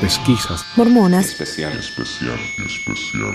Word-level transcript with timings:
pesquisas, 0.00 0.64
mormonas, 0.76 1.26
especial, 1.26 1.72
especial, 1.72 2.38
especial. 2.66 3.34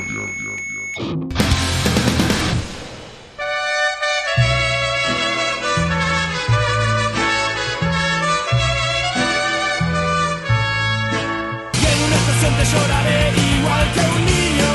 Y 11.74 11.86
en 11.86 12.00
una 12.06 12.16
estación 12.16 12.54
te 12.58 12.66
lloraré 12.72 13.20
igual 13.58 13.86
que 13.94 14.00
un 14.00 14.26
niño, 14.26 14.72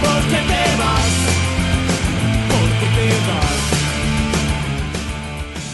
porque 0.00 0.38
te 0.50 0.62
vas, 0.80 1.12
porque 2.48 2.86
te 2.96 3.06
vas. 3.28 3.54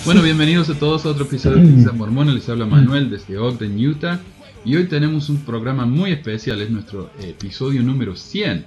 Bueno, 0.04 0.20
bienvenidos 0.22 0.68
a 0.70 0.74
todos 0.74 1.04
a 1.06 1.10
otro 1.10 1.24
episodio 1.24 1.58
de 1.58 1.66
Pizza 1.72 1.92
Mormona. 1.92 2.32
Les 2.32 2.48
habla 2.48 2.66
Manuel 2.66 3.10
desde 3.10 3.38
Ogden, 3.38 3.76
Utah. 3.86 4.18
Y 4.62 4.76
hoy 4.76 4.84
tenemos 4.88 5.30
un 5.30 5.38
programa 5.38 5.86
muy 5.86 6.12
especial, 6.12 6.60
es 6.60 6.70
nuestro 6.70 7.10
episodio 7.18 7.82
número 7.82 8.14
100. 8.14 8.66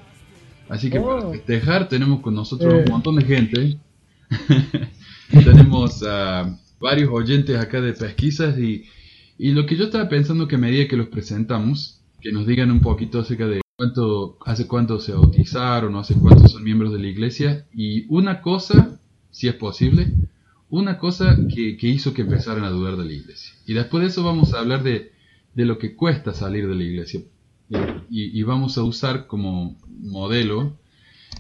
Así 0.68 0.90
que 0.90 0.99
para 0.99 1.30
festejar 1.30 1.88
tenemos 1.88 2.22
con 2.22 2.34
nosotros 2.34 2.73
un 2.73 2.91
montón 2.91 3.16
de 3.18 3.26
gente. 3.26 3.77
tenemos 5.30 6.02
a 6.04 6.59
varios 6.80 7.12
oyentes 7.12 7.55
acá 7.58 7.80
de 7.80 7.94
pesquisas 7.94 8.58
y, 8.58 8.85
y 9.38 9.52
lo 9.52 9.68
que 9.68 9.76
yo 9.76 9.85
estaba 9.85 10.09
pensando 10.09 10.48
que 10.48 10.55
a 10.55 10.59
medida 10.59 10.88
que 10.88 10.98
los 10.98 11.09
presentamos, 11.09 12.02
que 12.20 12.32
nos 12.32 12.48
digan 12.48 12.71
un 12.71 12.80
poquito 12.80 13.20
acerca 13.20 13.46
de 13.46 13.62
cuánto, 13.77 14.40
hace 14.46 14.66
cuánto 14.66 14.99
se 14.99 15.13
bautizaron 15.13 15.96
hace 15.96 16.16
cuánto 16.16 16.48
son 16.48 16.63
miembros 16.63 16.91
de 16.91 16.99
la 16.99 17.07
iglesia. 17.07 17.68
Y 17.71 18.07
una 18.07 18.41
cosa, 18.41 18.99
si 19.30 19.48
es 19.48 19.54
posible, 19.54 20.12
una 20.71 20.98
cosa 20.98 21.38
que, 21.54 21.77
que 21.77 21.88
hizo 21.88 22.16
que 22.16 22.23
empezaran 22.23 22.63
a 22.63 22.71
dudar 22.71 22.98
de 22.98 23.05
la 23.05 23.13
iglesia. 23.13 23.54
Y 23.68 23.76
después 23.76 24.02
de 24.02 24.10
eso 24.10 24.23
vamos 24.23 24.55
a 24.55 24.60
hablar 24.60 24.82
de, 24.82 25.12
de 25.53 25.66
lo 25.66 25.77
que 25.77 25.95
cuesta 25.95 26.34
salir 26.34 26.67
de 26.67 26.75
la 26.75 26.84
iglesia. 26.84 27.21
Y, 28.09 28.40
y 28.40 28.43
vamos 28.43 28.77
a 28.77 28.84
usar 28.84 29.26
como 29.27 29.77
modelo 29.87 30.77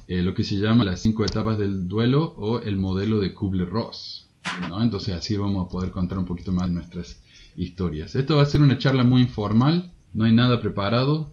eh, 0.07 0.21
lo 0.21 0.33
que 0.33 0.43
se 0.43 0.55
llama 0.55 0.83
las 0.83 1.01
cinco 1.01 1.23
etapas 1.23 1.57
del 1.57 1.87
duelo 1.87 2.33
o 2.37 2.59
el 2.59 2.77
modelo 2.77 3.19
de 3.19 3.33
Kubler-Ross. 3.33 4.29
¿no? 4.69 4.81
Entonces 4.81 5.15
así 5.15 5.37
vamos 5.37 5.65
a 5.65 5.69
poder 5.69 5.91
contar 5.91 6.17
un 6.17 6.25
poquito 6.25 6.51
más 6.51 6.69
nuestras 6.69 7.21
historias. 7.55 8.15
Esto 8.15 8.37
va 8.37 8.43
a 8.43 8.47
ser 8.47 8.61
una 8.61 8.77
charla 8.77 9.03
muy 9.03 9.21
informal, 9.21 9.91
no 10.13 10.25
hay 10.25 10.33
nada 10.33 10.59
preparado, 10.59 11.31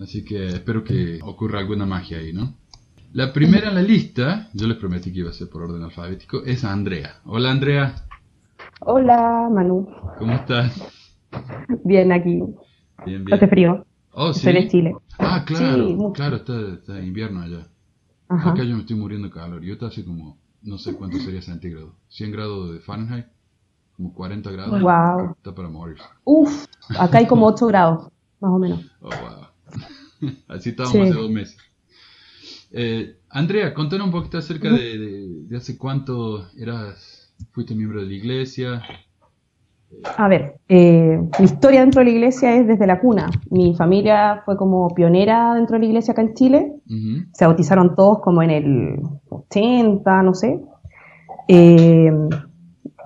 así 0.00 0.24
que 0.24 0.46
espero 0.48 0.84
que 0.84 1.18
ocurra 1.22 1.60
alguna 1.60 1.86
magia 1.86 2.18
ahí, 2.18 2.32
¿no? 2.32 2.54
La 3.12 3.32
primera 3.32 3.68
en 3.68 3.76
la 3.76 3.82
lista, 3.82 4.50
yo 4.54 4.66
les 4.66 4.76
prometí 4.76 5.12
que 5.12 5.20
iba 5.20 5.30
a 5.30 5.34
ser 5.34 5.48
por 5.48 5.62
orden 5.62 5.82
alfabético, 5.82 6.44
es 6.44 6.64
Andrea. 6.64 7.20
Hola 7.24 7.50
Andrea, 7.52 8.06
Hola, 8.80 9.48
Manu. 9.52 9.88
¿cómo 10.18 10.34
estás? 10.34 11.03
Bien 11.84 12.12
aquí. 12.12 12.40
Bien, 13.06 13.24
bien. 13.24 13.32
Hace 13.34 13.48
frío. 13.48 13.86
Oh, 14.12 14.32
sí. 14.32 14.40
Soy 14.40 14.52
de 14.54 14.68
Chile. 14.68 14.96
Ah, 15.18 15.44
claro, 15.46 15.88
Sí, 15.88 15.96
claro, 16.14 16.36
está, 16.36 16.58
está 16.74 17.00
invierno 17.02 17.40
allá. 17.42 17.66
Ajá. 18.28 18.50
Acá 18.50 18.62
yo 18.64 18.74
me 18.74 18.80
estoy 18.80 18.96
muriendo 18.96 19.28
de 19.28 19.34
calor. 19.34 19.62
Yo 19.62 19.74
está 19.74 19.86
hace 19.86 20.04
como, 20.04 20.38
no 20.62 20.78
sé 20.78 20.94
cuánto 20.94 21.18
sería 21.18 21.42
centígrado. 21.42 21.94
100 22.08 22.30
grados 22.32 22.72
de 22.72 22.80
Fahrenheit, 22.80 23.26
como 23.96 24.12
40 24.14 24.50
grados. 24.52 24.80
Wow. 24.80 25.32
Está 25.36 25.54
para 25.54 25.68
morir. 25.68 25.96
Uf, 26.24 26.66
acá 26.98 27.18
hay 27.18 27.26
como 27.26 27.46
8 27.46 27.66
grados, 27.66 28.08
más 28.40 28.50
o 28.52 28.58
menos. 28.58 28.80
Oh, 29.00 29.08
wow. 29.10 30.30
Así 30.48 30.70
estábamos 30.70 30.92
Sí. 30.92 31.00
hace 31.00 31.14
dos 31.14 31.30
meses. 31.30 31.56
Eh, 32.70 33.18
Andrea, 33.30 33.72
contanos 33.74 34.06
un 34.06 34.12
poquito 34.12 34.38
acerca 34.38 34.70
de, 34.70 34.98
de- 34.98 35.42
de 35.46 35.56
hace 35.56 35.76
cuánto 35.78 36.48
eras, 36.56 37.32
fuiste 37.52 37.74
miembro 37.74 38.00
de 38.00 38.06
la 38.06 38.12
iglesia. 38.14 38.82
A 40.16 40.28
ver, 40.28 40.56
eh, 40.68 41.20
mi 41.38 41.44
historia 41.44 41.80
dentro 41.80 42.00
de 42.00 42.06
la 42.06 42.10
iglesia 42.10 42.54
es 42.56 42.66
desde 42.66 42.86
la 42.86 43.00
cuna. 43.00 43.30
Mi 43.50 43.74
familia 43.74 44.42
fue 44.44 44.56
como 44.56 44.88
pionera 44.94 45.54
dentro 45.54 45.74
de 45.74 45.80
la 45.80 45.86
iglesia 45.86 46.12
acá 46.12 46.22
en 46.22 46.34
Chile. 46.34 46.72
Se 47.32 47.46
bautizaron 47.46 47.94
todos 47.94 48.20
como 48.20 48.42
en 48.42 48.50
el 48.50 49.00
80, 49.28 50.22
no 50.22 50.34
sé. 50.34 50.60
Eh, 51.48 52.12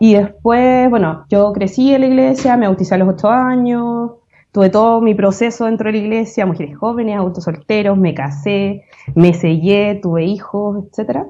y 0.00 0.14
después, 0.14 0.88
bueno, 0.90 1.24
yo 1.28 1.52
crecí 1.52 1.92
en 1.92 2.02
la 2.02 2.06
iglesia, 2.06 2.56
me 2.56 2.66
bauticé 2.66 2.94
a 2.94 2.98
los 2.98 3.08
8 3.08 3.28
años, 3.28 4.12
tuve 4.52 4.70
todo 4.70 5.00
mi 5.00 5.14
proceso 5.14 5.64
dentro 5.64 5.86
de 5.86 5.92
la 5.92 6.04
iglesia, 6.04 6.46
mujeres 6.46 6.76
jóvenes, 6.76 7.16
adultos 7.16 7.44
solteros, 7.44 7.98
me 7.98 8.14
casé, 8.14 8.84
me 9.14 9.34
sellé, 9.34 9.98
tuve 10.00 10.24
hijos, 10.24 10.84
etcétera. 10.86 11.26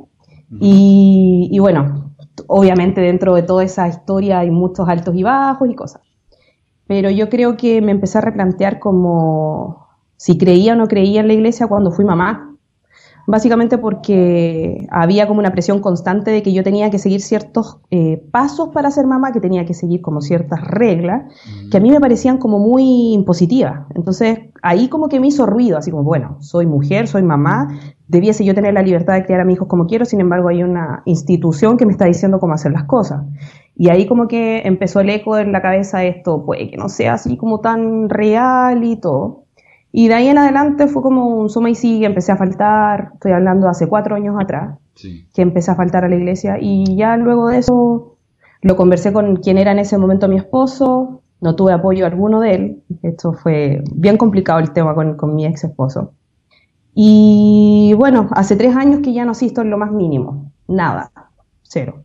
Y, 0.61 1.49
y 1.51 1.59
bueno, 1.59 2.08
obviamente 2.49 3.01
dentro 3.01 3.35
de 3.35 3.43
toda 3.43 3.63
esa 3.63 3.87
historia 3.87 4.41
hay 4.41 4.51
muchos 4.51 4.89
altos 4.89 5.15
y 5.15 5.23
bajos 5.23 5.69
y 5.71 5.75
cosas. 5.75 6.03
Pero 6.89 7.11
yo 7.11 7.29
creo 7.29 7.57
que 7.57 7.81
me 7.81 7.93
empecé 7.93 8.19
a 8.19 8.23
replantear 8.23 8.81
como 8.81 9.87
si 10.17 10.37
creía 10.37 10.73
o 10.73 10.77
no 10.77 10.89
creía 10.89 11.21
en 11.21 11.29
la 11.29 11.35
iglesia 11.35 11.69
cuando 11.69 11.93
fui 11.93 12.05
mamá. 12.05 12.57
Básicamente 13.27 13.77
porque 13.77 14.87
había 14.91 15.29
como 15.29 15.41
una 15.41 15.53
presión 15.53 15.81
constante 15.81 16.31
de 16.31 16.43
que 16.43 16.55
yo 16.55 16.63
tenía 16.63 16.89
que 16.89 16.99
seguir 16.99 17.21
ciertos 17.21 17.77
eh, 17.91 18.27
pasos 18.33 18.71
para 18.71 18.91
ser 18.91 19.07
mamá, 19.07 19.33
que 19.33 19.41
tenía 19.41 19.67
que 19.67 19.75
seguir 19.75 20.01
como 20.01 20.23
ciertas 20.23 20.63
reglas, 20.63 21.31
que 21.71 21.77
a 21.77 21.81
mí 21.81 21.91
me 21.91 22.01
parecían 22.01 22.39
como 22.39 22.59
muy 22.59 23.13
impositivas. 23.13 23.87
Entonces 23.95 24.39
ahí 24.63 24.89
como 24.89 25.11
que 25.11 25.21
me 25.21 25.27
hizo 25.27 25.45
ruido, 25.45 25.77
así 25.77 25.91
como, 25.91 26.05
bueno, 26.05 26.39
soy 26.41 26.65
mujer, 26.65 27.07
soy 27.07 27.23
mamá, 27.23 27.79
debiese 28.09 28.45
yo 28.45 28.55
tener 28.55 28.75
la 28.75 28.83
libertad 28.83 29.15
de 29.15 29.25
criar 29.25 29.41
a 29.41 29.45
mis 29.45 29.57
hijos 29.57 29.69
como 29.69 29.87
quiero, 29.87 30.05
sin 30.05 30.21
embargo 30.21 30.49
hay 30.49 30.63
una 30.63 31.03
institución 31.05 31.77
que 31.77 31.87
me 31.87 31.93
está 31.93 32.07
diciendo 32.07 32.41
cómo 32.41 32.55
hacer 32.55 32.73
las 32.73 32.85
cosas. 32.85 33.23
Y 33.77 33.91
ahí 33.91 34.07
como 34.07 34.27
que 34.27 34.63
empezó 34.65 35.01
el 35.01 35.11
eco 35.11 35.39
en 35.39 35.53
la 35.53 35.63
cabeza 35.63 35.99
de 35.99 36.09
esto, 36.09 36.45
puede 36.45 36.71
que 36.71 36.77
no 36.77 36.89
sea 36.89 37.15
así 37.15 37.37
como 37.37 37.61
tan 37.61 38.09
real 38.09 38.83
y 38.83 38.97
todo. 38.97 39.45
Y 39.93 40.09
de 40.09 40.15
ahí 40.15 40.29
en 40.29 40.39
adelante 40.39 40.87
fue 40.87 41.03
como 41.03 41.27
un 41.27 41.49
suma 41.49 41.71
y 41.71 41.75
sigue, 41.75 42.07
empecé 42.07 42.33
a 42.33 42.37
faltar, 42.37 43.11
estoy 43.15 43.33
hablando 43.33 43.69
hace 43.69 43.87
cuatro 43.87 44.17
años 44.17 44.37
atrás, 44.39 44.79
Sí. 44.95 45.27
que 45.33 45.43
empecé 45.43 45.71
a 45.71 45.77
faltar 45.77 46.05
a 46.05 46.09
la 46.09 46.17
iglesia 46.17 46.57
y 46.61 46.97
ya 46.97 47.17
luego 47.17 47.49
de 47.49 47.59
eso 47.59 48.17
lo 48.63 48.75
conversé 48.77 49.13
con 49.13 49.37
quien 49.37 49.57
era 49.59 49.71
en 49.71 49.79
ese 49.79 49.97
momento 49.97 50.27
mi 50.29 50.37
esposo, 50.37 51.23
no 51.41 51.55
tuve 51.55 51.73
apoyo 51.73 52.05
alguno 52.05 52.41
de 52.41 52.55
él, 52.55 52.83
esto 53.03 53.33
fue 53.33 53.83
bien 53.95 54.17
complicado 54.17 54.59
el 54.59 54.73
tema 54.73 54.95
con, 54.97 55.17
con 55.17 55.37
mi 55.37 55.47
ex 55.47 55.63
esposo. 55.63 56.13
Y 57.01 57.95
bueno, 57.97 58.29
hace 58.33 58.57
tres 58.57 58.75
años 58.75 59.03
que 59.05 59.13
ya 59.13 59.25
no 59.25 59.31
asisto 59.31 59.63
en 59.63 59.71
lo 59.71 59.79
más 59.79 59.93
mínimo, 59.93 60.51
nada, 60.67 61.13
cero. 61.63 62.03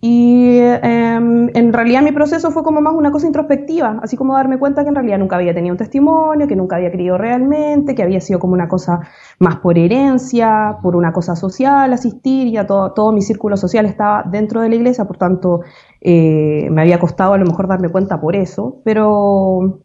Y 0.00 0.60
em, 0.60 1.50
en 1.54 1.72
realidad 1.74 2.00
mi 2.00 2.12
proceso 2.12 2.50
fue 2.50 2.62
como 2.62 2.80
más 2.80 2.94
una 2.94 3.12
cosa 3.12 3.26
introspectiva, 3.26 4.00
así 4.02 4.16
como 4.16 4.32
darme 4.32 4.58
cuenta 4.58 4.82
que 4.82 4.88
en 4.88 4.94
realidad 4.94 5.18
nunca 5.18 5.36
había 5.36 5.52
tenido 5.52 5.74
un 5.74 5.76
testimonio, 5.76 6.48
que 6.48 6.56
nunca 6.56 6.76
había 6.76 6.90
creído 6.90 7.18
realmente, 7.18 7.94
que 7.94 8.02
había 8.02 8.22
sido 8.22 8.38
como 8.38 8.54
una 8.54 8.66
cosa 8.66 9.00
más 9.40 9.56
por 9.56 9.76
herencia, 9.76 10.78
por 10.80 10.96
una 10.96 11.12
cosa 11.12 11.36
social, 11.36 11.92
asistir, 11.92 12.50
ya 12.50 12.66
todo, 12.66 12.92
todo 12.92 13.12
mi 13.12 13.20
círculo 13.20 13.58
social 13.58 13.84
estaba 13.84 14.22
dentro 14.22 14.62
de 14.62 14.70
la 14.70 14.76
iglesia, 14.76 15.04
por 15.04 15.18
tanto 15.18 15.60
eh, 16.00 16.66
me 16.70 16.80
había 16.80 16.98
costado 16.98 17.34
a 17.34 17.38
lo 17.38 17.44
mejor 17.44 17.68
darme 17.68 17.90
cuenta 17.90 18.18
por 18.22 18.36
eso, 18.36 18.80
pero 18.84 19.82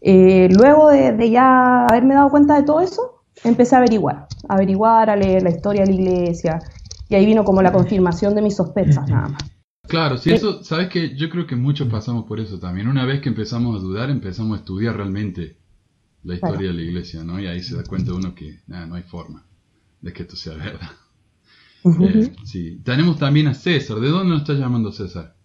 eh, 0.00 0.48
luego 0.50 0.88
de 0.88 1.28
ya 1.30 1.84
haberme 1.84 2.14
dado 2.14 2.30
cuenta 2.30 2.56
de 2.56 2.62
todo 2.62 2.80
eso, 2.80 3.15
empecé 3.44 3.74
a 3.74 3.78
averiguar, 3.78 4.26
a 4.48 4.54
averiguar, 4.54 5.10
a 5.10 5.16
leer 5.16 5.42
la 5.42 5.50
historia 5.50 5.82
de 5.84 5.92
la 5.92 5.94
iglesia, 6.00 6.58
y 7.08 7.14
ahí 7.14 7.26
vino 7.26 7.44
como 7.44 7.62
la 7.62 7.72
confirmación 7.72 8.34
de 8.34 8.42
mis 8.42 8.56
sospechas 8.56 9.08
nada 9.08 9.28
más. 9.28 9.42
Claro, 9.88 10.18
sí, 10.18 10.32
eso, 10.32 10.64
sabes 10.64 10.88
que 10.88 11.14
yo 11.16 11.30
creo 11.30 11.46
que 11.46 11.54
muchos 11.54 11.88
pasamos 11.88 12.24
por 12.26 12.40
eso 12.40 12.58
también. 12.58 12.88
Una 12.88 13.04
vez 13.04 13.20
que 13.20 13.28
empezamos 13.28 13.76
a 13.76 13.78
dudar, 13.78 14.10
empezamos 14.10 14.56
a 14.56 14.60
estudiar 14.60 14.96
realmente 14.96 15.56
la 16.24 16.34
historia 16.34 16.58
Claro. 16.58 16.72
de 16.76 16.82
la 16.82 16.82
iglesia, 16.82 17.22
¿no? 17.22 17.38
Y 17.38 17.46
ahí 17.46 17.62
se 17.62 17.76
da 17.76 17.84
cuenta 17.84 18.12
uno 18.12 18.34
que 18.34 18.58
nada, 18.66 18.86
no 18.86 18.96
hay 18.96 19.04
forma 19.04 19.44
de 20.00 20.12
que 20.12 20.22
esto 20.22 20.34
sea 20.34 20.54
verdad. 20.54 20.90
Eh, 21.84 22.32
sí. 22.44 22.80
Tenemos 22.84 23.16
también 23.16 23.46
a 23.46 23.54
César. 23.54 23.98
¿De 24.00 24.08
dónde 24.08 24.30
nos 24.30 24.40
está 24.40 24.54
llamando 24.54 24.90
César? 24.90 25.36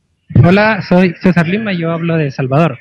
Hola, 0.43 0.81
soy 0.81 1.13
César 1.21 1.47
Lima, 1.47 1.71
yo 1.71 1.91
hablo 1.91 2.17
de 2.17 2.31
Salvador. 2.31 2.79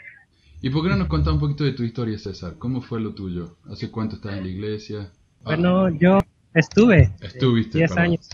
¿Y 0.63 0.71
por 0.71 0.83
qué 0.83 0.91
no 0.91 0.97
nos 0.97 1.09
contás 1.09 1.33
un 1.33 1.41
poquito 1.41 1.65
de 1.65 1.73
tu 1.73 1.83
historia, 1.85 2.19
César? 2.19 2.55
¿Cómo 2.59 2.83
fue 2.83 3.01
lo 3.01 3.15
tuyo? 3.15 3.57
¿Hace 3.71 3.91
cuánto 3.91 4.17
estás 4.17 4.37
en 4.37 4.45
la 4.45 4.49
iglesia? 4.51 5.11
Ah, 5.41 5.43
Bueno, 5.45 5.89
yo 5.99 6.19
estuve 6.55 7.11
estuviste. 7.21 7.79
10 7.79 7.91
perdón. 7.91 8.05
años. 8.05 8.29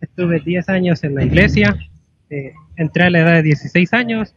Estuve 0.00 0.40
10 0.40 0.68
años 0.68 1.02
en 1.02 1.14
la 1.16 1.24
iglesia, 1.24 1.76
eh, 2.30 2.52
entré 2.76 3.04
a 3.04 3.10
la 3.10 3.18
edad 3.20 3.32
de 3.34 3.42
16 3.42 3.92
años, 3.92 4.32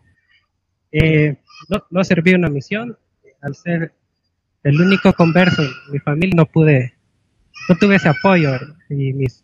eh, 0.92 1.38
no, 1.70 1.84
no 1.92 2.04
serví 2.04 2.34
una 2.34 2.50
misión, 2.50 2.98
al 3.42 3.54
ser 3.56 3.94
el 4.64 4.82
único 4.82 5.14
converso 5.14 5.62
en 5.62 5.70
mi 5.92 6.00
familia 6.00 6.34
no 6.36 6.46
pude, 6.48 6.94
no 7.70 7.76
tuve 7.76 7.96
ese 7.98 8.10
apoyo 8.10 8.50
y 8.90 9.14
mis, 9.14 9.44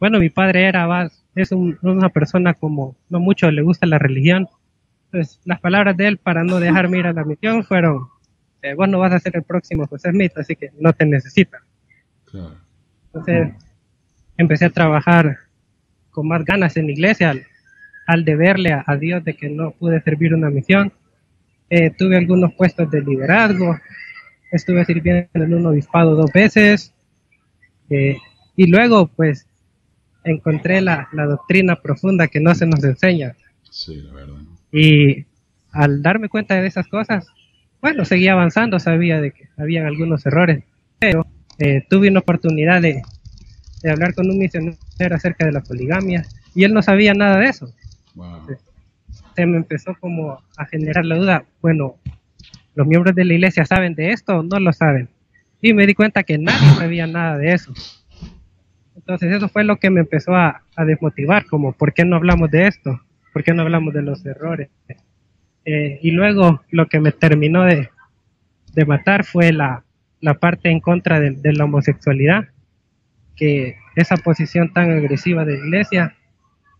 bueno, 0.00 0.18
mi 0.18 0.30
padre 0.30 0.64
era 0.66 1.10
es 1.34 1.52
un- 1.52 1.78
una 1.82 2.08
persona 2.08 2.54
como 2.54 2.96
no 3.10 3.20
mucho 3.20 3.50
le 3.50 3.60
gusta 3.62 3.86
la 3.86 3.98
religión, 3.98 4.48
entonces 5.12 5.40
las 5.44 5.60
palabras 5.60 5.94
de 5.96 6.08
él 6.08 6.16
para 6.16 6.42
no 6.42 6.58
dejarme 6.58 6.98
ir 6.98 7.06
a 7.06 7.12
la 7.12 7.24
misión 7.24 7.64
fueron, 7.64 8.08
eh, 8.62 8.72
vos 8.72 8.88
no 8.88 8.98
vas 8.98 9.12
a 9.12 9.20
ser 9.20 9.36
el 9.36 9.42
próximo 9.42 9.86
José 9.86 10.10
Smith, 10.10 10.32
así 10.36 10.56
que 10.56 10.70
no 10.80 10.94
te 10.94 11.04
necesitan. 11.04 11.60
Claro. 12.24 12.56
Entonces 13.06 13.52
empecé 14.38 14.64
a 14.64 14.70
trabajar 14.70 15.36
con 16.10 16.28
más 16.28 16.44
ganas 16.46 16.78
en 16.78 16.86
la 16.86 16.92
iglesia 16.92 17.30
al, 17.30 17.46
al 18.06 18.24
deberle 18.24 18.72
a, 18.72 18.84
a 18.86 18.96
Dios 18.96 19.22
de 19.22 19.34
que 19.36 19.50
no 19.50 19.72
pude 19.72 20.00
servir 20.00 20.34
una 20.34 20.48
misión. 20.48 20.92
eh, 21.68 21.90
tuve 21.90 22.16
algunos 22.16 22.54
puestos 22.54 22.90
de 22.90 23.02
liderazgo, 23.02 23.78
estuve 24.50 24.84
sirviendo 24.86 25.28
en 25.34 25.54
un 25.54 25.66
obispado 25.66 26.14
dos 26.14 26.32
veces, 26.32 26.94
eh, 27.90 28.16
y 28.56 28.66
luego 28.66 29.08
pues 29.08 29.46
encontré 30.24 30.80
la, 30.80 31.08
la, 31.12 31.26
doctrina 31.26 31.76
profunda 31.76 32.28
que 32.28 32.40
no 32.40 32.54
se 32.54 32.66
nos 32.66 32.82
enseña. 32.84 33.34
Sí, 33.70 34.02
la 34.02 34.12
verdad. 34.12 34.36
Y 34.72 35.26
al 35.70 36.02
darme 36.02 36.28
cuenta 36.28 36.54
de 36.54 36.66
esas 36.66 36.88
cosas, 36.88 37.26
bueno, 37.82 38.04
seguía 38.04 38.32
avanzando, 38.32 38.78
sabía 38.78 39.20
de 39.20 39.32
que 39.32 39.48
habían 39.56 39.86
algunos 39.86 40.24
errores, 40.24 40.64
pero 40.98 41.26
eh, 41.58 41.84
tuve 41.88 42.08
una 42.08 42.20
oportunidad 42.20 42.80
de, 42.80 43.02
de, 43.82 43.90
hablar 43.90 44.14
con 44.14 44.30
un 44.30 44.38
misionero 44.38 44.76
acerca 45.14 45.44
de 45.44 45.52
la 45.52 45.60
poligamia 45.60 46.24
y 46.54 46.64
él 46.64 46.72
no 46.72 46.80
sabía 46.82 47.12
nada 47.12 47.38
de 47.38 47.48
eso. 47.48 47.74
Wow. 48.14 48.46
Se, 48.46 48.56
se 49.34 49.46
me 49.46 49.56
empezó 49.56 49.94
como 50.00 50.42
a 50.56 50.66
generar 50.66 51.04
la 51.04 51.16
duda, 51.16 51.44
bueno, 51.60 51.96
¿los 52.74 52.86
miembros 52.86 53.14
de 53.14 53.24
la 53.24 53.34
iglesia 53.34 53.66
saben 53.66 53.94
de 53.94 54.12
esto 54.12 54.38
o 54.38 54.42
no 54.42 54.58
lo 54.58 54.72
saben? 54.72 55.08
Y 55.60 55.74
me 55.74 55.86
di 55.86 55.94
cuenta 55.94 56.22
que 56.22 56.38
nadie 56.38 56.68
sabía 56.78 57.06
nada 57.06 57.36
de 57.36 57.52
eso. 57.52 57.72
Entonces 58.94 59.32
eso 59.32 59.48
fue 59.48 59.64
lo 59.64 59.76
que 59.76 59.90
me 59.90 60.00
empezó 60.00 60.34
a, 60.36 60.62
a 60.76 60.84
desmotivar, 60.84 61.46
como, 61.46 61.72
¿por 61.72 61.92
qué 61.92 62.04
no 62.04 62.16
hablamos 62.16 62.50
de 62.50 62.68
esto? 62.68 63.00
¿Por 63.32 63.42
qué 63.44 63.54
no 63.54 63.62
hablamos 63.62 63.94
de 63.94 64.02
los 64.02 64.24
errores? 64.26 64.68
Eh, 65.64 65.98
y 66.02 66.10
luego 66.10 66.62
lo 66.70 66.86
que 66.86 67.00
me 67.00 67.12
terminó 67.12 67.64
de, 67.64 67.88
de 68.74 68.84
matar 68.84 69.24
fue 69.24 69.52
la, 69.52 69.84
la, 70.20 70.34
parte 70.34 70.70
en 70.70 70.80
contra 70.80 71.20
de, 71.20 71.30
de, 71.30 71.52
la 71.52 71.64
homosexualidad, 71.64 72.48
que 73.36 73.76
esa 73.96 74.16
posición 74.16 74.72
tan 74.72 74.90
agresiva 74.90 75.44
de 75.44 75.58
la 75.58 75.64
iglesia 75.64 76.16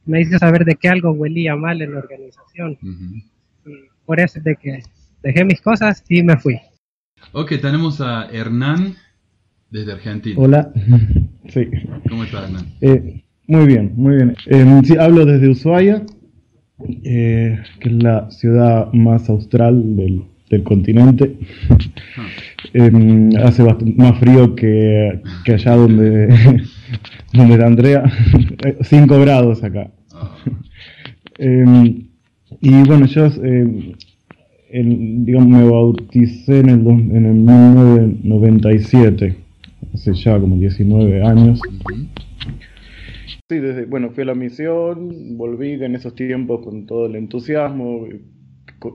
me 0.05 0.21
hizo 0.21 0.39
saber 0.39 0.65
de 0.65 0.75
que 0.75 0.89
algo 0.89 1.13
huelía 1.13 1.57
mal 1.57 1.81
en 1.81 1.93
la 1.93 2.01
organización. 2.01 2.79
Uh 2.83 2.87
-huh. 2.87 3.25
Y 3.67 3.73
por 4.05 4.21
eso 4.21 4.41
de 4.41 4.57
que 4.57 4.83
dejé 5.23 5.45
mis 5.45 5.61
cosas 5.61 6.05
y 6.09 6.23
me 6.23 6.37
fui. 6.37 6.59
Ok, 7.33 7.53
tenemos 7.61 8.01
a 8.01 8.29
Hernán 8.33 8.97
desde 9.71 9.93
Argentina. 9.93 10.35
Hola, 10.39 10.73
sí. 11.49 11.69
¿Cómo 12.09 12.25
está 12.25 12.45
Hernán? 12.45 12.67
Eh, 12.81 13.23
muy 13.47 13.67
bien, 13.67 13.93
muy 13.97 14.17
bien. 14.17 14.37
Eh, 14.47 14.81
sí, 14.85 14.97
hablo 14.99 15.25
desde 15.25 15.49
Ushuaia, 15.49 16.03
eh, 17.05 17.59
que 17.81 17.89
es 17.89 18.03
la 18.03 18.31
ciudad 18.31 18.93
más 18.93 19.29
austral 19.29 19.97
del, 19.97 20.23
del 20.51 20.63
continente. 20.63 21.37
Ah. 22.17 22.29
hace 23.45 23.65
más 23.97 24.19
frío 24.19 24.55
que, 24.55 25.21
que 25.45 25.55
allá 25.55 25.77
donde, 25.77 26.29
donde 27.33 27.55
está 27.55 27.67
Andrea. 27.67 28.05
5 28.83 29.21
grados 29.21 29.65
acá. 29.65 29.91
Ah. 30.15 30.37
y 32.61 32.83
bueno, 32.85 33.07
yo 33.07 33.29
el, 34.73 35.25
digamos, 35.25 35.49
me 35.49 35.65
bauticé 35.65 36.59
en 36.61 36.69
el, 36.71 36.87
en 36.87 37.27
el 37.27 37.35
1997, 37.35 39.37
hace 39.93 40.15
ya 40.15 40.41
como 40.41 40.57
19 40.57 41.23
años. 41.23 41.61
Sí, 43.53 43.59
desde, 43.59 43.85
bueno, 43.85 44.09
fui 44.13 44.23
a 44.23 44.25
la 44.25 44.35
misión, 44.35 45.37
volví 45.37 45.73
en 45.73 45.95
esos 45.95 46.15
tiempos 46.15 46.65
con 46.65 46.87
todo 46.87 47.05
el 47.05 47.17
entusiasmo, 47.17 48.09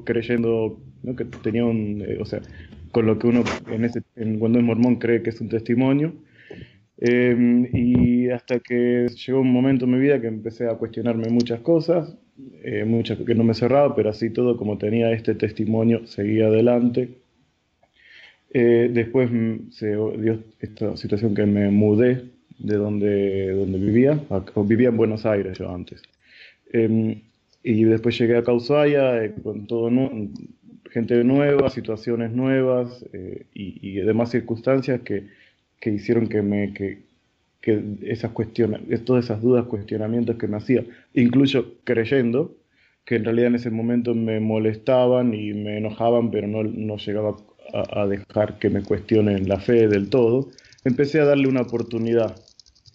creyendo 0.04 0.80
¿no? 1.04 1.16
que 1.16 1.26
tenía 1.26 1.64
un, 1.64 2.02
eh, 2.02 2.18
o 2.20 2.26
sea, 2.26 2.42
con 2.92 3.06
lo 3.06 3.20
que 3.20 3.28
uno 3.28 3.44
en 3.72 3.86
ese, 3.86 4.02
en, 4.16 4.40
cuando 4.40 4.58
es 4.58 4.66
mormón 4.66 4.96
cree 4.96 5.22
que 5.22 5.30
es 5.30 5.40
un 5.42 5.50
testimonio. 5.50 6.16
Eh, 6.98 7.70
y 7.72 8.30
hasta 8.32 8.60
que 8.60 9.08
llegó 9.10 9.42
un 9.42 9.54
momento 9.54 9.86
en 9.86 9.92
mi 9.92 10.00
vida 10.00 10.20
que 10.20 10.26
empecé 10.26 10.68
a 10.68 10.74
cuestionarme 10.74 11.30
muchas 11.30 11.60
cosas, 11.60 12.18
eh, 12.64 12.84
muchas 12.84 13.20
que 13.20 13.36
no 13.36 13.44
me 13.44 13.54
cerraba, 13.54 13.96
pero 13.96 14.10
así 14.10 14.32
todo, 14.32 14.58
como 14.58 14.80
tenía 14.80 15.12
este 15.12 15.36
testimonio, 15.36 16.08
seguía 16.08 16.48
adelante. 16.48 17.10
Eh, 18.52 18.90
después 18.92 19.30
se 19.70 19.92
dio 19.92 20.44
esta 20.60 20.98
situación 20.98 21.36
que 21.36 21.46
me 21.46 21.70
mudé 21.70 22.37
de 22.60 22.76
donde, 22.76 23.52
donde 23.52 23.80
vivía, 23.80 24.20
vivía 24.56 24.90
en 24.90 24.98
Buenos 24.98 25.26
Aires 25.26 25.58
yo 25.58 25.74
antes. 25.74 26.02
Eh, 26.74 27.22
y 27.64 27.84
después 27.84 28.18
llegué 28.18 28.38
a 28.38 28.44
Causaya 28.44 29.34
con 29.44 29.68
todo 29.68 29.90
gente 30.92 31.24
nueva, 31.24 31.70
situaciones 31.70 32.32
nuevas 32.32 33.06
y, 33.54 33.90
y 33.90 33.96
demás 34.02 34.32
circunstancias 34.32 35.02
que, 35.02 35.28
que 35.80 35.92
hicieron 35.92 36.28
que 36.28 36.42
me 36.42 36.74
que, 36.74 37.00
que 37.62 37.84
esas 38.04 38.32
cuestiones, 38.32 38.82
todas 39.04 39.26
esas 39.26 39.42
dudas, 39.42 39.66
cuestionamientos 39.66 40.38
que 40.38 40.48
me 40.48 40.58
hacía, 40.58 40.86
incluso 41.14 41.74
creyendo 41.84 42.56
que 43.06 43.16
en 43.16 43.26
realidad 43.26 43.48
en 43.48 43.56
ese 43.56 43.70
momento 43.70 44.14
me 44.14 44.40
molestaban 44.40 45.34
y 45.34 45.54
me 45.54 45.78
enojaban, 45.78 46.30
pero 46.32 46.48
no, 46.48 46.64
no 46.64 46.98
llegaba 46.98 47.38
a, 47.74 48.06
dejar 48.06 48.60
que 48.60 48.70
me 48.70 48.84
cuestionen 48.84 49.48
la 49.48 49.60
fe 49.60 49.88
del 49.88 50.10
todo, 50.10 50.50
empecé 50.84 51.20
a 51.20 51.26
darle 51.26 51.48
una 51.48 51.62
oportunidad 51.62 52.36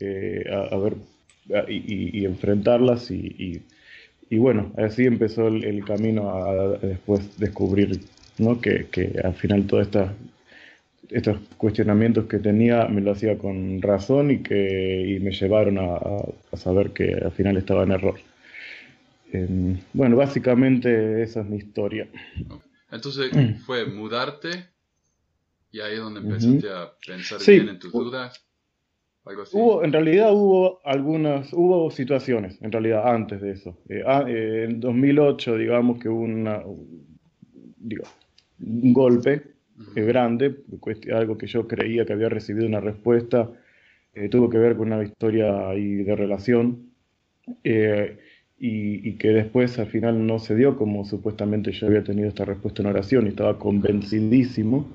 eh, 0.03 0.45
a, 0.51 0.75
a, 0.75 0.79
ver 0.79 0.95
a, 1.55 1.71
y, 1.71 2.11
y, 2.21 2.25
enfrentarlas 2.25 3.11
y, 3.11 3.63
y, 4.31 4.39
bueno, 4.39 4.73
así 4.79 5.05
empezó 5.05 5.49
el, 5.49 5.65
el 5.65 5.85
camino 5.85 6.31
a, 6.31 6.79
después 6.79 7.39
descubrir 7.39 8.01
¿no? 8.39 8.61
que, 8.61 8.87
que 8.91 9.21
al 9.23 9.35
final 9.35 9.67
todas 9.67 9.87
estas 9.87 10.11
estos 11.11 11.39
cuestionamientos 11.59 12.27
que 12.27 12.39
tenía 12.39 12.87
me 12.87 13.01
lo 13.03 13.13
hacía 13.13 13.37
con 13.37 13.83
razón 13.83 14.31
y 14.31 14.43
que 14.43 15.15
y 15.17 15.21
me 15.21 15.33
llevaron 15.33 15.79
a, 15.79 15.97
a, 15.97 16.57
saber 16.57 16.91
que 16.91 17.15
al 17.15 17.33
final 17.33 17.57
estaba 17.57 17.83
en 17.85 17.93
error. 17.93 18.19
Eh, 19.33 19.77
bueno, 19.93 20.17
básicamente 20.17 21.23
esa 21.23 21.41
es 21.41 21.47
mi 21.47 21.59
historia. 21.59 22.09
Entonces 22.91 23.31
fue 23.65 23.87
mudarte 23.87 24.67
y 25.71 25.81
ahí 25.81 25.95
es 25.95 26.01
donde 26.01 26.21
empezaste 26.21 26.67
uh 26.67 26.71
-huh. 26.71 26.83
a 26.83 26.93
pensar 27.07 27.41
sí. 27.41 27.53
bien 27.53 27.69
en 27.71 27.79
tus 27.79 27.93
dudas. 27.93 28.45
Algo 29.25 29.43
así. 29.43 29.57
Hubo, 29.57 29.85
en 29.85 29.93
realidad 29.93 30.33
hubo 30.33 30.81
algunas, 30.85 31.53
hubo 31.53 31.91
situaciones, 31.91 32.61
en 32.61 32.73
realidad 32.73 33.07
antes 33.07 33.41
de 33.41 33.53
eso. 33.53 33.79
Eh, 33.89 34.03
eh, 34.27 34.67
en 34.69 34.81
2008, 34.81 35.57
digamos 35.59 36.01
que 36.01 36.09
hubo 36.09 36.23
una, 36.23 36.63
digo, 37.79 38.05
un 38.61 38.93
golpe 38.93 39.43
eh, 39.97 40.03
grande, 40.03 40.55
algo 41.13 41.37
que 41.37 41.47
yo 41.47 41.67
creía 41.67 42.05
que 42.05 42.13
había 42.13 42.29
recibido 42.29 42.67
una 42.67 42.81
respuesta, 42.81 43.51
eh, 44.15 44.29
tuvo 44.29 44.49
que 44.49 44.59
ver 44.59 44.77
con 44.77 44.93
una 44.93 45.03
historia 45.03 45.69
ahí 45.69 45.97
de 45.97 46.15
relación 46.15 46.91
eh, 47.65 48.19
y, 48.59 49.09
y, 49.09 49.15
que 49.15 49.29
después 49.29 49.79
al 49.79 49.87
final 49.87 50.25
no 50.27 50.39
se 50.39 50.55
dio 50.55 50.77
como 50.77 51.05
supuestamente 51.05 51.73
yo 51.73 51.87
había 51.87 52.05
tenido 52.05 52.29
esta 52.29 52.45
respuesta 52.45 52.83
en 52.83 52.89
oración 52.89 53.27
y 53.27 53.31
estaba 53.31 53.59
convencidísimo 53.59 54.89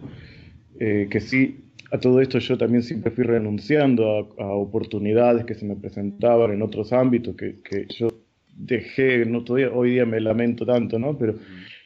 que 0.80 1.20
sí, 1.20 1.67
a 1.92 1.98
todo 2.00 2.22
esto 2.22 2.40
yo 2.40 2.58
también 2.58 2.84
siempre 2.84 3.12
fui 3.12 3.24
renunciando 3.24 4.34
a, 4.38 4.46
oportunidades 4.46 5.46
que 5.46 5.56
se 5.56 5.66
me 5.66 5.76
presentaban 5.76 6.52
en 6.52 6.62
otros 6.62 6.94
ámbitos 6.94 7.36
que, 7.36 7.62
que 7.62 7.88
yo 7.88 8.10
dejé, 8.58 9.26
no 9.26 9.44
todavía, 9.44 9.72
hoy 9.72 9.92
día 9.92 10.06
me 10.06 10.20
lamento 10.20 10.66
tanto, 10.66 11.00
¿no? 11.00 11.18
Pero 11.18 11.36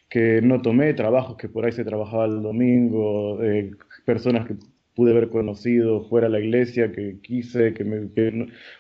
que 0.10 0.42
no 0.42 0.62
tomé, 0.62 0.94
trabajos 0.94 1.38
que 1.38 1.50
por 1.50 1.66
ahí 1.66 1.72
se 1.72 1.86
trabajaba 1.86 2.26
el 2.26 2.42
domingo, 2.42 3.42
eh, 3.44 3.72
personas 4.06 4.46
que 4.48 4.56
pude 4.94 5.12
haber 5.12 5.30
conocido 5.30 6.04
fuera 6.10 6.28
de 6.28 6.34
la 6.34 6.40
iglesia, 6.40 6.92
que 6.92 7.20
quise, 7.22 7.74
que 7.74 7.84
me... 7.86 8.10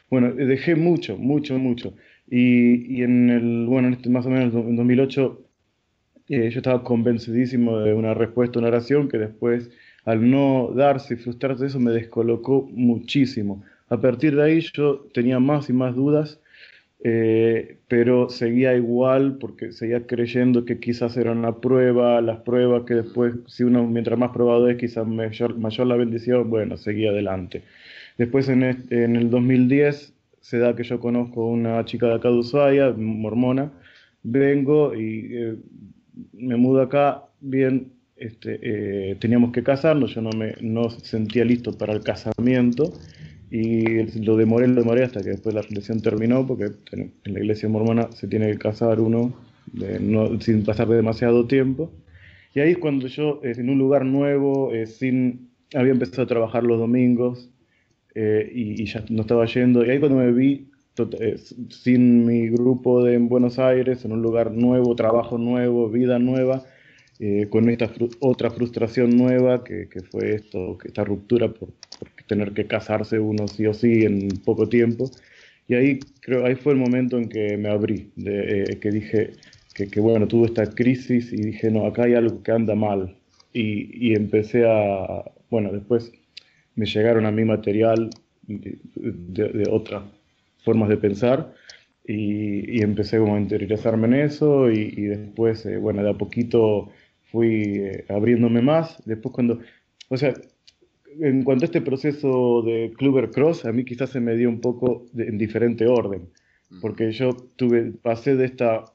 Bueno, 0.09 0.33
dejé 0.33 0.75
mucho, 0.75 1.17
mucho, 1.17 1.57
mucho. 1.57 1.93
Y, 2.29 2.97
y, 2.97 3.03
en 3.03 3.29
el, 3.29 3.65
bueno, 3.65 3.87
en 3.87 3.93
este, 3.93 4.09
más 4.09 4.25
o 4.25 4.29
menos 4.29 4.53
en 4.53 4.75
2008, 4.75 5.47
eh, 6.29 6.49
yo 6.49 6.59
estaba 6.59 6.83
convencidísimo 6.83 7.79
de 7.79 7.93
una 7.93 8.13
respuesta 8.13 8.59
a 8.59 8.61
una 8.61 8.69
oración 8.69 9.07
que 9.07 9.17
después, 9.17 9.71
al 10.05 10.29
no 10.29 10.71
darse 10.75 11.13
y 11.15 11.17
frustrarse 11.17 11.67
eso, 11.67 11.79
me 11.79 11.91
descolocó 11.91 12.67
muchísimo. 12.71 13.63
A 13.89 13.99
partir 13.99 14.35
de 14.35 14.43
ahí 14.43 14.61
yo 14.73 15.07
tenía 15.13 15.39
más 15.39 15.69
y 15.69 15.73
más 15.73 15.95
dudas 15.95 16.39
eh, 17.03 17.79
pero 17.87 18.29
seguía 18.29 18.75
igual 18.75 19.37
porque 19.39 19.71
seguía 19.71 20.05
creyendo 20.05 20.65
que 20.65 20.79
quizás 20.79 21.17
era 21.17 21.31
una 21.31 21.59
prueba, 21.59 22.21
las 22.21 22.41
pruebas 22.41 22.83
que 22.83 22.93
después, 22.93 23.33
si 23.47 23.63
uno 23.63 23.87
mientras 23.87 24.19
más 24.19 24.31
probado 24.31 24.69
es, 24.69 24.77
quizás 24.77 25.07
mayor, 25.07 25.57
mayor 25.57 25.87
la 25.87 25.95
bendición, 25.95 26.49
bueno, 26.49 26.77
seguía 26.77 27.09
adelante. 27.09 27.63
Después 28.17 28.49
en, 28.49 28.63
este, 28.63 29.03
en 29.03 29.15
el 29.15 29.31
2010 29.31 30.13
se 30.41 30.59
da 30.59 30.75
que 30.75 30.83
yo 30.83 30.99
conozco 30.99 31.47
una 31.47 31.83
chica 31.85 32.07
de 32.07 32.15
acá 32.15 32.29
de 32.29 32.93
mormona, 32.97 33.71
vengo 34.23 34.93
y 34.95 35.29
eh, 35.31 35.55
me 36.33 36.55
mudo 36.57 36.81
acá, 36.81 37.23
bien, 37.39 37.93
este, 38.21 38.59
eh, 38.61 39.15
teníamos 39.19 39.51
que 39.51 39.63
casarnos, 39.63 40.15
yo 40.15 40.21
no 40.21 40.31
me 40.31 40.55
no 40.61 40.89
sentía 40.89 41.43
listo 41.45 41.77
para 41.77 41.93
el 41.93 42.01
casamiento 42.01 42.93
y 43.49 44.03
lo 44.23 44.37
demoré, 44.37 44.67
lo 44.67 44.75
demoré 44.75 45.03
hasta 45.03 45.21
que 45.21 45.31
después 45.31 45.53
la 45.53 45.61
relación 45.61 46.01
terminó, 46.01 46.47
porque 46.47 46.71
en 46.91 47.11
la 47.25 47.39
iglesia 47.39 47.67
mormona 47.67 48.09
se 48.11 48.27
tiene 48.27 48.49
que 48.51 48.57
casar 48.57 49.01
uno 49.01 49.33
de, 49.73 49.99
no, 49.99 50.39
sin 50.39 50.63
pasar 50.63 50.87
de 50.87 50.95
demasiado 50.95 51.47
tiempo. 51.47 51.91
Y 52.53 52.61
ahí 52.61 52.71
es 52.71 52.77
cuando 52.77 53.07
yo, 53.07 53.41
eh, 53.43 53.53
en 53.57 53.69
un 53.69 53.77
lugar 53.77 54.05
nuevo, 54.05 54.73
eh, 54.73 54.87
sin, 54.87 55.49
había 55.73 55.91
empezado 55.91 56.23
a 56.23 56.27
trabajar 56.27 56.63
los 56.63 56.79
domingos 56.79 57.49
eh, 58.15 58.49
y, 58.53 58.81
y, 58.81 58.85
ya 58.85 59.03
no 59.09 59.21
estaba 59.21 59.45
yendo, 59.45 59.85
y 59.85 59.89
ahí 59.89 59.99
cuando 59.99 60.17
me 60.17 60.31
vi 60.31 60.71
eh, 61.19 61.37
sin 61.69 62.25
mi 62.25 62.49
grupo 62.49 63.03
de 63.03 63.15
en 63.15 63.29
Buenos 63.29 63.59
Aires, 63.59 64.03
en 64.03 64.11
un 64.11 64.21
lugar 64.21 64.51
nuevo, 64.51 64.93
trabajo 64.95 65.37
nuevo, 65.37 65.89
vida 65.89 66.19
nueva, 66.19 66.65
eh, 67.21 67.47
con 67.49 67.69
esta 67.69 67.87
fru- 67.89 68.17
otra 68.21 68.51
frustración 68.51 69.17
nueva 69.17 69.63
que, 69.65 69.89
que 69.89 70.03
fue 70.03 70.35
esto, 70.35 70.77
esta 70.85 71.05
ruptura 71.05 71.49
por, 71.53 71.69
por 71.99 72.09
tener 72.27 72.53
que 72.53 72.67
casarse 72.67 73.19
uno 73.19 73.47
sí 73.49 73.67
o 73.67 73.73
sí 73.75 74.05
en 74.05 74.41
poco 74.45 74.69
tiempo. 74.69 75.11
Y 75.67 75.75
ahí 75.75 76.13
creo, 76.21 76.45
ahí 76.45 76.55
fue 76.55 76.73
el 76.73 76.79
momento 76.79 77.17
en 77.17 77.29
que 77.29 77.57
me 77.57 77.69
abrí, 77.69 78.11
de, 78.17 78.73
eh, 78.73 78.79
que 78.79 78.91
dije 78.91 79.37
que, 79.73 79.89
que, 79.89 79.99
bueno, 80.01 80.27
tuve 80.27 80.47
esta 80.47 80.75
crisis 80.75 81.31
y 81.33 81.37
dije, 81.43 81.71
no, 81.71 81.85
acá 81.87 82.03
hay 82.05 82.15
algo 82.15 82.43
que 82.43 82.51
anda 82.51 82.75
mal. 82.75 83.17
Y, 83.53 84.09
y 84.11 84.15
empecé 84.15 84.65
a, 84.67 85.23
bueno, 85.49 85.71
después 85.71 86.11
me 86.75 86.85
llegaron 86.85 87.25
a 87.25 87.31
mí 87.31 87.45
material 87.45 88.09
de, 88.43 88.79
de- 88.95 89.49
de 89.49 89.69
otras 89.69 90.03
formas 90.63 90.89
de 90.89 90.97
pensar 90.97 91.53
y, 92.05 92.79
y 92.79 92.81
empecé 92.83 93.19
como 93.19 93.35
a 93.35 93.39
interiorizarme 93.39 94.07
en 94.07 94.13
eso 94.15 94.71
y, 94.71 94.79
y 94.97 95.01
después, 95.03 95.65
eh, 95.65 95.77
bueno, 95.77 96.03
de 96.03 96.09
a 96.11 96.17
poquito 96.17 96.89
fui 97.31 97.75
eh, 97.77 98.05
abriéndome 98.09 98.61
más. 98.61 99.01
Después 99.05 99.33
cuando, 99.33 99.59
o 100.09 100.17
sea, 100.17 100.33
en 101.19 101.43
cuanto 101.43 101.65
a 101.65 101.67
este 101.67 101.81
proceso 101.81 102.61
de 102.61 102.93
Kluber 102.97 103.31
Cross, 103.31 103.65
a 103.65 103.71
mí 103.71 103.83
quizás 103.85 104.09
se 104.11 104.19
me 104.19 104.35
dio 104.35 104.49
un 104.49 104.61
poco 104.61 105.05
de- 105.13 105.27
en 105.27 105.37
diferente 105.37 105.85
orden, 105.87 106.29
porque 106.81 107.11
yo 107.11 107.31
tuve, 107.57 107.91
pasé 108.01 108.35
de 108.35 108.45
esta 108.45 108.85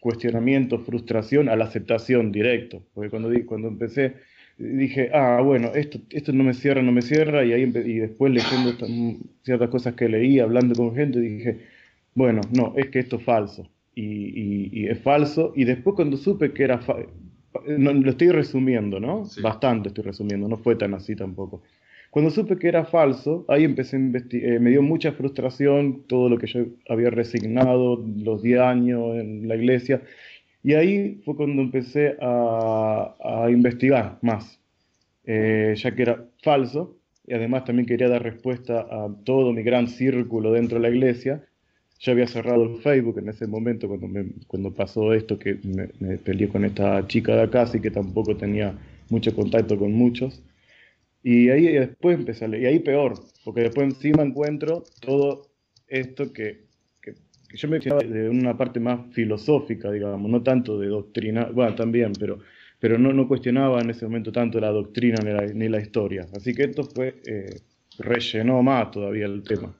cuestionamiento, 0.00 0.78
frustración 0.80 1.48
a 1.48 1.56
la 1.56 1.64
aceptación 1.64 2.30
directo, 2.30 2.82
porque 2.94 3.10
cuando, 3.10 3.30
cuando 3.46 3.68
empecé 3.68 4.14
dije, 4.58 5.10
ah, 5.12 5.40
bueno, 5.42 5.68
esto, 5.74 5.98
esto 6.10 6.32
no 6.32 6.44
me 6.44 6.52
cierra, 6.54 6.82
no 6.82 6.92
me 6.92 7.02
cierra, 7.02 7.44
y, 7.44 7.52
ahí 7.52 7.62
y 7.62 7.98
después 7.98 8.32
leyendo 8.32 8.70
estas, 8.70 8.88
mm, 8.90 9.14
ciertas 9.42 9.68
cosas 9.70 9.94
que 9.94 10.08
leí, 10.08 10.38
hablando 10.40 10.74
con 10.74 10.94
gente, 10.94 11.20
dije, 11.20 11.58
bueno, 12.14 12.40
no, 12.52 12.74
es 12.76 12.88
que 12.90 12.98
esto 12.98 13.16
es 13.16 13.22
falso, 13.24 13.68
y, 13.94 14.02
y- 14.04 14.70
y 14.72 14.86
es 14.88 14.98
falso, 15.00 15.52
y 15.56 15.64
después 15.64 15.94
cuando 15.96 16.16
supe 16.16 16.52
que 16.52 16.64
era, 16.64 16.80
no, 17.66 17.92
lo 17.92 18.10
estoy 18.10 18.30
resumiendo, 18.30 19.00
¿no? 19.00 19.26
Sí. 19.26 19.40
Bastante 19.40 19.88
estoy 19.88 20.04
resumiendo, 20.04 20.48
no 20.48 20.56
fue 20.58 20.76
tan 20.76 20.94
así 20.94 21.16
tampoco. 21.16 21.62
Cuando 22.10 22.30
supe 22.30 22.56
que 22.56 22.68
era 22.68 22.84
falso, 22.84 23.44
ahí 23.48 23.64
empecé 23.64 23.96
a 23.96 24.00
investigar, 24.00 24.60
me 24.60 24.70
dio 24.70 24.82
mucha 24.82 25.12
frustración 25.12 26.04
todo 26.06 26.28
lo 26.28 26.38
que 26.38 26.46
yo 26.46 26.64
había 26.88 27.10
resignado 27.10 28.02
los 28.16 28.42
10 28.42 28.60
años 28.60 29.16
en 29.16 29.46
la 29.46 29.56
iglesia, 29.56 30.02
y 30.62 30.74
ahí 30.74 31.20
fue 31.24 31.36
cuando 31.36 31.62
empecé 31.62 32.16
a, 32.20 33.14
a 33.44 33.50
investigar 33.50 34.18
más, 34.22 34.58
eh, 35.24 35.74
ya 35.76 35.94
que 35.94 36.02
era 36.02 36.24
falso, 36.42 36.96
y 37.26 37.34
además 37.34 37.64
también 37.64 37.86
quería 37.86 38.08
dar 38.08 38.22
respuesta 38.22 38.86
a 38.90 39.08
todo 39.24 39.52
mi 39.52 39.62
gran 39.62 39.86
círculo 39.86 40.52
dentro 40.52 40.78
de 40.78 40.88
la 40.88 40.94
iglesia. 40.94 41.44
Yo 42.00 42.12
había 42.12 42.26
cerrado 42.26 42.64
el 42.64 42.80
Facebook 42.82 43.18
en 43.18 43.28
ese 43.28 43.46
momento 43.46 43.88
cuando, 43.88 44.08
me- 44.08 44.30
cuando 44.46 44.72
pasó 44.72 45.12
esto, 45.14 45.38
que 45.38 45.58
me, 45.64 45.90
me 46.00 46.18
peleé 46.18 46.48
con 46.48 46.64
esta 46.64 47.06
chica 47.06 47.34
de 47.36 47.42
acá, 47.42 47.62
así 47.62 47.80
que 47.80 47.90
tampoco 47.90 48.36
tenía 48.36 48.78
mucho 49.10 49.34
contacto 49.34 49.78
con 49.78 49.92
muchos. 49.92 50.42
Y 51.22 51.48
ahí 51.50 51.66
después 51.72 52.18
empecé 52.18 52.44
a 52.44 52.48
leer, 52.48 52.62
y 52.62 52.66
ahí 52.66 52.78
peor, 52.80 53.14
porque 53.44 53.62
después 53.62 53.86
encima 53.88 54.22
encuentro 54.22 54.84
todo 55.00 55.48
esto 55.88 56.32
que, 56.32 56.66
que, 57.02 57.12
que 57.48 57.56
yo 57.56 57.68
me 57.68 57.80
fijaba 57.80 58.02
de 58.02 58.28
una 58.28 58.56
parte 58.56 58.80
más 58.80 59.00
filosófica, 59.12 59.90
digamos, 59.90 60.30
no 60.30 60.42
tanto 60.42 60.78
de 60.78 60.88
doctrina, 60.88 61.46
bueno, 61.52 61.74
también, 61.74 62.12
pero, 62.18 62.38
pero 62.78 62.98
no, 62.98 63.12
no 63.12 63.26
cuestionaba 63.28 63.80
en 63.80 63.90
ese 63.90 64.04
momento 64.06 64.32
tanto 64.32 64.60
la 64.60 64.70
doctrina 64.70 65.16
ni 65.24 65.32
la, 65.32 65.46
ni 65.52 65.68
la 65.68 65.80
historia. 65.80 66.26
Así 66.34 66.54
que 66.54 66.64
esto 66.64 66.84
fue, 66.84 67.20
eh, 67.26 67.62
rellenó 67.98 68.62
más 68.62 68.90
todavía 68.92 69.26
el 69.26 69.42
tema. 69.42 69.74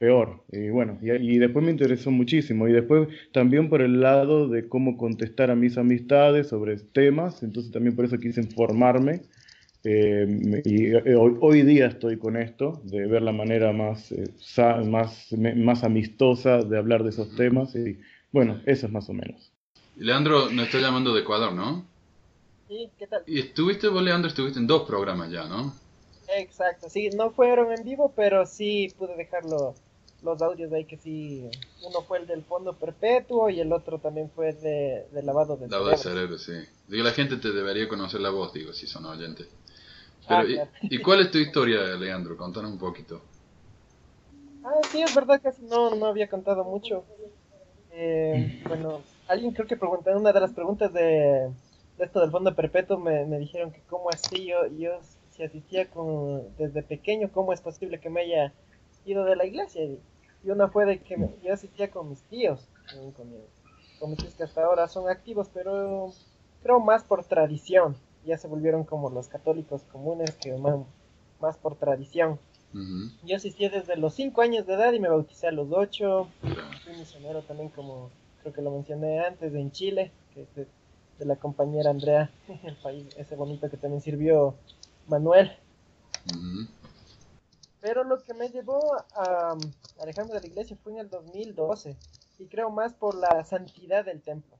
Peor. 0.00 0.44
Y 0.52 0.70
bueno, 0.70 0.98
y, 1.02 1.10
y 1.12 1.38
después 1.38 1.64
me 1.64 1.72
interesó 1.72 2.10
muchísimo. 2.12 2.68
Y 2.68 2.72
después 2.74 3.08
también 3.32 3.70
por 3.70 3.82
el 3.82 4.00
lado 4.02 4.48
de 4.48 4.68
cómo 4.68 4.98
contestar 4.98 5.52
a 5.52 5.56
mis 5.56 5.78
amistades 5.78 6.48
sobre 6.48 6.78
temas. 6.78 7.42
Entonces 7.44 7.72
también 7.72 7.96
por 7.96 8.06
eso 8.06 8.18
quise 8.18 8.42
informarme. 8.42 9.22
Eh, 9.84 10.62
y 10.66 10.86
eh, 10.86 11.16
hoy, 11.16 11.36
hoy 11.40 11.62
día 11.62 11.86
estoy 11.88 12.18
con 12.18 12.36
esto, 12.36 12.82
de 12.84 13.06
ver 13.06 13.22
la 13.22 13.32
manera 13.32 13.72
más, 13.72 14.12
eh, 14.12 14.34
sa- 14.38 14.78
más, 14.82 15.32
me- 15.32 15.54
más 15.56 15.84
amistosa 15.84 16.58
de 16.64 16.78
hablar 16.78 17.04
de 17.04 17.10
esos 17.10 17.36
temas. 17.36 17.76
Y 17.76 17.98
bueno, 18.32 18.60
eso 18.66 18.86
es 18.86 18.92
más 18.92 19.08
o 19.10 19.14
menos. 19.14 19.52
Leandro 19.96 20.50
nos 20.50 20.66
está 20.66 20.80
llamando 20.80 21.14
de 21.14 21.20
Ecuador, 21.20 21.52
¿no? 21.52 21.86
Sí, 22.68 22.90
¿qué 22.98 23.06
tal? 23.06 23.26
Y 23.26 23.38
estuviste, 23.40 23.88
vos, 23.88 24.02
Leandro, 24.02 24.28
estuviste 24.28 24.58
en 24.58 24.66
dos 24.66 24.82
programas 24.86 25.30
ya, 25.30 25.44
¿no? 25.44 25.72
Exacto, 26.28 26.88
sí, 26.88 27.10
no 27.10 27.30
fueron 27.30 27.72
en 27.72 27.84
vivo, 27.84 28.14
pero 28.16 28.46
sí 28.46 28.94
pude 28.96 29.16
dejarlo 29.16 29.74
los 30.22 30.40
audios 30.42 30.70
de 30.70 30.78
ahí 30.78 30.84
que 30.84 30.96
sí, 30.98 31.48
uno 31.82 32.02
fue 32.02 32.18
el 32.18 32.26
del 32.26 32.44
fondo 32.44 32.74
perpetuo 32.78 33.48
y 33.50 33.60
el 33.60 33.72
otro 33.72 33.98
también 33.98 34.30
fue 34.30 34.52
de, 34.54 35.06
de 35.12 35.22
lavado 35.22 35.56
de 35.56 35.68
Lavado 35.68 35.90
de 35.90 35.96
cerebro. 35.96 36.36
cerebro, 36.36 36.38
sí. 36.38 36.52
Digo, 36.88 37.04
la 37.04 37.12
gente 37.12 37.36
te 37.36 37.52
debería 37.52 37.88
conocer 37.88 38.20
la 38.20 38.30
voz, 38.30 38.52
digo, 38.52 38.72
si 38.72 38.86
son 38.86 39.06
oyentes. 39.06 39.48
Pero, 40.28 40.42
Ah, 40.42 40.44
¿y, 40.46 40.54
claro. 40.54 40.70
¿y 40.82 40.98
cuál 41.02 41.20
es 41.20 41.30
tu 41.30 41.38
historia, 41.38 41.80
Leandro? 41.96 42.36
Contanos 42.36 42.70
un 42.72 42.78
poquito. 42.78 43.22
Ah, 44.62 44.80
sí, 44.90 45.02
es 45.02 45.14
verdad, 45.14 45.40
casi 45.42 45.62
no, 45.62 45.94
no 45.94 46.06
había 46.06 46.28
contado 46.28 46.64
mucho. 46.64 47.04
Eh, 47.92 48.50
bueno, 48.68 49.02
alguien 49.26 49.52
creo 49.52 49.66
que 49.66 49.76
preguntó 49.76 50.10
en 50.10 50.18
una 50.18 50.32
de 50.32 50.40
las 50.40 50.52
preguntas 50.52 50.92
de, 50.92 51.00
de 51.98 52.04
esto 52.04 52.20
del 52.20 52.30
fondo 52.30 52.54
perpetuo, 52.54 52.98
me, 52.98 53.24
me 53.26 53.38
dijeron 53.38 53.72
que 53.72 53.82
cómo 53.88 54.10
así 54.10 54.46
yo, 54.46 54.66
yo 54.78 54.92
si 55.30 55.42
asistía 55.42 55.88
con, 55.90 56.54
desde 56.56 56.82
pequeño, 56.82 57.30
cómo 57.32 57.52
es 57.52 57.60
posible 57.60 58.00
que 58.00 58.10
me 58.10 58.20
haya 58.22 58.52
ido 59.04 59.24
de 59.24 59.36
la 59.36 59.46
iglesia. 59.46 59.82
Y, 59.84 59.98
y 60.42 60.50
una 60.50 60.68
fue 60.68 60.86
de 60.86 60.98
que 61.00 61.16
me- 61.16 61.30
yo 61.42 61.52
asistía 61.52 61.90
con 61.90 62.08
mis 62.08 62.22
tíos, 62.24 62.68
con, 62.90 63.12
con 63.12 63.30
mi- 63.30 63.44
con 63.98 64.10
mis 64.10 64.18
tíos 64.20 64.34
que 64.34 64.44
hasta 64.44 64.64
ahora 64.64 64.88
son 64.88 65.08
activos, 65.08 65.48
pero 65.52 66.12
creo 66.62 66.80
más 66.80 67.04
por 67.04 67.24
tradición. 67.24 67.96
Ya 68.24 68.36
se 68.38 68.48
volvieron 68.48 68.84
como 68.84 69.10
los 69.10 69.28
católicos 69.28 69.82
comunes, 69.84 70.36
que 70.42 70.52
más, 70.54 70.76
más 71.40 71.56
por 71.58 71.76
tradición. 71.76 72.38
Yo 73.22 73.36
asistí 73.36 73.68
desde 73.68 73.96
los 73.96 74.14
5 74.14 74.42
años 74.42 74.66
de 74.66 74.74
edad 74.74 74.92
y 74.92 75.00
me 75.00 75.08
bauticé 75.08 75.48
a 75.48 75.52
los 75.52 75.68
8. 75.72 76.28
claro. 76.40 76.78
Fui 76.84 76.92
misionero 76.94 77.42
también, 77.42 77.68
como 77.70 78.10
creo 78.42 78.52
que 78.52 78.62
lo 78.62 78.70
mencioné 78.70 79.20
antes, 79.20 79.54
en 79.54 79.70
Chile, 79.72 80.10
que 80.32 80.42
es 80.42 80.54
de, 80.54 80.66
de 81.18 81.24
la 81.26 81.36
compañera 81.36 81.90
Andrea, 81.90 82.30
el 82.64 82.76
país 82.76 83.06
ese 83.16 83.36
bonito 83.36 83.68
que 83.70 83.76
también 83.76 84.00
sirvió 84.00 84.54
Manuel. 85.06 85.50
Ujú, 86.26 86.68
Pero 87.80 88.04
lo 88.04 88.22
que 88.22 88.34
me 88.34 88.48
llevó 88.48 88.80
a 89.14 89.56
alejarme 90.00 90.34
de 90.34 90.40
la 90.40 90.46
iglesia 90.46 90.76
fue 90.82 90.92
en 90.92 90.98
el 90.98 91.10
2012 91.10 91.96
y 92.38 92.46
creo 92.46 92.70
más 92.70 92.94
por 92.94 93.14
la 93.14 93.44
santidad 93.44 94.04
del 94.04 94.22
templo. 94.22 94.56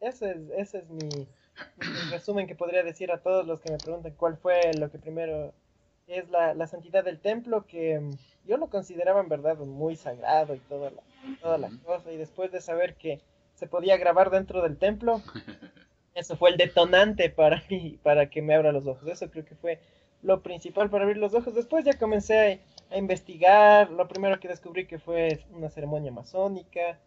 Ese 0.00 0.30
es, 0.30 0.38
ese 0.56 0.78
es 0.78 0.88
mi, 0.88 1.08
mi 1.08 2.10
resumen 2.10 2.46
que 2.46 2.54
podría 2.54 2.82
decir 2.82 3.10
a 3.10 3.22
todos 3.22 3.46
los 3.46 3.60
que 3.60 3.72
me 3.72 3.78
preguntan 3.78 4.14
cuál 4.14 4.36
fue 4.36 4.72
lo 4.74 4.90
que 4.90 4.98
primero 4.98 5.52
es 6.06 6.28
la, 6.30 6.54
la 6.54 6.66
santidad 6.66 7.04
del 7.04 7.20
templo, 7.20 7.66
que 7.66 7.98
mm, 7.98 8.10
yo 8.46 8.56
lo 8.56 8.68
consideraba 8.68 9.20
en 9.20 9.28
verdad 9.28 9.56
muy 9.58 9.96
sagrado 9.96 10.54
y 10.54 10.60
toda 10.60 10.90
la, 10.90 11.02
toda 11.40 11.58
la 11.58 11.70
cosa. 11.84 12.12
Y 12.12 12.16
después 12.16 12.52
de 12.52 12.60
saber 12.60 12.94
que 12.94 13.20
se 13.54 13.66
podía 13.66 13.96
grabar 13.96 14.30
dentro 14.30 14.62
del 14.62 14.78
templo, 14.78 15.22
eso 16.14 16.36
fue 16.36 16.50
el 16.50 16.56
detonante 16.56 17.30
para 17.30 17.62
mí, 17.68 17.98
para 18.02 18.30
que 18.30 18.42
me 18.42 18.54
abra 18.54 18.72
los 18.72 18.86
ojos. 18.86 19.08
Eso 19.08 19.30
creo 19.30 19.44
que 19.44 19.56
fue 19.56 19.80
lo 20.22 20.42
principal 20.42 20.90
para 20.90 21.04
abrir 21.04 21.18
los 21.18 21.34
ojos. 21.34 21.54
Después 21.54 21.84
ya 21.84 21.98
comencé 21.98 22.62
a, 22.90 22.94
a 22.94 22.98
investigar. 22.98 23.90
Lo 23.90 24.08
primero 24.08 24.40
que 24.40 24.48
descubrí 24.48 24.86
que 24.86 24.98
fue 24.98 25.44
una 25.52 25.70
ceremonia 25.70 26.12
masónica. 26.12 26.98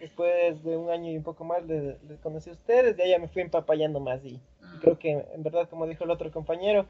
Después 0.00 0.62
de 0.62 0.76
un 0.76 0.90
año 0.90 1.10
y 1.10 1.16
un 1.16 1.24
poco 1.24 1.44
más 1.44 1.64
les, 1.66 2.02
les 2.04 2.20
conocí 2.20 2.50
a 2.50 2.52
ustedes. 2.52 2.96
De 2.96 3.02
ahí 3.02 3.10
ya 3.10 3.18
me 3.18 3.28
fui 3.28 3.42
empapallando 3.42 4.00
más. 4.00 4.24
Y, 4.24 4.34
y 4.74 4.78
creo 4.80 4.98
que 4.98 5.26
en 5.34 5.42
verdad, 5.42 5.68
como 5.68 5.86
dijo 5.86 6.04
el 6.04 6.10
otro 6.10 6.30
compañero, 6.30 6.86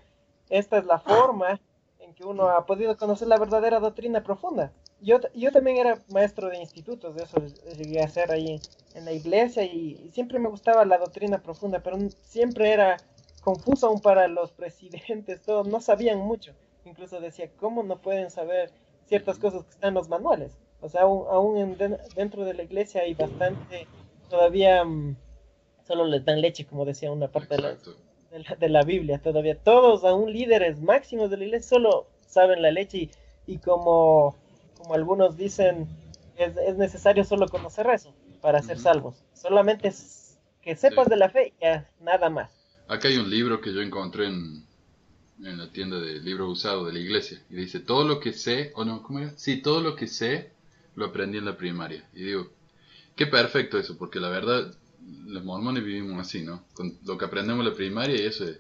esta 0.51 0.79
es 0.79 0.85
la 0.85 0.99
forma 0.99 1.61
en 2.01 2.15
que 2.15 2.25
uno 2.25 2.49
ha 2.49 2.65
podido 2.67 2.97
conocer 2.97 3.29
la 3.29 3.39
verdadera 3.39 3.81
doctrina 3.81 4.23
profunda. 4.23 4.73
Yo, 5.01 5.21
yo 5.35 5.53
también 5.53 5.77
era 5.77 6.03
maestro 6.09 6.49
de 6.49 6.59
institutos, 6.59 7.15
de 7.15 7.23
eso 7.23 7.37
llegué 7.77 8.01
a 8.01 8.07
hacer 8.07 8.31
ahí 8.33 8.61
en 8.95 9.05
la 9.05 9.13
iglesia 9.13 9.63
y, 9.65 10.01
y 10.05 10.11
siempre 10.11 10.39
me 10.39 10.49
gustaba 10.49 10.85
la 10.85 10.99
doctrina 10.99 11.39
profunda, 11.43 11.81
pero 11.81 11.99
siempre 12.25 12.73
era 12.73 12.97
confuso 13.49 13.87
aún 13.89 14.01
para 14.01 14.29
los 14.29 14.53
presidentes, 14.53 15.43
todos 15.43 15.67
no 15.69 15.81
sabían 15.81 16.19
mucho. 16.19 16.55
Incluso 16.85 17.21
decía, 17.21 17.51
¿cómo 17.57 17.83
no 17.83 18.01
pueden 18.01 18.31
saber 18.31 18.73
ciertas 19.07 19.39
cosas 19.39 19.65
que 19.65 19.71
están 19.71 19.89
en 19.91 19.95
los 19.95 20.09
manuales? 20.09 20.59
O 20.81 20.89
sea, 20.89 21.03
aún, 21.03 21.27
aún 21.31 21.59
en 21.59 21.77
den- 21.79 21.99
dentro 22.15 22.45
de 22.45 22.55
la 22.55 22.63
iglesia 22.63 23.03
hay 23.03 23.15
bastante, 23.15 23.89
todavía 24.29 24.85
mm, 24.85 25.17
solo 25.87 26.05
les 26.07 26.25
dan 26.25 26.41
leche, 26.41 26.67
como 26.67 26.85
decía 26.85 27.13
una 27.13 27.29
parte 27.33 27.57
de 27.57 27.63
la, 27.63 27.79
de 28.31 28.39
la, 28.41 28.57
de 28.57 28.69
la 28.69 28.85
Biblia 28.85 29.21
todavía. 29.23 29.59
Todos, 29.63 30.05
aún 30.05 30.33
líderes 30.33 30.81
máximos 30.81 31.31
de 31.31 31.37
la 31.39 31.45
iglesia, 31.45 31.69
solo 31.71 32.07
saben 32.21 32.63
la 32.63 32.71
leche 32.71 32.99
y, 32.99 33.11
y 33.47 33.59
como, 33.59 34.37
como 34.75 34.95
algunos 34.95 35.37
dicen, 35.37 35.89
es, 36.37 36.57
es 36.57 36.77
necesario 36.77 37.25
solo 37.25 37.49
conocer 37.49 37.89
eso 37.91 38.15
para 38.41 38.63
ser 38.63 38.79
salvos. 38.79 39.25
Solamente 39.33 39.89
es 39.89 40.39
que 40.61 40.77
sepas 40.77 41.09
de 41.09 41.17
la 41.17 41.31
fe 41.31 41.55
y 41.61 42.03
nada 42.05 42.31
más. 42.31 42.58
Acá 42.89 43.09
hay 43.09 43.19
un 43.19 43.31
libro 43.31 43.61
que 43.61 43.73
yo 43.73 43.83
encontré 43.83 44.27
en, 44.27 44.65
en 45.45 45.59
la 45.59 45.71
tienda 45.71 46.01
de 46.01 46.21
libro 46.21 46.49
usado 46.49 46.87
de 46.87 46.93
la 46.93 46.99
iglesia. 46.99 47.41
Y 47.51 47.57
dice, 47.57 47.81
todo 47.81 48.05
lo 48.05 48.19
que 48.19 48.33
sé, 48.33 48.73
o 48.75 48.85
no, 48.85 49.03
¿cómo 49.03 49.21
era? 49.21 49.33
Sí, 49.37 49.63
todo 49.63 49.81
lo 49.81 49.95
que 49.95 50.07
sé 50.07 50.51
lo 50.95 51.07
aprendí 51.07 51.39
en 51.39 51.45
la 51.45 51.57
primaria. 51.57 52.05
Y 52.15 52.25
digo, 52.25 52.49
qué 53.15 53.27
perfecto 53.27 53.79
eso, 53.79 53.97
porque 53.97 54.21
la 54.21 54.31
verdad, 54.31 54.75
los 55.27 55.45
mormones 55.45 55.85
vivimos 55.85 56.19
así, 56.21 56.43
¿no? 56.43 56.65
Con 56.75 56.99
lo 57.05 57.19
que 57.19 57.27
aprendemos 57.27 57.65
en 57.65 57.71
la 57.71 57.77
primaria 57.77 58.17
y 58.17 58.27
eso 58.27 58.49
es, 58.49 58.59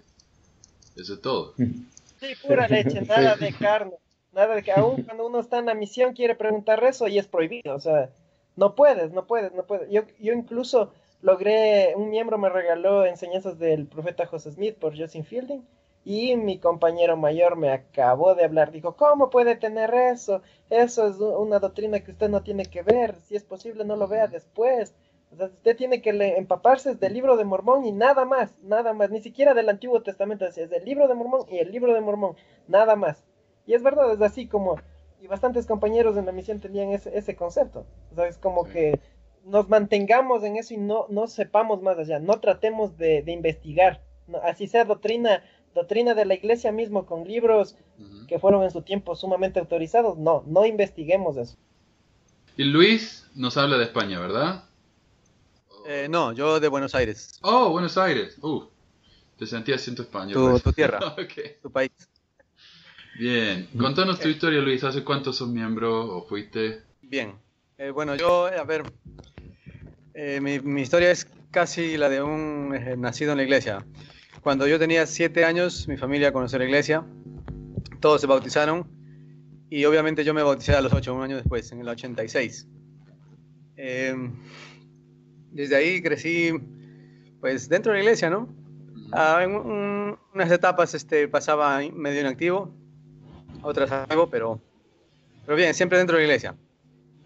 eso 0.97 1.14
es 1.14 1.20
todo. 1.20 1.54
Sí, 1.56 2.26
pura 2.47 2.68
leche, 2.68 3.02
nada 3.08 3.37
de 3.37 3.52
carne. 3.52 3.94
Nada 4.32 4.56
de 4.56 4.62
que 4.62 4.73
aún 4.73 5.02
cuando 5.02 5.26
uno 5.26 5.40
está 5.40 5.58
en 5.58 5.66
la 5.66 5.75
misión 5.75 6.12
quiere 6.12 6.35
preguntar 6.35 6.85
eso 6.85 7.08
y 7.08 7.18
es 7.18 7.26
prohibido. 7.26 7.75
O 7.75 7.80
sea, 7.80 8.11
no 8.56 8.75
puedes, 8.75 9.11
no 9.12 9.26
puedes, 9.26 9.52
no 9.54 9.64
puedes. 9.64 9.90
Yo, 9.90 10.02
yo 10.20 10.32
incluso 10.32 10.92
logré, 11.20 11.94
un 11.96 12.10
miembro 12.10 12.38
me 12.38 12.48
regaló 12.48 13.04
enseñanzas 13.06 13.58
del 13.58 13.87
profeta 13.87 14.26
José 14.26 14.52
Smith 14.52 14.76
por 14.78 14.96
Justin 14.98 15.25
Fielding 15.25 15.64
y 16.04 16.37
mi 16.37 16.58
compañero 16.58 17.16
mayor 17.16 17.56
me 17.56 17.70
acabó 17.70 18.34
de 18.34 18.44
hablar. 18.44 18.70
Dijo, 18.72 18.96
¿cómo 18.96 19.30
puede 19.30 19.56
tener 19.56 19.92
eso? 19.94 20.42
Eso 20.70 21.06
es 21.06 21.16
una 21.18 21.58
doctrina 21.58 22.00
que 22.00 22.12
usted 22.12 22.28
no 22.30 22.42
tiene 22.42 22.64
que 22.64 22.82
ver. 22.82 23.16
Si 23.20 23.37
es 23.37 23.44
posible, 23.44 23.84
no 23.84 23.96
lo 23.96 24.08
vea 24.08 24.26
después. 24.26 24.94
O 25.32 25.37
sea, 25.37 25.46
usted 25.46 25.76
tiene 25.76 26.00
que 26.00 26.10
empaparse 26.38 26.94
del 26.94 27.12
libro 27.12 27.37
de 27.37 27.44
Mormón 27.44 27.84
y 27.84 27.92
nada 27.92 28.25
más, 28.25 28.56
nada 28.62 28.94
más. 28.94 29.10
Ni 29.10 29.20
siquiera 29.20 29.52
del 29.52 29.68
Antiguo 29.68 30.00
Testamento. 30.02 30.46
Es 30.46 30.56
es 30.56 30.70
del 30.70 30.84
libro 30.84 31.08
de 31.08 31.14
Mormón 31.14 31.42
y 31.50 31.58
el 31.58 31.70
libro 31.70 31.92
de 31.92 32.00
Mormón, 32.00 32.37
nada 32.68 32.96
más. 32.96 33.22
Y 33.66 33.75
es 33.75 33.82
verdad, 33.82 34.10
es 34.12 34.20
así 34.22 34.46
como... 34.46 34.76
Y 35.20 35.26
bastantes 35.26 35.66
compañeros 35.66 36.16
en 36.16 36.26
la 36.26 36.32
misión 36.32 36.60
tenían 36.60 36.90
ese, 36.92 37.16
ese 37.18 37.34
concepto. 37.37 37.84
O 38.12 38.14
sea, 38.14 38.26
es 38.28 38.38
como 38.38 38.64
Sí. 38.66 38.72
que 38.72 39.00
nos 39.45 39.68
mantengamos 39.68 40.45
en 40.45 40.57
eso 40.57 40.75
y 40.75 40.76
no, 40.76 41.07
no 41.09 41.26
sepamos 41.26 41.83
más 41.83 41.99
allá. 41.99 42.18
No 42.18 42.40
tratemos 42.40 42.97
de, 42.97 43.23
de 43.23 43.33
investigar. 43.33 44.02
No, 44.26 44.38
así 44.38 44.66
sea 44.66 44.85
doctrina, 44.85 45.42
doctrina 45.75 46.14
de 46.14 46.25
la 46.25 46.35
iglesia 46.35 46.71
mismo 46.73 47.07
con 47.07 47.25
libros 47.26 47.76
que 48.28 48.38
fueron 48.38 48.62
en 48.62 48.71
su 48.71 48.83
tiempo 48.83 49.14
sumamente 49.16 49.59
autorizados. 49.61 50.18
No, 50.18 50.45
no 50.47 50.66
investiguemos 50.66 51.37
eso. 51.37 51.57
Y 52.57 52.64
Luis 52.64 53.26
nos 53.35 53.57
habla 53.57 53.78
de 53.78 53.85
España, 53.85 54.18
¿verdad? 54.21 54.64
Eh, 55.87 56.09
no, 56.11 56.33
yo 56.33 56.61
de 56.61 56.68
Buenos 56.68 56.95
Aires, 56.95 57.38
Oh, 57.42 57.71
Buenos 57.71 57.97
Aires. 57.97 58.37
Uh, 58.42 58.64
te 59.38 59.47
sentí 59.47 59.73
acento 59.73 60.02
español. 60.02 60.35
tu, 60.35 60.50
pues. 60.50 60.62
tu 60.64 60.73
tierra, 60.73 60.99
Ok. 61.12 61.62
tu 61.62 61.71
país. 61.71 61.90
Bien, 63.18 63.68
contanos 63.78 64.21
tu 64.21 64.28
historia, 64.28 64.61
Luis. 64.61 64.85
¿Hace 64.85 65.02
cuánto 65.02 65.33
sos 65.33 65.49
miembro 65.49 66.16
o 66.16 66.23
fuiste? 66.26 66.83
Bien. 67.02 67.35
Eh, 67.78 67.90
bueno, 67.90 68.16
yo, 68.16 68.47
a 68.47 68.64
ver, 68.64 68.85
eh, 70.14 70.40
mi, 70.40 70.58
mi 70.61 70.82
historia 70.82 71.11
es 71.11 71.26
casi 71.50 71.97
la 71.97 72.08
de 72.08 72.23
un 72.23 72.75
eh, 72.75 72.97
nacido 72.97 73.32
en 73.32 73.38
la 73.38 73.44
iglesia. 73.44 73.87
Cuando 74.42 74.66
yo 74.66 74.78
tenía 74.78 75.06
siete 75.06 75.44
años, 75.44 75.87
mi 75.88 75.97
familia 75.97 76.32
conoció 76.32 76.58
la 76.58 76.64
iglesia, 76.64 77.04
todos 78.00 78.20
se 78.20 78.26
bautizaron 78.26 78.87
y 79.70 79.85
obviamente 79.85 80.25
yo 80.25 80.35
me 80.35 80.42
bauticé 80.42 80.75
a 80.75 80.80
los 80.80 80.92
ocho, 80.92 81.14
un 81.14 81.23
año 81.23 81.37
después, 81.37 81.70
en 81.73 81.80
el 81.80 81.88
86. 81.88 82.66
Eh, 83.76 84.14
desde 85.52 85.76
ahí 85.76 86.02
crecí, 86.02 86.52
pues, 87.40 87.68
dentro 87.68 87.92
de 87.92 87.99
la 87.99 88.04
iglesia, 88.04 88.28
¿no? 88.30 88.49
Ah, 89.12 89.40
en 89.42 89.54
un- 89.54 90.18
unas 90.35 90.50
etapas 90.50 90.94
este, 90.94 91.28
pasaba 91.28 91.80
medio 91.92 92.20
inactivo, 92.20 92.75
otras 93.62 93.90
activo, 93.92 94.28
pero, 94.28 94.61
pero 95.44 95.56
bien, 95.56 95.75
siempre 95.75 95.99
dentro 95.99 96.16
de 96.16 96.23
la 96.23 96.26
iglesia. 96.26 96.56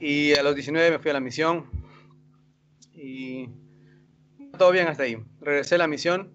Y 0.05 0.35
a 0.35 0.43
los 0.43 0.57
19 0.57 0.91
me 0.91 0.99
fui 0.99 1.13
a 1.13 1.15
la 1.15 1.21
misión 1.21 1.71
y 2.93 3.49
todo 4.59 4.73
bien 4.73 4.89
hasta 4.89 5.05
ahí. 5.05 5.17
Regresé 5.41 5.77
a 5.77 5.79
la 5.79 5.87
misión 5.87 6.35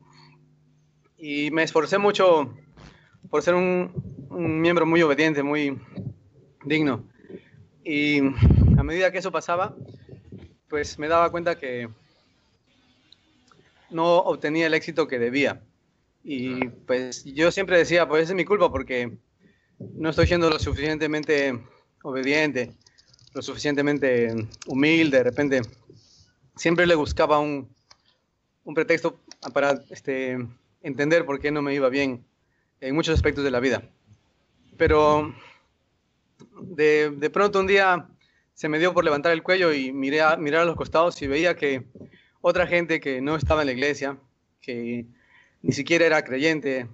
y 1.18 1.52
me 1.52 1.64
esforcé 1.64 1.98
mucho 1.98 2.56
por 3.30 3.44
ser 3.44 3.56
un, 3.56 3.92
un 4.30 4.62
miembro 4.62 4.86
muy 4.86 5.02
obediente, 5.02 5.44
muy 5.44 5.78
digno. 6.64 7.10
Y 7.84 8.20
a 8.20 8.84
medida 8.84 9.12
que 9.12 9.18
eso 9.18 9.34
pasaba, 9.34 9.76
pues 10.70 10.98
me 10.98 11.10
daba 11.10 11.30
cuenta 11.30 11.58
que 11.58 11.90
no 13.90 14.20
obtenía 14.20 14.68
el 14.68 14.76
éxito 14.76 15.10
que 15.10 15.20
debía. 15.20 15.62
Y 16.24 16.70
pues 16.88 17.26
yo 17.26 17.52
siempre 17.52 17.78
decía, 17.78 18.08
pues 18.08 18.30
es 18.30 18.34
mi 18.34 18.46
culpa 18.46 18.72
porque 18.72 19.18
no 19.78 20.10
estoy 20.10 20.28
siendo 20.28 20.50
lo 20.50 20.58
suficientemente 20.58 21.62
obediente, 22.02 22.78
lo 23.38 23.44
suficientemente 23.44 24.34
humilde, 24.66 25.20
de 25.20 25.24
repente 25.24 25.62
siempre 26.56 26.88
le 26.88 26.96
buscaba 26.96 27.38
un, 27.38 27.70
un 28.64 28.74
pretexto 28.74 29.20
para 29.54 29.80
este, 29.92 30.40
entender 30.82 31.24
por 31.24 31.40
qué 31.40 31.52
no 31.52 31.62
me 31.62 31.76
iba 31.76 31.88
bien 31.90 32.26
en 32.82 32.96
muchos 32.96 33.14
aspectos 33.14 33.44
de 33.44 33.52
la 33.52 33.60
vida. 33.60 33.84
Pero 34.76 35.36
de, 36.60 37.30
pronto 37.32 37.60
un 37.60 37.68
día 37.68 38.10
se 38.56 38.70
me 38.70 38.80
dio 38.80 38.92
por 38.92 39.06
levantar 39.06 39.34
el 39.34 39.44
cuello 39.44 39.72
y 39.72 39.94
miré 39.94 40.24
mirar 40.40 40.62
a 40.64 40.66
los 40.66 40.76
costados 40.76 41.22
y 41.22 41.28
veía 41.28 41.56
que 41.56 41.84
otra 42.42 42.66
gente 42.66 43.00
que 43.00 43.22
no 43.22 43.36
estaba 43.36 43.62
en 43.62 43.68
la 43.68 43.74
iglesia, 43.74 44.18
que 44.62 45.06
ni 45.62 45.74
siquiera 45.74 46.08
era 46.08 46.24
creyente, 46.24 46.88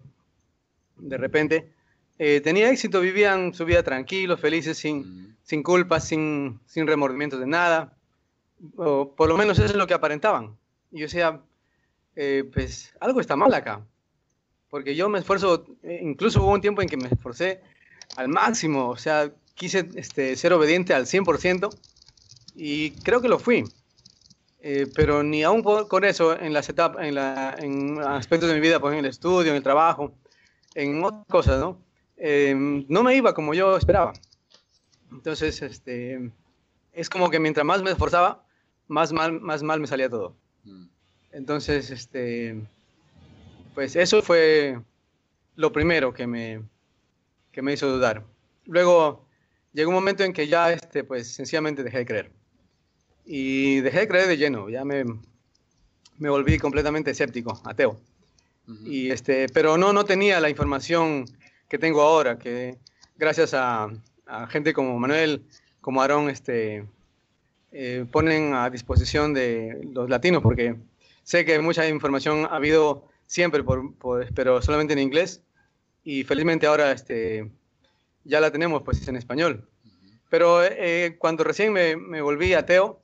de 0.97 1.17
repente, 1.17 1.72
eh, 2.19 2.41
tenía 2.41 2.69
éxito, 2.69 3.01
vivían 3.01 3.53
su 3.53 3.65
vida 3.65 3.83
tranquilos, 3.83 4.39
felices, 4.39 4.77
sin, 4.77 5.35
sin 5.43 5.63
culpas, 5.63 6.07
sin, 6.07 6.59
sin 6.65 6.87
remordimientos 6.87 7.39
de 7.39 7.47
nada. 7.47 7.97
O 8.77 9.13
por 9.15 9.27
lo 9.29 9.37
menos 9.37 9.57
eso 9.59 9.65
es 9.67 9.75
lo 9.75 9.87
que 9.87 9.93
aparentaban. 9.93 10.57
Y 10.91 10.99
yo 10.99 11.05
decía, 11.05 11.41
eh, 12.15 12.49
pues 12.53 12.93
algo 12.99 13.19
está 13.19 13.35
mal 13.35 13.53
acá. 13.53 13.85
Porque 14.69 14.95
yo 14.95 15.09
me 15.09 15.19
esfuerzo, 15.19 15.65
eh, 15.83 15.99
incluso 16.01 16.41
hubo 16.43 16.51
un 16.53 16.61
tiempo 16.61 16.81
en 16.81 16.89
que 16.89 16.97
me 16.97 17.07
esforcé 17.09 17.61
al 18.15 18.27
máximo, 18.27 18.89
o 18.89 18.97
sea, 18.97 19.31
quise 19.55 19.89
este, 19.95 20.35
ser 20.35 20.53
obediente 20.53 20.93
al 20.93 21.05
100% 21.07 21.77
y 22.55 22.91
creo 23.01 23.21
que 23.21 23.27
lo 23.27 23.39
fui. 23.39 23.71
Eh, 24.61 24.87
pero 24.95 25.23
ni 25.23 25.43
aún 25.43 25.61
por- 25.61 25.87
con 25.89 26.05
eso, 26.05 26.39
en 26.39 26.53
las 26.53 26.69
etapas, 26.69 27.05
en, 27.05 27.15
la- 27.15 27.55
en 27.59 27.99
aspectos 27.99 28.47
de 28.49 28.55
mi 28.55 28.61
vida, 28.61 28.79
pues 28.79 28.93
en 28.93 28.99
el 28.99 29.05
estudio, 29.07 29.51
en 29.51 29.57
el 29.57 29.63
trabajo, 29.63 30.13
en 30.73 31.03
otras 31.03 31.25
cosas, 31.27 31.59
¿no? 31.59 31.82
Eh, 32.17 32.53
no 32.55 33.03
me 33.03 33.15
iba 33.15 33.33
como 33.33 33.53
yo 33.53 33.77
esperaba. 33.77 34.13
Entonces, 35.11 35.61
este, 35.61 36.31
es 36.91 37.09
como 37.09 37.29
que 37.29 37.39
mientras 37.39 37.65
más 37.65 37.83
me 37.83 37.91
esforzaba, 37.91 38.45
más 38.87 39.13
mal, 39.13 39.39
más 39.39 39.63
mal 39.63 39.79
me 39.79 39.87
salía 39.87 40.09
todo. 40.09 40.35
Mm. 40.63 40.85
Entonces, 41.31 41.89
este, 41.89 42.61
pues 43.73 43.95
eso 43.95 44.21
fue 44.21 44.79
lo 45.55 45.71
primero 45.71 46.13
que 46.13 46.27
me, 46.27 46.63
que 47.51 47.61
me 47.61 47.73
hizo 47.73 47.89
dudar. 47.89 48.23
Luego 48.65 49.25
llegó 49.73 49.89
un 49.89 49.95
momento 49.95 50.23
en 50.23 50.33
que 50.33 50.47
ya, 50.47 50.71
este, 50.71 51.03
pues 51.03 51.33
sencillamente 51.33 51.83
dejé 51.83 51.99
de 51.99 52.05
creer. 52.05 52.31
Y 53.25 53.79
dejé 53.81 54.01
de 54.01 54.07
creer 54.07 54.27
de 54.27 54.37
lleno, 54.37 54.69
ya 54.69 54.83
me, 54.83 55.05
me 56.17 56.29
volví 56.29 56.57
completamente 56.59 57.11
escéptico, 57.11 57.61
ateo. 57.65 57.99
Y 58.85 59.09
este, 59.11 59.49
pero 59.49 59.77
no, 59.77 59.91
no 59.91 60.05
tenía 60.05 60.39
la 60.39 60.49
información 60.49 61.25
que 61.73 61.79
tengo 61.79 62.03
ahora, 62.03 62.37
que 62.37 62.77
gracias 63.17 63.55
a, 63.55 63.89
a 64.27 64.45
gente 64.45 64.73
como 64.73 64.99
Manuel, 64.99 65.41
como 65.81 66.03
Aarón, 66.03 66.29
este, 66.29 66.85
eh, 67.71 68.05
ponen 68.11 68.53
a 68.53 68.69
disposición 68.69 69.33
de 69.33 69.81
los 69.91 70.07
latinos, 70.07 70.43
porque 70.43 70.75
sé 71.23 71.45
que 71.45 71.57
mucha 71.57 71.89
información 71.89 72.45
ha 72.45 72.57
habido 72.57 73.07
siempre, 73.25 73.63
por, 73.63 73.91
por- 73.95 74.31
pero 74.35 74.61
solamente 74.61 74.93
en 74.93 74.99
inglés, 74.99 75.41
y 76.03 76.23
felizmente 76.23 76.67
ahora 76.67 76.91
este, 76.91 77.49
ya 78.23 78.39
la 78.39 78.51
tenemos 78.51 78.83
pues 78.83 79.07
en 79.07 79.15
español. 79.15 79.67
Pero 80.29 80.63
eh, 80.63 81.15
cuando 81.17 81.43
recién 81.43 81.73
me, 81.73 81.95
me 81.97 82.21
volví 82.21 82.53
ateo, 82.53 83.01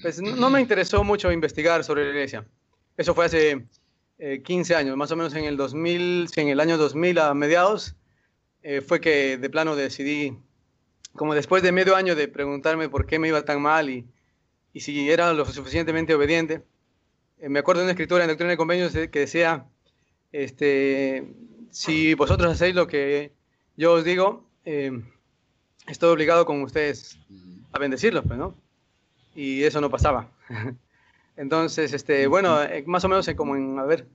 pues 0.00 0.22
no 0.22 0.50
me 0.50 0.60
interesó 0.60 1.02
mucho 1.02 1.32
investigar 1.32 1.82
sobre 1.82 2.04
la 2.04 2.10
iglesia. 2.10 2.46
Eso 2.96 3.12
fue 3.12 3.24
hace 3.24 3.66
eh, 4.18 4.40
15 4.44 4.76
años, 4.76 4.96
más 4.96 5.10
o 5.10 5.16
menos 5.16 5.34
en 5.34 5.46
el 5.46 5.56
2000, 5.56 6.28
sí, 6.32 6.42
en 6.42 6.48
el 6.50 6.60
año 6.60 6.78
2000 6.78 7.18
a 7.18 7.34
mediados, 7.34 7.96
eh, 8.64 8.80
fue 8.82 9.00
que 9.00 9.38
de 9.38 9.50
plano 9.50 9.76
decidí, 9.76 10.36
como 11.14 11.34
después 11.34 11.62
de 11.62 11.72
medio 11.72 11.96
año 11.96 12.16
de 12.16 12.28
preguntarme 12.28 12.88
por 12.88 13.06
qué 13.06 13.18
me 13.20 13.28
iba 13.28 13.44
tan 13.44 13.62
mal 13.62 13.90
y, 13.90 14.06
y 14.72 14.80
si 14.80 15.10
era 15.10 15.32
lo 15.32 15.44
suficientemente 15.46 16.14
obediente, 16.14 16.64
eh, 17.40 17.48
me 17.48 17.60
acuerdo 17.60 17.80
de 17.82 17.86
una 17.86 17.92
escritura 17.92 18.24
en 18.24 18.28
Doctrina 18.30 18.50
de 18.52 18.56
Convenios 18.58 18.92
de- 18.92 19.10
que 19.10 19.20
decía, 19.20 19.66
este, 20.32 21.24
si 21.70 22.14
vosotros 22.14 22.52
hacéis 22.52 22.74
lo 22.74 22.86
que 22.88 23.32
yo 23.76 23.94
os 23.94 24.04
digo, 24.04 24.48
eh, 24.64 24.92
estoy 25.86 26.10
obligado 26.10 26.46
con 26.46 26.62
ustedes 26.62 27.18
a 27.72 27.78
bendecirlos, 27.78 28.24
pues, 28.26 28.38
¿no? 28.38 28.54
Y 29.34 29.64
eso 29.64 29.80
no 29.80 29.90
pasaba. 29.90 30.30
Entonces, 31.36 31.92
este, 31.92 32.26
bueno, 32.28 32.58
más 32.86 33.04
o 33.04 33.08
menos 33.08 33.28
como 33.36 33.56
en, 33.56 33.78
a 33.78 33.84
ver, 33.84 34.06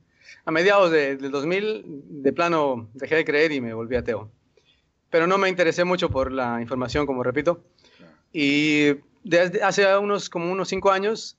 a 0.46 0.52
mediados 0.52 0.92
de- 0.92 1.18
del 1.18 1.32
2000, 1.32 1.84
de 2.24 2.34
plano 2.34 2.90
dejé 2.94 3.16
de 3.16 3.26
creer 3.26 3.52
y 3.52 3.62
me 3.62 3.74
volví 3.74 3.96
ateo. 3.96 4.32
Pero 5.10 5.28
no 5.28 5.38
me 5.38 5.50
interesé 5.50 5.84
mucho 5.84 6.10
por 6.10 6.32
la 6.32 6.62
información, 6.62 7.06
como 7.06 7.24
repito. 7.24 7.64
Y 8.32 8.96
desde 9.24 9.64
hace 9.64 9.98
unos, 9.98 10.30
como 10.30 10.52
unos 10.52 10.70
cinco 10.70 10.92
años, 10.92 11.38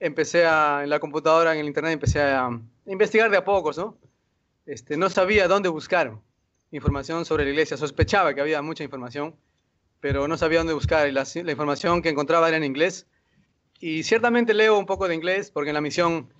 empecé 0.00 0.46
a, 0.46 0.80
en 0.82 0.90
la 0.90 1.00
computadora, 1.00 1.52
en 1.52 1.60
el 1.60 1.66
internet, 1.66 1.92
empecé 1.92 2.22
a 2.22 2.48
investigar 2.86 3.30
de 3.30 3.36
a 3.36 3.44
pocos, 3.44 3.76
¿no? 3.76 3.96
Este, 4.66 4.96
no 4.96 5.10
sabía 5.10 5.48
dónde 5.48 5.68
buscar 5.68 6.16
información 6.70 7.24
sobre 7.24 7.44
la 7.44 7.50
iglesia. 7.50 7.76
Sospechaba 7.76 8.34
que 8.34 8.40
había 8.40 8.62
mucha 8.62 8.84
información, 8.84 9.34
pero 10.00 10.26
no 10.26 10.36
sabía 10.38 10.58
dónde 10.58 10.72
buscar. 10.72 11.08
Y 11.08 11.12
la, 11.12 11.24
la 11.34 11.50
información 11.50 12.02
que 12.02 12.08
encontraba 12.08 12.48
era 12.48 12.56
en 12.56 12.64
inglés. 12.64 13.06
Y 13.80 14.02
ciertamente 14.02 14.54
leo 14.54 14.78
un 14.78 14.86
poco 14.86 15.08
de 15.08 15.14
inglés, 15.14 15.50
porque 15.50 15.70
en 15.70 15.74
la 15.74 15.80
misión 15.80 16.30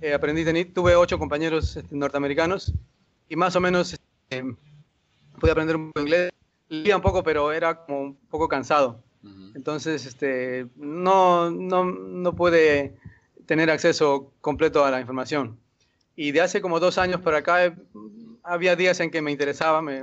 eh, 0.00 0.14
aprendí, 0.14 0.64
tuve 0.66 0.96
ocho 0.96 1.18
compañeros 1.18 1.76
este, 1.76 1.94
norteamericanos 1.96 2.72
y 3.28 3.36
más 3.36 3.56
o 3.56 3.60
menos 3.60 3.92
este, 3.94 4.44
pude 5.38 5.50
aprender 5.50 5.76
un 5.76 5.88
poco 5.88 6.00
inglés. 6.00 6.30
Leía 6.68 6.96
un 6.96 7.02
poco, 7.02 7.22
pero 7.22 7.52
era 7.52 7.84
como 7.84 8.00
un 8.00 8.16
poco 8.16 8.48
cansado. 8.48 9.02
Ujú. 9.22 9.52
Entonces, 9.54 10.06
este, 10.06 10.66
no, 10.76 11.50
no, 11.50 11.84
no 11.84 12.34
pude 12.34 12.96
tener 13.46 13.70
acceso 13.70 14.32
completo 14.40 14.84
a 14.84 14.90
la 14.90 15.00
información. 15.00 15.58
Y 16.16 16.32
de 16.32 16.40
hace 16.40 16.60
como 16.60 16.80
dos 16.80 16.98
años 16.98 17.20
para 17.20 17.38
acá, 17.38 17.66
eh, 17.66 17.74
había 18.42 18.76
días 18.76 19.00
en 19.00 19.10
que 19.10 19.20
me 19.20 19.30
interesaba, 19.32 19.82
me, 19.82 20.02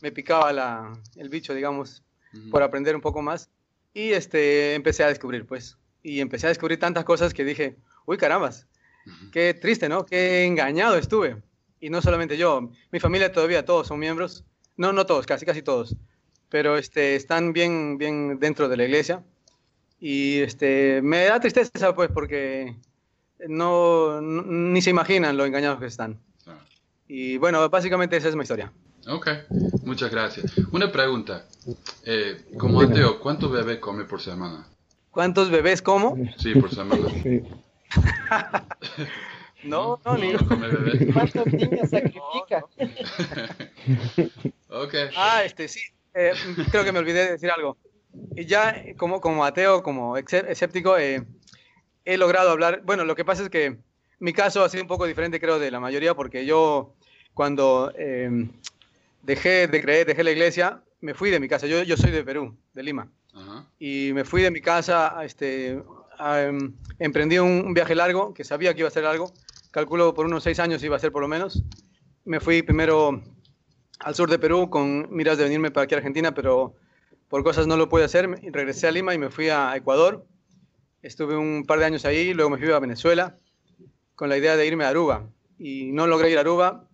me 0.00 0.12
picaba 0.12 0.52
la, 0.52 0.98
el 1.16 1.28
bicho, 1.28 1.54
digamos, 1.54 2.02
Ujú. 2.34 2.50
por 2.50 2.62
aprender 2.62 2.94
un 2.94 3.02
poco 3.02 3.22
más. 3.22 3.50
Y 3.94 4.12
este, 4.12 4.74
empecé 4.74 5.04
a 5.04 5.08
descubrir, 5.08 5.46
pues. 5.46 5.78
Y 6.02 6.20
empecé 6.20 6.46
a 6.46 6.48
descubrir 6.48 6.78
tantas 6.78 7.04
cosas 7.04 7.32
que 7.34 7.44
dije, 7.44 7.76
uy, 8.06 8.16
carambas, 8.16 8.66
qué 9.30 9.54
triste, 9.54 9.88
¿no? 9.88 10.04
Qué 10.06 10.44
engañado 10.44 10.96
estuve. 10.96 11.42
Y 11.78 11.90
no 11.90 12.00
solamente 12.00 12.36
yo, 12.36 12.70
mi 12.90 13.00
familia 13.00 13.32
todavía, 13.32 13.64
todos 13.64 13.86
son 13.88 13.98
miembros. 13.98 14.44
No, 14.76 14.92
no 14.92 15.06
todos, 15.06 15.26
casi, 15.26 15.44
casi 15.46 15.62
todos. 15.62 15.94
Pero 16.48 16.76
este, 16.76 17.14
están 17.16 17.52
bien, 17.52 17.98
bien 17.98 18.38
dentro 18.38 18.68
de 18.68 18.76
la 18.76 18.84
iglesia. 18.84 19.22
Y 20.00 20.40
este, 20.40 21.00
me 21.02 21.24
da 21.24 21.38
tristeza, 21.40 21.94
pues, 21.94 22.10
porque 22.12 22.76
no, 23.48 24.20
no- 24.20 24.42
ni 24.42 24.82
se 24.82 24.90
imaginan 24.90 25.36
lo 25.36 25.44
engañados 25.46 25.78
que 25.80 25.86
están. 25.86 26.18
Ah. 26.46 26.58
Y 27.08 27.36
bueno, 27.38 27.68
básicamente 27.68 28.16
esa 28.16 28.28
es 28.28 28.36
mi 28.36 28.42
historia. 28.42 28.72
Ok, 29.08 29.28
muchas 29.84 30.10
gracias. 30.10 30.52
Una 30.72 30.90
pregunta. 30.92 31.46
Eh, 32.04 32.44
como 32.58 32.80
ateo, 32.80 33.18
¿cuánto 33.20 33.48
bebé 33.50 33.80
come 33.80 34.04
por 34.04 34.20
semana? 34.20 34.66
¿Cuántos 35.10 35.50
bebés 35.50 35.82
como? 35.82 36.16
Sí, 36.38 36.54
por 36.54 36.70
semana. 36.74 37.08
Sí. 37.22 37.42
No, 39.64 40.00
no, 40.04 40.16
ni 40.16 40.32
no 40.32 40.40
come 40.48 40.66
bebé. 40.66 41.12
¿Cuántos 41.12 41.46
niños 41.46 41.88
sacrifica? 41.88 42.64
Ah, 45.16 45.42
este, 45.44 45.68
sí. 45.68 45.80
eh, 46.14 46.32
creo 46.70 46.84
que 46.84 46.92
me 46.92 46.98
olvidé 46.98 47.24
de 47.24 47.30
decir 47.32 47.50
algo. 47.50 47.76
Y 48.36 48.44
ya 48.44 48.82
como, 48.96 49.20
como 49.20 49.44
ateo, 49.44 49.82
como 49.82 50.16
escéptico, 50.16 50.98
eh, 50.98 51.24
he 52.04 52.16
logrado 52.16 52.50
hablar. 52.50 52.82
Bueno, 52.84 53.04
lo 53.04 53.14
que 53.14 53.24
pasa 53.24 53.42
es 53.42 53.48
que 53.50 53.78
mi 54.18 54.32
caso 54.32 54.64
ha 54.64 54.68
sido 54.68 54.82
un 54.82 54.88
poco 54.88 55.06
diferente, 55.06 55.40
creo, 55.40 55.58
de 55.58 55.70
la 55.70 55.80
mayoría, 55.80 56.14
porque 56.14 56.44
yo 56.46 56.94
cuando 57.34 57.92
eh, 57.96 58.48
dejé 59.22 59.66
de 59.66 59.80
creer, 59.80 60.06
dejé 60.06 60.22
la 60.24 60.30
iglesia, 60.30 60.82
me 61.00 61.14
fui 61.14 61.30
de 61.30 61.40
mi 61.40 61.48
casa. 61.48 61.66
Yo, 61.66 61.82
yo 61.82 61.96
soy 61.96 62.10
de 62.10 62.24
Perú, 62.24 62.56
de 62.74 62.82
Lima. 62.82 63.10
Ajá. 63.34 63.66
y 63.78 64.10
me 64.12 64.24
fui 64.24 64.42
de 64.42 64.50
mi 64.50 64.60
casa, 64.60 65.18
a 65.18 65.24
este, 65.24 65.82
a, 66.18 66.42
em, 66.42 66.74
emprendí 66.98 67.38
un, 67.38 67.64
un 67.64 67.72
viaje 67.72 67.94
largo, 67.94 68.34
que 68.34 68.44
sabía 68.44 68.74
que 68.74 68.80
iba 68.80 68.88
a 68.88 68.92
ser 68.92 69.04
largo, 69.04 69.32
calculo 69.70 70.12
por 70.12 70.26
unos 70.26 70.42
seis 70.42 70.58
años 70.60 70.84
iba 70.84 70.96
a 70.96 70.98
ser 70.98 71.12
por 71.12 71.22
lo 71.22 71.28
menos. 71.28 71.62
Me 72.26 72.40
fui 72.40 72.60
primero 72.62 73.22
al 74.04 74.14
sur 74.14 74.28
de 74.30 74.38
Perú 74.38 74.68
con 74.70 75.08
miras 75.14 75.38
de 75.38 75.44
venirme 75.44 75.70
para 75.70 75.84
aquí 75.84 75.94
a 75.94 75.98
Argentina, 75.98 76.34
pero 76.34 76.74
por 77.28 77.42
cosas 77.44 77.66
no 77.66 77.76
lo 77.76 77.88
pude 77.88 78.04
hacer. 78.04 78.28
Regresé 78.52 78.88
a 78.88 78.92
Lima 78.92 79.14
y 79.14 79.18
me 79.18 79.30
fui 79.30 79.48
a 79.48 79.74
Ecuador. 79.76 80.26
Estuve 81.02 81.36
un 81.36 81.64
par 81.66 81.78
de 81.78 81.84
años 81.86 82.04
ahí, 82.04 82.32
luego 82.34 82.50
me 82.50 82.58
fui 82.58 82.70
a 82.70 82.78
Venezuela 82.78 83.36
con 84.14 84.28
la 84.28 84.36
idea 84.36 84.56
de 84.56 84.66
irme 84.66 84.84
a 84.84 84.88
Aruba 84.88 85.26
y 85.58 85.90
no 85.92 86.06
logré 86.06 86.30
ir 86.30 86.38
a 86.38 86.42
Aruba. 86.42 86.88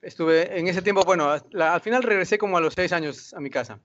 Estuve 0.00 0.58
en 0.58 0.66
ese 0.68 0.82
tiempo, 0.82 1.02
bueno, 1.04 1.34
la- 1.50 1.74
al 1.74 1.80
final 1.80 2.02
regresé 2.02 2.38
como 2.38 2.56
a 2.56 2.60
los 2.60 2.74
seis 2.74 2.92
años 2.92 3.32
a 3.34 3.40
mi 3.40 3.50
casa. 3.50 3.80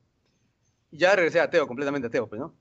Ya 0.91 1.15
regresé 1.15 1.39
ateo, 1.39 1.67
completamente 1.67 2.07
ateo, 2.07 2.27
pues, 2.27 2.39
¿no? 2.39 2.53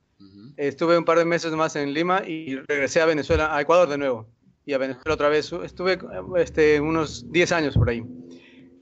Estuve 0.57 0.97
un 0.97 1.05
par 1.05 1.19
de 1.19 1.25
meses 1.27 1.53
más 1.53 1.77
en 1.77 1.93
Lima 1.93 2.23
y 2.27 2.57
regresé 2.57 3.01
a 3.03 3.07
Venezuela, 3.07 3.55
a 3.55 3.61
Ecuador 3.61 3.89
de 3.89 3.99
nuevo. 3.99 4.27
Y 4.65 4.73
a 4.73 4.79
Venezuela 4.79 5.15
otra 5.15 5.29
vez. 5.29 5.53
Estuve 5.53 5.99
este, 6.39 6.81
unos 6.81 7.31
10 7.31 7.53
años 7.53 7.75
por 7.75 7.89
ahí. 7.91 8.03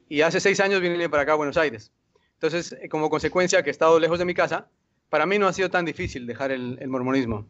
Y 0.09 0.21
hace 0.21 0.41
6 0.41 0.61
años 0.61 0.81
vine 0.81 1.09
para 1.09 1.23
acá 1.23 1.33
a 1.33 1.37
Buenos 1.37 1.57
Aires. 1.57 1.93
Entonces, 2.35 2.77
eh, 2.81 2.89
como 2.89 3.11
consecuencia 3.11 3.63
que 3.63 3.71
he 3.71 3.73
estado 3.73 3.99
lejos 3.99 4.19
de 4.19 4.25
mi 4.25 4.35
casa, 4.35 4.69
para 5.09 5.27
mí 5.27 5.39
no 5.39 5.47
ha 5.47 5.53
sido 5.53 5.71
tan 5.71 5.85
difícil 5.85 6.27
dejar 6.27 6.53
el, 6.53 6.87
mormonismo. 6.89 7.47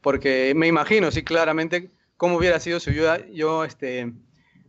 Porque 0.00 0.54
me 0.56 0.66
imagino, 0.66 1.10
sí, 1.10 1.22
claramente, 1.22 1.90
cómo 2.16 2.36
hubiera 2.36 2.58
sido 2.60 2.80
si 2.80 2.94
yo, 2.94 3.16
yo 3.26 3.64
este, 3.64 4.12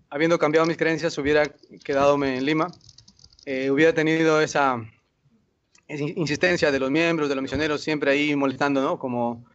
habiendo 0.10 0.38
cambiado 0.40 0.68
mis 0.68 0.78
creencias, 0.78 1.18
hubiera 1.18 1.44
quedado 1.84 2.22
en 2.24 2.46
Lima. 2.46 2.68
Eh, 3.46 3.72
hubiera 3.72 3.94
tenido 3.94 4.42
esa, 4.42 4.84
esa 5.88 6.04
insistencia 6.04 6.72
de 6.72 6.80
los 6.80 6.92
miembros, 6.92 7.30
de 7.30 7.36
los 7.36 7.42
misioneros, 7.42 7.82
siempre 7.82 8.12
ahí 8.12 8.36
molestando, 8.36 8.82
¿no? 8.82 9.00
Como 9.00 9.46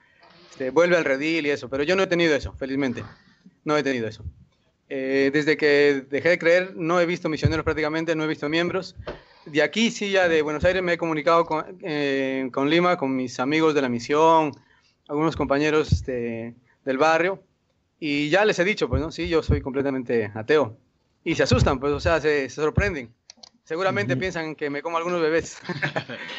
este, 0.50 0.70
vuelve 0.70 0.96
al 0.96 1.04
redil 1.04 1.46
y 1.46 1.50
eso. 1.50 1.68
Pero 1.68 1.82
yo 1.82 1.94
no 1.94 2.02
he 2.02 2.06
tenido 2.06 2.34
eso, 2.34 2.54
felizmente. 2.54 3.04
No 3.64 3.76
he 3.76 3.82
tenido 3.82 4.08
eso. 4.08 4.24
Eh, 4.88 5.30
desde 5.32 5.56
que 5.56 6.04
dejé 6.08 6.28
de 6.30 6.38
creer, 6.38 6.76
no 6.76 7.00
he 7.00 7.06
visto 7.06 7.28
misioneros 7.28 7.64
prácticamente, 7.64 8.14
no 8.14 8.24
he 8.24 8.28
visto 8.28 8.48
miembros. 8.48 8.94
De 9.44 9.62
aquí, 9.62 9.90
sí, 9.90 10.10
ya 10.10 10.28
de 10.28 10.42
Buenos 10.42 10.64
Aires 10.64 10.82
me 10.82 10.94
he 10.94 10.98
comunicado 10.98 11.44
con, 11.44 11.78
eh, 11.82 12.48
con 12.52 12.70
Lima, 12.70 12.96
con 12.96 13.14
mis 13.14 13.38
amigos 13.40 13.74
de 13.74 13.82
la 13.82 13.88
misión, 13.88 14.52
algunos 15.08 15.36
compañeros 15.36 15.92
este, 15.92 16.54
del 16.84 16.98
barrio. 16.98 17.42
Y 17.98 18.28
ya 18.28 18.44
les 18.44 18.58
he 18.58 18.64
dicho, 18.64 18.88
pues, 18.88 19.00
¿no? 19.00 19.10
Sí, 19.10 19.28
yo 19.28 19.42
soy 19.42 19.60
completamente 19.60 20.30
ateo. 20.34 20.76
Y 21.24 21.34
se 21.34 21.42
asustan, 21.42 21.80
pues, 21.80 21.92
o 21.92 22.00
sea, 22.00 22.20
se, 22.20 22.48
se 22.48 22.54
sorprenden. 22.56 23.12
Seguramente 23.64 24.16
piensan 24.16 24.54
que 24.54 24.70
me 24.70 24.80
como 24.80 24.96
algunos 24.96 25.20
bebés. 25.20 25.58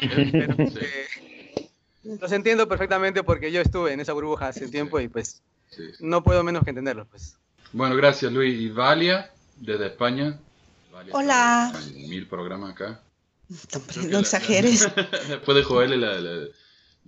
Pero, 0.00 0.54
eh, 0.58 1.68
los 2.04 2.32
entiendo 2.32 2.68
perfectamente 2.68 3.22
porque 3.22 3.52
yo 3.52 3.60
estuve 3.60 3.92
en 3.92 4.00
esa 4.00 4.14
burbuja 4.14 4.48
hace 4.48 4.68
tiempo 4.68 4.98
y 4.98 5.08
pues 5.08 5.42
no 6.00 6.22
puedo 6.22 6.42
menos 6.42 6.64
que 6.64 6.70
entenderlo. 6.70 7.06
Pues. 7.06 7.38
Bueno, 7.72 7.96
gracias 7.96 8.32
Luis. 8.32 8.58
Y 8.60 8.68
Valia, 8.68 9.30
desde 9.56 9.86
España. 9.86 10.38
Valia 10.92 11.14
Hola. 11.14 11.72
en 11.86 12.08
mil 12.08 12.26
programas 12.26 12.72
acá. 12.72 13.02
No 13.96 14.10
la- 14.10 14.20
exageres. 14.20 14.88
Después 15.28 15.56
de 15.56 15.62
Joel, 15.64 15.92
es 15.94 15.98
la, 15.98 16.18
la- 16.20 16.46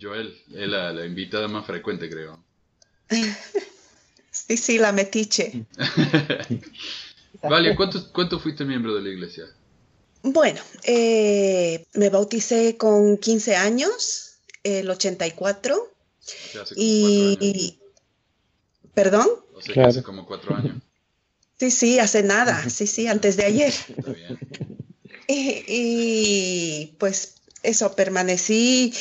Joel 0.00 0.34
es 0.54 0.68
la, 0.68 1.04
invitada 1.04 1.48
más 1.48 1.66
frecuente, 1.66 2.08
creo. 2.08 2.42
Sí, 4.30 4.56
sí, 4.56 4.78
la 4.78 4.92
metiche. 4.92 5.66
Valia, 7.42 7.74
¿cuánto, 7.76 8.10
¿cuánto 8.12 8.38
fuiste 8.38 8.64
miembro 8.64 8.94
de 8.94 9.02
la 9.02 9.08
iglesia? 9.10 9.44
Bueno, 10.22 10.60
eh, 10.84 11.84
me 11.94 12.08
bauticé 12.10 12.76
con 12.76 13.16
15 13.18 13.56
años, 13.56 14.36
el 14.62 14.88
84, 14.90 15.76
O 15.76 15.86
sea, 16.22 16.62
hace 16.62 16.74
cuatro 16.74 16.82
años. 16.82 17.38
y... 17.40 17.78
¿Perdón? 18.94 19.28
O 19.60 19.62
sea, 19.62 19.68
que 19.68 19.72
Claro. 19.74 19.88
hace 19.90 20.02
como 20.02 20.26
cuatro 20.26 20.54
años. 20.56 20.76
Sí, 21.58 21.70
sí, 21.70 21.98
hace 21.98 22.22
nada, 22.22 22.68
sí, 22.70 22.86
sí, 22.86 23.06
antes 23.06 23.36
de 23.36 23.44
ayer. 23.44 23.72
Está 23.88 24.12
bien. 24.12 24.38
Y, 25.28 25.64
y, 25.68 26.96
pues 26.98 27.34
eso, 27.62 27.94
permanecí. 27.94 28.94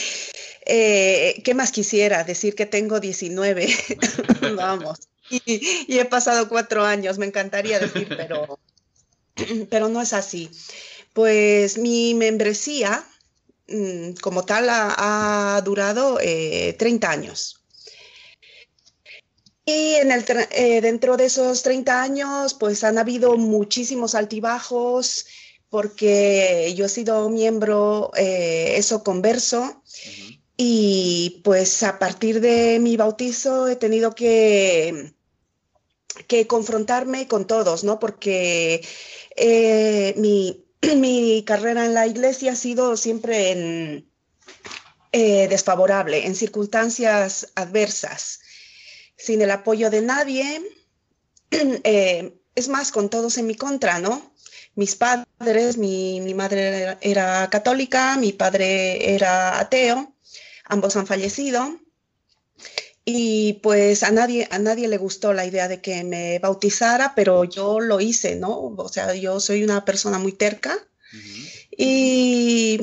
eh, 0.65 1.41
¿Qué 1.43 1.53
más 1.53 1.71
quisiera? 1.71 2.23
Decir 2.25 2.55
que 2.55 2.65
tengo 2.65 2.99
19. 2.99 3.67
Vamos. 4.55 4.99
Y, 5.29 5.41
y 5.87 5.99
he 5.99 6.05
pasado 6.05 6.49
cuatro 6.49 6.83
años, 6.85 7.17
me 7.17 7.25
encantaría 7.25 7.79
decir, 7.79 8.07
pero, 8.09 8.59
pero 9.69 9.87
no 9.87 10.01
es 10.01 10.11
así. 10.13 10.49
Pues 11.13 11.77
mi 11.77 12.13
membresía, 12.13 13.03
mm, 13.69 14.13
como 14.21 14.43
tal, 14.45 14.69
ha, 14.69 15.55
ha 15.55 15.61
durado 15.61 16.19
eh, 16.21 16.75
30 16.77 17.09
años. 17.09 17.58
Y 19.69 19.93
en 19.97 20.11
el, 20.11 20.25
eh, 20.49 20.81
dentro 20.81 21.15
de 21.15 21.25
esos 21.25 21.61
30 21.61 22.01
años, 22.01 22.55
pues 22.55 22.83
han 22.83 22.97
habido 22.97 23.37
muchísimos 23.37 24.15
altibajos, 24.15 25.27
porque 25.69 26.73
yo 26.75 26.85
he 26.85 26.89
sido 26.89 27.29
miembro, 27.29 28.09
eh, 28.15 28.73
eso 28.77 29.03
converso, 29.03 29.83
y 30.57 31.41
pues 31.43 31.83
a 31.83 31.99
partir 31.99 32.41
de 32.41 32.79
mi 32.79 32.97
bautizo 32.97 33.67
he 33.67 33.75
tenido 33.75 34.15
que, 34.15 35.13
que 36.25 36.47
confrontarme 36.47 37.27
con 37.27 37.45
todos, 37.45 37.83
¿no? 37.83 37.99
Porque 37.99 38.83
eh, 39.35 40.15
mi, 40.17 40.65
mi 40.95 41.43
carrera 41.45 41.85
en 41.85 41.93
la 41.93 42.07
iglesia 42.07 42.53
ha 42.53 42.55
sido 42.55 42.97
siempre 42.97 43.51
en, 43.51 44.09
eh, 45.11 45.47
desfavorable, 45.47 46.25
en 46.25 46.35
circunstancias 46.35 47.51
adversas, 47.53 48.39
sin 49.19 49.41
el 49.41 49.51
apoyo 49.51 49.89
de 49.89 50.01
nadie, 50.01 50.61
eh, 51.51 52.33
es 52.55 52.67
más, 52.69 52.91
con 52.91 53.09
todos 53.09 53.37
en 53.37 53.47
mi 53.47 53.55
contra, 53.55 53.99
¿no? 53.99 54.33
Mis 54.75 54.95
padres, 54.95 55.77
mi, 55.77 56.21
mi 56.21 56.33
madre 56.33 56.81
era, 56.81 56.97
era 57.01 57.49
católica, 57.49 58.15
mi 58.17 58.31
padre 58.31 59.13
era 59.13 59.59
ateo, 59.59 60.15
ambos 60.65 60.95
han 60.95 61.05
fallecido. 61.05 61.79
Y 63.03 63.53
pues 63.63 64.03
a 64.03 64.11
nadie, 64.11 64.47
a 64.51 64.59
nadie 64.59 64.87
le 64.87 64.97
gustó 64.97 65.33
la 65.33 65.45
idea 65.45 65.67
de 65.67 65.81
que 65.81 66.03
me 66.03 66.39
bautizara, 66.39 67.13
pero 67.15 67.43
yo 67.43 67.79
lo 67.79 67.99
hice, 67.99 68.35
¿no? 68.35 68.75
O 68.77 68.89
sea, 68.89 69.15
yo 69.15 69.39
soy 69.39 69.63
una 69.63 69.83
persona 69.83 70.19
muy 70.19 70.33
terca 70.33 70.77
y 71.71 72.79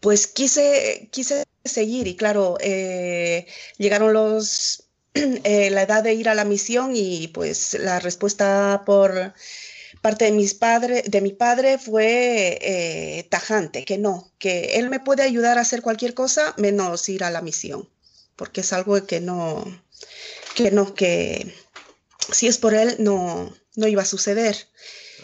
pues 0.00 0.26
quise, 0.26 1.08
quise 1.10 1.44
seguir 1.64 2.08
y 2.08 2.16
claro, 2.16 2.58
eh, 2.60 3.46
llegaron 3.78 4.12
los, 4.12 4.88
eh, 5.14 5.70
la 5.70 5.82
edad 5.82 6.02
de 6.02 6.14
ir 6.14 6.28
a 6.28 6.34
la 6.34 6.44
misión 6.44 6.92
y 6.94 7.28
pues 7.28 7.74
la 7.74 8.00
respuesta 8.00 8.82
por 8.86 9.34
parte 10.00 10.24
de 10.24 10.32
mis 10.32 10.54
padres, 10.54 11.04
de 11.06 11.20
mi 11.20 11.32
padre 11.32 11.78
fue 11.78 12.58
eh, 12.60 13.26
tajante, 13.30 13.84
que 13.84 13.98
no, 13.98 14.32
que 14.38 14.78
él 14.78 14.90
me 14.90 15.00
puede 15.00 15.22
ayudar 15.22 15.58
a 15.58 15.62
hacer 15.62 15.82
cualquier 15.82 16.14
cosa 16.14 16.54
menos 16.56 17.08
ir 17.08 17.24
a 17.24 17.30
la 17.30 17.40
misión, 17.40 17.88
porque 18.36 18.62
es 18.62 18.72
algo 18.72 19.06
que 19.06 19.20
no, 19.20 19.64
que 20.54 20.70
no, 20.70 20.94
que 20.94 21.54
si 22.32 22.48
es 22.48 22.58
por 22.58 22.74
él 22.74 22.96
no, 22.98 23.54
no 23.76 23.86
iba 23.86 24.02
a 24.02 24.06
suceder. 24.06 24.56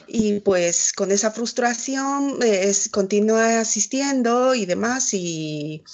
Y 0.08 0.40
pues 0.40 0.92
con 0.94 1.12
esa 1.12 1.30
frustración 1.30 2.38
es, 2.42 2.88
continué 2.88 3.56
asistiendo 3.56 4.54
y 4.54 4.64
demás 4.64 5.12
y, 5.12 5.84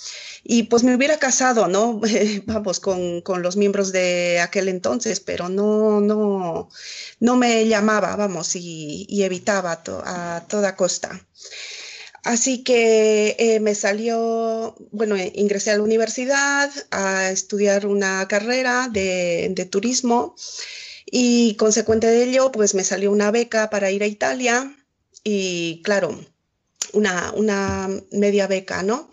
y, 0.44 0.64
pues 0.64 0.85
me 0.85 0.94
hubiera 0.94 1.18
casado, 1.18 1.66
¿no? 1.66 2.00
Vamos, 2.46 2.79
con, 2.79 3.22
con, 3.22 3.42
los 3.42 3.57
miembros 3.57 3.90
de 3.92 4.40
aquel 4.40 4.68
entonces, 4.68 5.18
pero 5.18 5.48
no, 5.48 6.00
no, 6.00 6.68
no 7.18 7.37
me 7.37 7.66
llamaba, 7.66 8.14
vamos, 8.14 8.55
y, 8.55 9.07
y 9.09 9.24
evitaba 9.24 9.83
to, 9.83 10.00
a 10.05 10.44
toda 10.48 10.77
costa. 10.77 11.20
Así 12.22 12.62
que 12.64 13.37
eh, 13.38 13.61
me 13.61 13.74
salió, 13.74 14.77
bueno, 14.92 15.16
ingresé 15.35 15.72
a 15.72 15.77
la 15.77 15.83
universidad 15.83 16.70
a 16.90 17.31
estudiar 17.31 17.87
una 17.87 18.27
carrera 18.29 18.88
de, 18.90 19.48
de 19.50 19.64
turismo 19.66 20.35
y 21.16 21.55
consecuente 21.55 22.09
de 22.09 22.24
ello, 22.24 22.50
pues 22.50 22.74
me 22.74 22.83
salió 22.83 23.12
una 23.12 23.31
beca 23.31 23.70
para 23.70 23.88
ir 23.92 24.03
a 24.03 24.09
Italia 24.09 24.77
y 25.22 25.81
claro, 25.85 26.18
una, 26.92 27.31
una 27.37 27.88
media 28.11 28.48
beca, 28.48 28.83
¿no? 28.83 29.09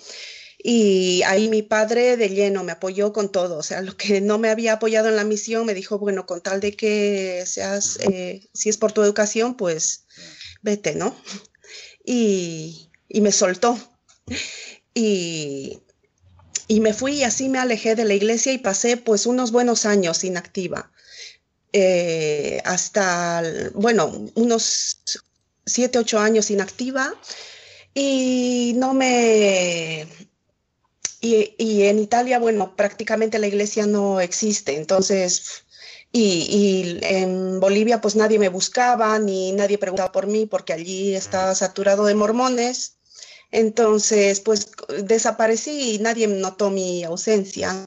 Y 0.57 1.21
ahí 1.27 1.47
mi 1.47 1.61
padre 1.61 2.17
de 2.17 2.29
lleno 2.29 2.63
me 2.63 2.71
apoyó 2.71 3.13
con 3.13 3.31
todo, 3.31 3.59
o 3.59 3.61
sea, 3.61 3.83
lo 3.83 3.95
que 3.97 4.19
no 4.19 4.39
me 4.39 4.49
había 4.49 4.73
apoyado 4.73 5.09
en 5.09 5.15
la 5.15 5.23
misión 5.23 5.67
me 5.67 5.75
dijo, 5.75 5.99
bueno, 5.99 6.25
con 6.25 6.41
tal 6.41 6.59
de 6.59 6.75
que 6.75 7.43
seas, 7.45 7.99
eh, 7.99 8.49
si 8.51 8.69
es 8.69 8.77
por 8.77 8.93
tu 8.93 9.03
educación, 9.03 9.53
pues 9.55 10.05
vete, 10.63 10.95
¿no? 10.95 11.15
Y, 12.03 12.89
y 13.09 13.21
me 13.21 13.31
soltó. 13.31 13.77
Y, 14.95 15.83
y 16.67 16.79
me 16.79 16.95
fui 16.95 17.17
y 17.17 17.23
así 17.25 17.47
me 17.47 17.59
alejé 17.59 17.93
de 17.93 18.05
la 18.05 18.15
iglesia 18.15 18.53
y 18.53 18.57
pasé 18.57 18.97
pues 18.97 19.27
unos 19.27 19.51
buenos 19.51 19.85
años 19.85 20.23
inactiva 20.23 20.91
eh, 21.73 22.62
hasta, 22.65 23.43
bueno, 23.73 24.27
unos 24.36 24.99
siete, 25.65 25.99
ocho 25.99 26.19
años 26.19 26.51
inactiva 26.51 27.13
y 27.93 28.73
no 28.75 28.93
me... 28.93 30.07
Y, 31.23 31.84
en 31.84 31.99
Italia, 31.99 32.39
bueno, 32.39 32.75
prácticamente 32.75 33.38
la 33.38 33.45
iglesia 33.45 33.86
no 33.86 34.19
existe, 34.19 34.75
entonces, 34.75 35.63
y, 36.12 36.47
y, 36.49 36.99
en 37.03 37.60
Bolivia 37.60 38.01
pues 38.01 38.15
nadie 38.15 38.39
me 38.39 38.49
buscaba 38.49 39.19
ni 39.19 39.51
nadie 39.51 39.77
preguntaba 39.77 40.12
por 40.12 40.25
mí 40.25 40.47
porque 40.47 40.73
allí 40.73 41.13
está 41.13 41.53
saturado 41.53 42.05
de 42.05 42.15
mormones, 42.15 42.95
entonces 43.51 44.39
pues 44.39 44.71
desaparecí 45.03 45.93
y 45.93 45.99
nadie 45.99 46.25
notó 46.27 46.71
mi 46.71 47.03
ausencia, 47.03 47.86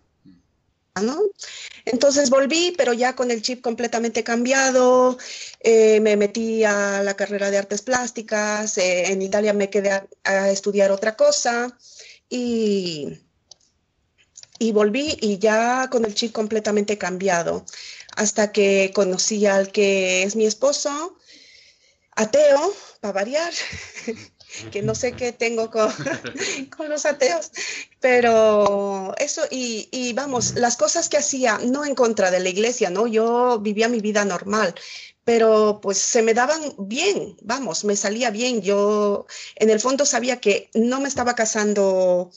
Entonces 1.84 2.30
volví, 2.30 2.72
pero 2.76 2.92
ya 2.92 3.16
con 3.16 3.32
el 3.32 3.42
chip 3.42 3.60
completamente 3.60 4.22
cambiado, 4.22 5.18
eh, 5.60 6.00
me 6.00 6.16
metí 6.16 6.62
a 6.62 7.02
la 7.02 7.16
carrera 7.16 7.50
de 7.50 7.58
artes 7.58 7.82
plásticas, 7.82 8.78
eh, 8.78 9.10
en 9.10 9.20
Italia 9.20 9.52
me 9.52 9.70
quedé 9.70 9.90
a, 9.90 10.06
a, 10.22 10.50
estudiar 10.50 10.92
otra 10.92 11.16
cosa 11.16 11.76
y, 12.28 13.18
y 14.60 14.70
volví 14.70 15.18
y 15.20 15.38
ya 15.38 15.88
con 15.90 16.04
el 16.04 16.14
chip 16.14 16.32
completamente 16.32 16.96
cambiado, 16.96 17.64
hasta 18.16 18.52
que 18.52 18.92
conocí 18.94 19.46
al 19.46 19.72
que 19.72 20.22
es 20.22 20.36
mi 20.36 20.46
esposo, 20.46 21.18
ateo, 22.12 22.72
para 23.00 23.12
variar. 23.12 23.52
que 24.70 24.82
no 24.82 24.94
sé 24.94 25.12
qué 25.12 25.32
tengo 25.32 25.70
con, 25.70 25.90
con 26.76 26.88
los 26.88 27.06
ateos, 27.06 27.50
pero 28.00 29.14
eso, 29.18 29.42
y, 29.50 29.88
y, 29.90 30.12
vamos, 30.12 30.54
las 30.54 30.76
cosas 30.76 31.08
que 31.08 31.16
hacía, 31.16 31.58
no 31.58 31.84
en 31.84 31.94
contra 31.94 32.30
de 32.30 32.40
la 32.40 32.48
iglesia, 32.48 32.90
¿no? 32.90 33.06
Yo 33.06 33.58
vivía 33.60 33.88
mi 33.88 34.00
vida 34.00 34.24
normal, 34.24 34.74
pero 35.24 35.80
pues 35.82 35.98
se 35.98 36.22
me 36.22 36.34
daban 36.34 36.60
bien, 36.78 37.36
vamos, 37.42 37.84
me 37.84 37.96
salía 37.96 38.30
bien. 38.30 38.60
Yo 38.60 39.26
en 39.56 39.70
el 39.70 39.80
fondo 39.80 40.04
sabía 40.04 40.38
que 40.40 40.70
no 40.74 41.00
me 41.00 41.08
estaba 41.08 41.34
casando 41.34 42.30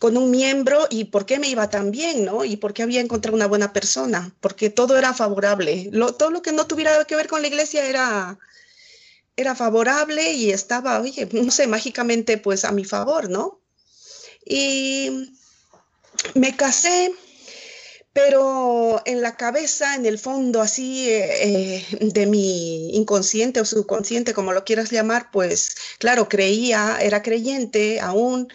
con 0.00 0.16
un 0.16 0.30
miembro 0.30 0.86
y 0.90 1.04
por 1.04 1.24
qué 1.24 1.38
me 1.38 1.48
iba 1.48 1.70
tan 1.70 1.92
bien, 1.92 2.24
¿no? 2.24 2.44
Y 2.44 2.56
por 2.56 2.74
qué 2.74 2.82
había 2.82 3.00
encontrado 3.00 3.36
una 3.36 3.46
buena 3.46 3.72
persona, 3.72 4.34
porque 4.40 4.70
todo 4.70 4.98
era 4.98 5.14
favorable. 5.14 5.88
Lo, 5.92 6.14
todo 6.14 6.30
lo 6.30 6.42
que 6.42 6.52
no 6.52 6.66
tuviera 6.66 7.04
que 7.04 7.16
ver 7.16 7.28
con 7.28 7.42
la 7.42 7.48
iglesia 7.48 7.86
era, 7.86 8.38
era 9.42 9.54
favorable 9.54 10.32
y 10.32 10.50
estaba, 10.50 11.00
oye, 11.00 11.28
no 11.32 11.50
sé, 11.50 11.66
mágicamente 11.66 12.38
pues 12.38 12.64
a 12.64 12.72
mi 12.72 12.84
favor, 12.84 13.28
¿no? 13.28 13.60
Y 14.44 15.34
me 16.34 16.56
casé, 16.56 17.12
pero 18.12 19.02
en 19.04 19.22
la 19.22 19.36
cabeza, 19.36 19.94
en 19.94 20.06
el 20.06 20.18
fondo 20.18 20.60
así 20.60 21.08
eh, 21.08 21.80
eh, 21.80 21.98
de 22.00 22.26
mi 22.26 22.94
inconsciente 22.96 23.60
o 23.60 23.64
subconsciente, 23.64 24.34
como 24.34 24.52
lo 24.52 24.64
quieras 24.64 24.90
llamar, 24.90 25.30
pues 25.30 25.76
claro, 25.98 26.28
creía, 26.28 26.98
era 27.00 27.22
creyente 27.22 28.00
aún, 28.00 28.52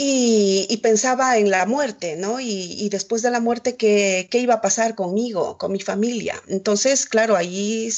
y, 0.00 0.76
pensaba 0.80 1.38
en 1.38 1.50
la 1.50 1.66
muerte, 1.66 2.14
¿no? 2.14 2.38
Y, 2.38 2.88
después 2.88 3.20
de 3.22 3.32
la 3.32 3.40
muerte, 3.40 3.76
¿qué, 3.76 4.28
¿qué, 4.30 4.38
iba 4.38 4.54
a 4.54 4.60
pasar 4.60 4.94
conmigo, 4.94 5.58
con 5.58 5.72
mi 5.72 5.80
familia? 5.80 6.40
Entonces, 6.46 7.04
claro, 7.06 7.34
ahí 7.34 7.90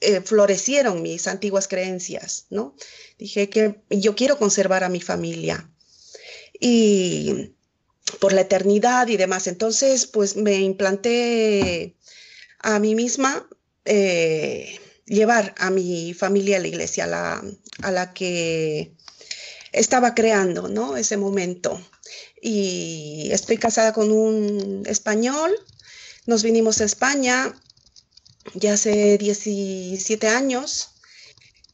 eh, 0.00 0.20
florecieron 0.20 1.02
mis 1.02 1.26
antiguas 1.26 1.66
creencias, 1.66 2.46
¿no? 2.50 2.76
Dije 3.18 3.50
que 3.50 3.80
yo 3.90 4.14
quiero 4.14 4.38
conservar 4.38 4.84
a 4.84 4.88
mi 4.88 5.00
familia 5.00 5.68
y 6.60 7.54
por 8.20 8.32
la 8.32 8.42
eternidad 8.42 9.08
y 9.08 9.16
demás. 9.16 9.48
Entonces, 9.48 10.06
pues 10.06 10.36
me 10.36 10.54
implanté 10.60 11.96
a 12.60 12.78
mí 12.78 12.94
misma 12.94 13.48
eh, 13.84 14.78
llevar 15.06 15.56
a 15.58 15.70
mi 15.70 16.14
familia 16.14 16.58
a 16.58 16.60
la 16.60 16.68
iglesia, 16.68 17.04
a 17.04 17.08
la, 17.08 17.44
a 17.82 17.90
la 17.90 18.14
que 18.14 18.94
estaba 19.72 20.14
creando, 20.14 20.68
¿no? 20.68 20.96
Ese 20.96 21.16
momento. 21.16 21.80
Y 22.40 23.28
estoy 23.32 23.58
casada 23.58 23.92
con 23.92 24.10
un 24.10 24.84
español, 24.86 25.52
nos 26.26 26.42
vinimos 26.42 26.80
a 26.80 26.84
España 26.84 27.54
ya 28.54 28.74
hace 28.74 29.18
17 29.18 30.28
años 30.28 30.90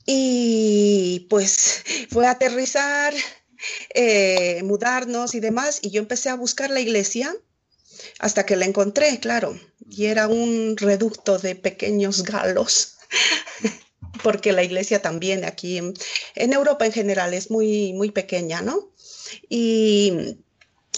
y 0.07 1.27
pues 1.31 1.83
fue 2.11 2.27
a 2.27 2.33
aterrizar, 2.33 3.15
eh, 3.95 4.63
mudarnos 4.65 5.35
y 5.35 5.41
demás, 5.41 5.79
y 5.83 5.91
yo 5.91 6.01
empecé 6.01 6.29
a 6.29 6.35
buscar 6.35 6.71
la 6.71 6.81
iglesia 6.81 7.35
hasta 8.19 8.45
que 8.45 8.57
la 8.57 8.67
encontré, 8.67 9.19
claro, 9.21 9.59
y 9.89 10.07
era 10.07 10.29
un 10.29 10.77
reducto 10.77 11.39
de 11.39 11.55
pequeños 11.55 12.23
galos 12.25 12.97
porque 14.23 14.53
la 14.53 14.63
iglesia 14.63 15.03
también 15.03 15.45
aquí 15.45 15.79
en, 15.79 15.95
en, 16.35 16.53
Europa 16.53 16.87
en 16.87 16.93
general 16.93 17.35
es 17.35 17.51
muy, 17.51 17.93
muy 17.93 18.11
pequeña, 18.11 18.63
¿no? 18.63 18.91
Y 19.49 20.37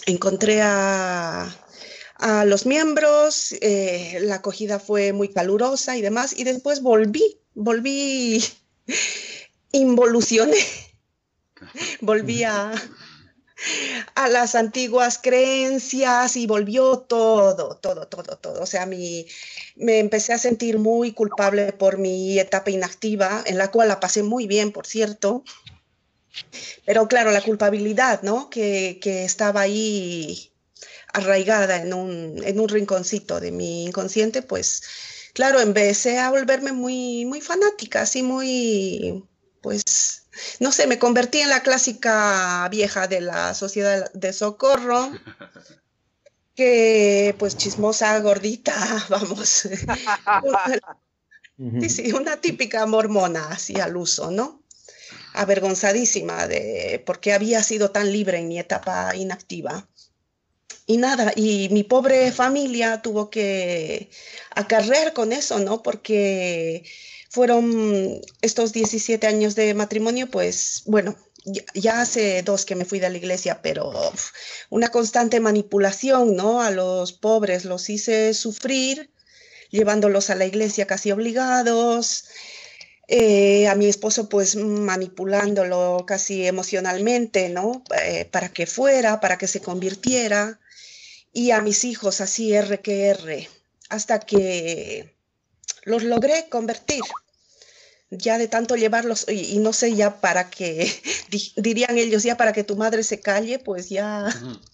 encontré 0.07 0.61
a, 0.62 1.55
a 2.18 2.44
los 2.44 2.66
miembros, 2.66 3.52
eh, 3.61 4.18
la 4.22 4.37
acogida 4.37 4.79
fue 4.79 5.12
muy 5.12 5.29
calurosa 5.29 5.96
y 5.96 6.02
demás, 6.02 6.35
y 6.37 6.44
después 6.44 6.83
volví, 6.83 7.38
volví, 7.55 8.42
involucioné, 9.72 10.59
volví 12.00 12.42
a, 12.44 12.72
a 14.14 14.29
las 14.29 14.55
antiguas 14.55 15.19
creencias 15.23 16.37
y 16.37 16.47
volvió 16.47 16.99
todo, 16.99 17.77
todo, 17.77 18.07
todo, 18.07 18.37
todo. 18.37 18.62
O 18.62 18.66
sea, 18.66 18.87
me 18.87 19.27
empecé 19.77 20.33
a 20.33 20.38
sentir 20.38 20.79
muy 20.79 21.12
culpable 21.12 21.73
por 21.73 21.99
mi 21.99 22.38
etapa 22.38 22.71
inactiva, 22.71 23.42
en 23.47 23.59
la 23.59 23.71
cual 23.71 23.88
la 23.88 24.01
pasé 24.01 24.23
muy 24.23 24.47
bien, 24.47 24.73
por 24.73 24.87
cierto. 24.87 25.45
Pero 26.85 27.09
claro, 27.09 27.31
la 27.31 27.40
culpabilidad, 27.40 28.23
¿no? 28.23 28.51
Que, 28.51 28.99
que 29.01 29.25
estaba 29.25 29.62
ahí 29.62 30.53
arraigada 31.12 31.77
en 31.77 31.95
un, 31.95 32.42
en 32.45 32.61
un 32.61 32.69
rinconcito 32.69 33.40
de 33.40 33.51
mi 33.51 33.87
inconsciente, 33.87 34.42
pues 34.42 34.83
claro, 35.33 35.61
empecé 35.61 36.19
a 36.19 36.31
volverme 36.31 36.73
muy, 36.73 37.25
muy 37.25 37.40
fanática, 37.40 38.03
así 38.03 38.23
muy, 38.23 39.25
pues, 39.62 40.25
no 40.61 40.72
sé, 40.72 40.87
me 40.87 40.99
convertí 40.99 41.40
en 41.40 41.51
la 41.51 41.62
clásica 41.62 42.68
vieja 42.70 43.07
de 43.09 43.20
la 43.20 43.55
sociedad 43.55 44.11
de 44.12 44.33
socorro, 44.33 45.11
que 46.55 47.35
pues 47.38 47.57
chismosa, 47.57 48.18
gordita, 48.20 48.75
vamos. 49.09 49.49
sí, 51.81 51.88
sí, 51.88 52.12
una 52.12 52.40
típica 52.40 52.87
mormona, 52.87 53.49
así 53.51 53.79
al 53.79 53.96
uso, 53.96 54.31
¿no? 54.31 54.62
Avergonzadísima 55.35 56.46
de 56.46 57.03
por 57.05 57.20
qué 57.20 57.35
había 57.35 57.62
sido 57.62 57.90
tan 57.90 58.11
libre 58.11 58.38
en 58.38 58.49
mi 58.49 58.59
etapa 58.59 59.14
inactiva. 59.14 59.87
y 60.87 60.96
nada, 60.99 61.33
y 61.37 61.68
mi 61.70 61.83
pobre 61.85 62.33
familia 62.33 63.03
tuvo 63.03 63.29
que 63.29 64.09
acarrear 64.55 65.12
con 65.12 65.33
eso, 65.33 65.59
¿no? 65.59 65.83
Porque 65.83 66.85
fueron 67.37 68.22
estos 68.40 68.72
17 68.72 69.27
años 69.27 69.55
de 69.57 69.75
matrimonio, 69.75 70.31
pues 70.31 70.85
bueno, 70.87 71.14
ya, 71.75 72.01
hace 72.01 72.42
dos 72.42 72.64
que 72.64 72.75
me 72.75 72.87
fui 72.87 72.99
de 72.99 73.11
la 73.11 73.18
iglesia, 73.18 73.61
pero 73.61 73.92
una 74.70 74.88
constante 74.88 75.38
manipulación, 75.38 76.35
¿no? 76.35 76.62
A 76.62 76.70
los 76.70 77.12
pobres 77.12 77.66
los 77.66 77.90
hice 77.90 78.33
sufrir, 78.33 79.11
llevándolos 79.70 80.31
a 80.31 80.35
la 80.35 80.46
iglesia 80.46 80.87
casi 80.87 81.12
obligados, 81.12 82.25
eh, 83.07 83.68
a 83.68 83.75
mi 83.75 83.85
esposo 83.85 84.31
pues 84.31 84.57
manipulándolo 84.57 86.05
casi 86.07 86.46
emocionalmente, 86.46 87.51
¿no? 87.51 87.85
Eh, 88.03 88.25
para 88.25 88.49
que 88.49 88.66
fuera, 88.66 89.20
para 89.20 89.37
que 89.37 89.46
se 89.46 89.61
convirtiera, 89.61 90.59
y 91.35 91.51
a 91.51 91.61
mis 91.61 91.85
hijos 91.85 92.22
así 92.22 92.55
R 92.55 92.81
que 92.81 93.09
R, 93.09 93.51
hasta 93.90 94.20
que 94.20 95.14
los 95.87 96.03
logré 96.03 96.49
convertir. 96.49 97.03
Ya 98.11 98.38
de 98.38 98.49
tanto 98.49 98.77
llevarlos, 98.77 99.27
y, 99.29 99.55
y 99.55 99.59
no 99.59 99.73
sé 99.73 99.95
ya 99.95 100.21
para 100.21 100.49
que, 100.51 100.90
di- 101.31 101.53
dirían 101.57 101.99
ellos, 101.99 102.23
ya 102.23 102.37
para 102.37 102.53
que 102.53 102.64
tu 102.64 102.77
madre 102.77 103.03
se 103.03 103.21
calle, 103.21 103.59
pues 103.59 103.88
ya 103.88 104.27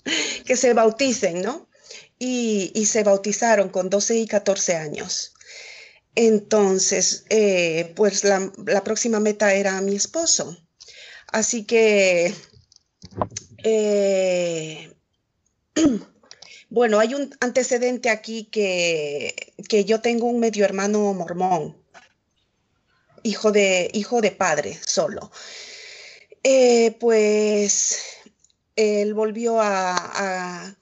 que 0.47 0.57
se 0.57 0.75
bauticen, 0.75 1.43
¿no? 1.43 1.69
Y, 2.19 2.71
y 2.75 2.87
se 2.87 3.03
bautizaron 3.05 3.69
con 3.71 3.91
12 3.91 4.17
y 4.19 4.27
14 4.27 4.77
años. 4.77 5.35
Entonces, 6.15 7.25
eh, 7.31 7.93
pues 7.97 8.25
la, 8.25 8.53
la 8.67 8.85
próxima 8.85 9.21
meta 9.21 9.55
era 9.55 9.81
mi 9.81 9.97
esposo. 9.97 10.57
Así 11.29 11.65
que, 11.65 12.35
eh, 13.65 14.93
bueno, 16.71 16.99
hay 16.99 17.15
un 17.15 17.35
antecedente 17.41 18.11
aquí 18.11 18.45
que, 18.47 19.55
que 19.69 19.85
yo 19.85 20.01
tengo 20.01 20.27
un 20.27 20.41
medio 20.41 20.65
hermano 20.65 21.13
mormón, 21.15 21.77
hijo 23.23 23.53
de, 23.53 23.91
hijo 23.93 24.21
de 24.21 24.31
padre 24.31 24.79
solo. 24.87 25.31
Eh, 26.45 26.97
pues 26.99 27.99
él 28.77 29.15
volvió 29.15 29.61
a, 29.61 30.77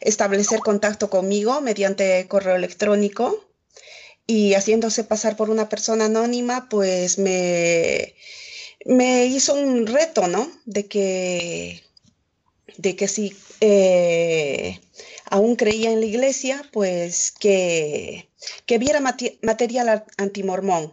establecer 0.00 0.60
contacto 0.60 1.08
conmigo 1.08 1.60
mediante 1.62 2.26
correo 2.28 2.56
electrónico 2.56 3.42
y 4.26 4.54
haciéndose 4.54 5.04
pasar 5.04 5.36
por 5.36 5.48
una 5.50 5.68
persona 5.68 6.06
anónima, 6.06 6.68
pues 6.68 7.18
me, 7.18 8.14
me 8.84 9.26
hizo 9.26 9.54
un 9.54 9.86
reto, 9.86 10.28
¿no? 10.28 10.50
De 10.66 10.86
que, 10.86 11.82
de 12.76 12.96
que 12.96 13.08
si 13.08 13.34
eh, 13.60 14.80
aún 15.26 15.56
creía 15.56 15.90
en 15.90 16.00
la 16.00 16.06
iglesia, 16.06 16.68
pues 16.72 17.32
que, 17.32 18.28
que 18.66 18.78
viera 18.78 19.00
mati- 19.00 19.38
material 19.42 20.04
antimormón. 20.18 20.92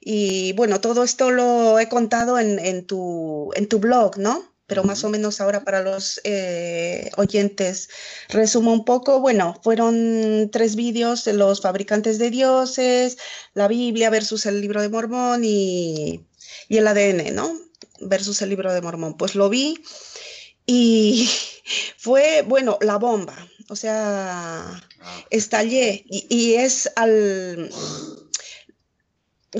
Y 0.00 0.52
bueno, 0.54 0.80
todo 0.80 1.04
esto 1.04 1.30
lo 1.30 1.78
he 1.78 1.88
contado 1.88 2.38
en, 2.38 2.58
en 2.58 2.86
tu, 2.86 3.50
en 3.54 3.68
tu 3.68 3.78
blog, 3.78 4.18
¿no? 4.18 4.50
Pero 4.66 4.84
más 4.84 5.04
o 5.04 5.10
menos 5.10 5.40
ahora 5.40 5.64
para 5.64 5.82
los 5.82 6.20
eh, 6.24 7.10
oyentes 7.16 7.88
resumo 8.28 8.72
un 8.72 8.84
poco. 8.84 9.20
Bueno, 9.20 9.58
fueron 9.62 10.48
tres 10.52 10.76
vídeos 10.76 11.24
de 11.24 11.34
los 11.34 11.60
fabricantes 11.60 12.18
de 12.18 12.30
dioses, 12.30 13.18
la 13.54 13.68
Biblia 13.68 14.08
versus 14.10 14.46
el 14.46 14.60
libro 14.60 14.80
de 14.80 14.88
Mormón 14.88 15.42
y, 15.44 16.24
y 16.68 16.76
el 16.78 16.86
ADN, 16.86 17.34
¿no? 17.34 17.52
Versus 18.00 18.40
el 18.42 18.48
libro 18.50 18.72
de 18.72 18.80
Mormón. 18.80 19.16
Pues 19.16 19.34
lo 19.34 19.48
vi 19.48 19.82
y 20.66 21.28
fue, 21.98 22.42
bueno, 22.42 22.78
la 22.80 22.96
bomba. 22.96 23.36
O 23.68 23.76
sea, 23.76 24.82
estallé 25.30 26.04
y, 26.06 26.26
y 26.28 26.54
es 26.54 26.90
al, 26.96 27.70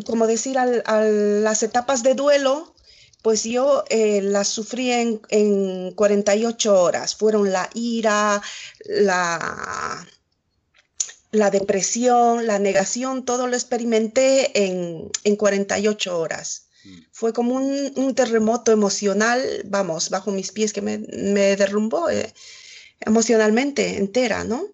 como 0.06 0.26
decir, 0.26 0.58
al- 0.58 0.82
a 0.86 1.00
las 1.02 1.62
etapas 1.62 2.02
de 2.02 2.14
duelo, 2.14 2.74
pues 3.22 3.44
yo 3.44 3.84
eh, 3.88 4.20
las 4.22 4.48
sufrí 4.48 4.90
en, 4.90 5.20
en 5.28 5.92
48 5.92 6.80
horas. 6.82 7.14
Fueron 7.14 7.52
la 7.52 7.70
ira, 7.74 8.42
la, 8.86 10.06
la 11.30 11.50
depresión, 11.50 12.46
la 12.46 12.58
negación, 12.58 13.24
todo 13.24 13.46
lo 13.46 13.54
experimenté 13.56 14.64
en, 14.66 15.10
en 15.24 15.36
48 15.36 16.18
horas. 16.18 16.66
Fue 17.12 17.32
como 17.32 17.54
un, 17.54 17.92
un 17.96 18.14
terremoto 18.14 18.72
emocional, 18.72 19.40
vamos, 19.66 20.10
bajo 20.10 20.32
mis 20.32 20.50
pies 20.50 20.72
que 20.72 20.82
me, 20.82 20.98
me 20.98 21.54
derrumbó 21.56 22.10
eh, 22.10 22.32
emocionalmente 23.00 23.98
entera, 23.98 24.42
¿no? 24.42 24.66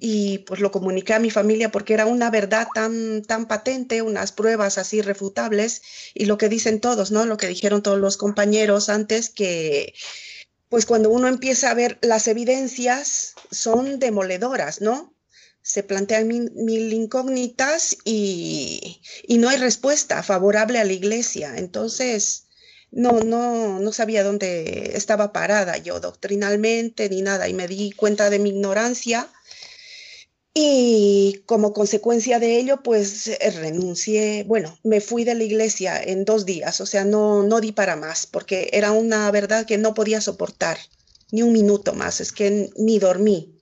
Y 0.00 0.38
pues 0.38 0.60
lo 0.60 0.70
comuniqué 0.70 1.14
a 1.14 1.18
mi 1.18 1.30
familia 1.30 1.70
porque 1.70 1.94
era 1.94 2.06
una 2.06 2.30
verdad 2.30 2.68
tan, 2.74 3.22
tan 3.22 3.46
patente, 3.46 4.02
unas 4.02 4.32
pruebas 4.32 4.78
así 4.78 5.02
refutables 5.02 5.82
y 6.14 6.26
lo 6.26 6.38
que 6.38 6.48
dicen 6.48 6.80
todos, 6.80 7.10
¿no? 7.10 7.26
Lo 7.26 7.36
que 7.36 7.48
dijeron 7.48 7.82
todos 7.82 7.98
los 7.98 8.16
compañeros 8.16 8.88
antes 8.88 9.30
que 9.30 9.94
pues 10.68 10.86
cuando 10.86 11.10
uno 11.10 11.28
empieza 11.28 11.70
a 11.70 11.74
ver 11.74 11.98
las 12.02 12.28
evidencias 12.28 13.34
son 13.50 13.98
demoledoras, 13.98 14.80
¿no? 14.80 15.14
Se 15.62 15.82
plantean 15.82 16.28
mil, 16.28 16.52
mil 16.52 16.92
incógnitas 16.92 17.96
y, 18.04 19.00
y 19.26 19.38
no 19.38 19.48
hay 19.48 19.58
respuesta 19.58 20.22
favorable 20.22 20.78
a 20.78 20.84
la 20.84 20.92
iglesia. 20.92 21.54
Entonces, 21.56 22.46
no, 22.90 23.20
no, 23.20 23.80
no 23.80 23.92
sabía 23.92 24.22
dónde 24.22 24.92
estaba 24.94 25.32
parada 25.32 25.76
yo 25.76 26.00
doctrinalmente 26.00 27.08
ni 27.08 27.22
nada 27.22 27.48
y 27.48 27.54
me 27.54 27.68
di 27.68 27.90
cuenta 27.92 28.30
de 28.30 28.38
mi 28.38 28.50
ignorancia 28.50 29.28
y 30.58 31.42
como 31.44 31.74
consecuencia 31.74 32.38
de 32.38 32.56
ello, 32.56 32.82
pues 32.82 33.26
eh, 33.28 33.50
renuncié, 33.50 34.42
bueno, 34.44 34.78
me 34.84 35.02
fui 35.02 35.22
de 35.22 35.34
la 35.34 35.44
iglesia 35.44 36.02
en 36.02 36.24
dos 36.24 36.46
días, 36.46 36.80
o 36.80 36.86
sea, 36.86 37.04
no, 37.04 37.42
no 37.42 37.60
di 37.60 37.72
para 37.72 37.94
más, 37.94 38.26
porque 38.26 38.70
era 38.72 38.90
una 38.92 39.30
verdad 39.30 39.66
que 39.66 39.76
no 39.76 39.92
podía 39.92 40.22
soportar 40.22 40.78
ni 41.30 41.42
un 41.42 41.52
minuto 41.52 41.92
más, 41.92 42.22
es 42.22 42.32
que 42.32 42.70
ni 42.74 42.98
dormí. 42.98 43.52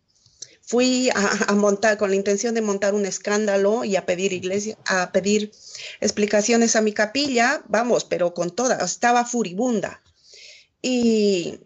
Fui 0.62 1.10
a, 1.10 1.46
a 1.48 1.54
montar 1.56 1.98
con 1.98 2.10
la 2.10 2.16
intención 2.16 2.54
de 2.54 2.62
montar 2.62 2.94
un 2.94 3.06
escándalo 3.06 3.82
y 3.82 3.96
a 3.96 4.06
pedir 4.06 4.32
iglesia, 4.32 4.78
a 4.86 5.10
pedir 5.10 5.50
explicaciones 6.00 6.76
a 6.76 6.80
mi 6.80 6.92
capilla, 6.92 7.64
vamos, 7.66 8.04
pero 8.04 8.34
con 8.34 8.54
toda, 8.54 8.76
estaba 8.84 9.24
furibunda. 9.24 10.00
Y 10.80 11.58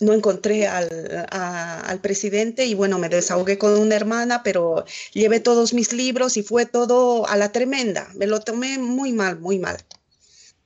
no 0.00 0.12
encontré 0.12 0.66
al, 0.66 1.26
al 1.30 2.00
presidente 2.00 2.66
y 2.66 2.74
bueno, 2.74 2.98
me 2.98 3.08
desahogué 3.08 3.58
con 3.58 3.78
una 3.78 3.94
hermana, 3.96 4.42
pero 4.42 4.84
llevé 5.12 5.40
todos 5.40 5.72
mis 5.74 5.92
libros 5.92 6.36
y 6.36 6.42
fue 6.42 6.66
todo 6.66 7.26
a 7.28 7.36
la 7.36 7.52
tremenda. 7.52 8.10
Me 8.14 8.26
lo 8.26 8.40
tomé 8.40 8.78
muy 8.78 9.12
mal, 9.12 9.38
muy 9.38 9.58
mal. 9.58 9.76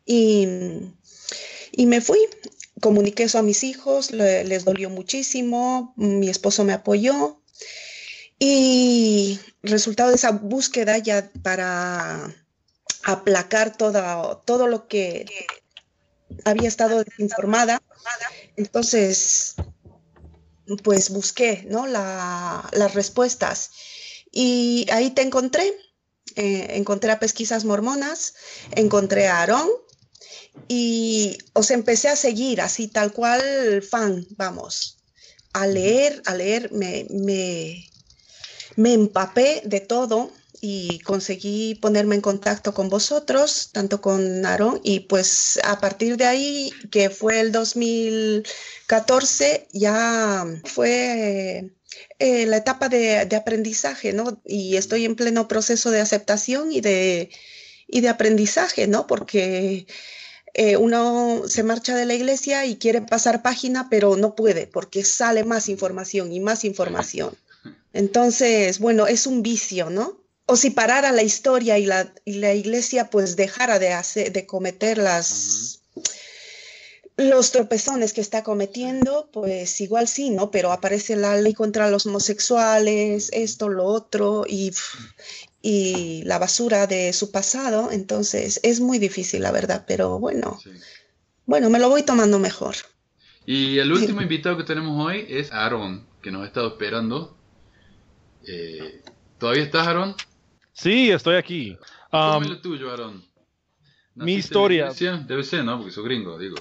Y, 0.07 0.47
y 1.73 1.87
me 1.87 2.01
fui, 2.01 2.19
comuniqué 2.81 3.25
eso 3.25 3.39
a 3.39 3.43
mis 3.43 3.65
hijos, 3.65 4.11
le- 4.13 4.45
les 4.45 4.65
dolió 4.65 4.91
muchísimo, 4.91 5.93
mi 5.97 6.29
esposo 6.29 6.65
me 6.65 6.73
apoyó 6.73 7.41
y 8.39 9.39
resultado 9.63 10.11
de 10.11 10.17
esa 10.17 10.31
búsqueda 10.33 10.99
ya 10.99 11.31
para 11.43 12.35
aplacar 13.05 13.77
toda, 13.77 14.41
todo 14.45 14.67
lo 14.67 14.87
que 14.89 15.27
había 16.45 16.69
estado 16.69 17.03
desinformada, 17.05 17.83
entonces 18.57 19.55
pues 20.83 21.11
busqué 21.11 21.65
¿no? 21.69 21.87
La- 21.87 22.69
las 22.73 22.95
respuestas 22.95 23.71
y 24.31 24.87
ahí 24.91 25.11
te 25.11 25.23
encontré. 25.23 25.73
Eh, 26.37 26.77
encontré 26.77 27.11
a 27.11 27.19
pesquisas 27.19 27.65
mormonas, 27.65 28.35
encontré 28.73 29.29
a 29.29 29.41
Aarón 29.41 29.69
y 30.69 31.39
os 31.55 31.71
empecé 31.71 32.09
a 32.09 32.17
seguir 32.17 32.61
así 32.61 32.87
tal 32.89 33.13
cual 33.13 33.83
fan, 33.83 34.27
vamos, 34.37 35.03
a 35.55 35.67
leer, 35.67 36.23
a 36.27 36.35
leer, 36.35 36.71
me, 36.73 37.07
me, 37.11 37.91
me 38.77 38.93
empapé 38.93 39.63
de 39.65 39.81
todo 39.81 40.31
y 40.61 40.99
conseguí 41.01 41.75
ponerme 41.77 42.15
en 42.17 42.21
contacto 42.21 42.75
con 42.75 42.89
vosotros, 42.89 43.71
tanto 43.73 44.01
con 44.01 44.45
Aarón, 44.47 44.81
y 44.85 45.01
pues 45.01 45.59
a 45.65 45.81
partir 45.81 46.17
de 46.17 46.27
ahí, 46.27 46.73
que 46.91 47.11
fue 47.11 47.41
el 47.41 47.53
2014, 47.53 49.69
ya 49.73 50.47
fue 50.65 51.71
eh, 52.19 52.47
la 52.47 52.57
etapa 52.57 52.89
de, 52.89 53.27
de 53.27 53.37
aprendizaje, 53.37 54.13
¿no? 54.13 54.41
Y 54.45 54.77
estoy 54.77 55.05
en 55.05 55.17
pleno 55.17 55.49
proceso 55.49 55.91
de 55.91 56.01
aceptación 56.01 56.73
y 56.73 56.81
de, 56.81 57.31
y 57.87 58.01
de 58.01 58.09
aprendizaje, 58.09 58.87
¿no? 58.87 59.07
Porque 59.07 59.87
eh, 60.55 60.77
uno 60.77 61.43
se 61.47 61.63
marcha 61.63 61.97
de 61.97 62.07
la 62.07 62.15
iglesia 62.15 62.67
y 62.67 62.77
quiere 62.77 63.03
pasar 63.03 63.43
página, 63.43 63.89
pero 63.89 64.17
no 64.17 64.35
puede 64.35 64.67
porque 64.67 65.05
sale 65.05 65.45
más 65.45 65.69
información 65.69 66.33
y 66.33 66.41
más 66.41 66.65
información. 66.65 67.37
Entonces, 67.93 68.79
bueno, 68.79 69.07
es 69.07 69.27
un 69.27 69.43
vicio, 69.43 69.91
¿no? 69.91 70.19
O 70.51 70.57
si 70.57 70.71
parara 70.71 71.13
la 71.13 71.23
historia 71.23 71.79
y 71.79 71.85
la, 71.85 72.13
y 72.25 72.35
la 72.35 72.55
iglesia 72.55 73.11
pues 73.11 73.37
dejara 73.37 73.79
de, 73.79 73.93
hacer, 73.93 74.33
de 74.33 74.47
cometer 74.47 74.97
las, 74.97 75.81
los 77.19 77.53
tropezones 77.53 78.15
que 78.15 78.23
está 78.23 78.43
cometiendo, 78.43 79.29
pues 79.31 79.81
igual 79.83 80.09
sí, 80.09 80.31
¿no? 80.31 80.51
Pero 80.51 80.73
aparece 80.73 81.17
la 81.17 81.37
ley 81.37 81.53
contra 81.53 81.91
los 81.91 82.07
homosexuales, 82.07 83.29
esto, 83.33 83.69
lo 83.69 83.85
otro, 83.85 84.47
y, 84.49 84.73
y 85.61 86.23
la 86.25 86.39
basura 86.39 86.87
de 86.87 87.13
su 87.13 87.31
pasado, 87.31 87.91
entonces 87.93 88.61
es 88.63 88.81
muy 88.81 88.99
difícil, 88.99 89.43
la 89.43 89.51
verdad, 89.53 89.85
pero 89.87 90.19
bueno, 90.19 90.59
Sí. 90.65 90.71
bueno, 91.45 91.69
me 91.69 91.79
lo 91.79 91.91
voy 91.91 92.05
tomando 92.05 92.39
mejor. 92.39 92.75
Y 93.45 93.79
el 93.81 93.93
último 93.93 94.23
invitado 94.23 94.57
que 94.57 94.65
tenemos 94.65 95.05
hoy 95.05 95.27
es 95.29 95.53
Aaron, 95.53 96.07
que 96.23 96.31
nos 96.31 96.43
ha 96.45 96.47
estado 96.47 96.69
esperando. 96.69 97.37
Eh, 98.47 99.03
¿Todavía 99.39 99.65
estás, 99.65 99.87
Aaron? 99.87 100.15
Sí, 100.79 101.11
estoy 101.11 101.35
aquí. 101.35 101.77
¿Cómo 102.11 102.37
Um, 102.37 102.43
es 102.45 102.51
lo 102.51 102.61
tuyo, 102.61 102.93
Aaron? 102.93 103.21
mi 104.21 104.35
¿Naciste 104.35 104.55
en 104.55 104.61
la 104.63 104.91
historia-? 104.91 105.27
Debe 105.27 105.43
ser, 105.43 105.65
¿no? 105.65 105.77
Porque 105.77 105.91
soy 105.91 106.05
gringo, 106.05 106.39
digo. 106.39 106.61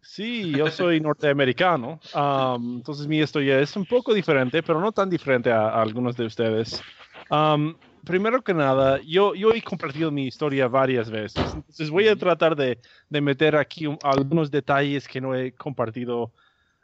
sí, 0.00 0.54
yo 0.54 0.70
soy 0.70 1.00
norteamericano. 1.00 1.98
Um, 2.14 2.76
entonces 2.76 3.08
mi 3.08 3.18
historia 3.18 3.58
es 3.58 3.74
un 3.76 3.84
poco 3.84 4.14
diferente, 4.14 4.62
pero 4.62 4.80
no 4.80 4.92
tan 4.92 5.10
diferente 5.10 5.50
a, 5.50 5.62
a 5.68 5.82
algunos 5.82 6.16
de 6.16 6.26
ustedes. 6.26 6.80
Um, 7.28 7.74
primero 8.04 8.40
que 8.40 8.54
nada, 8.54 9.00
yo, 9.04 9.34
yo 9.34 9.50
he 9.52 9.60
compartido 9.62 10.12
mi 10.12 10.28
historia 10.28 10.68
varias 10.68 11.10
veces. 11.10 11.56
Entonces 11.56 11.90
voy 11.90 12.06
a 12.06 12.14
tratar 12.14 12.54
de, 12.54 12.78
de 13.08 13.20
meter 13.20 13.56
aquí 13.56 13.88
un- 13.88 13.98
algunos 14.00 14.48
detalles 14.48 15.08
que 15.08 15.20
no 15.20 15.34
he 15.34 15.52
compartido 15.54 16.30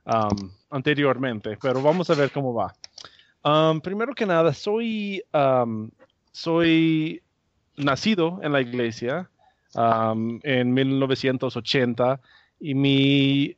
um, 0.05 0.51
anteriormente, 0.68 1.57
pero 1.62 1.80
vamos 1.80 2.11
a 2.11 2.14
ver 2.16 2.33
cómo 2.33 2.53
va. 2.53 2.74
Primero 3.83 4.14
que 4.14 4.26
nada, 4.26 4.53
soy, 4.53 5.22
um, 5.33 5.91
soy 6.33 7.22
nacido 7.76 8.41
en 8.43 8.53
la 8.53 8.61
iglesia 8.61 9.30
um, 9.74 10.41
en 10.43 10.72
1980 10.72 12.20
y 12.61 12.74
mi 12.74 13.57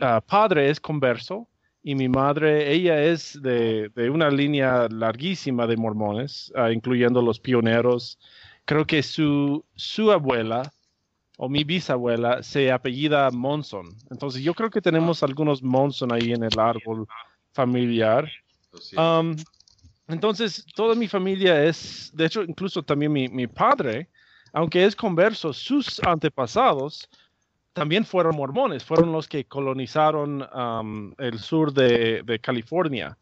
ah, 0.00 0.20
padre 0.20 0.70
es 0.70 0.80
converso 0.80 1.48
y 1.82 1.94
mi 1.94 2.08
madre, 2.08 2.70
ella 2.72 3.02
es 3.02 3.40
de, 3.40 3.88
de 3.94 4.10
una 4.10 4.28
línea 4.30 4.86
larguísima 4.90 5.66
de 5.66 5.76
mormones, 5.76 6.52
ah, 6.54 6.70
incluyendo 6.70 7.22
los 7.22 7.40
pioneros. 7.40 8.18
Creo 8.66 8.86
que 8.86 9.02
su, 9.02 9.64
su 9.76 10.12
abuela 10.12 10.70
o 11.38 11.48
mi 11.48 11.64
bisabuela 11.64 12.42
se 12.42 12.70
apellida 12.70 13.30
Monson. 13.30 13.86
Entonces 14.10 14.42
yo 14.42 14.52
creo 14.52 14.68
que 14.68 14.82
tenemos 14.82 15.22
algunos 15.22 15.62
Monson 15.62 16.12
ahí 16.12 16.32
en 16.32 16.44
el 16.44 16.58
árbol 16.58 17.06
familiar. 17.52 18.30
Um, 18.96 19.36
entonces, 20.12 20.64
toda 20.74 20.94
mi 20.94 21.08
familia 21.08 21.62
es, 21.64 22.10
de 22.14 22.26
hecho, 22.26 22.42
incluso 22.42 22.82
también 22.82 23.12
mi, 23.12 23.28
mi 23.28 23.46
padre, 23.46 24.08
aunque 24.52 24.84
es 24.84 24.96
converso, 24.96 25.52
sus 25.52 26.00
antepasados 26.00 27.08
también 27.72 28.04
fueron 28.04 28.34
mormones, 28.36 28.84
fueron 28.84 29.12
los 29.12 29.28
que 29.28 29.44
colonizaron 29.44 30.42
um, 30.54 31.14
el 31.18 31.38
sur 31.38 31.72
de, 31.72 32.22
de 32.24 32.38
California 32.40 33.16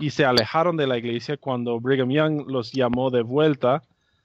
y 0.00 0.10
se 0.10 0.24
alejaron 0.26 0.76
de 0.76 0.86
la 0.86 0.98
iglesia 0.98 1.38
cuando 1.38 1.80
Brigham 1.80 2.10
Young 2.10 2.44
los 2.50 2.72
llamó 2.72 3.10
de 3.10 3.22
vuelta 3.22 3.82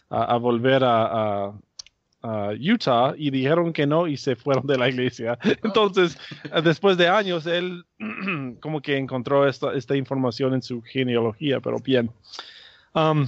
a, 0.10 0.24
a 0.34 0.38
volver 0.38 0.84
a, 0.84 1.06
a- 1.48 1.54
Utah 2.24 3.14
y 3.18 3.32
dijeron 3.32 3.74
que 3.74 3.88
no 3.88 4.08
y 4.08 4.16
se 4.16 4.36
fueron 4.36 4.68
de 4.68 4.78
la 4.78 4.90
iglesia. 4.90 5.38
Entonces, 5.64 6.18
eh, 6.44 6.62
después 6.62 6.98
de 6.98 7.08
años, 7.08 7.46
él 7.48 7.86
como 8.60 8.82
que 8.82 8.98
encontró 8.98 9.48
esta, 9.48 9.74
esta 9.74 9.96
información 9.96 10.54
en 10.54 10.62
su 10.62 10.82
genealogía, 10.82 11.60
pero 11.60 11.78
bien. 11.80 12.12
Um, 12.94 13.28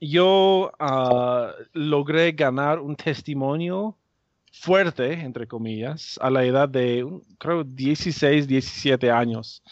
yo 0.00 0.72
ah, 0.78 1.52
logré 1.72 2.32
ganar 2.32 2.78
un 2.78 2.96
testimonio 2.96 3.96
fuerte, 4.52 5.12
entre 5.12 5.46
comillas, 5.46 6.18
a 6.22 6.30
la 6.30 6.44
edad 6.44 6.68
de, 6.68 7.06
creo, 7.38 7.64
16, 7.64 8.46
17 8.46 9.10
años. 9.10 9.62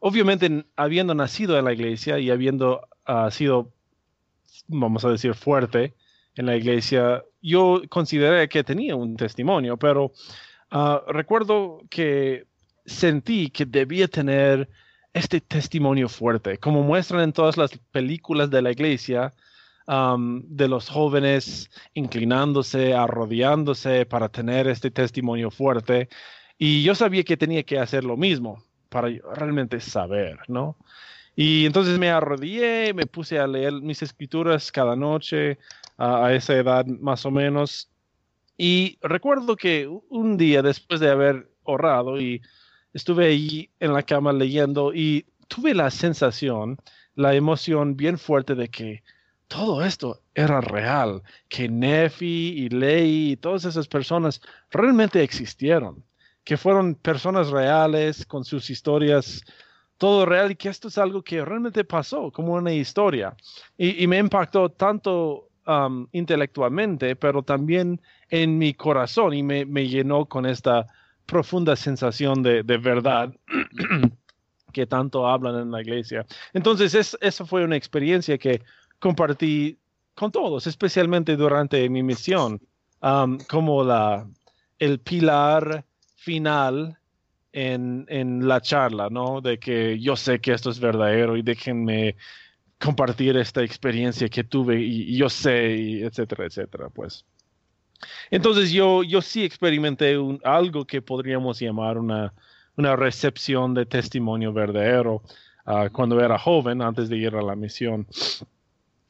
Obviamente, 0.00 0.64
habiendo 0.76 1.14
nacido 1.14 1.58
en 1.58 1.64
la 1.64 1.72
iglesia 1.72 2.18
y 2.18 2.30
habiendo 2.30 2.86
ah, 3.06 3.30
sido, 3.30 3.72
vamos 4.66 5.04
a 5.04 5.10
decir, 5.10 5.34
fuerte 5.34 5.94
en 6.38 6.46
la 6.46 6.56
iglesia, 6.56 7.24
yo 7.42 7.82
consideré 7.88 8.48
que 8.48 8.64
tenía 8.64 8.96
un 8.96 9.16
testimonio, 9.16 9.76
pero 9.76 10.12
ah, 10.70 11.02
recuerdo 11.08 11.82
que 11.90 12.46
sentí 12.86 13.50
que 13.50 13.66
debía 13.66 14.08
tener 14.08 14.68
este 15.12 15.40
testimonio 15.40 16.08
fuerte, 16.08 16.58
como 16.58 16.82
muestran 16.82 17.22
en 17.22 17.32
todas 17.32 17.56
las 17.56 17.76
películas 17.90 18.50
de 18.50 18.62
la 18.62 18.70
iglesia, 18.70 19.34
de 19.88 20.68
los 20.68 20.90
jóvenes 20.90 21.70
inclinándose, 21.94 22.92
arrodillándose 22.92 24.04
para 24.04 24.28
tener 24.28 24.68
este 24.68 24.90
testimonio 24.90 25.50
fuerte. 25.50 26.10
Y 26.58 26.82
yo 26.82 26.94
sabía 26.94 27.24
que 27.24 27.38
tenía 27.38 27.62
que 27.62 27.78
hacer 27.78 28.04
lo 28.04 28.18
mismo 28.18 28.62
para 28.90 29.08
realmente 29.34 29.80
saber, 29.80 30.40
¿no? 30.46 30.76
Y 31.40 31.66
entonces 31.66 32.00
me 32.00 32.10
arrodillé, 32.10 32.92
me 32.94 33.06
puse 33.06 33.38
a 33.38 33.46
leer 33.46 33.74
mis 33.74 34.02
escrituras 34.02 34.72
cada 34.72 34.96
noche 34.96 35.56
a- 35.96 36.32
esa 36.34 36.56
edad 36.56 36.84
más 36.86 37.24
o 37.26 37.30
menos. 37.30 37.88
Y 38.56 38.98
recuerdo 39.02 39.54
que 39.54 39.86
un 40.08 40.36
día 40.36 40.62
después 40.62 40.98
de 40.98 41.10
haber 41.10 41.48
orado 41.62 42.20
y 42.20 42.42
estuve 42.92 43.26
ahí 43.26 43.70
en 43.78 43.92
la 43.92 44.02
cama 44.02 44.32
leyendo 44.32 44.92
y 44.92 45.26
tuve 45.46 45.74
la 45.74 45.92
sensación, 45.92 46.76
la 47.14 47.36
emoción 47.36 47.96
bien 47.96 48.18
fuerte 48.18 48.56
de 48.56 48.68
que 48.68 49.04
todo 49.46 49.84
esto 49.84 50.20
era 50.34 50.60
real, 50.60 51.22
que 51.48 51.68
Nefi 51.68 52.64
y 52.64 52.68
Lei 52.68 53.30
y 53.30 53.36
todas 53.36 53.64
esas 53.64 53.86
personas 53.86 54.40
realmente 54.72 55.22
existieron, 55.22 56.02
que 56.42 56.56
fueron 56.56 56.96
personas 56.96 57.50
reales 57.50 58.26
con 58.26 58.44
sus 58.44 58.70
historias, 58.70 59.44
todo 59.98 60.24
real 60.24 60.52
y 60.52 60.56
que 60.56 60.68
esto 60.68 60.88
es 60.88 60.96
algo 60.96 61.22
que 61.22 61.44
realmente 61.44 61.84
pasó 61.84 62.30
como 62.30 62.54
una 62.54 62.72
historia. 62.72 63.36
Y, 63.76 64.06
me 64.06 64.18
impactó 64.18 64.70
tanto 64.70 65.48
um, 65.66 66.06
intelectualmente, 66.12 67.16
pero 67.16 67.42
también 67.42 68.00
en 68.30 68.56
mi 68.56 68.72
corazón 68.74 69.34
y 69.34 69.42
me, 69.42 69.64
llenó 69.88 70.24
con 70.26 70.46
esta 70.46 70.86
profunda 71.26 71.76
sensación 71.76 72.42
de, 72.42 72.62
verdad 72.62 73.34
que 74.72 74.86
tanto 74.86 75.26
hablan 75.26 75.56
en 75.56 75.70
la 75.72 75.82
iglesia. 75.82 76.24
Entonces, 76.52 76.94
es, 76.94 77.18
esa 77.20 77.44
fue 77.44 77.64
una 77.64 77.76
experiencia 77.76 78.38
que 78.38 78.62
compartí 79.00 79.76
con 80.14 80.30
todos, 80.30 80.66
especialmente 80.66 81.36
durante 81.36 81.88
mi 81.88 82.02
misión, 82.02 82.60
um, 83.02 83.38
como 83.48 83.84
el 84.78 85.00
pilar 85.00 85.84
final 86.14 86.97
en, 87.58 88.06
en 88.08 88.46
la 88.46 88.60
charla, 88.60 89.08
¿no? 89.10 89.40
De 89.40 89.58
que 89.58 89.98
yo 89.98 90.14
sé 90.16 90.40
que 90.40 90.52
esto 90.52 90.70
es 90.70 90.78
verdadero 90.78 91.36
y 91.36 91.42
déjenme 91.42 92.16
compartir 92.78 93.36
esta 93.36 93.62
experiencia 93.62 94.28
que 94.28 94.44
tuve 94.44 94.80
y, 94.80 95.14
y 95.14 95.16
yo 95.16 95.28
sé, 95.28 95.74
y 95.76 96.02
etcétera, 96.02 96.46
etcétera, 96.46 96.88
pues. 96.88 97.24
Entonces 98.30 98.70
yo, 98.70 99.02
yo 99.02 99.20
sí 99.20 99.42
experimenté 99.42 100.16
un, 100.16 100.40
algo 100.44 100.84
que 100.84 101.02
podríamos 101.02 101.58
llamar 101.58 101.98
una, 101.98 102.32
una 102.76 102.94
recepción 102.94 103.74
de 103.74 103.86
testimonio 103.86 104.52
verdadero 104.52 105.22
ah, 105.66 105.88
cuando 105.90 106.20
era 106.20 106.38
joven, 106.38 106.80
antes 106.80 107.08
de 107.08 107.16
ir 107.16 107.34
a 107.34 107.42
la 107.42 107.56
misión. 107.56 108.06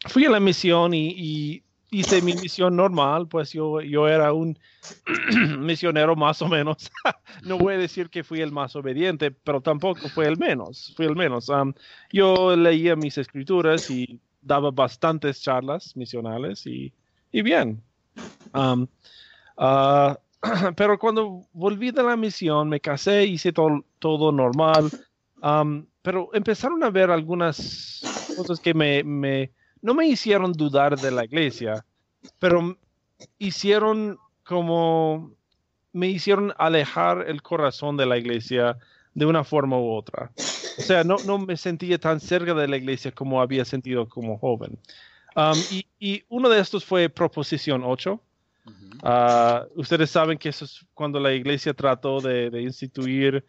Fui 0.07 0.25
a 0.25 0.31
la 0.31 0.41
misión 0.41 0.95
y, 0.95 1.09
y 1.09 1.63
hice 1.91 2.22
mi 2.22 2.34
misión 2.34 2.76
normal, 2.76 3.28
pues 3.28 3.53
yo, 3.53 3.80
yo 3.80 4.09
era 4.09 4.32
un 4.32 4.59
misionero 5.59 6.16
más 6.16 6.43
o 6.43 6.49
menos. 6.49 6.91
no 7.45 7.59
voy 7.59 7.74
a 7.74 7.78
decir 7.78 8.11
que 8.11 8.24
fui 8.24 8.41
el 8.41 8.53
más 8.53 8.76
obediente, 8.76 9.30
pero 9.30 9.61
tampoco 9.61 10.09
fue 10.09 10.26
el 10.26 10.39
menos, 10.39 10.93
fui 10.97 11.07
el 11.07 11.16
menos. 11.16 11.49
Um, 11.49 11.72
yo 12.12 12.57
leía 12.57 12.97
mis 12.97 13.18
escrituras 13.18 13.91
y 13.91 14.20
daba 14.41 14.70
bastantes 14.70 15.41
charlas 15.43 15.97
misionales 15.97 16.66
y, 16.66 16.93
y 17.32 17.43
bien. 17.43 17.82
Um, 18.55 18.86
ah, 19.57 20.18
pero 20.76 20.99
cuando 20.99 21.47
volví 21.53 21.91
de 21.91 22.03
la 22.03 22.16
misión, 22.16 22.68
me 22.68 22.80
casé, 22.80 23.24
hice 23.24 23.53
todo, 23.53 23.84
todo 23.99 24.32
normal, 24.32 24.91
um, 25.43 25.86
pero 26.03 26.30
empezaron 26.32 26.82
a 26.84 26.91
ver 26.91 27.11
algunas 27.11 28.03
cosas 28.36 28.61
que 28.61 28.72
me, 28.72 29.03
me, 29.03 29.53
no 29.83 29.95
me 29.95 30.07
hicieron 30.07 30.53
dudar 30.53 30.99
de 30.99 31.11
la 31.11 31.24
iglesia, 31.24 31.85
pero 32.39 32.76
hicieron 33.39 34.18
como, 34.45 35.33
me 35.93 36.09
hicieron 36.09 36.53
alejar 36.59 37.24
el 37.29 37.43
corazón 37.43 37.97
de 37.97 38.07
la 38.07 38.16
iglesia 38.18 38.76
de 39.14 39.26
una 39.26 39.45
forma 39.45 39.79
u 39.79 39.91
otra. 39.93 40.31
O 40.79 40.83
sea, 40.83 41.03
no, 41.05 41.16
no 41.26 41.39
me 41.39 41.57
sentía 41.57 41.99
tan 41.99 42.20
cerca 42.20 42.55
de 42.55 42.68
la 42.68 42.76
iglesia 42.76 43.11
como 43.12 43.41
había 43.41 43.64
sentido 43.64 44.09
como 44.09 44.39
joven. 44.39 44.79
Um, 45.35 45.55
y, 45.70 45.87
y 45.99 46.22
uno 46.29 46.49
de 46.49 46.61
estos 46.61 46.85
fue 46.85 47.09
Proposición 47.09 47.83
8. 47.85 48.20
Ah, 49.03 49.64
ustedes 49.76 50.11
saben 50.11 50.39
que 50.39 50.49
eso 50.49 50.64
es 50.64 50.85
cuando 50.95 51.20
la 51.20 51.33
iglesia 51.33 51.72
trató 51.74 52.20
de, 52.20 52.51
de 52.51 52.62
instituir 52.62 53.45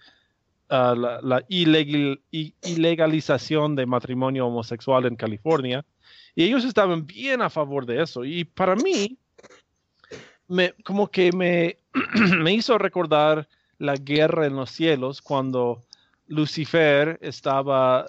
ah, 0.69 0.93
la, 0.97 1.21
la 1.21 1.47
ilegal- 1.47 2.19
i- 2.31 2.53
ilegalización 2.63 3.75
de 3.75 3.85
matrimonio 3.85 4.47
homosexual 4.47 5.05
en 5.05 5.15
California. 5.15 5.85
Y 6.35 6.43
ellos 6.43 6.63
estaban 6.63 7.05
bien 7.05 7.41
a 7.41 7.49
favor 7.49 7.85
de 7.85 8.01
eso. 8.01 8.23
Y 8.23 8.43
para 8.43 8.75
mí, 8.75 9.17
me, 10.47 10.73
como 10.83 11.09
que 11.09 11.31
me, 11.31 11.77
me 12.37 12.53
hizo 12.53 12.77
recordar 12.77 13.47
la 13.77 13.95
guerra 13.95 14.45
en 14.45 14.55
los 14.55 14.71
cielos 14.71 15.21
cuando 15.21 15.85
Lucifer 16.27 17.17
estaba 17.21 18.07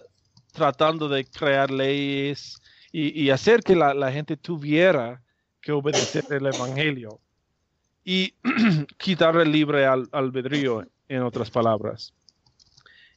tratando 0.52 1.08
de 1.08 1.24
crear 1.24 1.70
leyes 1.70 2.60
y, 2.92 3.30
hacer 3.30 3.62
que 3.62 3.76
la, 3.76 3.94
la 3.94 4.10
gente 4.10 4.36
tuviera 4.36 5.22
que 5.60 5.70
obedecer 5.70 6.24
el 6.30 6.46
Evangelio 6.46 7.20
y 8.04 8.34
quitar 8.98 9.36
el 9.36 9.52
libre 9.52 9.86
al, 9.86 10.08
albedrío, 10.10 10.84
en 11.08 11.22
otras 11.22 11.50
palabras. 11.50 12.12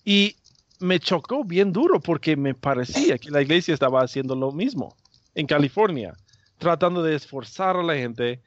Y 0.06 0.36
me 0.84 1.00
chocó 1.00 1.46
bien 1.46 1.72
duro 1.72 2.02
porque 2.02 2.36
me 2.36 2.54
parecía 2.54 3.18
que 3.18 3.32
la 3.32 3.42
iglesia 3.42 3.74
estaba 3.74 4.02
haciendo 4.02 4.36
lo 4.36 4.52
mismo 4.52 4.98
en 5.34 5.48
California, 5.48 6.14
tratando 6.58 7.02
de 7.02 7.16
esforzar 7.16 7.78
a 7.78 7.84
la 7.84 7.96
gente 7.96 8.42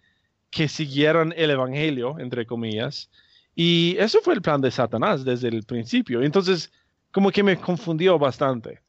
que 0.50 0.68
siguieran 0.68 1.32
el 1.34 1.50
Evangelio, 1.50 2.18
entre 2.18 2.44
comillas. 2.44 3.10
Y 3.54 3.96
eso 3.98 4.20
fue 4.22 4.34
el 4.34 4.42
plan 4.42 4.60
de 4.60 4.70
Satanás 4.70 5.24
desde 5.24 5.48
el 5.48 5.62
principio. 5.62 6.22
Entonces, 6.22 6.70
como 7.10 7.30
que 7.30 7.42
me 7.42 7.56
confundió 7.56 8.18
bastante. 8.18 8.80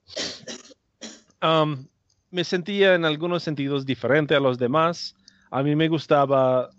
Um, 1.41 1.88
me 2.30 2.43
sentía 2.43 2.95
en 2.95 3.06
algunos 3.06 3.43
sentidos 3.43 3.86
diferente 3.86 4.36
a 4.36 4.41
los 4.41 4.58
demás. 4.58 5.16
A 5.52 5.64
mí 5.64 5.74
me 5.74 5.88
gustaba 5.88 6.70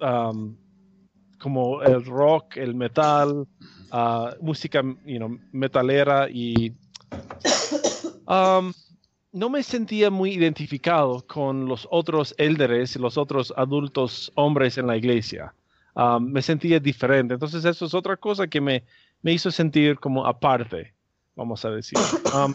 um, 0.00 0.56
como 1.38 1.82
el 1.82 2.06
rock, 2.06 2.56
el 2.56 2.74
metal, 2.74 3.46
uh, 3.92 4.30
música 4.40 4.82
you 5.04 5.18
know, 5.18 5.38
metalera 5.52 6.28
y 6.30 6.72
um, 8.26 8.72
no 9.32 9.50
me 9.50 9.62
sentía 9.62 10.10
muy 10.10 10.32
identificado 10.32 11.24
con 11.26 11.66
los 11.66 11.86
otros 11.90 12.34
élderes 12.38 12.96
y 12.96 12.98
los 12.98 13.16
otros 13.16 13.52
adultos 13.56 14.32
hombres 14.34 14.78
en 14.78 14.86
la 14.86 14.96
iglesia. 14.96 15.54
Um, 15.94 16.30
me 16.30 16.42
sentía 16.42 16.78
diferente. 16.78 17.34
Entonces 17.34 17.64
eso 17.64 17.86
es 17.86 17.94
otra 17.94 18.16
cosa 18.16 18.46
que 18.46 18.60
me, 18.60 18.84
me 19.22 19.32
hizo 19.32 19.50
sentir 19.50 19.98
como 19.98 20.26
aparte, 20.26 20.94
vamos 21.34 21.64
a 21.64 21.70
decir. 21.70 21.98
Um, 22.34 22.54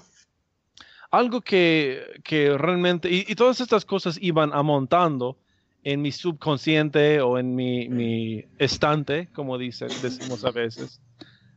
algo 1.12 1.42
que, 1.42 2.22
que 2.24 2.58
realmente, 2.58 3.10
y, 3.10 3.26
y, 3.28 3.36
todas 3.36 3.62
estas 3.62 3.86
cosas 3.86 4.18
iban 4.20 4.52
amontando 4.52 5.38
en 5.84 6.02
mi 6.02 6.12
subconsciente 6.12 7.22
o 7.22 7.38
en 7.38 7.56
mi, 7.56 7.90
mi 7.90 8.46
estante, 8.58 9.30
como 9.34 9.58
dice, 9.58 9.88
decimos 10.02 10.46
a 10.46 10.52
veces. 10.52 11.02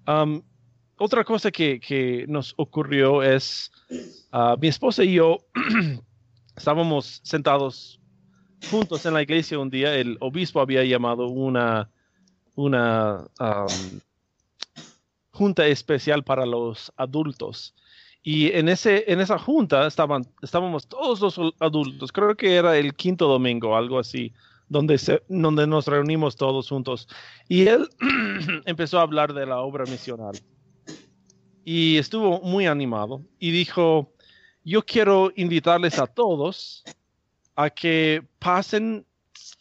Um, 0.06 0.42
otra 0.98 1.24
cosa 1.24 1.50
que, 1.50 1.78
que, 1.78 2.24
nos 2.28 2.54
ocurrió 2.56 3.22
es, 3.22 3.70
uh, 4.32 4.56
mi 4.60 4.68
esposa 4.68 5.04
y 5.04 5.14
yo 5.14 5.38
estábamos 6.56 7.20
sentados 7.22 8.00
juntos 8.70 9.04
en 9.06 9.14
la 9.14 9.22
iglesia 9.22 9.58
un 9.58 9.70
día, 9.70 9.94
el 9.94 10.16
obispo 10.20 10.60
había 10.60 10.84
llamado 10.84 11.28
una, 11.28 11.90
una 12.54 13.26
um, 13.38 14.00
junta 15.30 15.66
especial 15.66 16.24
para 16.24 16.46
los 16.46 16.92
adultos. 16.96 17.74
Y 18.28 18.50
en, 18.56 18.68
ese, 18.68 19.04
en 19.06 19.20
esa 19.20 19.38
junta 19.38 19.86
estaban, 19.86 20.26
estábamos 20.42 20.88
todos 20.88 21.20
los 21.20 21.54
adultos, 21.60 22.10
creo 22.10 22.36
que 22.36 22.56
era 22.56 22.76
el 22.76 22.92
quinto 22.96 23.28
domingo, 23.28 23.76
algo 23.76 24.00
así, 24.00 24.32
donde, 24.68 25.00
donde 25.28 25.64
nos 25.68 25.86
reunimos 25.86 26.34
todos 26.34 26.68
juntos. 26.68 27.06
Y 27.48 27.68
él 27.68 27.88
empezó 28.66 28.98
a 28.98 29.02
hablar 29.02 29.32
de 29.32 29.46
la 29.46 29.60
obra 29.60 29.84
misional. 29.84 30.34
Y 31.64 31.98
estuvo 31.98 32.40
muy 32.40 32.66
animado 32.66 33.22
y 33.38 33.52
dijo, 33.52 34.12
yo 34.64 34.84
quiero 34.84 35.30
invitarles 35.36 36.00
a 36.00 36.08
todos 36.08 36.82
a 37.54 37.70
que 37.70 38.26
pasen 38.40 39.06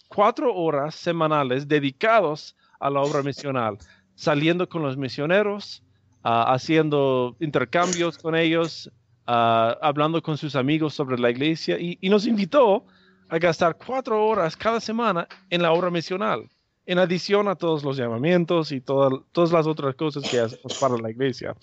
cuatro 0.08 0.56
horas 0.56 0.96
semanales 0.96 1.68
dedicados 1.68 2.56
a 2.80 2.90
la 2.90 3.02
obra 3.02 3.22
misional, 3.22 3.78
saliendo 4.16 4.68
con 4.68 4.82
los 4.82 4.98
misioneros, 4.98 5.85
uh, 6.26 6.52
haciendo 6.52 7.36
intercambios 7.40 8.18
con 8.18 8.36
ellos, 8.36 8.92
uh, 9.28 9.78
hablando 9.82 10.22
con 10.22 10.38
sus 10.38 10.56
amigos 10.56 10.96
sobre 10.96 11.20
la 11.20 11.30
iglesia 11.30 11.78
y, 11.80 11.98
nos 12.10 12.26
invitó 12.26 12.86
a 13.30 13.38
gastar 13.38 13.78
cuatro 13.78 14.26
horas 14.26 14.58
cada 14.58 14.80
semana 14.80 15.28
en 15.50 15.62
la 15.62 15.72
obra 15.72 15.90
misional, 15.90 16.50
en 16.86 17.00
adición 17.00 17.48
a 17.48 17.56
todos 17.56 17.84
los 17.84 17.96
llamamientos 17.98 18.72
y 18.72 18.82
toda, 18.82 19.10
todas 19.32 19.52
las 19.52 19.68
otras 19.68 19.96
cosas 19.96 20.30
que 20.30 20.40
hacemos 20.40 20.78
para 20.80 20.98
la 20.98 21.12
iglesia. 21.12 21.56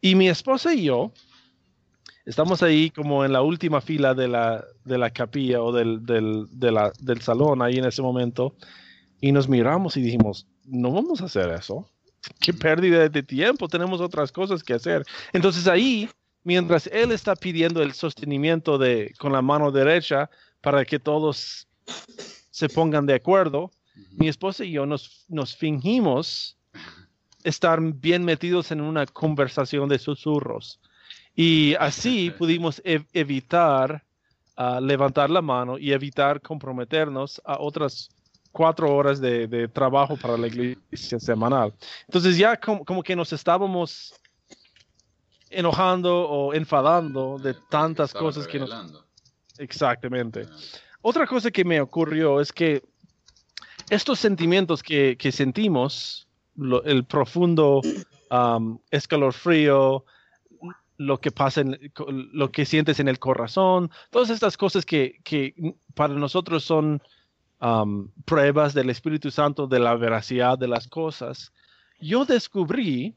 Y 0.00 0.14
mi 0.14 0.28
esposa 0.28 0.74
y 0.74 0.84
yo 0.84 1.12
estamos 2.26 2.62
ahí 2.62 2.90
como 2.90 3.24
en 3.24 3.32
la 3.32 3.42
última 3.42 3.80
fila 3.80 4.14
de 4.14 4.28
la, 4.28 4.64
de 4.84 4.98
la 4.98 5.10
capilla 5.10 5.62
o 5.62 5.72
del, 5.72 6.04
del, 6.04 6.46
del 6.50 7.20
salón 7.20 7.62
ahí 7.62 7.78
en 7.78 7.86
ese 7.86 8.02
momento 8.02 8.54
y 9.20 9.32
nos 9.32 9.48
miramos 9.48 9.96
y 9.96 10.02
dijimos, 10.02 10.46
no 10.64 10.92
vamos 10.92 11.20
a 11.20 11.24
hacer 11.24 11.50
eso 11.50 11.88
qué 12.40 12.52
pérdida 12.52 13.08
de 13.08 13.22
tiempo, 13.22 13.68
tenemos 13.68 14.00
otras 14.00 14.32
cosas 14.32 14.62
que 14.62 14.74
hacer. 14.74 15.04
Entonces 15.32 15.66
ahí, 15.66 16.08
mientras 16.44 16.86
él 16.88 17.12
está 17.12 17.34
pidiendo 17.36 17.82
el 17.82 17.92
sostenimiento 17.92 18.78
de, 18.78 19.14
con 19.18 19.32
la 19.32 19.42
mano 19.42 19.70
derecha 19.70 20.30
para 20.60 20.84
que 20.84 20.98
todos 20.98 21.68
se 22.50 22.68
pongan 22.68 23.06
de 23.06 23.14
acuerdo, 23.14 23.70
mi 24.12 24.28
esposa 24.28 24.64
y 24.64 24.72
yo 24.72 24.86
nos, 24.86 25.24
nos 25.28 25.56
fingimos 25.56 26.56
estar 27.44 27.80
bien 27.80 28.24
metidos 28.24 28.70
en 28.70 28.80
una 28.80 29.06
conversación 29.06 29.88
de 29.88 29.98
susurros. 29.98 30.80
Y 31.34 31.74
así 31.78 32.30
pudimos 32.38 32.80
ev 32.84 33.06
evitar 33.12 34.04
uh, 34.56 34.80
levantar 34.80 35.30
la 35.30 35.42
mano 35.42 35.78
y 35.78 35.92
evitar 35.92 36.40
comprometernos 36.40 37.40
a 37.44 37.58
otras 37.58 38.10
cuatro 38.58 38.92
horas 38.92 39.20
de, 39.20 39.46
de, 39.46 39.68
trabajo 39.68 40.16
para 40.16 40.36
la 40.36 40.48
iglesia 40.48 41.20
semanal. 41.20 41.72
Entonces 42.08 42.36
ya 42.36 42.56
como, 42.56 42.84
como, 42.84 43.04
que 43.04 43.14
nos 43.14 43.32
estábamos 43.32 44.12
enojando 45.48 46.28
o 46.28 46.52
enfadando 46.52 47.38
de 47.38 47.54
tantas 47.70 48.12
cosas 48.12 48.46
revelando. 48.46 49.06
que 49.54 49.54
nos... 49.54 49.60
Exactamente. 49.60 50.42
Ah. 50.50 50.56
Otra 51.02 51.24
cosa 51.24 51.52
que 51.52 51.64
me 51.64 51.80
ocurrió 51.80 52.40
es 52.40 52.52
que 52.52 52.82
estos 53.90 54.18
sentimientos 54.18 54.82
que, 54.82 55.16
que 55.16 55.30
sentimos, 55.30 56.26
lo, 56.56 56.82
el 56.82 57.04
profundo 57.04 57.80
um, 58.32 58.80
escalofrío, 58.90 60.04
lo 60.96 61.20
que 61.20 61.30
pasa, 61.30 61.60
en, 61.60 61.78
lo 62.32 62.50
que 62.50 62.64
sientes 62.64 62.98
en 62.98 63.06
el 63.06 63.20
corazón, 63.20 63.92
todas 64.10 64.30
estas 64.30 64.56
cosas 64.56 64.84
que, 64.84 65.20
que 65.22 65.54
para 65.94 66.14
nosotros 66.14 66.64
son 66.64 67.00
um, 67.60 68.08
pruebas 68.24 68.74
del 68.74 68.90
Espíritu 68.90 69.30
Santo 69.30 69.66
de 69.66 69.78
la 69.78 69.94
veracidad 69.94 70.58
de 70.58 70.68
las 70.68 70.88
cosas, 70.88 71.52
yo 72.00 72.24
descubrí 72.24 73.14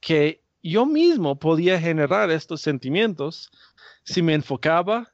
que 0.00 0.42
yo 0.62 0.86
mismo 0.86 1.36
podía 1.38 1.80
generar 1.80 2.30
estos 2.30 2.60
sentimientos 2.60 3.50
si 4.04 4.22
me 4.22 4.34
enfocaba, 4.34 5.12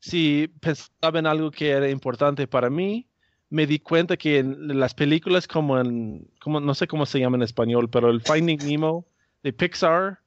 si 0.00 0.48
pensaba 0.60 1.18
en 1.18 1.26
algo 1.26 1.50
que 1.50 1.70
era 1.70 1.88
importante 1.88 2.46
para 2.46 2.70
mí. 2.70 3.06
Me 3.50 3.66
di 3.66 3.80
cuenta 3.80 4.16
que 4.16 4.38
en 4.38 4.78
las 4.78 4.94
películas 4.94 5.48
como 5.48 5.78
en, 5.80 6.28
como, 6.40 6.60
no 6.60 6.72
sé 6.74 6.86
cómo 6.86 7.04
se 7.04 7.18
llama 7.18 7.36
en 7.36 7.42
español, 7.42 7.90
pero 7.90 8.10
el 8.10 8.20
Finding 8.20 8.58
Nemo 8.64 9.04
de 9.42 9.52
Pixar. 9.52 10.20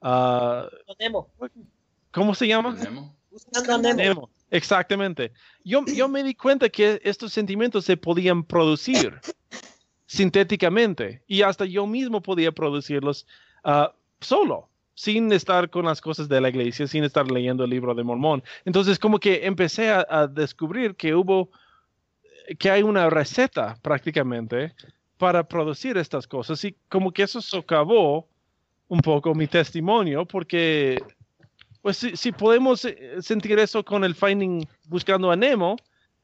Uh, 0.00 0.68
Nemo. 0.98 1.28
¿Cómo 2.12 2.34
se 2.34 2.46
llama? 2.46 2.74
Nemo. 2.74 3.16
Buscando 3.30 3.94
Nemo. 3.94 4.30
Exactamente. 4.52 5.32
Yo, 5.64 5.84
yo 5.96 6.08
me 6.08 6.22
di 6.22 6.34
cuenta 6.34 6.68
que 6.68 7.00
estos 7.02 7.32
sentimientos 7.32 7.84
se 7.86 7.96
podían 7.96 8.44
producir 8.44 9.18
sintéticamente 10.06 11.22
y 11.26 11.42
hasta 11.42 11.64
yo 11.64 11.86
mismo 11.86 12.22
podía 12.22 12.52
producirlos 12.52 13.26
uh, 13.64 13.86
solo, 14.20 14.68
sin 14.94 15.32
estar 15.32 15.70
con 15.70 15.86
las 15.86 16.00
cosas 16.00 16.28
de 16.28 16.40
la 16.40 16.50
iglesia, 16.50 16.86
sin 16.86 17.02
estar 17.02 17.28
leyendo 17.30 17.64
el 17.64 17.70
libro 17.70 17.94
de 17.94 18.04
Mormón. 18.04 18.44
Entonces 18.66 18.98
como 18.98 19.18
que 19.18 19.46
empecé 19.46 19.90
a, 19.90 20.06
a 20.08 20.26
descubrir 20.26 20.94
que 20.94 21.14
hubo, 21.14 21.50
que 22.58 22.70
hay 22.70 22.82
una 22.82 23.08
receta 23.08 23.78
prácticamente 23.80 24.74
para 25.16 25.48
producir 25.48 25.96
estas 25.96 26.26
cosas 26.26 26.62
y 26.64 26.76
como 26.90 27.10
que 27.10 27.22
eso 27.22 27.40
socavó 27.40 28.28
un 28.88 29.00
poco 29.00 29.34
mi 29.34 29.46
testimonio 29.46 30.26
porque 30.26 31.00
pues 31.82 31.96
si, 31.96 32.16
si, 32.16 32.32
podemos 32.32 32.84
eh, 32.84 33.20
sentir 33.20 33.58
eso 33.58 33.84
con 33.84 34.04
el 34.04 34.14
Finding 34.14 34.66
buscando 34.84 35.30
a 35.30 35.36
Nemo, 35.36 35.76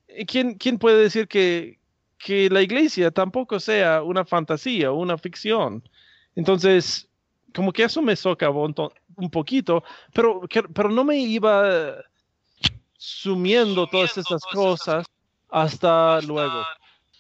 eh, 0.07 0.25
¿quién, 0.25 0.55
quién 0.55 0.79
puede 0.79 1.03
decir 1.03 1.27
que, 1.27 1.79
que 2.17 2.49
la 2.49 2.63
iglesia 2.63 3.11
tampoco 3.11 3.59
sea 3.59 4.03
una 4.03 4.25
fantasía 4.25 4.93
o 4.93 4.97
una 4.97 5.19
ficción? 5.19 5.83
Entonces, 6.37 7.09
como 7.55 7.73
que 7.73 7.83
eso 7.83 8.01
me 8.01 8.15
socavó 8.15 8.65
un, 8.65 8.75
un 9.17 9.31
poquito, 9.31 9.83
pero, 10.15 10.43
que, 10.49 10.63
pero 10.63 10.91
no 10.91 11.03
me 11.03 11.19
iba 11.19 11.97
sumiendo 12.97 13.87
todas 13.89 14.17
estas 14.17 14.43
cosas 14.53 15.07
hasta 15.49 16.21
luego. 16.23 16.65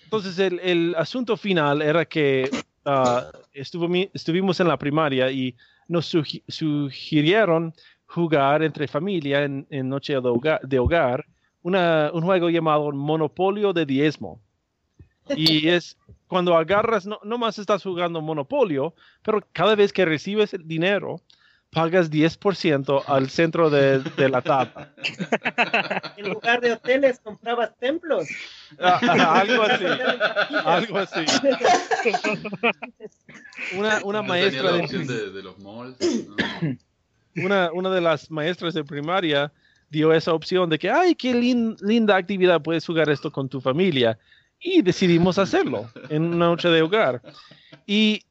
Entonces, 0.05 0.39
el, 0.39 0.61
el 0.61 0.95
asunto 0.97 1.37
final 1.37 1.83
era 1.83 2.05
que 2.05 2.49
uh, 2.87 3.37
estuvo, 3.53 3.89
estuvimos 4.15 4.61
en 4.61 4.69
la 4.69 4.79
primaria 4.79 5.31
y 5.31 5.57
nos 5.89 6.15
sugirieron 6.49 7.75
jugar 8.09 8.63
entre 8.63 8.89
familia 8.89 9.45
en, 9.45 9.67
en 9.71 9.89
noche 9.89 10.15
de 10.15 10.19
hogar, 10.19 10.61
de 10.63 10.79
hogar 10.79 11.27
una, 11.63 12.11
un 12.13 12.23
juego 12.23 12.51
llamado 12.51 12.91
Monopolio 12.93 13.73
de 13.73 13.87
Diezmo. 13.87 14.41
Y 15.29 15.69
es 15.69 15.97
cuando 16.27 16.57
agarras, 16.57 17.07
no, 17.07 17.21
no 17.23 17.39
más 17.39 17.59
estás 17.59 17.83
jugando 17.83 18.21
Monopolio, 18.21 18.95
pero 19.23 19.41
cada 19.53 19.75
vez 19.75 19.93
que 19.93 20.05
recibes 20.05 20.53
el 20.55 20.67
dinero, 20.67 21.23
pagas 21.71 22.11
10% 22.11 23.05
al 23.07 23.29
centro 23.29 23.69
de, 23.71 24.01
de 24.01 24.29
la 24.29 24.41
tabla. 24.41 24.93
En 26.17 26.31
lugar 26.31 26.61
de 26.61 26.73
hoteles, 26.73 27.21
comprabas 27.21 27.77
templos. 27.79 28.27
Ah, 28.79 29.41
algo 29.41 29.63
así, 29.63 29.85
algo 30.65 30.99
así. 30.99 31.25
Una, 33.77 34.01
una 34.05 34.23
maestra 34.23 34.71
la 34.71 34.87
de, 34.87 35.05
de, 35.05 35.31
de 35.31 35.43
los 35.43 35.59
malls. 35.59 35.99
¿no? 36.01 36.37
una, 37.45 37.71
una 37.73 37.91
de 37.91 38.01
las 38.01 38.31
maestras 38.31 38.75
de 38.75 38.85
primaria 38.85 39.53
dio 39.91 40.13
esa 40.13 40.35
opción 40.35 40.69
de 40.69 40.79
que, 40.79 40.91
ay, 40.91 41.15
qué 41.15 41.33
lin- 41.35 41.77
linda 41.81 42.17
actividad, 42.17 42.61
puedes 42.63 42.85
jugar 42.85 43.09
esto 43.09 43.31
con 43.31 43.49
tu 43.49 43.61
familia. 43.61 44.19
Y 44.61 44.83
decidimos 44.83 45.39
hacerlo 45.39 45.89
en 46.11 46.35
una 46.35 46.47
noche 46.47 46.69
de 46.69 46.83
hogar. 46.83 47.23
Y 47.87 48.23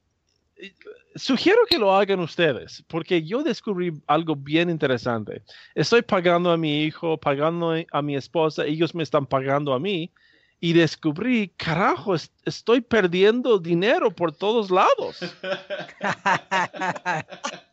eh, 0.58 0.74
sugiero 1.16 1.60
que 1.70 1.78
lo 1.80 1.96
hagan 1.96 2.20
ustedes, 2.20 2.84
porque 2.88 3.24
yo 3.24 3.44
descubrí 3.44 3.94
algo 4.08 4.36
bien 4.36 4.70
interesante. 4.70 5.42
Estoy 5.74 6.02
pagando 6.02 6.52
a 6.52 6.58
mi 6.58 6.84
hijo, 6.84 7.18
pagando 7.18 7.74
a 7.92 8.02
mi 8.02 8.16
esposa, 8.16 8.66
ellos 8.66 8.94
me 8.94 9.04
están 9.04 9.26
pagando 9.26 9.74
a 9.74 9.80
mí. 9.80 10.12
Y 10.60 10.74
descubrí, 10.74 11.50
carajo, 11.56 12.16
es- 12.16 12.32
estoy 12.44 12.82
perdiendo 12.82 13.60
dinero 13.60 14.12
por 14.12 14.36
todos 14.36 14.70
lados. 14.72 15.20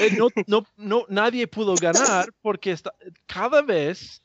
Eh, 0.00 0.10
no, 0.16 0.28
no, 0.46 0.66
no, 0.76 1.04
nadie 1.08 1.46
pudo 1.46 1.74
ganar 1.74 2.32
porque 2.42 2.72
está- 2.72 2.94
cada 3.26 3.62
vez 3.62 4.22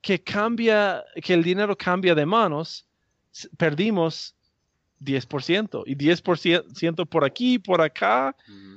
que 0.00 0.22
cambia, 0.22 1.04
que 1.22 1.34
el 1.34 1.42
dinero 1.42 1.76
cambia 1.76 2.14
de 2.14 2.24
manos, 2.26 2.86
perdimos 3.56 4.34
10% 5.00 5.82
y 5.86 5.94
10% 5.94 7.06
por 7.06 7.24
aquí, 7.24 7.58
por 7.58 7.80
acá 7.80 8.34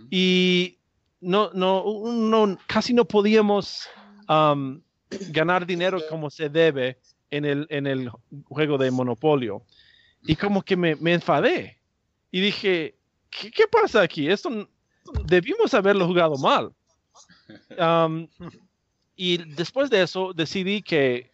y 0.09 0.77
no, 1.19 1.51
no, 1.53 1.83
no, 2.11 2.57
casi 2.67 2.93
no 2.93 3.05
podíamos 3.05 3.87
am, 4.27 4.81
ganar 5.29 5.65
dinero 5.65 5.99
como 6.09 6.29
se 6.29 6.49
debe 6.49 6.97
en 7.29 7.45
el, 7.45 7.67
en 7.69 7.87
el 7.87 8.09
juego 8.45 8.77
de 8.77 8.91
Monopolio. 8.91 9.63
Y 10.25 10.35
como 10.35 10.61
que 10.63 10.75
me, 10.75 10.95
me 10.95 11.13
enfadé 11.13 11.79
y 12.31 12.41
dije, 12.41 12.95
¿qué, 13.29 13.51
qué 13.51 13.63
pasa 13.67 14.01
aquí? 14.01 14.29
Esto 14.29 14.67
debimos 15.25 15.73
haberlo 15.73 16.07
jugado 16.07 16.37
mal. 16.37 16.71
Am, 17.77 18.27
y 19.15 19.37
después 19.37 19.89
de 19.89 20.01
eso 20.03 20.33
decidí 20.33 20.81
que 20.81 21.29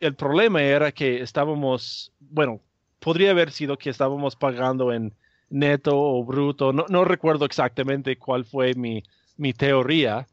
el 0.00 0.14
problema 0.14 0.62
era 0.62 0.92
que 0.92 1.20
estábamos, 1.20 2.12
bueno, 2.20 2.60
podría 3.00 3.30
haber 3.30 3.50
sido 3.50 3.76
que 3.76 3.90
estábamos 3.90 4.36
pagando 4.36 4.92
en 4.92 5.14
neto 5.48 5.96
o 5.96 6.24
bruto, 6.24 6.72
no, 6.72 6.86
no 6.88 7.04
recuerdo 7.04 7.44
exactamente 7.44 8.16
cuál 8.16 8.44
fue 8.44 8.74
mi, 8.74 9.02
mi 9.36 9.52
teoría, 9.52 10.26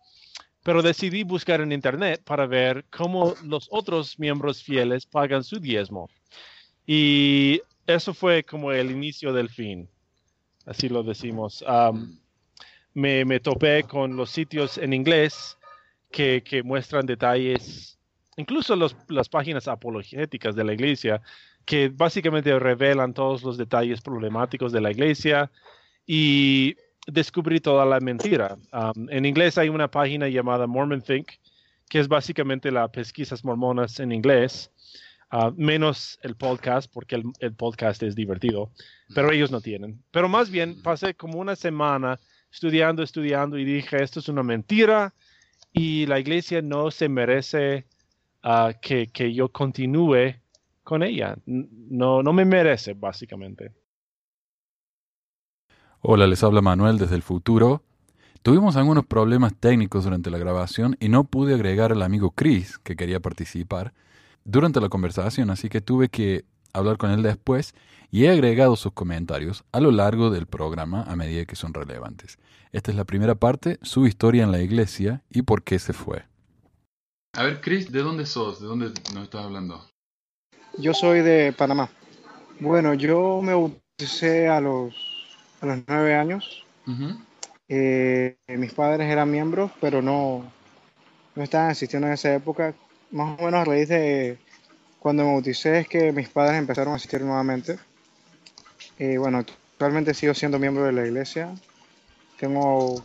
pero 0.63 0.81
decidí 0.81 1.23
buscar 1.23 1.61
en 1.61 1.71
internet 1.71 2.21
para 2.23 2.45
ver 2.47 2.85
cómo 2.89 3.35
los 3.43 3.67
otros 3.69 4.17
miembros 4.17 4.63
fieles 4.63 5.05
pagan 5.05 5.43
su 5.43 5.59
diezmo. 5.59 6.09
Y 6.85 7.61
eso 7.85 8.13
fue 8.13 8.43
como 8.43 8.71
el 8.71 8.91
inicio 8.91 9.33
del 9.33 9.49
fin, 9.49 9.89
así 10.65 10.89
lo 10.89 11.03
decimos. 11.03 11.63
Am, 11.67 12.17
me, 12.93 13.39
topé 13.39 13.83
con 13.83 14.15
los 14.15 14.29
sitios 14.29 14.77
en 14.77 14.93
inglés 14.93 15.57
que, 16.11 16.61
muestran 16.63 17.05
detalles, 17.05 17.97
incluso 18.37 18.75
las 18.75 19.29
páginas 19.29 19.67
apologéticas 19.67 20.55
de 20.55 20.63
la 20.63 20.73
iglesia, 20.73 21.21
que 21.65 21.89
básicamente 21.89 22.57
revelan 22.59 23.13
todos 23.13 23.43
los 23.43 23.57
detalles 23.57 24.01
problemáticos 24.01 24.71
de 24.71 24.81
la 24.81 24.91
iglesia 24.91 25.49
y 26.05 26.75
descubrí 27.07 27.59
toda 27.59 27.85
la 27.85 27.99
mentira. 27.99 28.57
Um, 28.73 29.09
en 29.09 29.25
inglés 29.25 29.57
hay 29.57 29.69
una 29.69 29.89
página 29.89 30.27
llamada 30.27 30.67
Mormon 30.67 31.01
Think, 31.01 31.27
que 31.89 31.99
es 31.99 32.07
básicamente 32.07 32.71
las 32.71 32.89
pesquisas 32.89 33.43
mormonas 33.43 33.99
en 33.99 34.11
inglés, 34.11 34.71
ah, 35.31 35.51
menos 35.55 36.19
el 36.21 36.35
podcast, 36.35 36.91
porque 36.91 37.21
el 37.39 37.53
podcast 37.53 38.03
es 38.03 38.15
divertido, 38.15 38.71
pero 39.13 39.31
ellos 39.31 39.51
no 39.51 39.61
tienen. 39.61 40.01
Pero 40.11 40.27
más 40.27 40.49
bien 40.49 40.81
pasé 40.81 41.13
como 41.13 41.39
una 41.39 41.55
semana 41.55 42.19
estudiando, 42.53 43.01
estudiando 43.01 43.57
y 43.57 43.65
dije, 43.65 44.01
esto 44.03 44.19
es 44.19 44.29
una 44.29 44.43
mentira 44.43 45.13
y 45.73 46.05
la 46.05 46.19
iglesia 46.19 46.61
no 46.61 46.91
se 46.91 47.09
merece 47.09 47.87
ah, 48.43 48.73
que, 48.79 49.07
que 49.07 49.33
yo 49.33 49.49
continúe 49.49 50.35
con 50.83 51.01
ella. 51.01 51.35
No, 51.45 52.21
no 52.21 52.31
me 52.31 52.45
merece, 52.45 52.93
básicamente. 52.93 53.73
Hola, 56.01 56.27
les 56.27 56.43
habla 56.43 56.61
Manuel 56.61 56.99
desde 56.99 57.15
el 57.15 57.23
futuro. 57.23 57.81
Tuvimos 58.43 58.75
algunos 58.75 59.05
problemas 59.05 59.55
técnicos 59.55 60.03
durante 60.03 60.29
la 60.29 60.37
grabación 60.37 60.95
y 60.99 61.09
no 61.09 61.23
pude 61.23 61.55
agregar 61.55 61.91
al 61.91 62.03
amigo 62.03 62.31
Chris, 62.31 62.77
que 62.77 62.95
quería 62.95 63.19
participar, 63.19 63.93
durante 64.43 64.81
la 64.81 64.89
conversación, 64.89 65.49
así 65.49 65.69
que 65.69 65.81
tuve 65.81 66.09
que 66.09 66.43
hablar 66.73 66.97
con 66.97 67.11
él 67.11 67.23
después 67.23 67.73
y 68.11 68.25
he 68.25 68.29
agregado 68.29 68.75
sus 68.75 68.93
comentarios 68.93 69.63
a 69.71 69.79
lo 69.79 69.91
largo 69.91 70.29
del 70.29 70.45
programa 70.45 71.03
a 71.03 71.15
medida 71.15 71.45
que 71.45 71.55
son 71.55 71.73
relevantes. 71.73 72.37
Esta 72.71 72.91
es 72.91 72.97
la 72.97 73.05
primera 73.05 73.35
parte, 73.35 73.79
su 73.81 74.05
historia 74.05 74.43
en 74.43 74.51
la 74.51 74.61
iglesia 74.61 75.21
y 75.29 75.43
por 75.43 75.63
qué 75.63 75.79
se 75.79 75.93
fue. 75.93 76.23
A 77.33 77.43
ver, 77.43 77.61
Chris, 77.61 77.91
¿de 77.91 78.01
dónde 78.01 78.25
sos? 78.25 78.61
¿De 78.61 78.67
dónde 78.67 78.91
nos 79.13 79.23
estás 79.23 79.45
hablando? 79.45 79.83
Yo 80.77 80.93
soy 80.93 81.21
de 81.21 81.53
Panamá. 81.53 81.89
Bueno, 82.59 82.93
yo 82.93 83.41
me 83.41 83.53
bauticé 83.53 84.47
a 84.47 84.59
los, 84.59 84.93
a 85.61 85.65
los 85.65 85.79
nueve 85.87 86.15
años. 86.15 86.65
Eh, 87.67 88.37
mis 88.47 88.73
padres 88.73 89.09
eran 89.09 89.31
miembros, 89.31 89.71
pero 89.81 90.01
no, 90.01 90.51
no 91.35 91.43
estaban 91.43 91.71
asistiendo 91.71 92.07
en 92.07 92.13
esa 92.13 92.33
época. 92.33 92.75
Más 93.11 93.39
o 93.39 93.45
menos 93.45 93.61
a 93.61 93.65
raíz 93.65 93.89
de 93.89 94.37
cuando 95.03 95.25
me 95.25 95.33
bauticé 95.33 95.79
es 95.79 95.87
que 95.89 96.13
mis 96.13 96.29
padres 96.29 96.57
empezaron 96.57 96.93
a 96.93 96.95
asistir 96.95 97.19
nuevamente. 97.19 97.77
Eh, 98.97 99.17
bueno, 99.17 99.39
actualmente 99.39 100.13
sigo 100.13 100.33
siendo 100.33 100.57
miembro 100.57 100.85
de 100.85 100.93
la 100.93 101.05
iglesia. 101.05 101.53
Tengo 102.39 103.03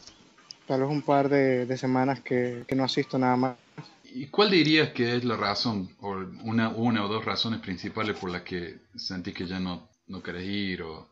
tal 0.69 0.83
vez 0.83 0.91
un 0.91 1.03
par 1.03 1.29
de, 1.29 1.67
de 1.67 1.77
semanas 1.77 2.21
que, 2.21 2.63
que 2.69 2.77
no 2.77 2.85
asisto 2.85 3.19
nada 3.19 3.37
más. 3.37 3.57
¿Y 4.05 4.29
cuál 4.29 4.53
dirías 4.53 4.91
que 4.91 5.17
es 5.17 5.25
la 5.25 5.37
razón, 5.37 5.91
o 5.99 6.13
una, 6.45 6.69
una 6.69 7.05
o 7.05 7.09
dos 7.09 7.25
razones 7.25 7.59
principales 7.59 8.17
por 8.17 8.31
las 8.31 8.43
que 8.43 8.79
sentí 8.95 9.33
que 9.33 9.47
ya 9.49 9.59
no, 9.59 9.89
no 10.07 10.23
querés 10.23 10.45
ir? 10.45 10.83
O... 10.83 11.09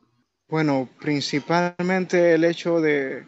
Bueno, 0.49 0.89
principalmente 1.01 2.35
el 2.35 2.45
hecho 2.45 2.81
de 2.81 3.27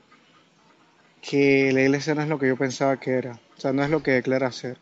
que 1.20 1.72
la 1.72 1.80
iglesia 1.80 2.14
no 2.14 2.22
es 2.22 2.28
lo 2.28 2.38
que 2.38 2.46
yo 2.46 2.56
pensaba 2.56 3.00
que 3.00 3.14
era, 3.14 3.40
o 3.56 3.61
sea, 3.61 3.72
no 3.72 3.82
es 3.82 3.90
lo 3.90 4.00
que 4.00 4.12
declara 4.12 4.52
ser. 4.52 4.78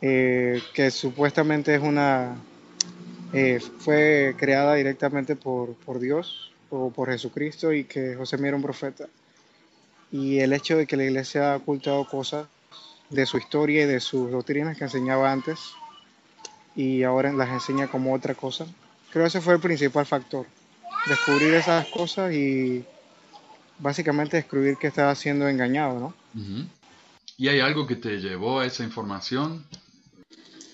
Eh, 0.00 0.60
que 0.74 0.90
supuestamente 0.90 1.74
es 1.74 1.82
una, 1.82 2.36
eh, 3.32 3.60
fue 3.78 4.34
creada 4.36 4.74
directamente 4.74 5.36
por, 5.36 5.74
por 5.74 5.98
Dios 5.98 6.52
o 6.70 6.90
por 6.90 7.10
Jesucristo 7.10 7.72
y 7.72 7.84
que 7.84 8.14
José 8.14 8.36
Mira 8.38 8.56
un 8.56 8.62
profeta. 8.62 9.08
Y 10.12 10.40
el 10.40 10.52
hecho 10.52 10.76
de 10.76 10.86
que 10.86 10.96
la 10.96 11.04
iglesia 11.04 11.52
ha 11.52 11.56
ocultado 11.56 12.06
cosas 12.06 12.46
de 13.10 13.26
su 13.26 13.38
historia 13.38 13.84
y 13.84 13.86
de 13.86 14.00
sus 14.00 14.30
doctrinas 14.30 14.76
que 14.76 14.84
enseñaba 14.84 15.32
antes 15.32 15.58
y 16.76 17.02
ahora 17.02 17.32
las 17.32 17.50
enseña 17.50 17.88
como 17.88 18.14
otra 18.14 18.34
cosa. 18.34 18.66
Creo 19.10 19.24
que 19.24 19.28
ese 19.28 19.40
fue 19.40 19.54
el 19.54 19.60
principal 19.60 20.06
factor 20.06 20.46
descubrir 21.06 21.54
esas 21.54 21.86
cosas 21.88 22.32
y 22.32 22.84
básicamente 23.78 24.36
descubrir 24.36 24.76
que 24.76 24.86
estaba 24.86 25.14
siendo 25.14 25.48
engañado, 25.48 26.00
¿no? 26.00 26.14
¿Y 27.36 27.48
hay 27.48 27.60
algo 27.60 27.86
que 27.86 27.96
te 27.96 28.20
llevó 28.20 28.60
a 28.60 28.66
esa 28.66 28.84
información? 28.84 29.64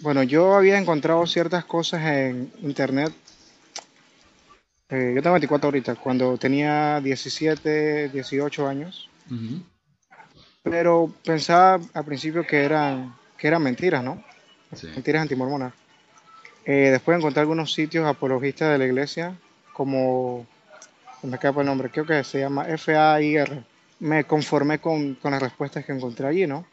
Bueno, 0.03 0.23
yo 0.23 0.55
había 0.55 0.79
encontrado 0.79 1.27
ciertas 1.27 1.65
cosas 1.67 2.03
en 2.07 2.51
internet. 2.63 3.13
Eh, 4.89 5.13
yo 5.15 5.23
tengo 5.23 5.35
24 5.35 5.69
ahorita, 5.69 5.95
cuando 5.97 6.39
tenía 6.39 7.01
17, 7.01 8.09
18 8.09 8.67
años, 8.67 9.11
pero 10.63 11.13
pensaba 11.25 11.79
al 11.93 12.05
principio 12.05 12.47
que 12.47 12.65
eran, 12.65 13.15
que 13.37 13.47
eran 13.47 13.63
mentiras, 13.63 14.03
¿no? 14.03 14.25
Sí. 14.75 14.87
Mentiras 14.87 15.23
antimormonas. 15.23 15.75
Eh, 16.65 16.89
después 16.91 17.19
encontré 17.19 17.43
algunos 17.43 17.73
sitios 17.73 18.07
apologistas 18.07 18.73
de 18.73 18.79
la 18.79 18.87
iglesia, 18.87 19.37
como, 19.75 20.47
me 21.23 21.35
escapa 21.35 21.61
el 21.61 21.67
nombre, 21.67 21.91
creo 21.91 22.07
que 22.07 22.25
se 22.25 22.41
llama 22.41 22.65
FAIR. 22.65 23.65
Me 24.01 24.25
conformé 24.25 24.79
con, 24.79 25.17
con 25.17 25.33
las 25.33 25.43
respuestas 25.43 25.85
que 25.85 25.93
encontré 25.93 26.27
allí, 26.27 26.47
¿no? 26.47 26.65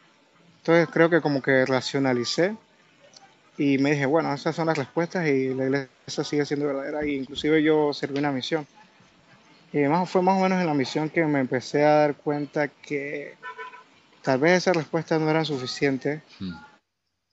Entonces 0.58 0.88
creo 0.90 1.10
que 1.10 1.20
como 1.20 1.42
que 1.42 1.66
racionalicé 1.66 2.56
y 3.58 3.76
me 3.78 3.90
dije, 3.90 4.06
bueno, 4.06 4.32
esas 4.32 4.54
son 4.54 4.66
las 4.68 4.78
respuestas 4.78 5.26
y 5.26 5.52
la 5.52 5.64
iglesia 5.64 6.24
sigue 6.24 6.46
siendo 6.46 6.66
verdadera 6.66 7.04
y 7.04 7.16
inclusive 7.16 7.62
yo 7.62 7.92
serví 7.92 8.18
una 8.18 8.30
misión. 8.32 8.66
Y 9.72 9.80
más, 9.80 10.08
fue 10.08 10.22
más 10.22 10.38
o 10.38 10.42
menos 10.42 10.60
en 10.60 10.66
la 10.66 10.74
misión 10.74 11.10
que 11.10 11.24
me 11.26 11.40
empecé 11.40 11.84
a 11.84 11.94
dar 11.94 12.14
cuenta 12.14 12.68
que 12.68 13.34
tal 14.22 14.38
vez 14.40 14.58
esas 14.58 14.76
respuestas 14.76 15.20
no 15.20 15.28
eran 15.28 15.44
suficientes 15.44 16.22
Mm. 16.40 16.54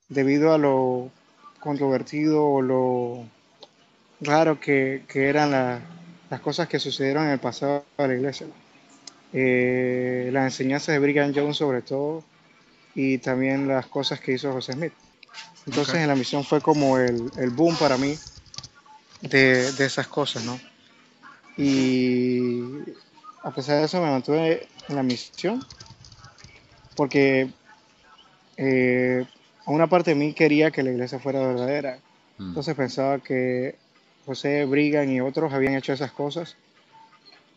debido 0.09 0.53
a 0.53 0.57
lo 0.57 1.11
controvertido 1.59 2.43
o 2.45 2.61
lo 2.61 3.23
raro 4.21 4.59
que, 4.59 5.03
que 5.07 5.29
eran 5.29 5.51
la- 5.51 5.79
las 6.29 6.39
cosas 6.41 6.67
que 6.67 6.79
sucedieron 6.79 7.25
en 7.25 7.31
el 7.31 7.39
pasado 7.39 7.85
de 7.97 8.07
la 8.07 8.15
iglesia. 8.15 8.47
Eh, 9.31 10.29
las 10.33 10.45
enseñanzas 10.45 10.93
de 10.93 10.99
Brigham 10.99 11.31
Young 11.33 11.53
sobre 11.53 11.81
todo 11.81 12.23
y 12.95 13.17
también 13.19 13.67
las 13.67 13.85
cosas 13.87 14.19
que 14.19 14.33
hizo 14.33 14.51
José 14.51 14.73
Smith. 14.73 14.93
Entonces 15.65 15.95
en 15.95 16.07
la 16.07 16.15
misión 16.15 16.43
fue 16.43 16.61
como 16.61 16.97
el, 16.97 17.31
el 17.37 17.49
boom 17.49 17.75
para 17.77 17.97
mí 17.97 18.17
de, 19.21 19.71
de 19.71 19.85
esas 19.85 20.07
cosas, 20.07 20.43
¿no? 20.43 20.59
Y 21.57 22.61
a 23.43 23.51
pesar 23.51 23.79
de 23.79 23.85
eso 23.85 24.01
me 24.01 24.09
mantuve 24.09 24.67
en 24.87 24.95
la 24.95 25.03
misión 25.03 25.65
porque 26.95 27.49
eh, 28.57 29.25
una 29.65 29.87
parte 29.87 30.11
de 30.11 30.15
mí 30.15 30.33
quería 30.33 30.71
que 30.71 30.83
la 30.83 30.91
iglesia 30.91 31.19
fuera 31.19 31.39
verdadera. 31.39 31.99
Mm. 32.37 32.49
Entonces 32.49 32.75
pensaba 32.75 33.19
que 33.19 33.75
José 34.25 34.65
Brigham 34.65 35.09
y 35.09 35.21
otros 35.21 35.53
habían 35.53 35.75
hecho 35.75 35.93
esas 35.93 36.11
cosas 36.11 36.55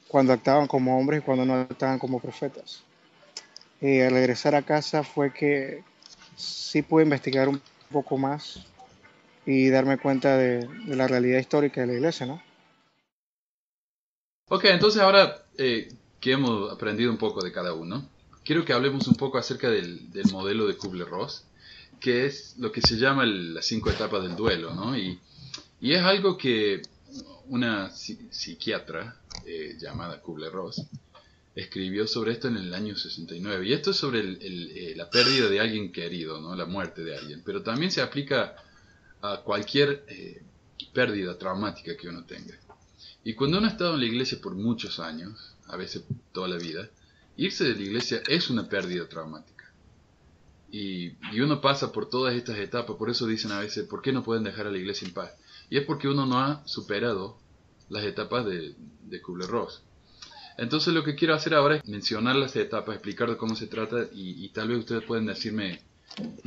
cuando 0.09 0.33
actuaban 0.33 0.67
como 0.67 0.99
hombres 0.99 1.21
y 1.21 1.23
cuando 1.23 1.45
no 1.45 1.55
actuaban 1.55 1.99
como 1.99 2.21
profetas. 2.21 2.83
Y 3.81 4.01
al 4.01 4.13
regresar 4.13 4.55
a 4.55 4.63
casa 4.63 5.05
fue 5.05 5.33
que 5.33 5.83
sí 6.39 6.83
pude 6.83 7.05
investigar 7.05 7.49
un 7.49 7.61
poco 7.91 8.17
más 8.19 8.67
y 9.47 9.71
darme 9.71 9.99
cuenta 9.99 10.37
de, 10.37 10.69
la 10.87 11.09
realidad 11.09 11.41
histórica 11.41 11.83
de 11.83 11.89
la 11.89 11.93
iglesia, 11.95 12.27
¿no? 12.27 12.43
Ok, 14.49 14.65
entonces 14.67 15.03
ahora 15.03 15.47
eh, 15.59 15.95
que 16.21 16.33
hemos 16.33 16.73
aprendido 16.73 17.11
un 17.11 17.19
poco 17.19 17.43
de 17.43 17.53
cada 17.53 17.75
uno, 17.75 18.09
quiero 18.45 18.65
que 18.65 18.73
hablemos 18.73 19.07
un 19.09 19.17
poco 19.17 19.39
acerca 19.39 19.69
del, 19.71 20.11
del 20.13 20.29
modelo 20.29 20.67
de 20.67 20.77
Kubler-Ross, 20.77 21.45
que 22.01 22.27
es 22.27 22.57
lo 22.59 22.73
que 22.73 22.81
se 22.83 22.97
llama 22.97 23.27
las 23.27 23.67
cinco 23.67 23.91
etapas 23.91 24.23
del 24.23 24.37
duelo, 24.37 24.75
¿no? 24.75 24.97
Y, 24.97 25.21
y 25.81 25.93
es 25.93 26.03
algo 26.03 26.39
que 26.39 26.89
una 27.47 27.91
psi- 27.91 28.29
psiquiatra 28.31 29.17
eh, 29.47 29.77
llamada 29.79 30.23
Kubler-Ross 30.23 30.87
escribió 31.59 32.07
sobre 32.07 32.33
esto 32.33 32.47
en 32.47 32.57
el 32.57 32.73
año 32.73 32.97
69. 32.97 33.67
Y 33.67 33.73
esto 33.73 33.91
es 33.91 33.97
sobre 33.97 34.21
eh, 34.21 34.95
la 34.97 35.11
pérdida 35.11 35.49
de 35.49 35.59
alguien 35.59 35.91
querido, 35.91 36.41
¿no? 36.41 36.55
La 36.55 36.67
muerte 36.67 37.03
de 37.03 37.17
alguien. 37.17 37.43
Pero 37.45 37.63
también 37.63 37.91
se 37.91 38.01
aplica 38.01 38.55
a 39.21 39.39
cualquier 39.39 40.05
eh, 40.07 40.41
pérdida 40.93 41.37
traumática 41.37 41.97
que 41.97 42.09
uno 42.09 42.25
tenga. 42.25 42.55
Y 43.25 43.35
cuando 43.35 43.59
uno 43.59 43.67
ha 43.67 43.71
estado 43.71 43.95
en 43.95 44.01
la 44.01 44.07
iglesia 44.07 44.39
por 44.41 44.55
muchos 44.55 45.01
años, 45.01 45.57
a 45.67 45.77
veces 45.77 46.05
toda 46.33 46.47
la 46.47 46.59
vida, 46.59 46.89
irse 47.37 47.65
de 47.65 47.75
la 47.75 47.83
iglesia 47.83 48.23
es 48.29 48.51
una 48.51 48.69
pérdida 48.69 49.09
traumática. 49.09 49.73
Y, 50.71 51.15
y 51.33 51.41
uno 51.41 51.61
pasa 51.61 51.91
por 51.91 52.09
todas 52.09 52.35
estas 52.35 52.59
etapas, 52.59 52.97
por 52.97 53.11
eso 53.11 53.27
dicen 53.27 53.51
a 53.51 53.59
veces, 53.59 53.85
¿por 53.89 54.01
qué 54.01 54.13
no 54.13 54.23
pueden 54.23 54.45
dejar 54.45 54.69
a 54.69 54.71
la 54.71 54.79
iglesia 54.79 55.09
en 55.09 55.15
paz? 55.15 55.33
Y 55.71 55.79
es 55.79 55.85
porque 55.85 56.07
uno 56.07 56.25
no 56.25 56.39
ha 56.39 56.63
superado 56.69 57.37
las 57.89 58.05
etapas 58.05 58.47
de, 58.47 58.77
de 59.09 59.23
Kubler-Ross. 59.23 59.83
Entonces 60.59 60.93
lo 60.93 61.05
que 61.05 61.15
quiero 61.15 61.35
hacer 61.35 61.55
ahora 61.55 61.77
es 61.77 61.89
mencionar 61.89 62.35
las 62.35 62.55
etapas, 62.57 62.97
explicar 62.97 63.31
de 63.31 63.37
cómo 63.37 63.55
se 63.55 63.69
trata 63.69 64.09
y, 64.13 64.45
y 64.45 64.49
tal 64.49 64.69
vez 64.69 64.79
ustedes 64.79 65.05
pueden 65.05 65.27
decirme 65.27 65.81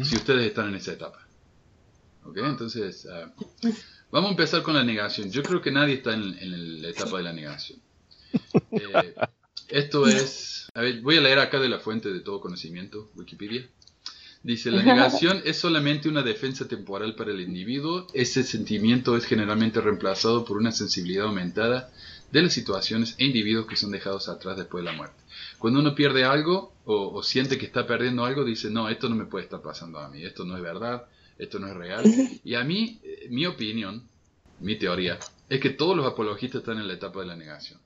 si 0.04 0.18
ustedes 0.18 0.46
están 0.46 0.68
en 0.68 0.76
esa 0.76 0.92
etapa. 0.92 1.26
¿Ok? 2.26 2.38
Entonces, 2.38 3.08
ah, 3.10 3.32
vamos 4.12 4.28
a 4.28 4.32
empezar 4.32 4.64
con 4.64 4.76
la 4.76 4.84
negación. 4.84 5.32
Yo 5.32 5.42
creo 5.42 5.62
que 5.62 5.72
nadie 5.72 5.96
está 5.96 6.14
en, 6.14 6.38
en 6.40 6.82
la 6.82 6.90
etapa 6.90 7.18
de 7.18 7.24
la 7.24 7.32
negación. 7.32 7.80
Eh, 8.72 9.16
esto 9.70 10.06
es, 10.08 10.68
a 10.74 10.82
ver, 10.82 11.02
voy 11.02 11.16
a 11.16 11.22
leer 11.22 11.40
acá 11.40 11.62
de 11.62 11.70
la 11.70 11.80
fuente 11.80 12.12
de 12.12 12.20
todo 12.20 12.42
conocimiento, 12.42 13.10
Wikipedia. 13.16 13.68
Dice, 14.44 14.72
la 14.72 14.82
negación 14.82 15.42
es 15.46 15.58
solamente 15.58 16.10
una 16.10 16.24
defensa 16.24 16.68
temporal 16.68 17.16
para 17.16 17.32
el 17.32 17.40
individuo. 17.42 18.08
Ese 18.12 18.44
sentimiento 18.44 19.16
es 19.16 19.26
generalmente 19.26 19.80
reemplazado 19.80 20.44
por 20.46 20.58
una 20.58 20.72
sensibilidad 20.72 21.28
aumentada 21.28 21.94
de 22.32 22.42
las 22.42 22.54
situaciones 22.54 23.16
e 23.18 23.26
individuos 23.26 23.68
que 23.68 23.76
son 23.76 23.92
dejados 23.92 24.30
atrás 24.30 24.58
después 24.58 24.84
de 24.84 24.92
la 24.92 24.98
muerte. 24.98 25.22
Cuando 25.60 25.80
uno 25.80 25.96
pierde 25.96 26.24
algo 26.24 26.74
o, 26.86 27.14
o 27.14 27.24
siente 27.24 27.58
que 27.58 27.66
está 27.66 27.86
perdiendo 27.86 28.26
algo, 28.26 28.44
dice, 28.44 28.70
no, 28.70 28.90
esto 28.90 29.10
no 29.10 29.16
me 29.16 29.26
puede 29.26 29.46
estar 29.46 29.62
pasando 29.62 30.00
a 30.00 30.10
mí, 30.10 30.24
esto 30.24 30.46
no 30.46 30.56
es 30.56 30.64
verdad, 30.64 31.08
esto 31.38 31.60
no 31.60 31.68
es 31.68 31.74
real. 31.76 32.04
Y 32.44 32.56
a 32.56 32.64
mí, 32.64 33.00
eh, 33.04 33.28
mi 33.30 33.46
opinión, 33.46 34.08
mi 34.60 34.78
teoría, 34.78 35.20
es 35.50 35.60
que 35.60 35.72
todos 35.72 35.98
los 35.98 36.06
apologistas 36.06 36.60
están 36.60 36.78
en 36.78 36.88
la 36.88 36.94
etapa 36.94 37.20
de 37.20 37.28
la 37.28 37.36
negación. 37.36 37.80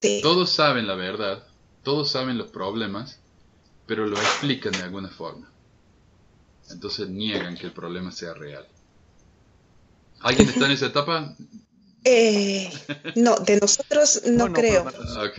Sí. 0.00 0.20
Todos 0.22 0.50
saben 0.50 0.86
la 0.86 0.94
verdad, 0.94 1.46
todos 1.82 2.10
saben 2.10 2.38
los 2.38 2.50
problemas, 2.50 3.20
pero 3.86 4.06
lo 4.06 4.16
explican 4.16 4.72
de 4.72 4.82
alguna 4.82 5.08
forma. 5.08 5.50
Entonces 6.70 7.08
niegan 7.08 7.56
que 7.56 7.66
el 7.66 7.72
problema 7.72 8.10
sea 8.10 8.34
real. 8.34 8.66
¿Alguien 10.20 10.48
está 10.48 10.66
en 10.66 10.72
esa 10.72 10.86
etapa? 10.86 11.36
Eh, 12.08 12.70
no, 13.16 13.34
de 13.36 13.58
nosotros 13.60 14.22
no, 14.26 14.52
creo. 14.52 14.84
no. 14.84 15.22
Ok. 15.24 15.38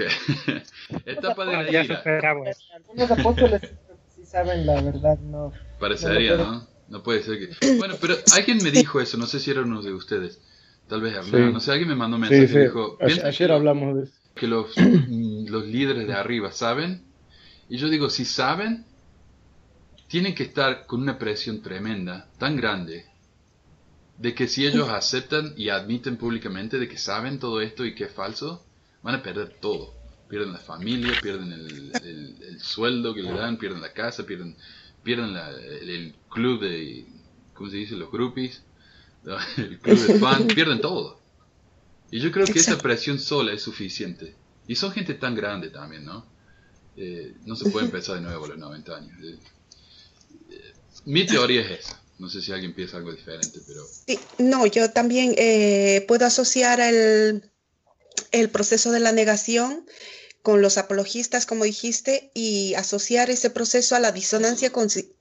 etapa 1.05 1.45
de 1.45 1.53
la 1.71 1.83
ira. 1.83 2.03
Algunos 2.75 3.11
apóstoles 3.11 3.61
sí 4.13 4.25
saben 4.25 4.65
la 4.65 4.81
verdad, 4.81 5.17
no. 5.19 5.53
Parecería, 5.79 6.35
¿no? 6.35 6.67
No 6.89 7.03
puede 7.03 7.23
ser 7.23 7.37
que... 7.39 7.75
Bueno, 7.77 7.95
pero 8.01 8.15
alguien 8.35 8.57
me 8.63 8.71
dijo 8.71 8.99
eso, 8.99 9.17
no 9.17 9.27
sé 9.27 9.39
si 9.39 9.51
era 9.51 9.61
uno 9.61 9.81
de 9.81 9.93
ustedes. 9.93 10.41
Tal 10.89 11.01
vez 11.01 11.13
Hernán, 11.15 11.47
Sí. 11.47 11.53
no 11.53 11.59
sé, 11.61 11.71
alguien 11.71 11.89
me 11.89 11.95
mandó 11.95 12.15
un 12.15 12.21
mensaje 12.21 12.47
sí. 12.47 12.55
y 12.57 12.59
dijo... 12.61 12.97
Ayer, 12.99 13.07
"Piensa 13.07 13.27
ayer 13.27 13.47
que- 13.47 13.53
hablamos 13.53 13.95
de 13.97 14.03
eso. 14.03 14.13
que 14.35 14.47
los, 14.47 14.67
mm, 14.77 15.47
los 15.47 15.65
líderes 15.65 16.05
de 16.07 16.13
arriba 16.13 16.51
saben. 16.51 17.03
Y 17.69 17.77
yo 17.77 17.89
digo, 17.89 18.09
si 18.09 18.23
saben, 18.25 18.85
tienen 20.07 20.33
que 20.35 20.43
estar 20.43 20.85
con 20.85 21.01
una 21.01 21.17
presión 21.17 21.61
tremenda, 21.61 22.29
tan 22.37 22.55
grande, 22.55 23.05
de 24.17 24.33
que 24.35 24.47
si 24.47 24.65
ellos 24.65 24.89
aceptan 24.89 25.53
y 25.57 25.69
admiten 25.69 26.17
públicamente 26.17 26.79
de 26.79 26.89
que 26.89 26.97
saben 26.97 27.39
todo 27.39 27.61
esto 27.61 27.85
y 27.85 27.95
que 27.95 28.05
es 28.05 28.11
falso, 28.13 28.67
van 29.01 29.15
a 29.15 29.23
perder 29.23 29.59
todo. 29.61 29.95
Pierden 30.27 30.51
la 30.53 30.59
familia, 30.59 31.21
pierden 31.21 31.51
el, 31.53 31.97
el- 32.01 32.43
el 32.43 32.59
sueldo 32.61 33.13
que 33.13 33.23
le 33.23 33.33
dan, 33.33 33.57
pierden 33.57 33.81
la 33.81 33.93
casa, 33.93 34.25
pierden, 34.25 34.57
pierden 35.03 35.33
la- 35.33 35.51
el, 35.51 35.89
el 35.89 36.15
club 36.29 36.61
de, 36.61 37.07
¿cómo 37.53 37.69
se 37.69 37.77
dice? 37.77 37.95
Los 37.95 38.11
groupies, 38.11 38.63
el 39.57 39.79
club 39.81 40.01
de 40.01 40.09
fan, 40.09 40.47
pierden 40.55 40.81
todo. 40.81 41.21
Y 42.11 42.19
yo 42.19 42.31
creo 42.31 42.49
que 42.49 42.59
esa 42.59 42.81
presión 42.81 43.19
sola 43.19 43.53
es 43.53 43.61
suficiente. 43.63 44.37
Y 44.67 44.75
son 44.75 44.91
gente 44.91 45.13
tan 45.15 45.35
grande 45.35 45.69
también, 45.69 46.05
¿no? 46.05 46.33
Eh, 46.95 47.35
no 47.45 47.55
se 47.55 47.67
puede 47.67 47.85
empezar 47.87 48.15
de 48.15 48.21
nuevo 48.21 48.45
a 48.45 48.49
los 48.49 48.57
90 48.59 48.97
años. 48.97 49.13
Eh, 49.23 49.39
eh, 50.49 50.75
mi 51.05 51.27
teoría 51.27 51.61
es 51.61 51.71
esa. 51.79 51.96
No 52.19 52.29
sé 52.29 52.41
si 52.41 52.51
alguien 52.51 52.73
piensa 52.73 52.97
algo 52.97 53.11
diferente, 53.11 53.59
pero... 53.67 53.85
Sí, 54.07 54.19
no, 54.39 54.65
yo 54.65 54.91
también 54.91 55.35
eh, 55.37 56.03
puedo 56.07 56.25
asociar 56.25 56.79
el, 56.79 57.51
el 58.31 58.49
proceso 58.49 58.91
de 58.91 58.99
la 58.99 59.11
negación 59.11 59.85
con 60.41 60.61
los 60.61 60.77
apologistas, 60.77 61.45
como 61.45 61.65
dijiste, 61.65 62.31
y 62.33 62.73
asociar 62.75 63.29
ese 63.29 63.49
proceso 63.49 63.95
a 63.95 63.99
la 63.99 64.13
disonancia 64.13 64.71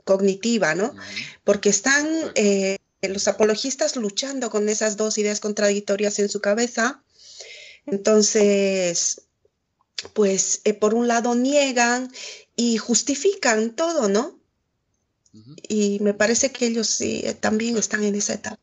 cognitiva, 0.04 0.74
¿no? 0.76 0.94
Porque 1.42 1.68
están 1.68 2.06
eh, 2.36 2.78
los 3.02 3.26
apologistas 3.26 3.96
luchando 3.96 4.50
con 4.50 4.68
esas 4.68 4.96
dos 4.96 5.18
ideas 5.18 5.40
contradictorias 5.40 6.20
en 6.20 6.28
su 6.28 6.40
cabeza. 6.40 7.02
Entonces, 7.86 9.22
pues 10.12 10.60
eh, 10.62 10.74
por 10.74 10.94
un 10.94 11.08
lado 11.08 11.34
niegan 11.34 12.12
y 12.54 12.76
justifican 12.76 13.74
todo, 13.74 14.08
¿no? 14.08 14.38
Y 15.68 15.98
me 16.00 16.14
parece 16.14 16.52
que 16.52 16.66
ellos 16.66 16.86
sí 16.86 17.22
eh, 17.24 17.34
también 17.34 17.76
están 17.76 18.02
en 18.04 18.14
esa 18.14 18.34
etapa. 18.34 18.58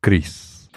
Chris. 0.00 0.68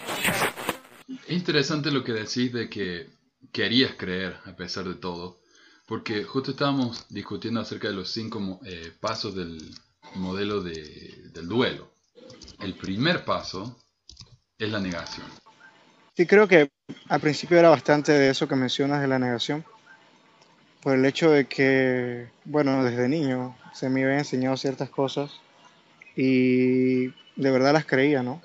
Es 1.28 1.32
interesante 1.36 1.92
lo 1.92 2.04
que 2.04 2.14
decís 2.14 2.52
de 2.54 2.70
que 2.70 3.10
querías 3.52 3.94
creer 3.98 4.38
a 4.46 4.56
pesar 4.56 4.86
de 4.88 4.96
todo, 4.96 5.40
porque 5.86 6.24
justo 6.24 6.52
estábamos 6.52 7.06
discutiendo 7.10 7.60
acerca 7.60 7.88
de 7.88 7.94
los 7.96 8.10
cinco 8.12 8.40
mo- 8.40 8.60
eh, 8.66 8.92
pasos 9.00 9.36
del 9.36 9.60
modelo 10.16 10.62
de- 10.62 11.30
del 11.34 11.48
duelo. 11.48 11.92
El 12.60 12.76
primer 12.76 13.26
paso 13.26 13.80
es 14.58 14.70
la 14.70 14.80
negación. 14.80 15.26
Sí, 16.16 16.26
creo 16.26 16.48
que 16.48 16.70
al 17.08 17.22
principio 17.22 17.58
era 17.58 17.70
bastante 17.70 18.12
de 18.12 18.30
eso 18.30 18.48
que 18.48 18.56
mencionas 18.56 19.02
de 19.02 19.08
la 19.08 19.18
negación, 19.20 19.64
por 20.82 20.96
el 20.96 21.06
hecho 21.06 21.32
de 21.32 21.46
que, 21.46 22.28
bueno, 22.46 22.84
desde 22.84 23.10
niño 23.10 23.56
se 23.74 23.90
me 23.90 24.04
habían 24.04 24.20
enseñado 24.20 24.58
ciertas 24.58 24.90
cosas 24.90 25.32
y 26.16 27.08
de 27.08 27.52
verdad 27.52 27.74
las 27.74 27.86
creía, 27.86 28.24
¿no? 28.24 28.42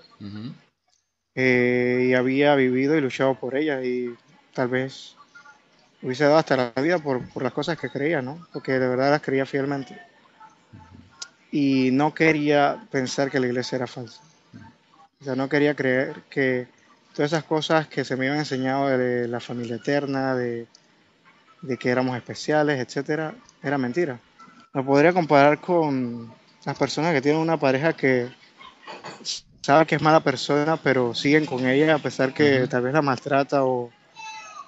Eh, 1.34 2.08
y 2.08 2.14
había 2.14 2.54
vivido 2.54 2.96
y 2.96 3.00
luchado 3.00 3.34
por 3.34 3.56
ellas 3.56 3.84
y 3.84 4.14
tal 4.52 4.68
vez 4.68 5.16
hubiese 6.02 6.24
dado 6.24 6.38
hasta 6.38 6.56
la 6.56 6.82
vida 6.82 6.98
por, 6.98 7.28
por 7.30 7.42
las 7.42 7.52
cosas 7.52 7.78
que 7.78 7.90
creía, 7.90 8.22
¿no? 8.22 8.46
Porque 8.52 8.72
de 8.72 8.88
verdad 8.88 9.10
las 9.10 9.22
creía 9.22 9.46
fielmente. 9.46 10.00
Y 11.50 11.90
no 11.92 12.14
quería 12.14 12.84
pensar 12.90 13.30
que 13.30 13.40
la 13.40 13.46
iglesia 13.46 13.76
era 13.76 13.86
falsa. 13.86 14.20
O 15.20 15.24
sea, 15.24 15.36
no 15.36 15.48
quería 15.48 15.74
creer 15.74 16.22
que 16.28 16.66
todas 17.14 17.32
esas 17.32 17.44
cosas 17.44 17.86
que 17.86 18.04
se 18.04 18.16
me 18.16 18.26
habían 18.26 18.40
enseñado 18.40 18.88
de 18.88 19.28
la 19.28 19.40
familia 19.40 19.76
eterna, 19.76 20.34
de, 20.34 20.66
de 21.66 21.78
que 21.78 21.90
éramos 21.90 22.16
especiales, 22.16 22.78
etcétera, 22.78 23.34
era 23.62 23.78
mentira. 23.78 24.20
Lo 24.72 24.84
podría 24.84 25.12
comparar 25.12 25.60
con 25.60 26.32
las 26.64 26.78
personas 26.78 27.14
que 27.14 27.22
tienen 27.22 27.40
una 27.40 27.58
pareja 27.58 27.94
que 27.94 28.28
saben 29.62 29.86
que 29.86 29.94
es 29.94 30.02
mala 30.02 30.20
persona, 30.20 30.76
pero 30.76 31.14
siguen 31.14 31.46
con 31.46 31.66
ella 31.66 31.94
a 31.94 31.98
pesar 31.98 32.34
que 32.34 32.66
tal 32.68 32.82
vez 32.82 32.92
la 32.92 33.02
maltrata 33.02 33.64
o, 33.64 33.90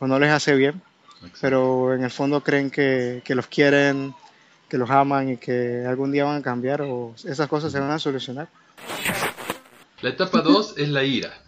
o 0.01 0.07
no 0.07 0.19
les 0.19 0.31
hace 0.31 0.55
bien, 0.55 0.81
pero 1.41 1.93
en 1.93 2.03
el 2.03 2.11
fondo 2.11 2.43
creen 2.43 2.71
que, 2.71 3.23
que 3.25 3.35
los 3.35 3.47
quieren, 3.47 4.15
que 4.69 4.79
los 4.79 4.89
aman 4.89 5.31
y 5.31 5.37
que 5.37 5.85
algún 5.87 6.13
día 6.13 6.25
van 6.25 6.39
a 6.39 6.43
cambiar 6.43 6.83
o 6.83 7.15
esas 7.25 7.49
cosas 7.49 7.73
se 7.73 7.81
van 7.81 7.91
a 7.91 7.99
solucionar. 7.99 8.49
La 10.01 10.11
etapa 10.11 10.41
2 10.41 10.75
es 10.79 10.89
la 10.89 11.05
ira, 11.05 11.43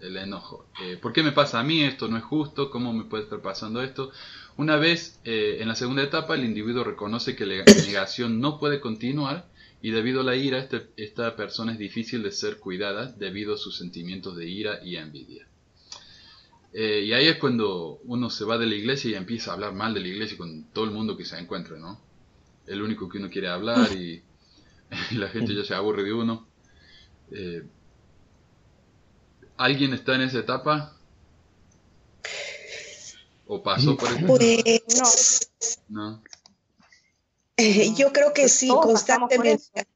el 0.00 0.16
enojo. 0.16 0.66
Eh, 0.82 0.96
¿Por 0.96 1.12
qué 1.12 1.22
me 1.22 1.32
pasa 1.32 1.60
a 1.60 1.64
mí 1.64 1.82
esto? 1.82 2.08
¿No 2.08 2.16
es 2.16 2.24
justo? 2.24 2.70
¿Cómo 2.70 2.92
me 2.92 3.04
puede 3.04 3.24
estar 3.24 3.40
pasando 3.40 3.82
esto? 3.82 4.10
Una 4.56 4.78
vez 4.78 5.20
eh, 5.22 5.58
en 5.60 5.68
la 5.68 5.76
segunda 5.76 6.02
etapa 6.02 6.34
el 6.34 6.44
individuo 6.44 6.82
reconoce 6.82 7.36
que 7.36 7.46
la 7.46 7.68
negación 7.76 8.40
no 8.40 8.58
puede 8.58 8.80
continuar 8.80 9.52
y 9.80 9.90
debido 9.92 10.22
a 10.22 10.24
la 10.24 10.34
ira 10.34 10.58
este- 10.58 10.90
esta 10.96 11.36
persona 11.36 11.70
es 11.72 11.78
difícil 11.78 12.24
de 12.24 12.32
ser 12.32 12.58
cuidada 12.58 13.12
debido 13.12 13.54
a 13.54 13.58
sus 13.58 13.76
sentimientos 13.76 14.36
de 14.36 14.48
ira 14.48 14.80
y 14.82 14.96
envidia. 14.96 15.46
Eh, 16.72 17.04
y 17.06 17.12
ahí 17.12 17.28
es 17.28 17.38
cuando 17.38 18.00
uno 18.04 18.30
se 18.30 18.44
va 18.44 18.58
de 18.58 18.66
la 18.66 18.74
iglesia 18.74 19.10
y 19.10 19.14
empieza 19.14 19.50
a 19.50 19.54
hablar 19.54 19.74
mal 19.74 19.94
de 19.94 20.00
la 20.00 20.08
iglesia 20.08 20.36
con 20.36 20.70
todo 20.72 20.84
el 20.84 20.90
mundo 20.90 21.16
que 21.16 21.24
se 21.24 21.38
encuentra, 21.38 21.78
¿no? 21.78 22.04
El 22.66 22.82
único 22.82 23.08
que 23.08 23.18
uno 23.18 23.30
quiere 23.30 23.48
hablar 23.48 23.92
y, 23.92 24.24
y 25.12 25.16
la 25.16 25.28
gente 25.28 25.54
ya 25.54 25.64
se 25.64 25.74
aburre 25.74 26.04
de 26.04 26.14
uno. 26.14 26.50
Eh, 27.30 27.62
¿Alguien 29.56 29.92
está 29.94 30.14
en 30.14 30.20
esa 30.22 30.38
etapa? 30.38 30.93
¿O 33.46 33.62
pasó 33.62 33.96
por 33.96 34.08
eso? 34.08 34.26
Pues 34.26 35.50
No. 35.88 36.22
eh, 37.56 37.92
yo 37.96 38.12
creo 38.12 38.32
que 38.32 38.48
sí, 38.48 38.68
constantemente. 38.68 39.86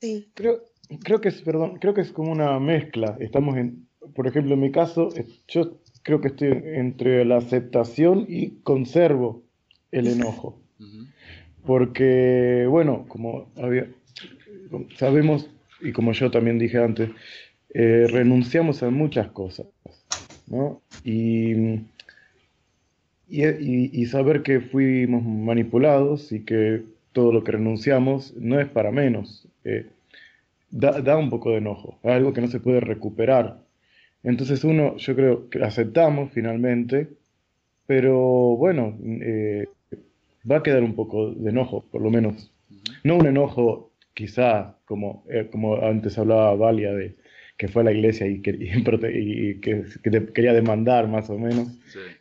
Sí. 0.00 0.30
Creo, 0.34 0.62
creo 1.02 1.20
que 1.20 1.28
es, 1.28 1.40
perdón, 1.42 1.78
creo 1.80 1.94
que 1.94 2.02
es 2.02 2.12
como 2.12 2.30
una 2.30 2.58
mezcla. 2.60 3.16
Estamos 3.20 3.56
en, 3.56 3.88
por 4.14 4.26
ejemplo, 4.26 4.54
en 4.54 4.60
mi 4.60 4.70
caso, 4.70 5.08
eh, 5.16 5.26
yo 5.48 5.78
creo 6.02 6.20
que 6.20 6.28
estoy 6.28 6.48
entre 6.48 7.24
la 7.24 7.38
aceptación 7.38 8.26
y 8.28 8.60
conservo 8.62 9.42
el 9.90 10.08
enojo. 10.08 10.60
Porque, 11.66 12.66
bueno, 12.68 13.04
como 13.08 13.50
había, 13.56 13.90
sabemos, 14.96 15.50
y 15.80 15.92
como 15.92 16.12
yo 16.12 16.30
también 16.30 16.58
dije 16.58 16.78
antes, 16.78 17.10
eh, 17.74 18.06
renunciamos 18.08 18.82
a 18.82 18.90
muchas 18.90 19.28
cosas, 19.32 19.66
¿no? 20.46 20.80
Y, 21.04 21.80
y, 23.28 23.46
y- 23.46 23.90
y 23.92 24.06
saber 24.06 24.42
que 24.42 24.60
fuimos 24.60 25.22
manipulados 25.24 26.32
y 26.32 26.44
que 26.44 26.82
todo 27.12 27.32
lo 27.32 27.44
que 27.44 27.52
renunciamos 27.52 28.34
no 28.36 28.60
es 28.60 28.68
para 28.68 28.90
menos. 28.92 29.46
eh, 29.64 29.86
da, 30.70 31.00
da 31.02 31.16
un 31.18 31.30
poco 31.30 31.50
de 31.52 31.58
enojo, 31.58 31.98
es 32.02 32.10
algo 32.12 32.32
que 32.32 32.40
no 32.40 32.48
se 32.48 32.60
puede 32.60 32.80
recuperar. 32.80 33.58
Entonces 34.24 34.64
uno, 34.64 34.96
yo 34.98 35.14
creo 35.16 35.50
que 35.50 35.62
aceptamos 35.64 36.32
finalmente, 36.32 37.08
pero 37.86 38.18
bueno, 38.56 38.96
eh, 39.22 39.66
va 40.50 40.56
a 40.58 40.62
quedar 40.62 40.82
un 40.82 40.94
poco 40.94 41.30
de 41.32 41.50
enojo, 41.50 41.84
por 41.90 42.02
lo 42.02 42.10
menos. 42.10 42.50
No 43.04 43.16
un 43.18 43.26
enojo 43.26 43.92
quizá 44.14 44.76
como, 44.86 45.24
eh, 45.28 45.48
como 45.50 45.76
antes 45.76 46.18
hablaba 46.18 46.54
Valia 46.56 46.92
de 46.92 47.16
que 47.58 47.68
fue 47.68 47.82
a 47.82 47.86
la 47.86 47.92
iglesia 47.92 48.26
y, 48.26 48.40
que, 48.40 48.50
y 48.50 48.70
prote- 48.84 49.12
y 49.14 49.60
que, 49.60 49.84
que 50.02 50.10
te 50.10 50.26
quería 50.32 50.54
demandar 50.54 51.08
más 51.08 51.28
o 51.28 51.38
menos. 51.38 51.68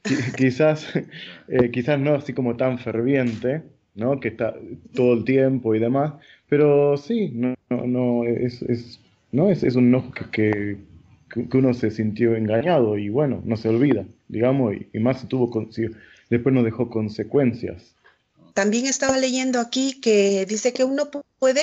Qui- 0.03 0.35
quizás, 0.35 0.87
eh, 1.47 1.69
quizás 1.71 1.99
no 1.99 2.15
así 2.15 2.33
como 2.33 2.57
tan 2.57 2.79
ferviente, 2.79 3.61
¿no? 3.95 4.19
Que 4.19 4.29
está 4.29 4.55
todo 4.93 5.13
el 5.13 5.23
tiempo 5.23 5.75
y 5.75 5.79
demás, 5.79 6.13
pero 6.49 6.97
sí, 6.97 7.29
no, 7.33 7.53
no, 7.69 7.85
no, 7.87 8.23
es, 8.25 8.61
es, 8.63 8.99
¿no? 9.31 9.49
es, 9.51 9.63
es 9.63 9.75
un 9.75 9.87
enojo 9.87 10.11
que, 10.31 10.77
que, 11.29 11.57
uno 11.57 11.73
se 11.73 11.91
sintió 11.91 12.35
engañado 12.35 12.97
y 12.97 13.09
bueno, 13.09 13.41
no 13.45 13.57
se 13.57 13.69
olvida, 13.69 14.05
digamos, 14.27 14.73
y, 14.75 14.87
y 14.93 14.99
más 14.99 15.21
si 15.21 15.27
tuvo, 15.27 15.49
con- 15.51 15.71
si 15.71 15.85
después 16.29 16.53
nos 16.53 16.63
dejó 16.65 16.89
consecuencias. 16.89 17.93
También 18.53 18.87
estaba 18.87 19.17
leyendo 19.19 19.59
aquí 19.59 19.99
que 20.01 20.45
dice 20.47 20.73
que 20.73 20.83
uno 20.83 21.11
pu- 21.11 21.21
puede 21.37 21.61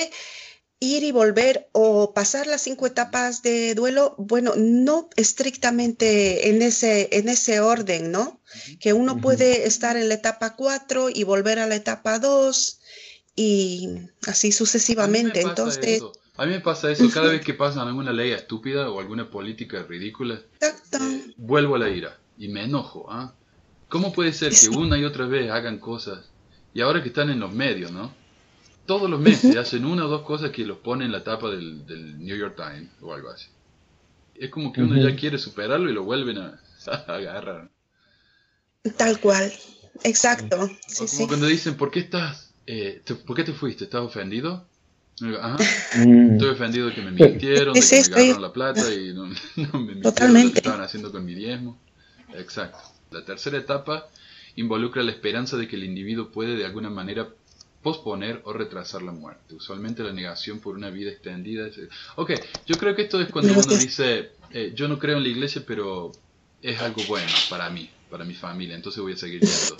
ir 0.85 1.03
y 1.03 1.11
volver 1.11 1.67
o 1.71 2.13
pasar 2.13 2.47
las 2.47 2.61
cinco 2.61 2.85
etapas 2.85 3.41
de 3.41 3.75
duelo, 3.75 4.15
bueno, 4.17 4.53
no 4.55 5.09
estrictamente 5.15 6.49
en 6.49 6.61
ese, 6.61 7.09
en 7.11 7.29
ese 7.29 7.59
orden, 7.59 8.11
¿no? 8.11 8.39
Que 8.79 8.93
uno 8.93 9.19
puede 9.19 9.67
estar 9.67 9.97
en 9.97 10.07
la 10.07 10.15
etapa 10.15 10.55
4 10.55 11.09
y 11.09 11.23
volver 11.23 11.59
a 11.59 11.67
la 11.67 11.75
etapa 11.75 12.19
2 12.19 12.79
y 13.35 13.89
así 14.27 14.51
sucesivamente. 14.51 15.41
pasa 15.41 15.49
Entonces, 15.49 15.87
eso. 15.87 16.13
A 16.37 16.45
mí 16.45 16.51
me 16.51 16.59
pasa 16.59 16.91
eso 16.91 17.09
cada 17.13 17.29
vez 17.29 17.41
que 17.41 17.53
pasan 17.53 17.87
alguna 17.87 18.11
ley 18.11 18.31
estúpida 18.31 18.89
o 18.89 18.99
alguna 18.99 19.29
política 19.29 19.83
ridícula. 19.83 20.41
eh, 20.61 21.33
vuelvo 21.37 21.75
a 21.75 21.79
la 21.79 21.89
ira 21.89 22.19
y 22.37 22.49
me 22.49 22.63
enojo. 22.63 23.07
¿ah? 23.09 23.33
¿Cómo 23.87 24.11
puede 24.11 24.33
ser 24.33 24.53
que 24.53 24.69
una 24.69 24.97
y 24.97 25.05
otra 25.05 25.25
vez 25.25 25.49
hagan 25.49 25.79
cosas 25.79 26.29
y 26.73 26.81
ahora 26.81 27.01
que 27.01 27.09
están 27.09 27.29
en 27.29 27.39
los 27.39 27.53
medios, 27.53 27.91
¿no? 27.91 28.13
Todos 28.85 29.09
los 29.09 29.19
meses 29.19 29.55
hacen 29.57 29.85
una 29.85 30.05
o 30.05 30.09
dos 30.09 30.21
cosas 30.23 30.51
que 30.51 30.65
los 30.65 30.77
ponen 30.77 31.07
en 31.07 31.11
la 31.11 31.23
tapa 31.23 31.49
del, 31.49 31.85
del 31.85 32.19
New 32.19 32.35
York 32.37 32.55
Times 32.55 32.89
o 33.01 33.13
algo 33.13 33.29
así. 33.29 33.47
Es 34.35 34.49
como 34.49 34.73
que 34.73 34.81
uno 34.81 34.97
ya 34.97 35.15
quiere 35.15 35.37
superarlo 35.37 35.89
y 35.89 35.93
lo 35.93 36.03
vuelven 36.03 36.37
a, 36.37 36.59
a 36.87 37.15
agarrar. 37.15 37.69
tal 38.97 39.19
cual. 39.19 39.51
Exacto. 40.03 40.69
Sí, 40.87 40.97
como 40.97 41.07
sí. 41.07 41.27
cuando 41.27 41.47
dicen, 41.47 41.75
¿por 41.75 41.89
qué 41.89 41.99
estás, 42.01 42.51
eh, 42.67 43.01
te- 43.05 43.15
por 43.15 43.35
qué 43.35 43.43
te 43.43 43.53
fuiste? 43.53 43.85
¿Estás 43.85 44.01
ofendido? 44.01 44.65
Y 45.21 45.27
digo, 45.27 45.37
Ajá. 45.41 45.57
Mm. 46.05 46.33
Estoy 46.33 46.49
ofendido 46.49 46.87
de 46.87 46.93
que 46.93 47.01
me 47.01 47.11
mintieron, 47.11 47.73
de 47.73 47.79
que 47.79 47.95
me 47.95 48.01
agarraron 48.01 48.41
la 48.41 48.51
plata 48.51 48.93
y 48.93 49.13
no, 49.13 49.27
no 49.55 49.79
me 49.79 49.95
mintieron 49.95 50.33
lo 50.43 50.51
que 50.51 50.57
estaban 50.57 50.81
haciendo 50.81 51.11
con 51.11 51.23
mi 51.25 51.33
diezmo. 51.33 51.79
Exacto. 52.33 52.77
La 53.11 53.23
tercera 53.23 53.57
etapa 53.57 54.09
involucra 54.57 55.01
la 55.03 55.11
esperanza 55.11 55.55
de 55.55 55.67
que 55.69 55.77
el 55.77 55.85
individuo 55.85 56.29
puede 56.31 56.57
de 56.57 56.65
alguna 56.65 56.89
manera 56.89 57.29
posponer 57.89 58.41
o 58.45 58.51
retrasar 58.51 59.03
la 59.03 59.11
muerte. 59.11 59.53
Usualmente 59.53 60.01
la 60.01 60.11
negación 60.11 60.59
por 60.59 60.75
una 60.75 60.89
vida 60.89 61.11
extendida. 61.11 61.67
es- 61.67 61.79
Ok, 62.15 62.31
yo 62.65 62.79
creo 62.79 62.95
que 62.95 63.03
esto 63.03 63.21
es 63.21 63.29
cuando 63.29 63.53
uno 63.53 63.77
dice, 63.77 64.31
eh, 64.51 64.71
yo 64.73 64.87
no 64.87 64.97
creo 64.97 65.17
en 65.17 65.23
la 65.23 65.29
iglesia, 65.29 65.61
pero 65.67 66.11
es 66.63 66.81
algo 66.81 67.03
bueno 67.07 67.31
para 67.47 67.69
mí, 67.69 67.87
para 68.09 68.25
mi 68.25 68.33
familia, 68.33 68.75
entonces 68.75 69.03
voy 69.03 69.13
a 69.13 69.17
seguir 69.17 69.41
yendo. 69.41 69.77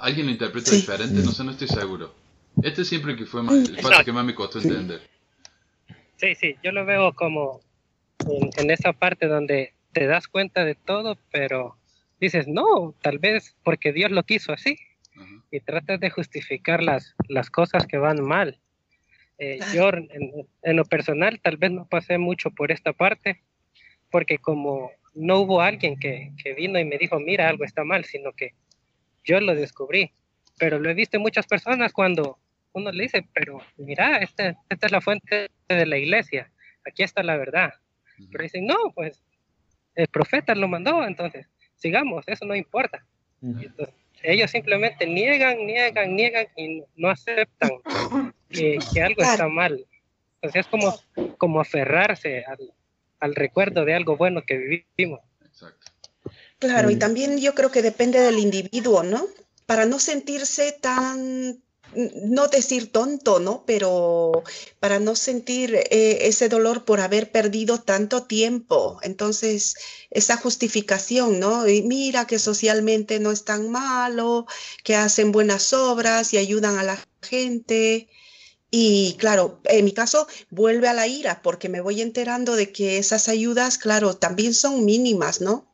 ¿Alguien 0.00 0.26
lo 0.26 0.32
interpreta 0.32 0.72
Sí. 0.72 0.78
diferente? 0.78 1.22
No 1.22 1.30
sé, 1.30 1.44
no 1.44 1.52
estoy 1.52 1.68
seguro. 1.68 2.12
Este 2.60 2.82
es 2.82 2.88
siempre 2.88 3.12
el 3.12 3.18
que 3.18 3.26
fue 3.26 3.40
más, 3.44 3.54
el 3.68 3.76
paso 3.76 4.04
que 4.04 4.10
más 4.12 4.24
me 4.24 4.34
costó 4.34 4.58
entender. 4.58 5.00
Sí, 6.16 6.34
sí, 6.34 6.56
yo 6.64 6.72
lo 6.72 6.84
veo 6.84 7.12
como 7.14 7.60
en, 8.28 8.50
en 8.56 8.70
esa 8.72 8.92
parte 8.92 9.28
donde 9.28 9.74
te 9.92 10.06
das 10.08 10.26
cuenta 10.26 10.64
de 10.64 10.74
todo, 10.74 11.16
pero 11.30 11.76
dices, 12.20 12.48
no, 12.48 12.96
tal 13.00 13.20
vez 13.20 13.54
porque 13.62 13.92
Dios 13.92 14.10
lo 14.10 14.24
quiso 14.24 14.52
así. 14.52 14.76
Y 15.50 15.60
tratas 15.60 16.00
de 16.00 16.10
justificar 16.10 16.82
las, 16.82 17.14
las 17.28 17.50
cosas 17.50 17.86
que 17.86 17.98
van 17.98 18.22
mal. 18.22 18.60
Eh, 19.38 19.58
yo, 19.74 19.88
en, 19.90 20.08
en 20.62 20.76
lo 20.76 20.84
personal, 20.84 21.40
tal 21.40 21.56
vez 21.56 21.70
no 21.70 21.86
pasé 21.86 22.18
mucho 22.18 22.50
por 22.50 22.72
esta 22.72 22.92
parte, 22.92 23.42
porque 24.10 24.38
como 24.38 24.90
no 25.14 25.40
hubo 25.40 25.60
alguien 25.60 25.98
que, 25.98 26.32
que 26.42 26.54
vino 26.54 26.78
y 26.78 26.84
me 26.84 26.98
dijo, 26.98 27.18
mira, 27.18 27.48
algo 27.48 27.64
está 27.64 27.84
mal, 27.84 28.04
sino 28.04 28.32
que 28.32 28.54
yo 29.24 29.40
lo 29.40 29.54
descubrí. 29.54 30.12
Pero 30.58 30.78
lo 30.78 30.88
he 30.88 30.94
visto 30.94 31.16
en 31.16 31.22
muchas 31.22 31.46
personas 31.46 31.92
cuando 31.92 32.38
uno 32.72 32.92
le 32.92 33.04
dice, 33.04 33.26
pero 33.32 33.60
mira, 33.78 34.18
esta, 34.18 34.56
esta 34.68 34.86
es 34.86 34.92
la 34.92 35.00
fuente 35.00 35.50
de 35.68 35.86
la 35.86 35.96
iglesia, 35.96 36.50
aquí 36.84 37.02
está 37.02 37.22
la 37.22 37.36
verdad. 37.36 37.72
Pero 38.30 38.42
dicen, 38.42 38.66
no, 38.66 38.76
pues 38.94 39.22
el 39.94 40.08
profeta 40.08 40.54
lo 40.54 40.68
mandó, 40.68 41.04
entonces 41.06 41.48
sigamos, 41.74 42.24
eso 42.26 42.44
no 42.44 42.54
importa. 42.54 43.04
Entonces, 43.42 43.94
ellos 44.22 44.50
simplemente 44.50 45.06
niegan, 45.06 45.66
niegan, 45.66 46.14
niegan 46.14 46.46
y 46.56 46.82
no 46.96 47.10
aceptan 47.10 47.70
que, 48.48 48.78
que 48.92 49.02
algo 49.02 49.22
está 49.22 49.48
mal. 49.48 49.86
Entonces 50.40 50.60
es 50.60 50.66
como, 50.66 50.98
como 51.38 51.60
aferrarse 51.60 52.44
al, 52.44 52.72
al 53.20 53.34
recuerdo 53.34 53.84
de 53.84 53.94
algo 53.94 54.16
bueno 54.16 54.42
que 54.46 54.84
vivimos. 54.96 55.20
Claro, 56.58 56.90
y 56.90 56.96
también 56.96 57.38
yo 57.38 57.54
creo 57.54 57.70
que 57.70 57.82
depende 57.82 58.18
del 58.20 58.38
individuo, 58.38 59.02
¿no? 59.02 59.26
Para 59.66 59.84
no 59.84 59.98
sentirse 59.98 60.72
tan, 60.72 61.62
no 61.96 62.48
decir 62.48 62.92
tonto, 62.92 63.40
¿no? 63.40 63.64
Pero 63.66 64.44
para 64.80 64.98
no 64.98 65.16
sentir 65.16 65.74
eh, 65.74 66.18
ese 66.22 66.48
dolor 66.48 66.84
por 66.84 67.00
haber 67.00 67.32
perdido 67.32 67.80
tanto 67.80 68.24
tiempo. 68.24 68.98
Entonces, 69.02 69.76
esa 70.10 70.36
justificación, 70.36 71.40
¿no? 71.40 71.66
Y 71.66 71.82
mira 71.82 72.26
que 72.26 72.38
socialmente 72.38 73.18
no 73.18 73.32
es 73.32 73.44
tan 73.44 73.70
malo, 73.70 74.46
que 74.84 74.94
hacen 74.94 75.32
buenas 75.32 75.72
obras 75.72 76.32
y 76.32 76.38
ayudan 76.38 76.78
a 76.78 76.82
la 76.82 76.98
gente. 77.22 78.08
Y 78.70 79.14
claro, 79.18 79.60
en 79.64 79.84
mi 79.84 79.92
caso 79.92 80.26
vuelve 80.50 80.88
a 80.88 80.94
la 80.94 81.06
ira 81.06 81.40
porque 81.42 81.68
me 81.68 81.80
voy 81.80 82.02
enterando 82.02 82.56
de 82.56 82.72
que 82.72 82.98
esas 82.98 83.28
ayudas, 83.28 83.78
claro, 83.78 84.16
también 84.16 84.54
son 84.54 84.84
mínimas, 84.84 85.40
¿no? 85.40 85.72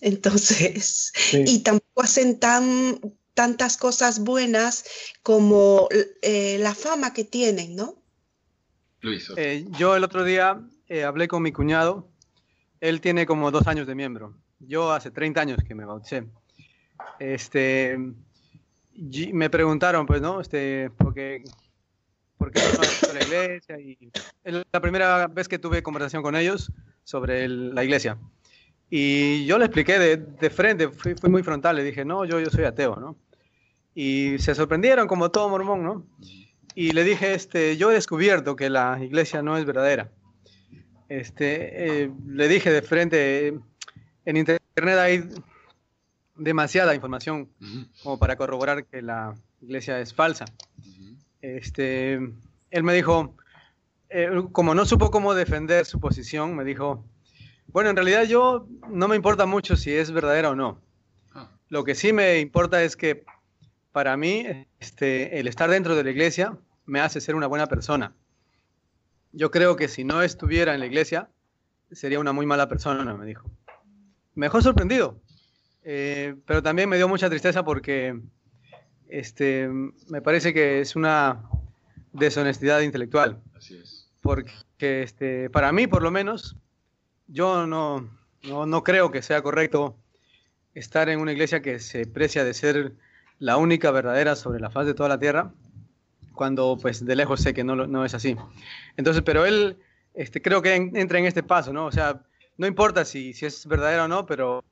Entonces, 0.00 1.12
y 1.32 1.60
tampoco 1.60 2.02
hacen 2.02 2.38
tan, 2.38 3.00
tantas 3.38 3.76
cosas 3.76 4.18
buenas 4.24 4.84
como 5.22 5.88
eh, 6.22 6.56
la 6.58 6.74
fama 6.74 7.12
que 7.12 7.22
tienen, 7.22 7.76
¿no? 7.76 7.94
Luis. 9.00 9.30
Eh, 9.36 9.64
yo 9.78 9.94
el 9.94 10.02
otro 10.02 10.24
día 10.24 10.60
eh, 10.88 11.04
hablé 11.04 11.28
con 11.28 11.40
mi 11.44 11.52
cuñado. 11.52 12.08
Él 12.80 13.00
tiene 13.00 13.26
como 13.26 13.52
dos 13.52 13.68
años 13.68 13.86
de 13.86 13.94
miembro. 13.94 14.34
Yo 14.58 14.90
hace 14.90 15.12
30 15.12 15.40
años 15.40 15.58
que 15.64 15.72
me 15.76 15.84
bauticé. 15.84 16.24
Este, 17.20 17.96
me 19.32 19.50
preguntaron, 19.50 20.04
pues, 20.04 20.20
¿no? 20.20 20.40
Este, 20.40 20.90
porque, 20.98 21.44
¿por 22.38 22.50
qué 22.50 22.60
no 22.60 23.12
la 23.14 23.22
iglesia? 23.22 23.78
Y 23.78 23.96
es 24.42 24.54
la 24.72 24.80
primera 24.80 25.28
vez 25.28 25.46
que 25.46 25.60
tuve 25.60 25.80
conversación 25.80 26.24
con 26.24 26.34
ellos 26.34 26.72
sobre 27.04 27.44
el- 27.44 27.72
la 27.72 27.84
iglesia. 27.84 28.18
Y 28.90 29.46
yo 29.46 29.58
le 29.58 29.66
expliqué 29.66 29.96
de, 30.00 30.16
de 30.16 30.50
frente, 30.50 30.88
fui, 30.88 31.14
fui 31.14 31.30
muy 31.30 31.44
frontal, 31.44 31.76
le 31.76 31.84
dije, 31.84 32.04
no, 32.04 32.24
yo, 32.24 32.40
yo 32.40 32.50
soy 32.50 32.64
ateo, 32.64 32.96
¿no? 32.96 33.14
Y 34.00 34.38
se 34.38 34.54
sorprendieron 34.54 35.08
como 35.08 35.32
todo 35.32 35.48
mormón, 35.48 35.82
¿no? 35.82 36.06
Y 36.76 36.92
le 36.92 37.02
dije, 37.02 37.34
este, 37.34 37.76
yo 37.76 37.90
he 37.90 37.94
descubierto 37.94 38.54
que 38.54 38.70
la 38.70 38.96
iglesia 39.02 39.42
no 39.42 39.56
es 39.56 39.64
verdadera. 39.64 40.12
Este, 41.08 42.04
eh, 42.04 42.10
le 42.28 42.46
dije 42.46 42.70
de 42.70 42.82
frente, 42.82 43.48
en 44.24 44.36
internet 44.36 44.98
hay 45.00 45.28
demasiada 46.36 46.94
información 46.94 47.48
como 48.04 48.20
para 48.20 48.36
corroborar 48.36 48.84
que 48.84 49.02
la 49.02 49.34
iglesia 49.60 49.98
es 49.98 50.14
falsa. 50.14 50.44
Este, 51.42 52.20
él 52.70 52.82
me 52.84 52.94
dijo, 52.94 53.34
eh, 54.10 54.28
como 54.52 54.76
no 54.76 54.86
supo 54.86 55.10
cómo 55.10 55.34
defender 55.34 55.86
su 55.86 55.98
posición, 55.98 56.54
me 56.54 56.62
dijo, 56.62 57.04
bueno, 57.66 57.90
en 57.90 57.96
realidad 57.96 58.26
yo 58.26 58.68
no 58.88 59.08
me 59.08 59.16
importa 59.16 59.44
mucho 59.44 59.74
si 59.74 59.92
es 59.92 60.12
verdadera 60.12 60.50
o 60.50 60.54
no. 60.54 60.80
Lo 61.68 61.82
que 61.82 61.96
sí 61.96 62.12
me 62.12 62.38
importa 62.38 62.84
es 62.84 62.96
que 62.96 63.24
para 63.92 64.16
mí 64.16 64.46
este, 64.80 65.40
el 65.40 65.48
estar 65.48 65.70
dentro 65.70 65.96
de 65.96 66.04
la 66.04 66.10
iglesia 66.10 66.56
me 66.86 67.00
hace 67.00 67.20
ser 67.20 67.34
una 67.34 67.46
buena 67.46 67.66
persona. 67.66 68.14
Yo 69.32 69.50
creo 69.50 69.76
que 69.76 69.88
si 69.88 70.04
no 70.04 70.22
estuviera 70.22 70.74
en 70.74 70.80
la 70.80 70.86
iglesia, 70.86 71.28
sería 71.92 72.20
una 72.20 72.32
muy 72.32 72.46
mala 72.46 72.68
persona, 72.68 73.14
me 73.14 73.26
dijo. 73.26 73.50
Me 74.34 74.46
dejó 74.46 74.60
sorprendido, 74.62 75.20
eh, 75.84 76.36
pero 76.46 76.62
también 76.62 76.88
me 76.88 76.96
dio 76.96 77.08
mucha 77.08 77.28
tristeza 77.28 77.64
porque 77.64 78.18
este, 79.08 79.68
me 80.08 80.22
parece 80.22 80.54
que 80.54 80.80
es 80.80 80.96
una 80.96 81.42
deshonestidad 82.12 82.80
intelectual. 82.80 83.40
Así 83.56 83.76
es. 83.76 84.10
Porque 84.20 84.52
este, 84.80 85.50
para 85.50 85.72
mí, 85.72 85.86
por 85.86 86.02
lo 86.02 86.10
menos, 86.10 86.56
yo 87.26 87.66
no, 87.66 88.08
no, 88.42 88.66
no 88.66 88.82
creo 88.82 89.10
que 89.10 89.22
sea 89.22 89.42
correcto 89.42 89.96
estar 90.74 91.08
en 91.08 91.20
una 91.20 91.32
iglesia 91.32 91.62
que 91.62 91.78
se 91.78 92.06
precia 92.06 92.44
de 92.44 92.54
ser 92.54 92.94
la 93.38 93.56
única 93.56 93.90
verdadera 93.90 94.34
sobre 94.36 94.60
la 94.60 94.70
faz 94.70 94.86
de 94.86 94.94
toda 94.94 95.08
la 95.08 95.18
tierra, 95.18 95.52
cuando 96.34 96.78
pues 96.80 97.04
de 97.04 97.16
lejos 97.16 97.40
sé 97.40 97.54
que 97.54 97.64
no, 97.64 97.74
no 97.86 98.04
es 98.04 98.14
así. 98.14 98.36
Entonces, 98.96 99.22
pero 99.24 99.44
él 99.46 99.76
este, 100.14 100.40
creo 100.42 100.62
que 100.62 100.74
en- 100.74 100.96
entra 100.96 101.18
en 101.18 101.26
este 101.26 101.42
paso, 101.42 101.72
¿no? 101.72 101.86
O 101.86 101.92
sea, 101.92 102.22
no 102.56 102.66
importa 102.66 103.04
si, 103.04 103.32
si 103.32 103.46
es 103.46 103.66
verdadera 103.66 104.04
o 104.04 104.08
no, 104.08 104.26
pero, 104.26 104.64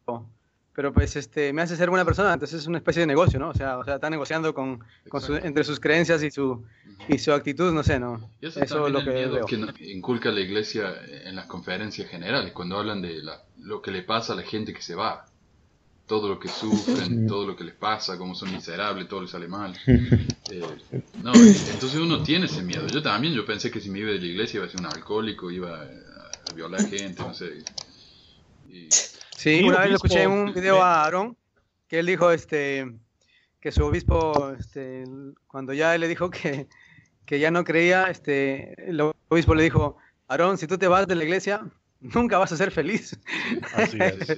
pero 0.72 0.92
pues 0.92 1.16
este, 1.16 1.52
me 1.52 1.62
hace 1.62 1.76
ser 1.76 1.88
buena 1.90 2.04
persona, 2.04 2.32
entonces 2.32 2.60
es 2.60 2.66
una 2.66 2.78
especie 2.78 3.00
de 3.00 3.06
negocio, 3.06 3.38
¿no? 3.38 3.50
O 3.50 3.54
sea, 3.54 3.78
o 3.78 3.84
sea 3.84 3.94
está 3.96 4.10
negociando 4.10 4.52
con, 4.54 4.80
con 5.08 5.20
su- 5.20 5.36
entre 5.36 5.64
sus 5.64 5.78
creencias 5.80 6.22
y 6.22 6.30
su, 6.30 6.64
y 7.08 7.18
su 7.18 7.32
actitud, 7.32 7.72
no 7.72 7.82
sé, 7.82 7.98
¿no? 8.00 8.30
Y 8.40 8.46
eso, 8.46 8.60
Eso 8.60 8.86
es 8.86 8.92
lo 8.92 8.98
el 9.00 9.04
que 9.04 9.10
miedo 9.12 9.32
veo. 9.34 9.46
que 9.46 9.90
inculca 9.92 10.30
la 10.30 10.40
iglesia 10.40 10.92
en 11.24 11.36
las 11.36 11.46
conferencias 11.46 12.08
generales, 12.08 12.52
cuando 12.52 12.78
hablan 12.78 13.00
de 13.02 13.22
la- 13.22 13.42
lo 13.58 13.80
que 13.82 13.90
le 13.92 14.02
pasa 14.02 14.32
a 14.32 14.36
la 14.36 14.42
gente 14.42 14.72
que 14.74 14.82
se 14.82 14.94
va. 14.94 15.26
Todo 16.06 16.28
lo 16.28 16.38
que 16.38 16.48
sufren, 16.48 17.26
todo 17.26 17.46
lo 17.46 17.56
que 17.56 17.64
les 17.64 17.74
pasa, 17.74 18.16
cómo 18.16 18.34
son 18.34 18.52
miserables, 18.52 19.08
todo 19.08 19.22
les 19.22 19.30
sale 19.30 19.48
mal. 19.48 19.74
Eh, 20.48 20.62
no, 21.24 21.34
entonces 21.42 21.98
uno 21.98 22.22
tiene 22.22 22.46
ese 22.46 22.62
miedo. 22.62 22.88
Yo 22.88 23.02
también, 23.02 23.34
yo 23.34 23.44
pensé 23.44 23.68
que 23.68 23.80
si 23.80 23.90
me 23.90 23.98
iba 23.98 24.12
de 24.12 24.20
la 24.20 24.26
iglesia 24.26 24.58
iba 24.58 24.66
a 24.66 24.68
ser 24.68 24.78
un 24.78 24.86
alcohólico, 24.86 25.50
iba 25.50 25.82
a 25.82 26.52
violar 26.54 26.86
gente, 26.88 27.20
no 27.20 27.34
sé. 27.34 27.50
Y- 28.68 28.88
Sí, 29.36 29.60
una 29.64 29.80
vez 29.80 29.88
lo 29.90 29.96
escuché 29.96 30.22
en 30.22 30.30
un 30.30 30.54
video 30.54 30.80
a 30.82 31.02
Aarón, 31.02 31.36
que 31.88 31.98
él 31.98 32.06
dijo 32.06 32.30
este, 32.30 32.96
que 33.60 33.72
su 33.72 33.84
obispo, 33.84 34.52
este, 34.52 35.04
cuando 35.48 35.72
ya 35.72 35.96
él 35.96 36.00
le 36.02 36.08
dijo 36.08 36.30
que, 36.30 36.68
que 37.24 37.40
ya 37.40 37.50
no 37.50 37.64
creía, 37.64 38.04
este, 38.04 38.88
el 38.88 39.00
obispo 39.28 39.56
le 39.56 39.64
dijo, 39.64 39.96
Aarón, 40.28 40.58
si 40.58 40.68
tú 40.68 40.78
te 40.78 40.86
vas 40.86 41.08
de 41.08 41.16
la 41.16 41.24
iglesia, 41.24 41.68
nunca 42.00 42.38
vas 42.38 42.52
a 42.52 42.56
ser 42.56 42.70
feliz. 42.70 43.18
Así 43.74 43.98
es. 44.00 44.36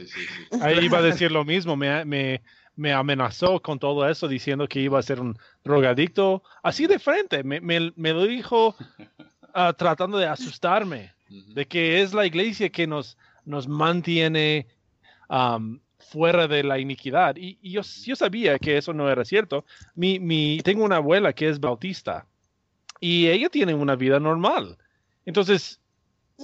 Ahí 0.62 0.84
iba 0.84 0.98
a 0.98 1.02
decir 1.02 1.30
lo 1.32 1.44
mismo, 1.44 1.76
me, 1.76 2.04
me, 2.04 2.42
me 2.76 2.92
amenazó 2.92 3.61
con 3.61 3.78
todo 3.78 4.09
eso 4.09 4.28
diciendo 4.28 4.68
que 4.68 4.80
iba 4.80 4.98
a 4.98 5.02
ser 5.02 5.20
un 5.20 5.36
drogadicto, 5.64 6.42
así 6.62 6.86
de 6.86 6.98
frente, 6.98 7.42
me, 7.44 7.61
me- 7.61 7.92
me 7.96 8.12
lo 8.12 8.24
dijo 8.26 8.74
ah, 9.54 9.72
tratando 9.76 10.18
de 10.18 10.26
asustarme, 10.26 11.12
de 11.28 11.66
que 11.66 12.00
es 12.00 12.14
la 12.14 12.24
iglesia 12.26 12.68
que 12.70 12.86
nos, 12.86 13.16
nos 13.44 13.66
mantiene 13.68 14.66
fuera 15.98 16.48
de 16.48 16.62
la 16.62 16.78
iniquidad. 16.78 17.36
Y, 17.36 17.59
y 17.61 17.72
yo, 17.72 17.82
yo 17.82 18.16
sabía 18.16 18.59
que 18.59 18.78
eso 18.78 18.92
no 18.94 19.11
era 19.11 19.24
cierto. 19.24 19.64
Mi, 19.94 20.18
mi, 20.18 20.61
tengo 20.64 20.84
una 20.84 20.96
abuela 20.96 21.32
que 21.32 21.48
es 21.48 21.61
bautista 21.61 22.26
y 23.00 23.26
ella 23.28 23.48
tiene 23.50 23.74
una 23.74 23.94
vida 23.96 24.18
normal. 24.20 24.78
Entonces, 25.26 25.80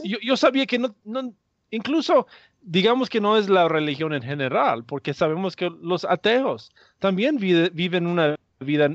yo, 0.03 0.19
yo 0.23 0.37
sabía 0.37 0.67
que 0.67 0.79
no, 0.79 0.95
no, 1.05 1.33
incluso 1.71 2.27
digamos 2.63 3.09
que 3.09 3.21
no 3.21 3.37
es 3.37 3.49
la 3.49 3.69
religión 3.69 4.13
en 4.15 4.23
general, 4.23 4.85
porque 4.85 5.13
sabemos 5.15 5.55
que 5.55 5.71
los 5.83 6.05
ateos 6.05 6.73
también 6.99 7.39
vive- 7.39 7.71
viven 7.73 8.07
una 8.07 8.37
vida 8.61 8.89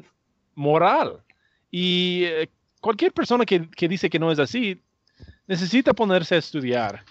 moral. 0.56 1.24
Y 1.72 2.24
eh, 2.26 2.50
cualquier 2.82 3.12
persona 3.14 3.46
que, 3.46 3.70
que 3.70 3.88
dice 3.88 4.10
que 4.10 4.20
no 4.20 4.32
es 4.32 4.40
así, 4.40 4.82
necesita 5.48 5.94
ponerse 5.94 6.36
a 6.36 6.40
estudiar. 6.40 7.04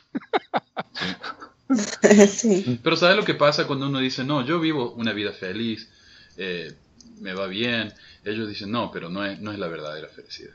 Pero 2.83 2.97
¿sabes 2.97 3.17
lo 3.17 3.25
que 3.25 3.35
pasa 3.35 3.67
cuando 3.67 3.87
uno 3.89 3.99
dice, 4.01 4.25
no, 4.25 4.45
yo 4.45 4.59
vivo 4.59 4.93
una 4.93 5.13
vida 5.13 5.33
feliz, 5.33 5.89
eh, 6.37 6.75
me 7.21 7.35
va 7.35 7.47
bien? 7.47 7.93
Ellos 8.25 8.49
dicen, 8.49 8.71
no, 8.71 8.91
pero 8.91 9.09
no 9.11 9.25
es, 9.25 9.39
no 9.41 9.53
es 9.53 9.59
la 9.59 9.69
verdadera 9.69 10.09
felicidad. 10.09 10.55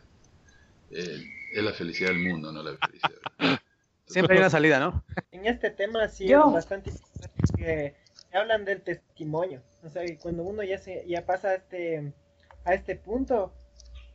Eh, 0.91 1.23
es 1.53 1.63
la 1.63 1.73
felicidad 1.73 2.09
del 2.09 2.19
mundo, 2.19 2.51
no 2.51 2.63
la 2.63 2.75
felicidad. 2.77 3.59
Siempre 4.05 4.35
hay 4.35 4.39
una 4.39 4.49
salida, 4.49 4.79
¿no? 4.79 5.03
En 5.31 5.45
este 5.45 5.69
tema 5.69 6.07
sí 6.09 6.27
Yo- 6.27 6.47
es 6.47 6.53
bastante 6.53 6.89
importante 6.89 7.43
que 7.57 7.95
hablan 8.37 8.65
del 8.65 8.81
testimonio. 8.81 9.61
O 9.83 9.89
sea, 9.89 10.05
que 10.05 10.17
cuando 10.17 10.43
uno 10.43 10.63
ya 10.63 10.77
se 10.77 11.05
ya 11.07 11.25
pasa 11.25 11.49
a 11.49 11.55
este 11.55 12.13
a 12.65 12.73
este 12.73 12.95
punto, 12.95 13.53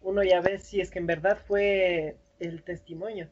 uno 0.01 0.23
ya 0.23 0.41
ve 0.41 0.59
si 0.59 0.81
es 0.81 0.91
que 0.91 0.99
en 0.99 1.07
verdad 1.07 1.39
fue 1.47 2.17
el 2.41 2.63
testimonio. 2.63 3.29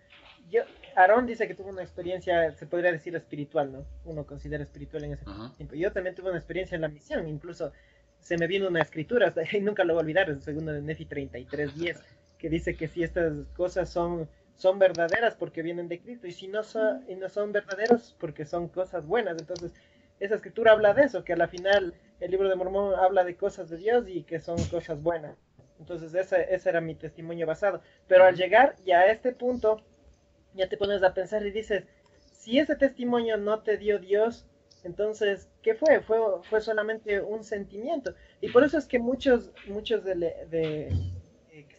Yo 0.50 0.62
Aarón 0.94 1.26
dice 1.26 1.48
que 1.48 1.54
tuvo 1.54 1.70
una 1.70 1.82
experiencia, 1.82 2.52
se 2.52 2.66
podría 2.66 2.92
decir 2.92 3.16
espiritual, 3.16 3.72
¿no? 3.72 3.84
Uno 4.04 4.24
considera 4.24 4.62
espiritual 4.62 5.04
en 5.04 5.14
ese 5.14 5.24
tiempo. 5.57 5.74
Yo 5.74 5.92
también 5.92 6.14
tuve 6.14 6.28
una 6.28 6.38
experiencia 6.38 6.76
en 6.76 6.82
la 6.82 6.88
misión, 6.88 7.28
incluso 7.28 7.72
se 8.20 8.38
me 8.38 8.46
vino 8.46 8.68
una 8.68 8.82
escritura, 8.82 9.34
y 9.52 9.61
nunca 9.61 9.84
lo 9.84 9.94
voy 9.94 10.00
a 10.00 10.04
olvidar, 10.04 10.28
el 10.30 10.42
segundo 10.42 10.72
de 10.72 10.82
Nefi 10.82 11.04
3310, 11.07 12.00
que 12.39 12.51
dice 12.51 12.76
que 12.76 12.89
si 12.89 13.03
estas 13.03 13.32
cosas 13.57 13.89
son, 13.89 14.28
son 14.55 14.78
verdaderas 14.78 15.34
porque 15.34 15.62
vienen 15.62 15.89
de 15.89 16.01
Cristo, 16.01 16.26
y 16.26 16.32
si 16.32 16.49
no 16.49 16.62
son, 16.62 17.05
y 17.09 17.14
no 17.14 17.28
son 17.28 17.53
verdaderas 17.53 18.14
porque 18.18 18.45
son 18.45 18.68
cosas 18.68 19.07
buenas. 19.07 19.37
Entonces, 19.39 19.72
esa 20.20 20.34
escritura 20.34 20.72
habla 20.72 20.95
de 20.95 21.05
eso, 21.05 21.24
que 21.24 21.32
a 21.32 21.37
la 21.37 21.49
final 21.49 21.95
el 22.20 22.30
libro 22.30 22.49
de 22.49 22.57
Mormón 22.57 22.95
habla 22.95 23.24
de 23.24 23.37
cosas 23.37 23.68
de 23.68 23.76
Dios 23.76 24.05
y 24.09 24.22
que 24.22 24.41
son 24.41 24.57
cosas 24.66 25.03
buenas. 25.03 25.37
Entonces, 25.78 26.14
ese, 26.14 26.55
ese 26.55 26.68
era 26.68 26.80
mi 26.80 26.95
testimonio 26.95 27.47
basado. 27.47 27.82
Pero 28.09 28.24
al 28.24 28.37
llegar 28.37 28.76
ya 28.84 29.01
a 29.01 29.11
este 29.11 29.32
punto, 29.32 29.82
ya 30.55 30.68
te 30.68 30.76
pones 30.76 31.03
a 31.03 31.12
pensar 31.12 31.45
y 31.47 31.51
dices, 31.51 31.84
si 32.32 32.59
ese 32.59 32.76
testimonio 32.76 33.37
no 33.37 33.61
te 33.61 33.76
dio 33.76 33.99
Dios, 33.99 34.47
entonces, 34.84 35.49
¿qué 35.62 35.74
fue? 35.74 36.01
Fue, 36.01 36.18
fue 36.49 36.61
solamente 36.61 37.20
un 37.20 37.43
sentimiento. 37.43 38.14
Y 38.41 38.51
por 38.51 38.62
eso 38.62 38.78
es 38.78 38.87
que 38.87 39.01
muchos, 39.01 39.51
muchos 39.66 40.05
de, 40.05 40.14
de, 40.14 40.89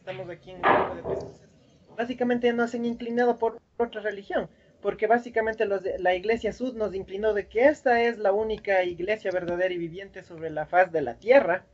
estamos 0.10 0.30
aquí 0.30 0.52
en 0.52 0.58
el 0.58 0.64
grupo 0.64 0.96
de 0.96 1.16
pesquisas, 1.16 1.50
básicamente 1.98 2.54
nos 2.54 2.74
han 2.74 2.86
inclinado 2.86 3.38
por 3.38 3.58
otra 3.78 4.02
religión. 4.02 4.50
Porque 4.82 5.06
básicamente 5.06 5.66
los 5.66 5.84
de, 5.84 6.00
la 6.00 6.16
iglesia 6.16 6.54
sud 6.54 6.76
nos 6.76 6.94
inclinó 6.96 7.34
de 7.34 7.48
que 7.48 7.66
esta 7.66 8.02
es 8.04 8.18
la 8.20 8.32
única 8.32 8.84
iglesia 8.84 9.32
verdadera 9.32 9.74
y 9.74 9.78
viviente 9.78 10.24
sobre 10.24 10.50
la 10.50 10.66
faz 10.66 10.92
de 10.94 11.02
la 11.02 11.16
tierra. 11.16 11.66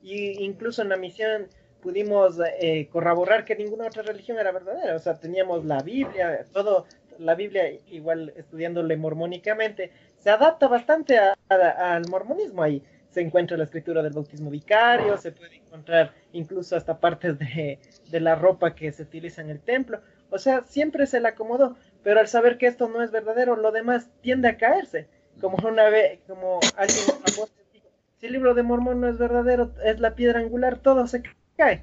Y 0.00 0.44
incluso 0.44 0.82
en 0.82 0.90
la 0.90 0.96
misión 0.96 1.48
pudimos 1.80 2.38
eh, 2.60 2.88
corroborar 2.92 3.44
que 3.44 3.56
ninguna 3.56 3.86
otra 3.86 4.02
religión 4.02 4.38
era 4.38 4.52
verdadera. 4.52 4.94
O 4.94 4.98
sea, 5.00 5.18
teníamos 5.18 5.64
la 5.64 5.82
Biblia, 5.82 6.44
todo, 6.52 6.86
la 7.18 7.34
Biblia, 7.34 7.68
igual 7.88 8.32
estudiándole 8.36 8.96
mormónicamente, 8.96 9.90
se 10.18 10.30
adapta 10.30 10.68
bastante 10.68 11.18
a- 11.18 11.36
a- 11.48 11.94
al 11.96 12.06
mormonismo. 12.08 12.62
Ahí 12.62 12.82
se 13.12 13.20
encuentra 13.20 13.56
la 13.56 13.64
escritura 13.64 14.02
del 14.02 14.12
bautismo 14.14 14.50
vicario, 14.50 15.16
se 15.18 15.30
puede 15.32 15.56
encontrar 15.56 16.12
incluso 16.32 16.74
hasta 16.76 16.98
partes 16.98 17.38
de, 17.38 17.78
de 18.10 18.20
la 18.20 18.34
ropa 18.34 18.74
que 18.74 18.90
se 18.90 19.04
utiliza 19.04 19.40
en 19.42 19.50
el 19.50 19.60
templo. 19.60 20.00
O 20.30 20.38
sea, 20.38 20.64
siempre 20.64 21.06
se 21.06 21.20
le 21.20 21.28
acomodó, 21.28 21.76
pero 22.02 22.18
al 22.18 22.26
saber 22.26 22.58
que 22.58 22.66
esto 22.66 22.88
no 22.88 23.02
es 23.02 23.10
verdadero, 23.12 23.54
lo 23.54 23.70
demás 23.70 24.08
tiende 24.22 24.48
a 24.48 24.56
caerse. 24.56 25.06
Como 25.40 25.56
una 25.66 25.88
vez, 25.90 26.20
como 26.26 26.58
alguien 26.76 27.04
dijo, 27.30 27.48
si 28.18 28.26
el 28.26 28.32
libro 28.32 28.54
de 28.54 28.62
Mormón 28.62 29.00
no 29.00 29.08
es 29.08 29.18
verdadero, 29.18 29.72
es 29.84 30.00
la 30.00 30.14
piedra 30.14 30.40
angular, 30.40 30.78
todo 30.78 31.06
se 31.06 31.22
cae. 31.56 31.82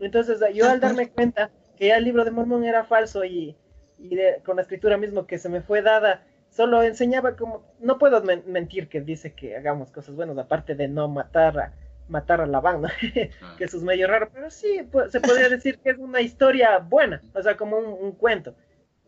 Entonces 0.00 0.38
yo 0.54 0.68
al 0.70 0.80
darme 0.80 1.08
cuenta 1.10 1.50
que 1.78 1.88
ya 1.88 1.96
el 1.96 2.04
libro 2.04 2.24
de 2.24 2.30
Mormón 2.30 2.64
era 2.64 2.84
falso 2.84 3.24
y, 3.24 3.56
y 3.98 4.14
de- 4.16 4.42
con 4.44 4.56
la 4.56 4.62
escritura 4.62 4.96
mismo 4.96 5.26
que 5.26 5.38
se 5.38 5.48
me 5.48 5.60
fue 5.60 5.82
dada, 5.82 6.24
solo 6.58 6.82
enseñaba 6.82 7.36
como, 7.36 7.62
no 7.78 7.98
puedo 7.98 8.20
men- 8.24 8.42
mentir 8.46 8.88
que 8.88 9.00
dice 9.00 9.32
que 9.32 9.56
hagamos 9.56 9.92
cosas 9.92 10.16
buenas, 10.16 10.36
aparte 10.38 10.74
de 10.74 10.88
no 10.88 11.06
matar 11.06 11.56
a, 11.60 11.72
matar 12.08 12.40
a 12.40 12.46
la 12.46 12.60
banda, 12.60 12.92
que 13.56 13.64
eso 13.64 13.76
es 13.76 13.84
medio 13.84 14.08
raro, 14.08 14.28
pero 14.34 14.50
sí, 14.50 14.82
pues, 14.90 15.12
se 15.12 15.20
podría 15.20 15.48
decir 15.56 15.78
que 15.78 15.90
es 15.90 15.98
una 15.98 16.20
historia 16.20 16.78
buena, 16.78 17.22
o 17.32 17.40
sea, 17.40 17.56
como 17.56 17.78
un, 17.78 17.86
un 18.06 18.10
cuento. 18.10 18.56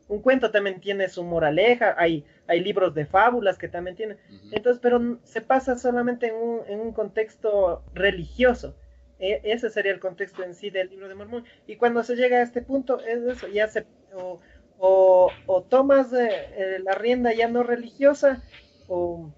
Un 0.06 0.20
cuento 0.22 0.52
también 0.52 0.80
tiene 0.80 1.08
su 1.08 1.24
moraleja, 1.24 1.96
hay, 1.98 2.24
hay 2.46 2.60
libros 2.60 2.94
de 2.94 3.04
fábulas 3.04 3.58
que 3.58 3.68
también 3.68 3.96
tienen. 3.96 4.16
Entonces, 4.52 4.80
pero 4.80 5.18
se 5.24 5.40
pasa 5.40 5.76
solamente 5.76 6.28
en 6.28 6.34
un, 6.36 6.60
en 6.68 6.80
un 6.80 6.92
contexto 6.92 7.82
religioso. 7.94 8.76
E- 9.18 9.40
ese 9.44 9.70
sería 9.70 9.92
el 9.92 10.00
contexto 10.00 10.44
en 10.44 10.54
sí 10.54 10.70
del 10.70 10.88
libro 10.90 11.08
de 11.08 11.16
Mormón. 11.16 11.44
Y 11.66 11.76
cuando 11.76 12.02
se 12.04 12.14
llega 12.16 12.38
a 12.38 12.42
este 12.42 12.62
punto, 12.62 13.00
es 13.00 13.22
eso, 13.22 13.48
ya 13.48 13.68
se, 13.68 13.86
o, 14.14 14.40
o, 14.80 15.30
o 15.46 15.62
tomas 15.62 16.12
eh, 16.12 16.28
eh, 16.56 16.78
la 16.82 16.94
rienda 16.94 17.34
ya 17.34 17.48
no 17.48 17.62
religiosa, 17.62 18.42
o, 18.88 19.30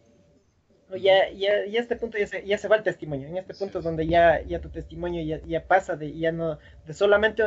o 0.90 0.96
ya, 0.96 1.30
ya, 1.30 1.64
este 1.64 1.96
punto 1.96 2.16
ya 2.16 2.26
se, 2.28 2.46
ya 2.46 2.56
se 2.56 2.68
va 2.68 2.76
el 2.76 2.84
testimonio. 2.84 3.28
En 3.28 3.36
este 3.36 3.54
punto 3.54 3.78
es 3.80 3.84
donde 3.84 4.06
ya, 4.06 4.40
ya 4.42 4.60
tu 4.60 4.70
testimonio 4.70 5.22
ya, 5.22 5.44
ya 5.44 5.66
pasa 5.66 5.96
de 5.96 6.16
ya 6.16 6.30
no, 6.30 6.58
de 6.86 6.94
solamente 6.94 7.42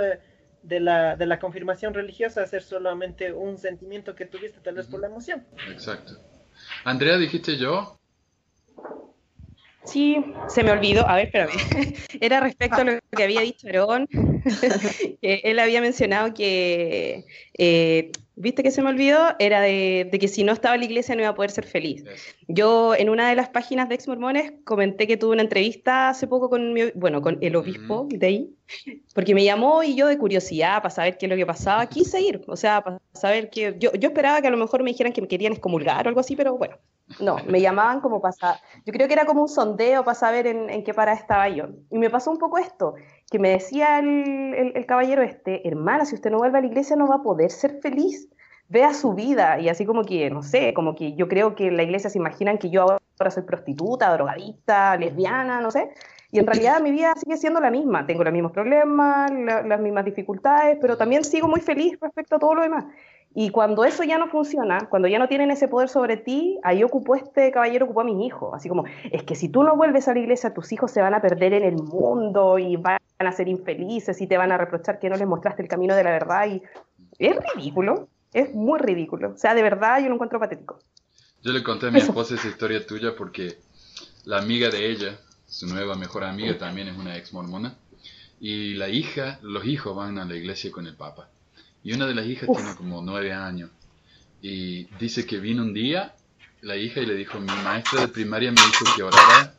de 0.61 0.79
la, 0.79 1.15
de 1.15 1.25
la 1.25 1.39
confirmación 1.39 1.93
religiosa 1.93 2.43
a 2.43 2.47
ser 2.47 2.63
solamente 2.63 3.31
un 3.31 3.57
sentimiento 3.57 4.13
que 4.15 4.25
tuviste 4.25 4.59
tal 4.59 4.75
vez 4.75 4.87
por 4.87 4.99
la 4.99 5.07
emoción. 5.07 5.45
Exacto. 5.71 6.13
Andrea, 6.83 7.17
dijiste 7.17 7.57
yo. 7.57 7.97
Sí, 9.85 10.17
se 10.47 10.63
me 10.63 10.71
olvidó. 10.71 11.07
A 11.07 11.15
ver, 11.15 11.25
espérame. 11.25 11.51
Era 12.21 12.39
respecto 12.39 12.81
a 12.81 12.83
lo 12.83 12.99
que 13.15 13.23
había 13.23 13.41
dicho 13.41 13.67
Aarón, 13.67 14.07
que 15.21 15.41
él 15.43 15.59
había 15.59 15.79
mencionado 15.81 16.33
que, 16.33 17.23
eh, 17.57 18.11
¿viste 18.35 18.63
que 18.63 18.71
se 18.71 18.81
me 18.81 18.89
olvidó? 18.89 19.35
Era 19.39 19.61
de, 19.61 20.07
de 20.11 20.19
que 20.19 20.27
si 20.27 20.43
no 20.43 20.53
estaba 20.53 20.75
en 20.75 20.81
la 20.81 20.85
iglesia 20.87 21.15
no 21.15 21.21
iba 21.21 21.29
a 21.29 21.35
poder 21.35 21.51
ser 21.51 21.65
feliz. 21.65 22.03
Yo 22.47 22.95
en 22.95 23.09
una 23.09 23.29
de 23.29 23.35
las 23.35 23.49
páginas 23.49 23.87
de 23.89 23.95
ex 23.95 24.07
mormones 24.07 24.53
comenté 24.63 25.07
que 25.07 25.17
tuve 25.17 25.33
una 25.33 25.43
entrevista 25.43 26.09
hace 26.09 26.27
poco 26.27 26.49
con, 26.49 26.73
mi- 26.73 26.91
bueno, 26.95 27.21
con 27.21 27.37
el 27.41 27.55
obispo 27.55 28.07
de 28.09 28.25
ahí, 28.27 28.49
porque 29.13 29.35
me 29.35 29.43
llamó 29.43 29.83
y 29.83 29.95
yo 29.95 30.07
de 30.07 30.17
curiosidad 30.17 30.77
para 30.81 30.89
saber 30.89 31.17
qué 31.17 31.27
es 31.27 31.29
lo 31.29 31.35
que 31.35 31.45
pasaba, 31.45 31.87
quise 31.87 32.19
ir, 32.21 32.41
o 32.47 32.55
sea, 32.55 32.81
para 32.83 32.99
saber 33.13 33.49
que 33.49 33.75
yo, 33.79 33.91
yo 33.93 34.09
esperaba 34.09 34.41
que 34.41 34.47
a 34.47 34.51
lo 34.51 34.57
mejor 34.57 34.83
me 34.83 34.91
dijeran 34.91 35.13
que 35.13 35.21
me 35.21 35.27
querían 35.27 35.53
excomulgar 35.53 36.05
o 36.05 36.09
algo 36.09 36.19
así, 36.19 36.35
pero 36.35 36.57
bueno, 36.57 36.77
no, 37.19 37.37
me 37.47 37.61
llamaban 37.61 38.01
como 38.01 38.19
para, 38.21 38.33
yo 38.85 38.91
creo 38.93 39.07
que 39.07 39.13
era 39.13 39.25
como 39.25 39.41
un 39.41 39.47
sondeo 39.47 40.03
para 40.03 40.15
saber 40.15 40.47
en, 40.47 40.83
qué 40.83 40.93
parada 40.93 41.17
estaba 41.17 41.47
yo. 41.49 41.65
Y 41.91 41.97
me 41.99 42.09
pasó 42.09 42.31
un 42.31 42.37
poco 42.39 42.57
esto, 42.57 42.95
que 43.29 43.39
me 43.39 43.49
decía 43.49 43.99
el, 43.99 44.53
el- 44.55 44.71
el 44.75 44.85
caballero 44.85 45.21
este, 45.21 45.67
hermana, 45.67 46.05
si 46.05 46.15
usted 46.15 46.31
no 46.31 46.37
vuelve 46.39 46.57
a 46.57 46.61
la 46.61 46.67
iglesia 46.67 46.95
no 46.95 47.07
va 47.07 47.15
a 47.15 47.21
poder 47.23 47.51
ser 47.51 47.79
feliz, 47.81 48.27
vea 48.67 48.93
su 48.93 49.13
vida, 49.13 49.59
y 49.59 49.69
así 49.69 49.85
como 49.85 50.03
que, 50.03 50.29
no 50.31 50.41
sé, 50.41 50.73
como 50.73 50.95
que 50.95 51.13
yo 51.15 51.27
creo 51.27 51.53
que 51.55 51.69
la 51.69 51.83
iglesia 51.83 52.09
se 52.09 52.17
imaginan 52.17 52.57
que 52.57 52.71
yo 52.71 52.81
ahora 52.81 53.29
soy 53.29 53.43
prostituta, 53.43 54.11
drogadicta, 54.11 54.97
lesbiana, 54.97 55.61
no 55.61 55.69
sé, 55.69 55.91
y 56.31 56.39
en 56.39 56.47
realidad 56.47 56.81
mi 56.81 56.91
vida 56.91 57.13
sigue 57.15 57.37
siendo 57.37 57.59
la 57.61 57.69
misma, 57.69 58.05
tengo 58.07 58.23
los 58.23 58.33
mismos 58.33 58.51
problemas, 58.51 59.31
la- 59.31 59.61
las 59.61 59.79
mismas 59.79 60.03
dificultades, 60.05 60.79
pero 60.81 60.97
también 60.97 61.23
sigo 61.23 61.47
muy 61.47 61.61
feliz 61.61 61.97
respecto 62.01 62.37
a 62.37 62.39
todo 62.39 62.55
lo 62.55 62.63
demás. 62.63 62.85
Y 63.37 63.49
cuando 63.49 63.83
eso 63.83 64.05
ya 64.05 64.17
no 64.17 64.29
funciona, 64.29 64.87
cuando 64.89 65.09
ya 65.09 65.19
no 65.19 65.27
tienen 65.27 65.51
ese 65.51 65.67
poder 65.67 65.89
sobre 65.89 66.15
ti, 66.15 66.57
ahí 66.63 66.85
ocupó 66.85 67.15
este 67.15 67.51
caballero, 67.51 67.83
ocupó 67.83 67.99
a 67.99 68.03
mis 68.05 68.25
hijos. 68.25 68.53
Así 68.53 68.69
como, 68.69 68.85
es 69.11 69.23
que 69.23 69.35
si 69.35 69.49
tú 69.49 69.61
no 69.63 69.75
vuelves 69.75 70.07
a 70.07 70.13
la 70.13 70.21
iglesia, 70.21 70.53
tus 70.53 70.71
hijos 70.71 70.89
se 70.89 71.01
van 71.01 71.13
a 71.13 71.21
perder 71.21 71.51
en 71.51 71.63
el 71.63 71.75
mundo 71.75 72.57
y 72.57 72.77
van 72.77 72.97
a 73.19 73.31
ser 73.33 73.49
infelices 73.49 74.21
y 74.21 74.27
te 74.27 74.37
van 74.37 74.53
a 74.53 74.57
reprochar 74.57 74.99
que 74.99 75.09
no 75.09 75.17
les 75.17 75.27
mostraste 75.27 75.61
el 75.61 75.67
camino 75.67 75.93
de 75.97 76.05
la 76.05 76.11
verdad. 76.11 76.47
Y 76.47 76.63
es 77.19 77.35
ridículo, 77.53 78.07
es 78.31 78.55
muy 78.55 78.79
ridículo. 78.79 79.31
O 79.31 79.37
sea, 79.37 79.53
de 79.53 79.63
verdad 79.63 79.99
yo 79.99 80.07
lo 80.07 80.13
encuentro 80.13 80.39
patético. 80.39 80.79
Yo 81.43 81.51
le 81.51 81.61
conté 81.61 81.87
a 81.87 81.91
mi 81.91 81.99
esposa 81.99 82.35
esa 82.35 82.47
historia 82.47 82.87
tuya 82.87 83.15
porque 83.17 83.57
la 84.23 84.39
amiga 84.39 84.69
de 84.69 84.89
ella, 84.89 85.19
su 85.45 85.67
nueva 85.67 85.95
mejor 85.95 86.23
amiga, 86.23 86.57
también 86.57 86.87
es 86.87 86.97
una 86.97 87.17
ex 87.17 87.33
mormona. 87.33 87.75
Y 88.39 88.75
la 88.75 88.87
hija, 88.87 89.39
los 89.41 89.65
hijos 89.65 89.93
van 89.93 90.19
a 90.19 90.25
la 90.25 90.35
iglesia 90.35 90.71
con 90.71 90.87
el 90.87 90.95
papa. 90.95 91.27
Y 91.85 91.93
una 91.93 92.07
de 92.07 92.15
las 92.15 92.25
hijas 92.25 92.49
Uf. 92.49 92.57
tiene 92.57 92.75
como 92.75 93.01
nueve 93.03 93.31
años. 93.31 93.69
Y 94.41 94.85
dice 94.97 95.25
que 95.27 95.37
vino 95.37 95.61
un 95.61 95.71
día 95.73 96.15
la 96.61 96.75
hija 96.75 96.99
y 96.99 97.05
le 97.05 97.13
dijo, 97.13 97.39
mi 97.39 97.45
maestra 97.63 98.01
de 98.01 98.07
primaria 98.07 98.51
me 98.51 98.57
dijo 98.59 98.85
que 98.95 99.03
orara 99.03 99.53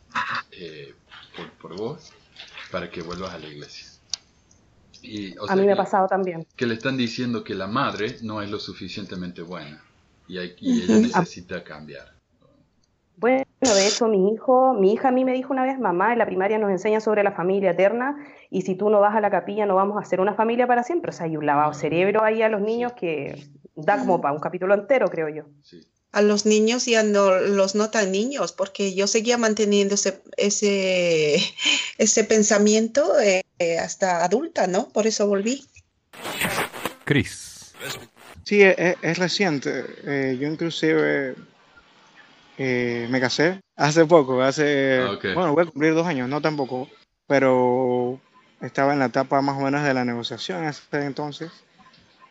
eh, 0.50 0.92
por, 1.36 1.50
por 1.52 1.76
vos 1.76 2.12
para 2.72 2.90
que 2.90 3.00
vuelvas 3.00 3.32
a 3.32 3.38
la 3.38 3.46
iglesia. 3.46 3.86
Y, 5.02 5.38
o 5.38 5.48
a 5.48 5.54
mí 5.54 5.64
me 5.66 5.72
ha 5.74 5.76
pasado 5.76 6.08
también. 6.08 6.44
que 6.56 6.66
le 6.66 6.74
están 6.74 6.96
diciendo 6.96 7.44
que 7.44 7.54
la 7.54 7.68
madre 7.68 8.16
no 8.22 8.42
es 8.42 8.50
lo 8.50 8.58
suficientemente 8.58 9.42
buena 9.42 9.80
y, 10.26 10.38
hay- 10.38 10.56
y 10.60 10.82
ella 10.82 10.94
Ujú. 10.96 11.06
necesita 11.06 11.62
cambiar. 11.62 12.15
Bueno, 13.16 13.44
de 13.60 13.86
hecho, 13.88 14.08
mi 14.08 14.32
hijo, 14.32 14.74
mi 14.74 14.92
hija 14.92 15.08
a 15.08 15.12
mí 15.12 15.24
me 15.24 15.32
dijo 15.32 15.52
una 15.52 15.64
vez, 15.64 15.78
mamá, 15.78 16.12
en 16.12 16.18
la 16.18 16.26
primaria 16.26 16.58
nos 16.58 16.70
enseñan 16.70 17.00
sobre 17.00 17.22
la 17.22 17.32
familia 17.32 17.70
eterna 17.70 18.16
y 18.50 18.62
si 18.62 18.74
tú 18.74 18.90
no 18.90 19.00
vas 19.00 19.14
a 19.16 19.20
la 19.20 19.30
capilla 19.30 19.64
no 19.64 19.74
vamos 19.74 19.96
a 19.96 20.00
hacer 20.00 20.20
una 20.20 20.34
familia 20.34 20.66
para 20.66 20.82
siempre. 20.82 21.10
O 21.10 21.12
sea, 21.12 21.24
hay 21.26 21.36
un 21.36 21.46
lavado 21.46 21.72
cerebro 21.72 22.22
ahí 22.22 22.42
a 22.42 22.48
los 22.50 22.60
niños 22.60 22.92
que 22.92 23.42
da 23.74 23.98
como 23.98 24.20
para 24.20 24.34
un 24.34 24.40
capítulo 24.40 24.74
entero, 24.74 25.08
creo 25.08 25.28
yo. 25.30 25.44
A 26.12 26.20
los 26.22 26.46
niños 26.46 26.84
ya 26.86 27.02
no 27.02 27.38
los 27.40 27.74
no 27.74 27.90
tan 27.90 28.12
niños, 28.12 28.52
porque 28.52 28.94
yo 28.94 29.06
seguía 29.06 29.38
manteniendo 29.38 29.94
ese, 29.94 30.22
ese, 30.36 31.36
ese 31.98 32.24
pensamiento 32.24 33.18
eh, 33.20 33.42
hasta 33.78 34.24
adulta, 34.24 34.66
¿no? 34.66 34.88
Por 34.90 35.06
eso 35.06 35.26
volví. 35.26 35.64
Chris. 37.04 37.74
Sí, 38.44 38.62
es, 38.62 38.74
es- 38.78 38.96
es 39.02 39.18
reciente. 39.18 39.84
Eh, 40.04 40.36
yo 40.40 40.48
inclusive 40.48 41.34
eh, 42.58 43.06
me 43.10 43.20
casé 43.20 43.60
hace 43.76 44.06
poco, 44.06 44.42
hace, 44.42 45.00
Ah, 45.02 45.18
bueno, 45.34 45.54
voy 45.54 45.64
a 45.64 45.66
cumplir 45.70 45.94
dos 45.94 46.06
años, 46.06 46.28
no 46.28 46.40
tampoco, 46.40 46.88
pero 47.26 48.20
estaba 48.60 48.92
en 48.92 48.98
la 49.00 49.06
etapa 49.06 49.40
más 49.42 49.56
o 49.58 49.60
menos 49.64 49.82
de 49.84 49.94
la 49.94 50.04
negociación 50.04 50.64
ese 50.64 51.04
entonces. 51.04 51.50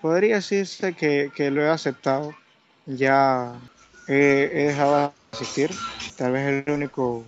Podría 0.02 0.36
decirse 0.36 0.94
que, 0.94 1.32
que 1.36 1.52
lo 1.52 1.62
he 1.64 1.70
aceptado. 1.70 2.34
Ya 2.86 3.60
he, 4.08 4.50
he 4.54 4.64
dejado 4.68 4.98
de 4.98 5.12
asistir. 5.34 5.72
Tal 6.18 6.32
vez 6.34 6.66
el 6.68 6.74
único 6.74 7.26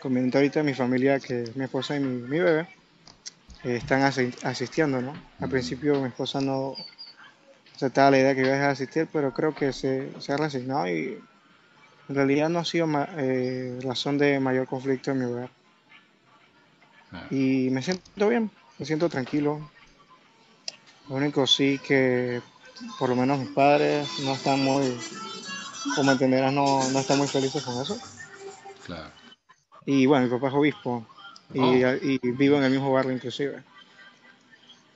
conveniente 0.00 0.38
ahorita 0.38 0.60
de 0.60 0.66
mi 0.66 0.74
familia, 0.74 1.20
que 1.20 1.42
es 1.44 1.56
mi 1.56 1.64
esposa 1.64 1.96
y 1.96 2.00
mi, 2.00 2.20
mi 2.28 2.38
bebé, 2.40 2.66
eh, 3.64 3.76
están 3.76 4.02
asi- 4.02 4.34
asistiendo, 4.42 5.00
¿no? 5.00 5.16
Al 5.40 5.48
principio 5.48 6.00
mi 6.00 6.08
esposa 6.08 6.40
no 6.40 6.74
aceptaba 7.74 8.10
la 8.10 8.18
idea 8.18 8.34
que 8.34 8.40
iba 8.40 8.50
a 8.50 8.52
dejar 8.52 8.66
de 8.68 8.72
asistir, 8.72 9.08
pero 9.12 9.32
creo 9.32 9.54
que 9.54 9.72
se, 9.72 10.08
se 10.20 10.32
ha 10.32 10.36
resignado 10.36 10.88
y 10.88 11.18
en 12.08 12.14
realidad 12.14 12.48
no 12.48 12.60
ha 12.60 12.64
sido 12.64 12.86
eh, 13.16 13.78
razón 13.82 14.18
de 14.18 14.40
mayor 14.40 14.66
conflicto 14.66 15.10
en 15.10 15.18
mi 15.18 15.24
hogar. 15.26 15.50
Y 17.30 17.68
me 17.70 17.82
siento 17.82 18.28
bien, 18.28 18.50
me 18.78 18.86
siento 18.86 19.08
tranquilo. 19.08 19.70
Lo 21.08 21.16
único 21.16 21.46
sí 21.46 21.80
que 21.86 22.42
por 22.98 23.08
lo 23.08 23.16
menos 23.16 23.38
mis 23.38 23.48
padres 23.50 24.08
no 24.24 24.34
están 24.34 24.62
muy, 24.62 24.96
como 25.96 26.12
entenderás, 26.12 26.52
no, 26.52 26.88
no 26.90 26.98
están 26.98 27.18
muy 27.18 27.28
felices 27.28 27.62
con 27.62 27.80
eso. 27.80 27.98
Claro. 28.84 29.10
Y 29.86 30.06
bueno, 30.06 30.26
mi 30.26 30.30
papá 30.30 30.48
es 30.48 30.54
obispo 30.54 31.06
y, 31.54 31.60
Oh. 31.60 31.96
y 32.02 32.18
vivo 32.32 32.56
en 32.58 32.64
el 32.64 32.70
mismo 32.70 32.92
barrio 32.92 33.12
inclusive. 33.12 33.62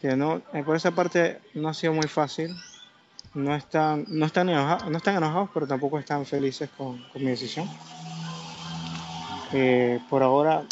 Que 0.00 0.16
no, 0.16 0.42
eh, 0.52 0.62
por 0.64 0.76
esa 0.76 0.90
parte 0.90 1.40
no 1.54 1.68
ha 1.68 1.74
sido 1.74 1.92
muy 1.94 2.08
fácil. 2.08 2.54
No 3.34 3.54
están, 3.54 4.04
no 4.08 4.26
están, 4.26 4.48
enojados, 4.50 4.90
no 4.90 4.98
están 4.98 5.16
enojados, 5.16 5.50
pero 5.54 5.66
tampoco 5.66 5.98
están 5.98 6.26
felices 6.26 6.68
con, 6.76 7.02
con 7.08 7.24
mi 7.24 7.30
decisión. 7.30 7.68
Eh, 9.52 10.00
por 10.10 10.22
ahora 10.22 10.64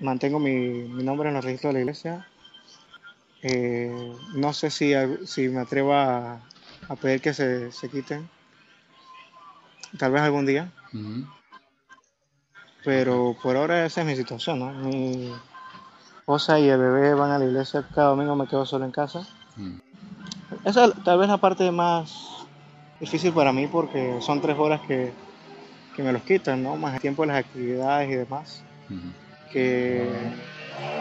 mantengo 0.00 0.38
mi, 0.38 0.52
mi 0.52 1.02
nombre 1.02 1.28
en 1.30 1.36
el 1.36 1.42
registro 1.42 1.68
de 1.68 1.74
la 1.74 1.80
iglesia. 1.80 2.26
Eh, 3.42 4.14
no 4.34 4.52
sé 4.52 4.70
si, 4.70 4.92
si 5.26 5.48
me 5.48 5.60
atrevo 5.60 5.94
a, 5.94 6.40
a 6.88 6.96
pedir 6.96 7.20
que 7.20 7.34
se, 7.34 7.72
se 7.72 7.88
quiten. 7.88 8.28
Tal 9.98 10.12
vez 10.12 10.22
algún 10.22 10.46
día. 10.46 10.70
Pero 12.84 13.36
por 13.42 13.56
ahora 13.56 13.84
esa 13.84 14.02
es 14.02 14.06
mi 14.06 14.16
situación, 14.16 14.58
¿no? 14.58 14.72
Mi 14.72 15.32
esposa 16.18 16.58
y 16.60 16.68
el 16.68 16.78
bebé 16.78 17.14
van 17.14 17.30
a 17.30 17.38
la 17.38 17.44
iglesia 17.44 17.86
cada 17.94 18.08
domingo, 18.08 18.36
me 18.36 18.46
quedo 18.46 18.64
solo 18.66 18.84
en 18.84 18.92
casa. 18.92 19.26
Mm. 19.56 19.78
Esa 20.64 20.86
es 20.86 20.92
tal 21.04 21.18
vez 21.18 21.28
la 21.28 21.38
parte 21.38 21.70
más 21.70 22.14
difícil 23.00 23.32
para 23.32 23.52
mí 23.52 23.66
porque 23.66 24.18
son 24.20 24.40
tres 24.40 24.56
horas 24.58 24.80
que, 24.86 25.12
que 25.94 26.02
me 26.02 26.12
los 26.12 26.22
quitan, 26.22 26.62
¿no? 26.62 26.76
Más 26.76 26.94
el 26.94 27.00
tiempo 27.00 27.22
de 27.22 27.28
las 27.28 27.38
actividades 27.38 28.10
y 28.10 28.14
demás, 28.14 28.64
Ujú. 28.90 29.12
que 29.50 30.20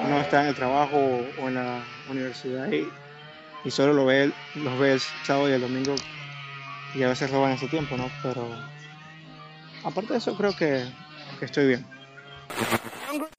uno 0.04 0.20
está 0.22 0.42
en 0.42 0.48
el 0.48 0.56
trabajo 0.56 0.98
o 1.38 1.48
en 1.48 1.56
la 1.56 1.84
universidad 2.08 2.72
y, 2.72 2.88
y 3.64 3.72
solo 3.72 3.94
lo 3.94 4.06
ve, 4.06 4.32
los 4.56 4.80
ve 4.80 4.94
el 4.94 5.00
sábado 5.00 5.50
y 5.50 5.54
el 5.54 5.62
domingo 5.62 5.96
y 6.94 7.04
a 7.04 7.10
veces 7.10 7.30
roban 7.32 7.52
ese 7.52 7.68
tiempo, 7.68 7.98
¿no? 7.98 8.10
Pero 8.24 8.48
aparte 9.84 10.14
de 10.14 10.20
eso 10.20 10.36
creo 10.36 10.56
que, 10.56 10.84
que 11.40 11.46
estoy 11.46 11.68
bien. 11.68 11.86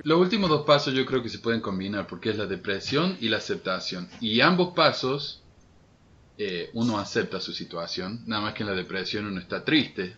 Los 0.04 0.20
últimos 0.20 0.48
dos 0.48 0.64
pasos 0.64 0.94
yo 0.94 1.04
creo 1.04 1.22
que 1.22 1.28
se 1.28 1.38
pueden 1.38 1.60
combinar 1.60 2.06
porque 2.06 2.30
es 2.30 2.38
la 2.38 2.46
depresión 2.46 3.16
y 3.20 3.28
la 3.28 3.38
aceptación. 3.38 4.08
Y 4.20 4.40
ambos 4.40 4.74
pasos 4.74 5.42
eh, 6.38 6.70
uno 6.74 6.98
acepta 6.98 7.40
su 7.40 7.52
situación, 7.52 8.22
nada 8.26 8.42
más 8.42 8.54
que 8.54 8.62
en 8.62 8.68
la 8.68 8.74
depresión 8.74 9.26
uno 9.26 9.40
está 9.40 9.64
triste 9.64 10.14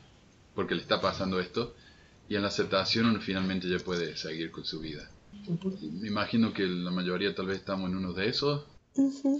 porque 0.54 0.74
le 0.74 0.82
está 0.82 1.00
pasando 1.00 1.40
esto, 1.40 1.74
y 2.28 2.36
en 2.36 2.42
la 2.42 2.48
aceptación 2.48 3.06
uno 3.06 3.20
finalmente 3.20 3.68
ya 3.68 3.78
puede 3.78 4.16
seguir 4.16 4.50
con 4.50 4.64
su 4.64 4.80
vida. 4.80 5.08
Me 6.00 6.08
imagino 6.08 6.52
que 6.52 6.64
la 6.64 6.90
mayoría 6.90 7.34
tal 7.34 7.46
vez 7.46 7.58
estamos 7.58 7.90
en 7.90 7.96
uno 7.96 8.12
de 8.12 8.28
esos. 8.28 8.66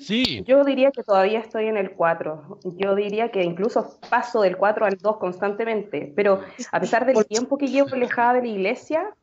Sí. 0.00 0.42
Yo 0.46 0.64
diría 0.64 0.90
que 0.90 1.02
todavía 1.02 1.40
estoy 1.40 1.66
en 1.66 1.76
el 1.76 1.90
4. 1.90 2.60
Yo 2.76 2.94
diría 2.94 3.30
que 3.30 3.42
incluso 3.42 3.98
paso 4.08 4.42
del 4.42 4.56
4 4.56 4.86
al 4.86 4.96
2 4.96 5.16
constantemente. 5.18 6.12
Pero 6.16 6.40
a 6.72 6.80
pesar 6.80 7.04
del 7.06 7.24
tiempo 7.26 7.58
que 7.58 7.66
llevo 7.66 7.88
alejada 7.92 8.34
de 8.34 8.42
la 8.42 8.48
iglesia, 8.48 9.14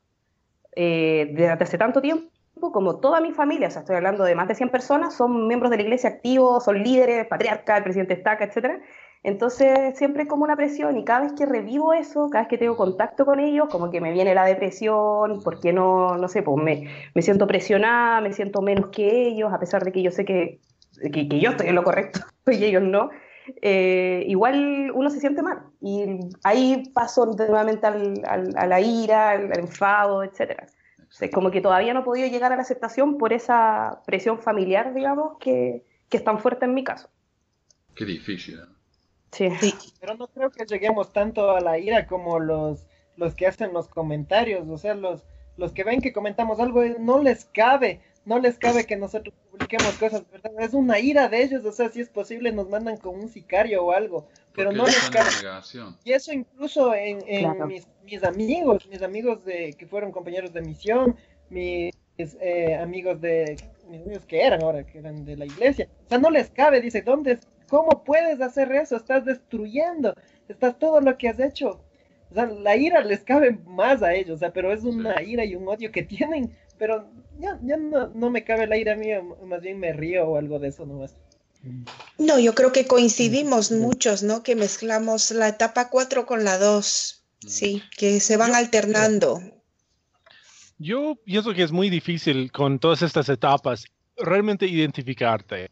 eh, 0.76 1.30
desde 1.32 1.50
hace 1.50 1.78
tanto 1.78 2.02
tiempo, 2.02 2.30
como 2.60 3.00
toda 3.00 3.22
mi 3.22 3.32
familia, 3.32 3.68
o 3.68 3.72
sea, 3.72 3.82
estoy 3.82 3.96
hablando 3.96 4.24
de 4.24 4.36
más 4.36 4.48
de 4.48 4.56
100 4.56 4.70
personas, 4.70 5.14
son 5.16 5.48
miembros 5.48 5.72
de 5.72 5.78
la 5.78 5.84
iglesia 5.84 6.10
activos, 6.10 6.66
son 6.66 6.84
líderes, 6.84 7.28
patriarca, 7.28 7.78
el 7.78 7.84
presidente 7.84 8.14
Estaca, 8.14 8.46
etcétera. 8.46 8.80
Entonces 9.24 9.98
siempre 9.98 10.28
como 10.28 10.44
una 10.44 10.56
presión 10.56 10.98
y 10.98 11.04
cada 11.04 11.22
vez 11.22 11.34
que 11.34 11.46
revivo 11.46 11.94
eso, 11.94 12.30
cada 12.30 12.44
vez 12.44 12.50
que 12.50 12.58
tengo 12.58 12.78
contacto 12.78 13.26
con 13.26 13.40
ellos, 13.40 13.68
como 13.70 13.90
que 13.90 14.00
me 14.00 14.12
viene 14.12 14.36
la 14.36 14.46
depresión, 14.46 15.42
porque 15.44 15.74
no, 15.74 16.18
no 16.18 16.28
sé, 16.28 16.44
pues 16.44 16.64
me, 16.64 16.88
me 17.14 17.22
siento 17.22 17.48
presionada, 17.48 18.22
me 18.22 18.34
siento 18.34 18.62
menos 18.62 18.88
que 18.88 19.28
ellos, 19.28 19.52
a 19.52 19.60
pesar 19.60 19.84
de 19.84 19.92
que 19.92 20.02
yo 20.04 20.12
sé 20.12 20.24
que, 20.24 20.60
que, 21.12 21.28
yo 21.28 21.52
estoy 21.52 21.68
en 21.68 21.76
lo 21.76 21.84
correcto 21.84 22.22
y 22.48 22.64
ellos 22.64 22.84
no. 22.84 23.10
Eh, 23.62 24.24
igual 24.28 24.92
uno 24.94 25.10
se 25.10 25.22
siente 25.22 25.42
mal 25.42 25.64
y 25.82 26.20
ahí 26.44 26.84
paso 26.94 27.26
nuevamente 27.26 27.88
al, 27.88 28.22
a 28.56 28.68
la 28.68 28.82
ira, 28.82 29.32
al, 29.32 29.52
al 29.52 29.60
enfado, 29.60 30.24
etcétera. 30.24 30.68
Como 31.34 31.52
que 31.52 31.62
todavía 31.62 31.94
no 31.94 32.02
he 32.02 32.04
podido 32.04 32.28
llegar 32.28 32.54
a 32.54 32.56
la 32.56 32.62
aceptación 32.62 33.18
por 33.18 33.34
esa 33.34 34.02
presión 34.06 34.40
familiar, 34.40 34.94
digamos, 34.94 35.38
que, 35.40 35.86
que 36.10 36.18
es 36.18 36.24
tan 36.24 36.40
fuerte 36.40 36.66
en 36.66 36.74
mi 36.74 36.84
caso. 36.84 37.10
Qué 37.96 38.06
difícil. 38.06 38.58
¿no? 38.58 38.78
Sí. 39.32 39.50
Pero 40.00 40.16
no 40.16 40.28
creo 40.28 40.50
que 40.50 40.66
lleguemos 40.66 41.12
tanto 41.12 41.52
a 41.52 41.62
la 41.62 41.78
ira 41.78 42.08
como 42.08 42.40
los, 42.40 42.86
los 43.18 43.36
que 43.36 43.48
hacen 43.48 43.74
los 43.74 43.88
comentarios, 43.88 44.68
o 44.68 44.78
sea, 44.78 44.94
los, 44.94 45.24
los 45.58 45.72
que 45.74 45.84
ven 45.84 46.02
que 46.02 46.14
comentamos 46.14 46.60
algo, 46.60 46.84
eh, 46.84 46.96
no 47.00 47.22
les 47.22 47.46
cabe, 47.46 48.02
no 48.26 48.40
les 48.40 48.58
cabe 48.58 48.86
que 48.86 48.96
nosotros 48.96 49.34
publiquemos 49.52 49.94
cosas, 49.98 50.24
¿verdad? 50.32 50.52
Es 50.60 50.74
una 50.74 51.00
ira 51.00 51.30
de 51.30 51.44
ellos, 51.44 51.66
o 51.66 51.72
sea, 51.72 51.90
si 51.90 52.02
es 52.02 52.10
posible 52.10 52.52
nos 52.52 52.70
mandan 52.70 52.98
con 52.98 53.16
un 53.16 53.30
sicario 53.30 53.84
o 53.86 53.92
algo, 53.92 54.28
pero 54.58 54.72
no 54.72 54.86
les 54.88 55.10
cabe. 55.12 55.30
Y 56.04 56.14
eso 56.14 56.34
incluso 56.34 56.94
en, 56.96 57.20
en 57.28 57.44
Claro. 57.44 57.68
mis, 57.68 57.88
mis 58.04 58.24
amigos, 58.24 58.88
mis 58.90 59.04
amigos 59.04 59.46
de, 59.46 59.74
que 59.78 59.86
fueron 59.86 60.12
compañeros 60.12 60.52
de 60.52 60.62
misión, 60.62 61.16
mis 61.52 61.94
eh, 62.18 62.74
amigos 62.76 63.22
de, 63.22 63.56
mis 63.88 64.02
amigos 64.02 64.26
que 64.26 64.42
eran 64.42 64.64
ahora, 64.64 64.84
que 64.84 64.98
eran 64.98 65.24
de 65.26 65.38
la 65.38 65.46
iglesia. 65.46 65.88
O 66.06 66.10
sea, 66.10 66.18
no 66.18 66.32
les 66.32 66.50
cabe, 66.50 66.82
dice, 66.82 67.04
¿dónde, 67.04 67.38
cómo 67.70 68.04
puedes 68.04 68.42
hacer 68.42 68.72
eso? 68.72 68.96
Estás 68.96 69.26
destruyendo, 69.26 70.16
estás 70.50 70.80
todo 70.80 71.02
lo 71.02 71.16
que 71.20 71.30
has 71.30 71.40
hecho. 71.40 71.80
O 72.32 72.34
sea, 72.34 72.48
la 72.48 72.76
ira 72.76 73.04
les 73.04 73.20
cabe 73.24 73.60
más 73.68 74.02
a 74.02 74.16
ellos, 74.16 74.38
o 74.38 74.40
sea, 74.40 74.52
pero 74.52 74.74
es 74.74 74.84
una 74.84 75.22
ira 75.22 75.46
y 75.46 75.56
un 75.56 75.68
odio 75.68 75.92
que 75.92 76.02
tienen, 76.02 76.50
pero 76.80 77.08
ya, 77.40 77.60
ya 77.62 77.78
no, 77.78 78.08
no 78.08 78.32
me 78.32 78.44
cabe 78.44 78.66
la 78.66 78.76
ira 78.78 78.96
mía, 78.96 79.22
más 79.46 79.62
bien 79.62 79.80
me 79.80 79.94
río 79.94 80.28
o 80.28 80.38
algo 80.38 80.58
de 80.58 80.70
eso 80.70 80.84
nomás. 80.88 81.16
No, 82.18 82.40
yo 82.40 82.56
creo 82.56 82.72
que 82.72 82.88
coincidimos 82.88 83.72
muchos, 83.72 84.24
¿no? 84.24 84.44
Que 84.44 84.56
mezclamos 84.56 85.32
la 85.32 85.50
etapa 85.50 85.90
4 85.90 86.26
con 86.26 86.44
la 86.44 86.58
2. 86.58 87.24
Sí, 87.46 87.84
que 87.96 88.20
se 88.20 88.38
van 88.38 88.56
alternando. 88.56 89.40
Yo 90.80 91.16
pienso 91.24 91.54
que 91.54 91.64
es 91.64 91.72
muy 91.72 91.90
difícil 91.90 92.52
con 92.52 92.80
todas 92.80 93.02
estas 93.02 93.30
etapas 93.30 93.86
realmente 94.16 94.66
identificarte. 94.66 95.72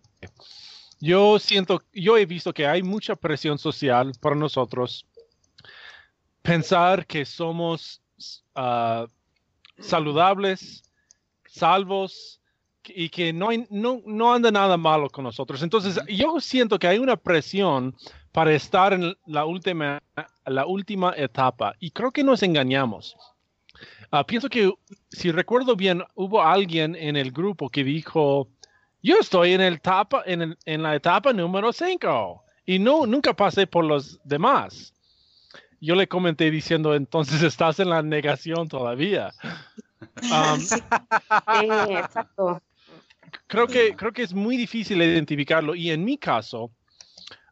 Yo 1.00 1.40
siento, 1.40 1.84
yo 1.94 2.18
he 2.18 2.26
visto 2.26 2.54
que 2.54 2.68
hay 2.68 2.82
mucha 2.82 3.16
presión 3.16 3.58
social 3.58 4.12
para 4.20 4.36
nosotros 4.36 5.06
pensar 6.42 7.06
que 7.06 7.26
somos 7.26 8.02
ah, 8.54 9.08
saludables, 9.80 10.84
salvos 11.48 12.40
y 12.94 13.10
que 13.10 13.32
no, 13.34 13.50
hay- 13.50 13.66
no, 13.70 14.02
no 14.06 14.34
anda 14.34 14.52
nada 14.52 14.78
malo 14.78 15.10
con 15.10 15.24
nosotros. 15.24 15.62
Entonces, 15.64 16.00
yo 16.08 16.40
siento 16.40 16.78
que 16.80 16.88
hay 16.88 16.98
una 16.98 17.16
presión 17.18 17.96
para 18.32 18.54
estar 18.54 18.94
en 18.94 19.16
la 19.26 19.46
última, 19.46 20.02
la 20.46 20.66
última 20.66 21.14
etapa 21.16 21.74
y 21.80 21.92
creo 21.92 22.12
que 22.12 22.24
nos 22.24 22.44
engañamos. 22.44 23.16
Ah, 24.12 24.26
pienso 24.26 24.50
que, 24.50 24.72
si 25.10 25.32
recuerdo 25.32 25.76
bien, 25.76 26.04
hubo 26.16 26.42
alguien 26.44 26.96
en 26.96 27.16
el 27.16 27.32
grupo 27.32 27.70
que 27.70 27.84
dijo, 27.84 28.48
yo 29.02 29.18
estoy 29.20 29.54
en, 29.54 29.62
el 29.62 29.76
etapa, 29.76 30.24
en, 30.26 30.42
el- 30.42 30.58
en 30.66 30.84
la 30.84 30.96
etapa 30.96 31.34
número 31.34 31.72
5 31.74 32.44
y 32.66 32.80
no, 32.80 33.06
nunca 33.06 33.34
pasé 33.34 33.68
por 33.68 33.84
los 33.86 34.20
demás. 34.24 34.94
Yo 35.82 35.94
le 35.96 36.08
comenté 36.08 36.50
diciendo, 36.50 36.96
entonces 36.96 37.42
estás 37.44 37.80
en 37.80 37.90
la 37.90 38.02
negación 38.02 38.68
todavía. 38.68 39.32
Um, 40.24 40.60
Sí, 40.60 41.68
exacto. 41.96 42.62
Creo 43.48 43.68
que, 43.68 43.96
creo 43.96 44.12
que 44.12 44.24
es 44.24 44.34
muy 44.34 44.58
difícil 44.58 45.02
identificarlo 45.02 45.76
y 45.76 45.92
en 45.92 46.04
mi 46.04 46.18
caso 46.18 46.72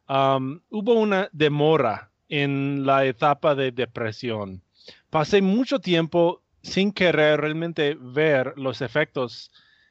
um, 0.08 0.60
hubo 0.70 0.94
una 0.94 1.28
demora 1.32 2.10
en 2.28 2.84
la 2.86 3.04
etapa 3.04 3.54
de 3.54 3.70
depresión. 3.72 4.62
Pasé 5.10 5.40
mucho 5.42 5.78
tiempo 5.78 6.42
sin 6.62 6.92
querer 6.92 7.40
realmente 7.40 7.96
ver 8.00 8.54
los 8.56 8.80
efectos 8.80 9.50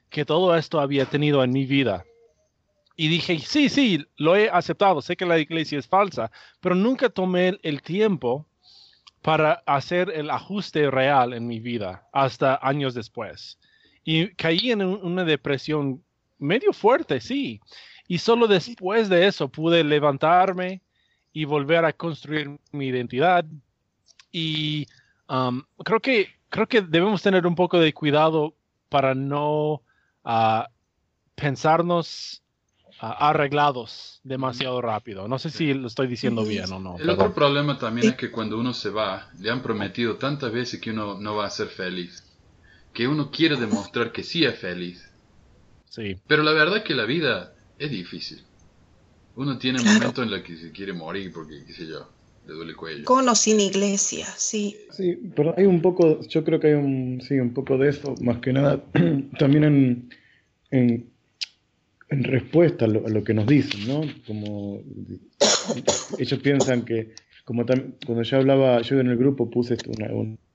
que 0.09 0.25
todo 0.25 0.55
esto 0.55 0.79
había 0.79 1.05
tenido 1.05 1.43
en 1.43 1.51
mi 1.51 1.65
vida. 1.65 2.03
Y 2.95 3.07
dije, 3.07 3.39
sí, 3.39 3.69
sí, 3.69 4.05
lo 4.17 4.35
he 4.35 4.49
aceptado, 4.49 5.01
sé 5.01 5.15
que 5.15 5.25
la 5.25 5.39
iglesia 5.39 5.79
es 5.79 5.87
falsa, 5.87 6.31
pero 6.59 6.75
nunca 6.75 7.09
tomé 7.09 7.49
el- 7.49 7.59
el 7.63 7.81
tiempo 7.81 8.45
para 9.23 9.63
hacer 9.65 10.11
el 10.13 10.29
ajuste 10.29 10.91
real 10.91 11.33
en 11.33 11.47
mi 11.47 11.59
vida 11.59 12.07
hasta 12.11 12.59
años 12.61 12.93
después. 12.93 13.57
Y 14.03 14.29
caí 14.35 14.71
en 14.71 14.81
un- 14.81 14.99
una 15.03 15.23
depresión 15.23 16.03
medio 16.39 16.73
fuerte, 16.73 17.21
sí. 17.21 17.61
Y 18.07 18.17
solo 18.17 18.47
después 18.47 19.07
de 19.09 19.27
eso 19.27 19.47
pude 19.47 19.83
levantarme 19.83 20.81
y 21.31 21.45
volver 21.45 21.85
a 21.85 21.93
construir 21.93 22.57
mi 22.71 22.87
identidad. 22.87 23.45
Y 24.31 24.87
um, 25.29 25.63
creo, 25.83 25.99
que, 25.99 26.29
creo 26.49 26.67
que 26.67 26.81
debemos 26.81 27.21
tener 27.21 27.47
un 27.47 27.55
poco 27.55 27.79
de 27.79 27.93
cuidado 27.93 28.53
para 28.89 29.15
no 29.15 29.81
ah, 30.23 30.69
pensarnos 31.35 32.41
ah, 32.99 33.29
arreglados 33.29 34.19
demasiado 34.23 34.81
rápido. 34.81 35.27
No 35.27 35.39
sé 35.39 35.49
si 35.49 35.73
lo 35.73 35.87
estoy 35.87 36.07
diciendo 36.07 36.45
bien 36.45 36.71
o 36.71 36.79
no. 36.79 36.97
El 36.99 37.09
otro 37.09 37.33
problema 37.33 37.77
también 37.79 38.09
es 38.09 38.15
que 38.15 38.31
cuando 38.31 38.57
uno 38.59 38.73
se 38.73 38.89
va, 38.89 39.29
le 39.39 39.49
han 39.49 39.61
prometido 39.61 40.17
tantas 40.17 40.51
veces 40.51 40.79
que 40.79 40.91
uno 40.91 41.19
no 41.19 41.35
va 41.35 41.45
a 41.47 41.49
ser 41.49 41.67
feliz, 41.67 42.23
que 42.93 43.07
uno 43.07 43.31
quiere 43.31 43.55
demostrar 43.57 44.11
que 44.11 44.23
sí 44.23 44.45
es 44.45 44.57
feliz. 44.59 45.03
Sí. 45.89 46.15
Pero 46.27 46.43
la 46.43 46.53
verdad 46.53 46.77
es 46.77 46.83
que 46.83 46.93
la 46.93 47.05
vida 47.05 47.53
es 47.77 47.91
difícil. 47.91 48.45
Uno 49.35 49.57
tiene 49.57 49.79
momentos 49.81 50.23
en 50.23 50.31
los 50.31 50.41
que 50.43 50.55
se 50.57 50.71
quiere 50.71 50.93
morir 50.93 51.31
porque, 51.33 51.63
qué 51.65 51.73
sé 51.73 51.87
yo, 51.87 52.07
le 52.45 52.53
duele 52.53 52.71
el 52.71 52.77
cuello. 52.77 53.05
Con 53.05 53.27
o 53.27 53.35
sin 53.35 53.59
iglesia, 53.59 54.27
sí. 54.37 54.77
Sí, 54.91 55.17
pero 55.35 55.55
hay 55.57 55.65
un 55.65 55.81
poco, 55.81 56.21
yo 56.27 56.43
creo 56.43 56.59
que 56.59 56.67
hay 56.67 56.73
un, 56.73 57.19
sí, 57.27 57.35
un 57.39 57.53
poco 57.53 57.77
de 57.79 57.89
eso, 57.89 58.13
más 58.21 58.37
que 58.39 58.53
nada, 58.53 58.83
también 59.39 59.63
en, 59.63 60.09
en, 60.69 61.09
en 62.09 62.23
respuesta 62.23 62.85
a 62.85 62.87
lo, 62.87 63.07
a 63.07 63.09
lo 63.09 63.23
que 63.23 63.33
nos 63.33 63.47
dicen, 63.47 63.87
¿no? 63.87 64.01
Como 64.27 64.81
ellos 66.19 66.39
piensan 66.41 66.85
que, 66.85 67.15
como 67.43 67.65
tam- 67.65 67.95
cuando 68.05 68.21
yo 68.23 68.37
hablaba, 68.37 68.81
yo 68.81 68.99
en 68.99 69.07
el 69.07 69.17
grupo 69.17 69.49
puse 69.49 69.73
esto 69.73 69.89
una, 69.91 70.07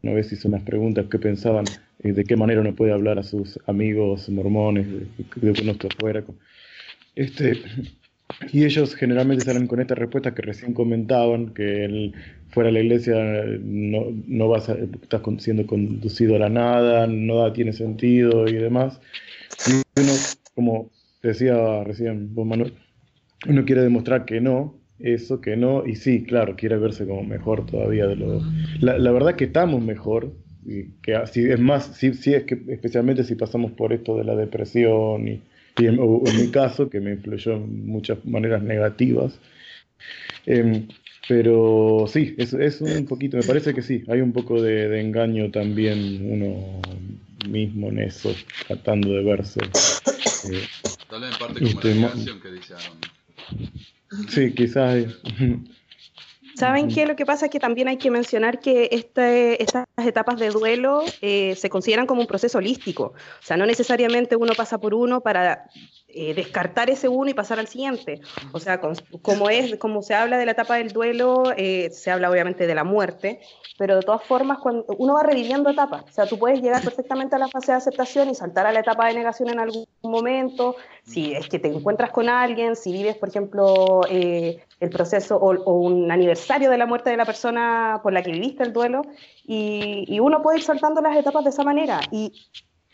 una 0.02 0.12
vez 0.12 0.32
hice 0.32 0.48
unas 0.48 0.62
preguntas 0.62 1.06
que 1.06 1.18
pensaban 1.18 1.64
eh, 2.00 2.12
de 2.12 2.24
qué 2.24 2.36
manera 2.36 2.60
uno 2.60 2.74
puede 2.74 2.92
hablar 2.92 3.18
a 3.18 3.22
sus 3.22 3.58
amigos 3.66 4.28
mormones, 4.28 4.86
de, 4.88 5.52
de 5.52 5.62
uno 5.62 5.72
está 5.72 5.88
afuera. 5.88 6.24
Este, 7.14 7.60
y 8.52 8.64
ellos 8.64 8.94
generalmente 8.94 9.44
salen 9.44 9.66
con 9.66 9.80
esta 9.80 9.94
respuesta 9.94 10.34
que 10.34 10.42
recién 10.42 10.74
comentaban, 10.74 11.54
que 11.54 12.12
fuera 12.50 12.68
de 12.68 12.74
la 12.74 12.80
iglesia 12.80 13.16
no, 13.60 14.06
no 14.26 14.48
vas 14.48 14.68
a, 14.68 14.74
estás 14.74 15.22
siendo 15.38 15.66
conducido 15.66 16.36
a 16.36 16.38
la 16.38 16.48
nada, 16.48 17.06
nada 17.06 17.52
tiene 17.52 17.72
sentido 17.72 18.46
y 18.46 18.54
demás. 18.54 19.00
Y 19.66 19.82
como 20.54 20.90
decía 21.22 21.82
recién 21.84 22.34
vos, 22.34 22.46
uno 23.46 23.64
quiere 23.64 23.82
demostrar 23.82 24.24
que 24.24 24.40
no, 24.40 24.77
eso, 25.00 25.40
que 25.40 25.56
no, 25.56 25.86
y 25.86 25.94
sí, 25.96 26.24
claro, 26.24 26.56
quiere 26.56 26.76
verse 26.76 27.06
como 27.06 27.22
mejor 27.22 27.66
todavía 27.66 28.06
de 28.06 28.16
lo... 28.16 28.42
La, 28.80 28.98
la 28.98 29.12
verdad 29.12 29.36
que 29.36 29.44
estamos 29.44 29.80
mejor, 29.82 30.32
y 30.66 30.84
que 31.02 31.14
así 31.14 31.44
es 31.44 31.60
más, 31.60 31.96
sí, 31.96 32.12
sí 32.14 32.34
es 32.34 32.44
que 32.44 32.60
especialmente 32.68 33.24
si 33.24 33.34
pasamos 33.34 33.72
por 33.72 33.92
esto 33.92 34.16
de 34.16 34.24
la 34.24 34.34
depresión 34.34 35.28
y, 35.28 35.40
y 35.78 35.86
en, 35.86 35.98
o 36.00 36.22
en 36.26 36.36
mi 36.36 36.48
caso, 36.50 36.90
que 36.90 37.00
me 37.00 37.12
influyó 37.12 37.52
en 37.54 37.86
muchas 37.86 38.24
maneras 38.24 38.62
negativas. 38.62 39.38
Em, 40.46 40.88
pero 41.28 42.06
sí, 42.08 42.34
es, 42.38 42.54
es 42.54 42.80
un 42.80 43.04
poquito, 43.06 43.36
me 43.36 43.42
parece 43.42 43.74
que 43.74 43.82
sí, 43.82 44.02
hay 44.08 44.20
un 44.20 44.32
poco 44.32 44.60
de, 44.62 44.88
de 44.88 45.00
engaño 45.00 45.50
también 45.50 45.98
uno 46.30 46.80
mismo 47.48 47.88
en 47.88 48.00
eso, 48.00 48.34
tratando 48.66 49.12
de 49.12 49.22
verse. 49.22 49.60
eh, 49.60 50.62
Tal 51.08 51.20
vez 51.20 51.32
en 51.32 51.38
parte 51.38 51.60
como 51.60 51.80
la 51.80 51.80
que 52.42 52.50
dice 52.50 52.74
Aaron. 52.74 52.98
Sí, 54.28 54.52
quizás. 54.52 55.05
¿Saben 56.55 56.89
qué? 56.89 57.06
Lo 57.06 57.14
que 57.14 57.24
pasa 57.24 57.47
es 57.47 57.52
que 57.52 57.60
también 57.60 57.86
hay 57.86 57.98
que 57.98 58.10
mencionar 58.10 58.59
que 58.59 58.89
este, 58.90 59.62
estas 59.62 59.86
etapas 59.97 60.40
de 60.40 60.51
duelo 60.51 61.05
eh, 61.20 61.55
se 61.56 61.70
consideran 61.70 62.06
como 62.06 62.20
un 62.20 62.26
proceso 62.26 62.59
holístico. 62.59 63.05
O 63.05 63.43
sea, 63.43 63.56
no 63.56 63.64
necesariamente 63.64 64.35
uno 64.35 64.55
pasa 64.56 64.78
por 64.78 64.93
uno 64.93 65.20
para 65.20 65.70
eh, 66.09 66.32
descartar 66.35 66.89
ese 66.89 67.06
uno 67.09 67.30
y 67.30 67.35
pasar 67.35 67.59
al 67.59 67.68
siguiente. 67.68 68.20
O 68.52 68.59
sea, 68.59 68.80
con- 68.80 68.94
como, 69.22 69.51
es, 69.51 69.76
como 69.76 70.01
se 70.02 70.14
habla 70.14 70.39
de 70.39 70.47
la 70.47 70.52
etapa 70.52 70.76
del 70.76 70.89
duelo, 70.93 71.52
eh, 71.56 71.90
se 71.90 72.10
habla 72.10 72.30
obviamente 72.30 72.66
de 72.66 72.74
la 72.74 72.82
muerte, 72.85 73.40
pero 73.76 73.94
de 73.97 74.02
todas 74.02 74.22
formas 74.24 74.59
cuando 74.59 74.86
uno 74.98 75.14
va 75.14 75.22
reviviendo 75.22 75.68
etapas. 75.70 76.05
O 76.09 76.12
sea, 76.12 76.26
tú 76.26 76.39
puedes 76.39 76.60
llegar 76.62 76.82
perfectamente 76.82 77.36
a 77.36 77.39
la 77.39 77.48
fase 77.48 77.72
de 77.72 77.78
aceptación 77.78 78.30
y 78.30 78.35
saltar 78.35 78.66
a 78.66 78.72
la 78.72 78.80
etapa 78.80 79.06
de 79.06 79.14
negación 79.14 79.51
en 79.51 79.60
algún 79.60 79.85
momento. 80.02 80.76
Si 81.05 81.35
es 81.35 81.48
que 81.48 81.59
te 81.59 81.68
encuentras 81.68 82.10
con 82.10 82.28
alguien, 82.28 82.74
si 82.74 82.90
vives, 82.93 83.16
por 83.16 83.28
ejemplo, 83.28 84.01
eh, 84.10 84.64
el 84.80 84.90
proceso 84.90 85.36
o, 85.36 85.55
o 85.55 85.72
un 85.74 86.10
aniversario 86.10 86.70
de 86.70 86.78
la 86.78 86.86
muerte 86.86 87.10
de 87.10 87.16
la 87.18 87.24
persona 87.26 88.01
por 88.02 88.12
la 88.12 88.22
que 88.22 88.32
viviste 88.32 88.62
el 88.62 88.72
duelo, 88.72 89.02
y, 89.44 90.05
y 90.06 90.20
uno 90.20 90.43
puede 90.43 90.59
ir 90.59 90.64
saltando 90.64 91.01
las 91.01 91.16
etapas 91.16 91.44
de 91.44 91.51
esa 91.51 91.64
manera. 91.64 92.01
Y 92.10 92.32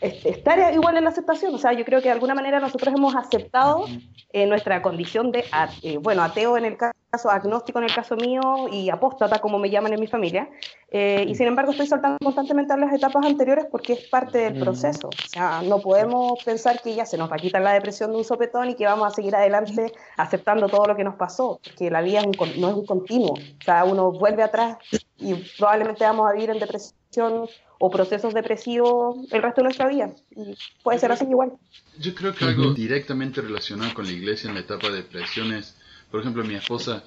estar 0.01 0.73
igual 0.73 0.97
en 0.97 1.03
la 1.05 1.09
aceptación. 1.09 1.53
O 1.55 1.57
sea, 1.57 1.73
yo 1.73 1.85
creo 1.85 1.99
que 1.99 2.07
de 2.09 2.11
alguna 2.13 2.35
manera 2.35 2.59
nosotros 2.59 2.93
hemos 2.93 3.15
aceptado 3.15 3.85
eh, 4.33 4.45
nuestra 4.45 4.81
condición 4.81 5.31
de, 5.31 5.45
a- 5.51 5.69
eh, 5.81 5.97
bueno, 5.97 6.21
ateo 6.23 6.57
en 6.57 6.65
el 6.65 6.77
caso, 6.77 7.29
agnóstico 7.31 7.79
en 7.79 7.85
el 7.85 7.95
caso 7.95 8.17
mío 8.17 8.41
y 8.71 8.89
apóstata, 8.89 9.39
como 9.39 9.57
me 9.57 9.69
llaman 9.69 9.93
en 9.93 9.99
mi 10.01 10.07
familia. 10.07 10.49
Eh, 10.91 11.25
y 11.27 11.35
sin 11.35 11.47
embargo, 11.47 11.71
estoy 11.71 11.87
saltando 11.87 12.17
constantemente 12.21 12.73
a 12.73 12.77
las 12.77 12.93
etapas 12.93 13.25
anteriores 13.25 13.65
porque 13.71 13.93
es 13.93 14.07
parte 14.09 14.37
del 14.39 14.59
proceso. 14.59 15.07
O 15.07 15.27
sea, 15.29 15.61
no 15.63 15.79
podemos 15.79 16.43
pensar 16.43 16.81
que 16.81 16.93
ya 16.93 17.05
se 17.05 17.17
nos 17.17 17.31
va 17.31 17.35
a 17.35 17.39
quitar 17.39 17.61
la 17.61 17.71
depresión 17.73 18.11
de 18.11 18.17
un 18.17 18.23
sopetón 18.25 18.69
y 18.69 18.75
que 18.75 18.85
vamos 18.85 19.07
a 19.07 19.11
seguir 19.11 19.33
adelante 19.35 19.93
aceptando 20.17 20.67
todo 20.67 20.85
lo 20.87 20.95
que 20.95 21.03
nos 21.05 21.15
pasó, 21.15 21.59
porque 21.63 21.89
la 21.89 22.01
vida 22.01 22.19
es 22.19 22.25
un 22.25 22.33
no 22.61 22.67
es 22.69 22.75
un 22.75 22.85
continuo. 22.85 23.31
O 23.33 23.63
sea, 23.63 23.85
uno 23.85 24.11
vuelve 24.11 24.43
atrás 24.43 24.77
y 25.17 25.33
probablemente 25.57 26.03
vamos 26.03 26.29
a 26.29 26.33
vivir 26.33 26.49
en 26.49 26.59
depresión 26.59 27.47
o 27.79 27.89
procesos 27.91 28.33
depresivos 28.33 29.17
el 29.31 29.41
resto 29.41 29.61
de 29.61 29.65
nuestra 29.65 29.87
vida. 29.87 30.11
Y 30.35 30.55
puede 30.83 30.99
ser 30.99 31.11
así 31.11 31.25
igual. 31.25 31.53
Yo 31.99 32.13
creo 32.15 32.33
que 32.33 32.45
algo 32.45 32.73
directamente 32.73 33.41
relacionado 33.41 33.93
con 33.93 34.05
la 34.05 34.11
iglesia 34.11 34.47
en 34.49 34.55
la 34.55 34.61
etapa 34.61 34.89
de 34.89 34.97
depresión 34.97 35.53
es, 35.53 35.75
por 36.11 36.21
ejemplo, 36.21 36.43
mi 36.43 36.55
esposa 36.55 37.03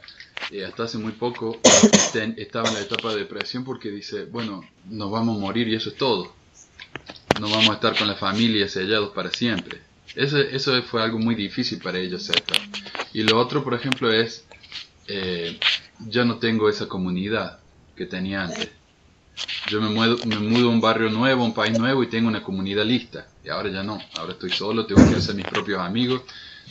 eh, 0.50 0.64
hasta 0.64 0.84
hace 0.84 0.98
muy 0.98 1.12
poco 1.12 1.58
ten- 2.12 2.34
estaba 2.38 2.68
en 2.68 2.74
la 2.74 2.80
etapa 2.80 3.10
de 3.12 3.18
depresión 3.20 3.64
porque 3.64 3.90
dice, 3.90 4.24
bueno, 4.24 4.62
nos 4.88 5.10
vamos 5.10 5.36
a 5.36 5.40
morir 5.40 5.68
y 5.68 5.74
eso 5.74 5.90
es 5.90 5.96
todo. 5.96 6.32
No 7.40 7.48
vamos 7.48 7.70
a 7.70 7.74
estar 7.74 7.96
con 7.96 8.06
la 8.08 8.14
familia 8.16 8.68
sellados 8.68 9.10
para 9.10 9.30
siempre. 9.30 9.80
Eso, 10.14 10.38
eso 10.38 10.82
fue 10.82 11.02
algo 11.02 11.18
muy 11.18 11.34
difícil 11.34 11.80
para 11.80 11.98
ella 11.98 12.16
aceptar. 12.16 12.58
Y 13.12 13.22
lo 13.22 13.38
otro, 13.38 13.62
por 13.62 13.74
ejemplo, 13.74 14.12
es, 14.12 14.46
eh, 15.06 15.58
ya 16.08 16.24
no 16.24 16.38
tengo 16.38 16.68
esa 16.68 16.88
comunidad 16.88 17.60
que 17.96 18.06
tenía 18.06 18.44
antes. 18.44 18.70
Yo 19.68 19.80
me 19.80 19.88
mudo, 19.90 20.18
me 20.26 20.38
mudo 20.38 20.68
a 20.68 20.72
un 20.72 20.80
barrio 20.80 21.10
nuevo, 21.10 21.42
a 21.42 21.46
un 21.46 21.54
país 21.54 21.76
nuevo 21.76 22.02
y 22.02 22.08
tengo 22.08 22.28
una 22.28 22.42
comunidad 22.42 22.84
lista. 22.84 23.28
Y 23.42 23.48
ahora 23.48 23.70
ya 23.70 23.82
no, 23.82 23.98
ahora 24.14 24.32
estoy 24.32 24.50
solo, 24.50 24.86
tengo 24.86 25.06
que 25.06 25.14
hacer 25.16 25.34
mis 25.34 25.46
propios 25.46 25.80
amigos, 25.80 26.22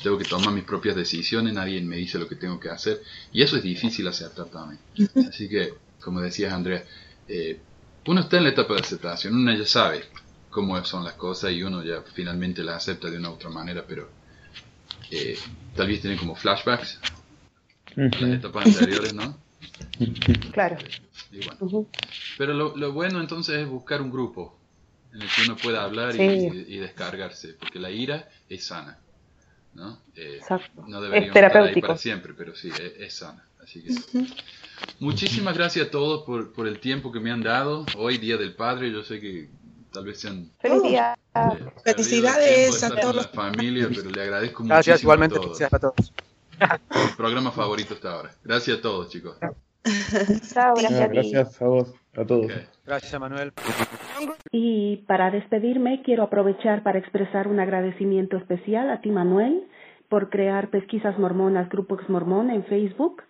tengo 0.01 0.17
que 0.17 0.25
tomar 0.25 0.53
mis 0.53 0.63
propias 0.63 0.95
decisiones, 0.95 1.53
nadie 1.53 1.81
me 1.81 1.97
dice 1.97 2.17
lo 2.19 2.27
que 2.27 2.35
tengo 2.35 2.59
que 2.59 2.69
hacer. 2.69 3.01
Y 3.31 3.41
eso 3.41 3.57
es 3.57 3.63
difícil 3.63 4.07
aceptar 4.07 4.47
también. 4.49 4.79
Así 5.27 5.47
que, 5.49 5.73
como 5.99 6.21
decías 6.21 6.53
Andrea, 6.53 6.83
eh, 7.27 7.61
uno 8.05 8.21
está 8.21 8.37
en 8.37 8.43
la 8.43 8.49
etapa 8.49 8.73
de 8.73 8.81
aceptación, 8.81 9.35
uno 9.35 9.53
ya 9.53 9.65
sabe 9.65 10.05
cómo 10.49 10.83
son 10.85 11.03
las 11.03 11.13
cosas 11.13 11.51
y 11.51 11.61
uno 11.63 11.83
ya 11.83 12.01
finalmente 12.13 12.63
las 12.63 12.77
acepta 12.77 13.09
de 13.09 13.17
una 13.17 13.29
u 13.29 13.33
otra 13.33 13.49
manera, 13.49 13.85
pero 13.87 14.09
eh, 15.11 15.37
tal 15.75 15.87
vez 15.87 16.01
tiene 16.01 16.17
como 16.17 16.35
flashbacks 16.35 16.99
las 18.19 18.31
etapas 18.33 18.65
anteriores, 18.65 19.13
¿no? 19.13 19.37
Claro. 20.51 20.77
Y 21.31 21.45
bueno. 21.45 21.87
Pero 22.37 22.53
lo, 22.53 22.75
lo 22.77 22.93
bueno 22.93 23.19
entonces 23.19 23.59
es 23.59 23.67
buscar 23.67 24.01
un 24.01 24.11
grupo 24.11 24.57
en 25.13 25.21
el 25.23 25.27
que 25.29 25.41
uno 25.43 25.55
pueda 25.57 25.83
hablar 25.83 26.15
y- 26.15 26.17
Sí. 26.17 26.65
y, 26.67 26.75
y 26.75 26.77
descargarse, 26.79 27.53
porque 27.59 27.79
la 27.79 27.89
ira 27.89 28.29
es 28.49 28.65
sana, 28.65 28.97
¿no? 29.73 29.99
Eh, 30.15 30.37
Exacto. 30.39 30.83
no 30.87 30.97
Es 30.97 31.03
deberíamos 31.03 31.35
estar 31.35 31.57
ahí 31.63 31.81
para 31.81 31.97
siempre, 31.97 32.33
pero 32.33 32.55
sí, 32.55 32.69
es, 32.69 32.79
es 32.99 33.13
sana. 33.15 33.43
Así 33.61 33.81
que 33.83 33.93
muchísimas 34.99 35.55
gracias 35.57 35.87
a 35.87 35.91
todos 35.91 36.23
por, 36.23 36.53
por 36.53 36.67
el 36.67 36.79
tiempo 36.79 37.11
que 37.11 37.19
me 37.19 37.31
han 37.31 37.41
dado. 37.41 37.85
Hoy, 37.97 38.17
Día 38.17 38.37
del 38.37 38.53
Padre, 38.53 38.91
yo 38.91 39.03
sé 39.03 39.19
que 39.19 39.49
tal 39.91 40.05
vez 40.05 40.19
sean 40.19 40.51
Feliz 40.59 40.83
día. 40.83 41.17
Felicidades 41.83 42.83
a 42.83 42.95
todos 42.95 43.15
la 43.15 43.23
familia, 43.23 43.89
pero 43.93 44.09
le 44.09 44.21
agradezco 44.21 44.63
muchísimo 44.63 44.67
Gracias, 44.75 45.01
igualmente. 45.01 45.37
a 45.37 45.41
todos. 45.41 45.59
Gracias 45.59 46.26
programa 47.17 47.51
favorito 47.51 47.93
hasta 47.93 48.11
ahora. 48.11 48.29
Gracias 48.43 48.79
a 48.79 48.81
todos, 48.81 49.09
chicos. 49.09 49.37
Chao, 50.53 50.73
Ah, 50.75 50.81
gracias 50.81 51.01
a 51.01 51.07
ti. 51.09 51.13
gracias 51.15 51.61
a 51.61 51.65
vos, 51.67 51.93
a 52.15 52.25
todos. 52.25 52.51
Gracias, 52.85 53.21
Manuel. 53.21 53.53
Y 54.51 54.97
para 55.07 55.31
despedirme, 55.31 56.01
quiero 56.03 56.23
aprovechar 56.23 56.83
para 56.83 56.99
expresar 56.99 57.47
un 57.47 57.59
agradecimiento 57.59 58.37
especial 58.37 58.89
a 58.89 59.01
ti, 59.01 59.11
Manuel, 59.11 59.63
por 60.09 60.29
crear 60.29 60.69
Pesquisas 60.69 61.17
Mormonas, 61.19 61.69
Grupo 61.69 61.95
Ex 61.95 62.09
Mormón 62.09 62.49
en 62.49 62.63
Facebook, 62.65 63.23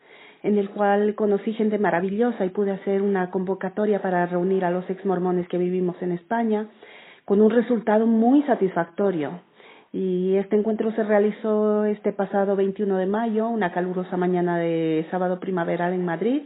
en 0.44 0.58
el 0.58 0.70
cual 0.70 1.16
conocí 1.16 1.54
gente 1.54 1.78
maravillosa 1.80 2.46
y 2.46 2.50
pude 2.50 2.72
hacer 2.72 3.02
una 3.02 3.30
convocatoria 3.32 4.02
para 4.02 4.26
reunir 4.26 4.64
a 4.66 4.72
los 4.72 4.88
ex 4.90 5.04
mormones 5.06 5.48
que 5.50 5.58
vivimos 5.58 5.96
en 6.02 6.12
España, 6.12 6.70
con 7.26 7.42
un 7.42 7.52
resultado 7.52 8.06
muy 8.08 8.44
satisfactorio. 8.44 9.42
Y 10.00 10.36
este 10.36 10.56
encuentro 10.56 10.92
se 10.92 11.04
realizó 11.04 11.84
este 11.86 12.14
pasado 12.14 12.56
21 12.56 12.98
de 12.98 13.08
mayo, 13.08 13.50
una 13.50 13.72
calurosa 13.72 14.16
mañana 14.16 14.60
de 14.60 15.08
sábado 15.10 15.40
primaveral 15.40 15.92
en 15.92 16.06
Madrid, 16.06 16.44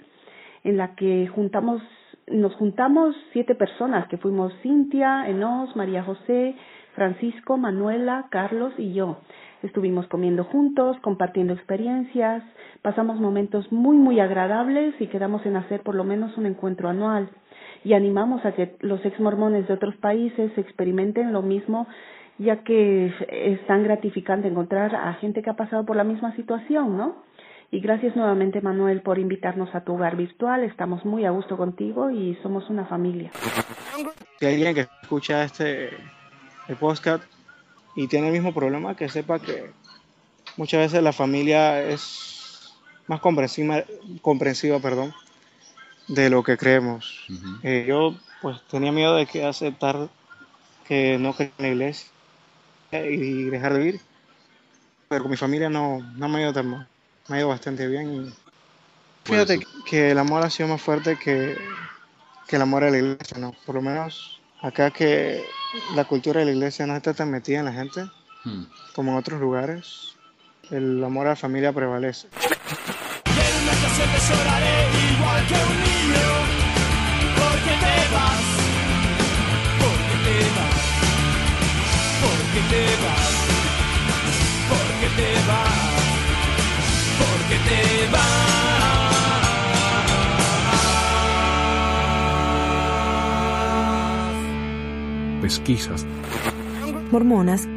en 0.64 0.78
la 0.78 0.96
que 0.96 1.28
juntamos, 1.28 1.82
nos 2.28 2.56
juntamos 2.56 3.14
siete 3.34 3.54
personas, 3.56 4.08
que 4.08 4.16
fuimos 4.16 4.54
Cintia, 4.62 5.28
Enos, 5.28 5.76
María 5.76 6.02
José, 6.02 6.56
Francisco, 6.96 7.58
Manuela, 7.58 8.28
Carlos 8.30 8.72
y 8.78 8.94
yo. 8.94 9.18
Estuvimos 9.64 10.08
comiendo 10.08 10.46
juntos, 10.46 10.96
compartiendo 11.02 11.52
experiencias, 11.52 12.44
pasamos 12.82 13.20
momentos 13.20 13.70
muy, 13.70 13.98
muy 13.98 14.22
agradables 14.22 14.96
y 15.02 15.08
quedamos 15.08 15.46
en 15.46 15.58
hacer 15.58 15.82
por 15.82 15.96
lo 15.96 16.06
menos 16.06 16.38
un 16.38 16.46
encuentro 16.46 16.88
anual. 16.88 17.30
Y 17.84 17.94
animamos 17.96 18.46
a 18.46 18.54
que 18.54 18.78
los 18.80 19.04
ex 19.04 19.20
mormones 19.20 19.68
de 19.68 19.74
otros 19.74 19.96
países 19.98 20.58
experimenten 20.58 21.34
lo 21.34 21.42
mismo, 21.42 21.88
ya 22.38 22.64
que 22.64 23.14
es 23.30 23.66
tan 23.68 23.84
gratificante 23.84 24.48
encontrar 24.48 24.96
a 24.96 25.14
gente 25.16 25.42
que 25.42 25.50
ha 25.50 25.56
pasado 25.56 25.86
por 25.86 25.96
la 25.96 26.04
misma 26.04 26.36
situación, 26.36 26.98
¿no? 26.98 27.16
Y 27.74 27.80
gracias 27.80 28.16
nuevamente, 28.18 28.60
Manuel, 28.60 29.02
por 29.02 29.18
invitarnos 29.18 29.74
a 29.74 29.86
tu 29.86 29.94
hogar 29.94 30.18
virtual. 30.18 30.64
Estamos 30.66 31.06
muy 31.06 31.24
a 31.26 31.32
gusto 31.32 31.56
contigo 31.56 32.10
y 32.10 32.38
somos 32.44 32.70
una 32.70 32.86
familia. 32.86 33.32
Si 34.40 34.46
hay 34.46 34.56
alguien 34.56 34.76
que 34.76 34.82
escucha 35.02 35.46
este 35.46 35.92
el 36.68 36.76
podcast 36.76 37.24
y 37.96 38.08
tiene 38.08 38.28
el 38.28 38.34
mismo 38.34 38.54
problema, 38.54 38.96
que 38.96 39.08
sepa 39.08 39.40
que 39.40 39.72
muchas 40.58 40.82
veces 40.82 41.02
la 41.02 41.14
familia 41.14 41.82
es 41.82 42.74
más 43.08 43.22
comprensiva, 43.22 43.84
comprensiva 44.22 44.80
perdón, 44.80 45.14
de 46.10 46.30
lo 46.30 46.44
que 46.44 46.58
creemos. 46.58 47.26
Eh, 47.64 47.86
yo 47.88 48.16
pues 48.42 48.62
tenía 48.70 48.92
miedo 48.92 49.16
de 49.16 49.28
que 49.28 49.46
aceptar 49.46 50.10
que 50.86 51.18
no 51.18 51.34
creo 51.34 51.52
en 51.58 51.64
la 51.66 51.72
iglesia 51.72 52.12
y 52.92 53.50
dejar 53.50 53.74
de 53.74 53.80
vivir, 53.80 54.02
pero 55.08 55.24
con 55.24 55.32
mi 55.32 55.38
familia 55.38 55.70
no, 55.70 56.00
no 56.16 56.30
me 56.30 56.40
ha 56.40 56.42
ido 56.42 56.54
tan 56.54 56.68
mal, 56.68 56.88
me 57.28 57.36
ha 57.36 57.40
ido 57.40 57.50
bastante 57.50 57.88
bien. 57.88 58.12
Y 58.14 58.34
fíjate 59.24 59.60
que 59.86 60.12
el 60.12 60.20
amor 60.20 60.44
ha 60.44 60.50
sido 60.50 60.70
más 60.70 60.82
fuerte 60.82 61.18
que, 61.18 61.58
que 62.48 62.56
el 62.56 62.62
amor 62.62 62.84
a 62.84 62.90
la 62.90 62.98
iglesia, 62.98 63.38
¿no? 63.38 63.54
Por 63.66 63.76
lo 63.76 63.82
menos 63.82 64.40
acá 64.62 64.92
que 64.92 65.44
la 65.96 66.06
cultura 66.06 66.40
de 66.40 66.46
la 66.48 66.52
iglesia 66.52 66.86
no 66.86 66.96
está 66.96 67.14
tan 67.14 67.32
metida 67.32 67.60
en 67.60 67.66
la 67.66 67.74
gente 67.74 68.02
Hmm. 68.44 68.64
como 68.96 69.12
en 69.12 69.18
otros 69.20 69.40
lugares, 69.40 70.16
el 70.72 71.04
amor 71.04 71.28
a 71.28 71.32
la 71.32 71.36
familia 71.36 71.72
prevalece. 71.72 72.28
En 72.34 73.64
una 73.64 73.72
estación 73.72 74.10
te 74.10 74.20
lloraré 74.34 74.90
igual 75.14 75.46
que 75.48 75.54
un 75.54 75.78
niño 75.84 76.26
Porque 77.36 77.74
te 77.86 78.16
vas 78.16 78.51
Porque 82.54 82.68
te 82.68 82.84
vas 83.02 83.32
Porque 84.68 85.08
te 85.16 85.30
vas 85.48 85.72
Porque 87.18 87.58
te 87.70 88.12
vas 88.12 88.52
Pesquisas. 95.42 96.06
Mormonas 97.12 97.68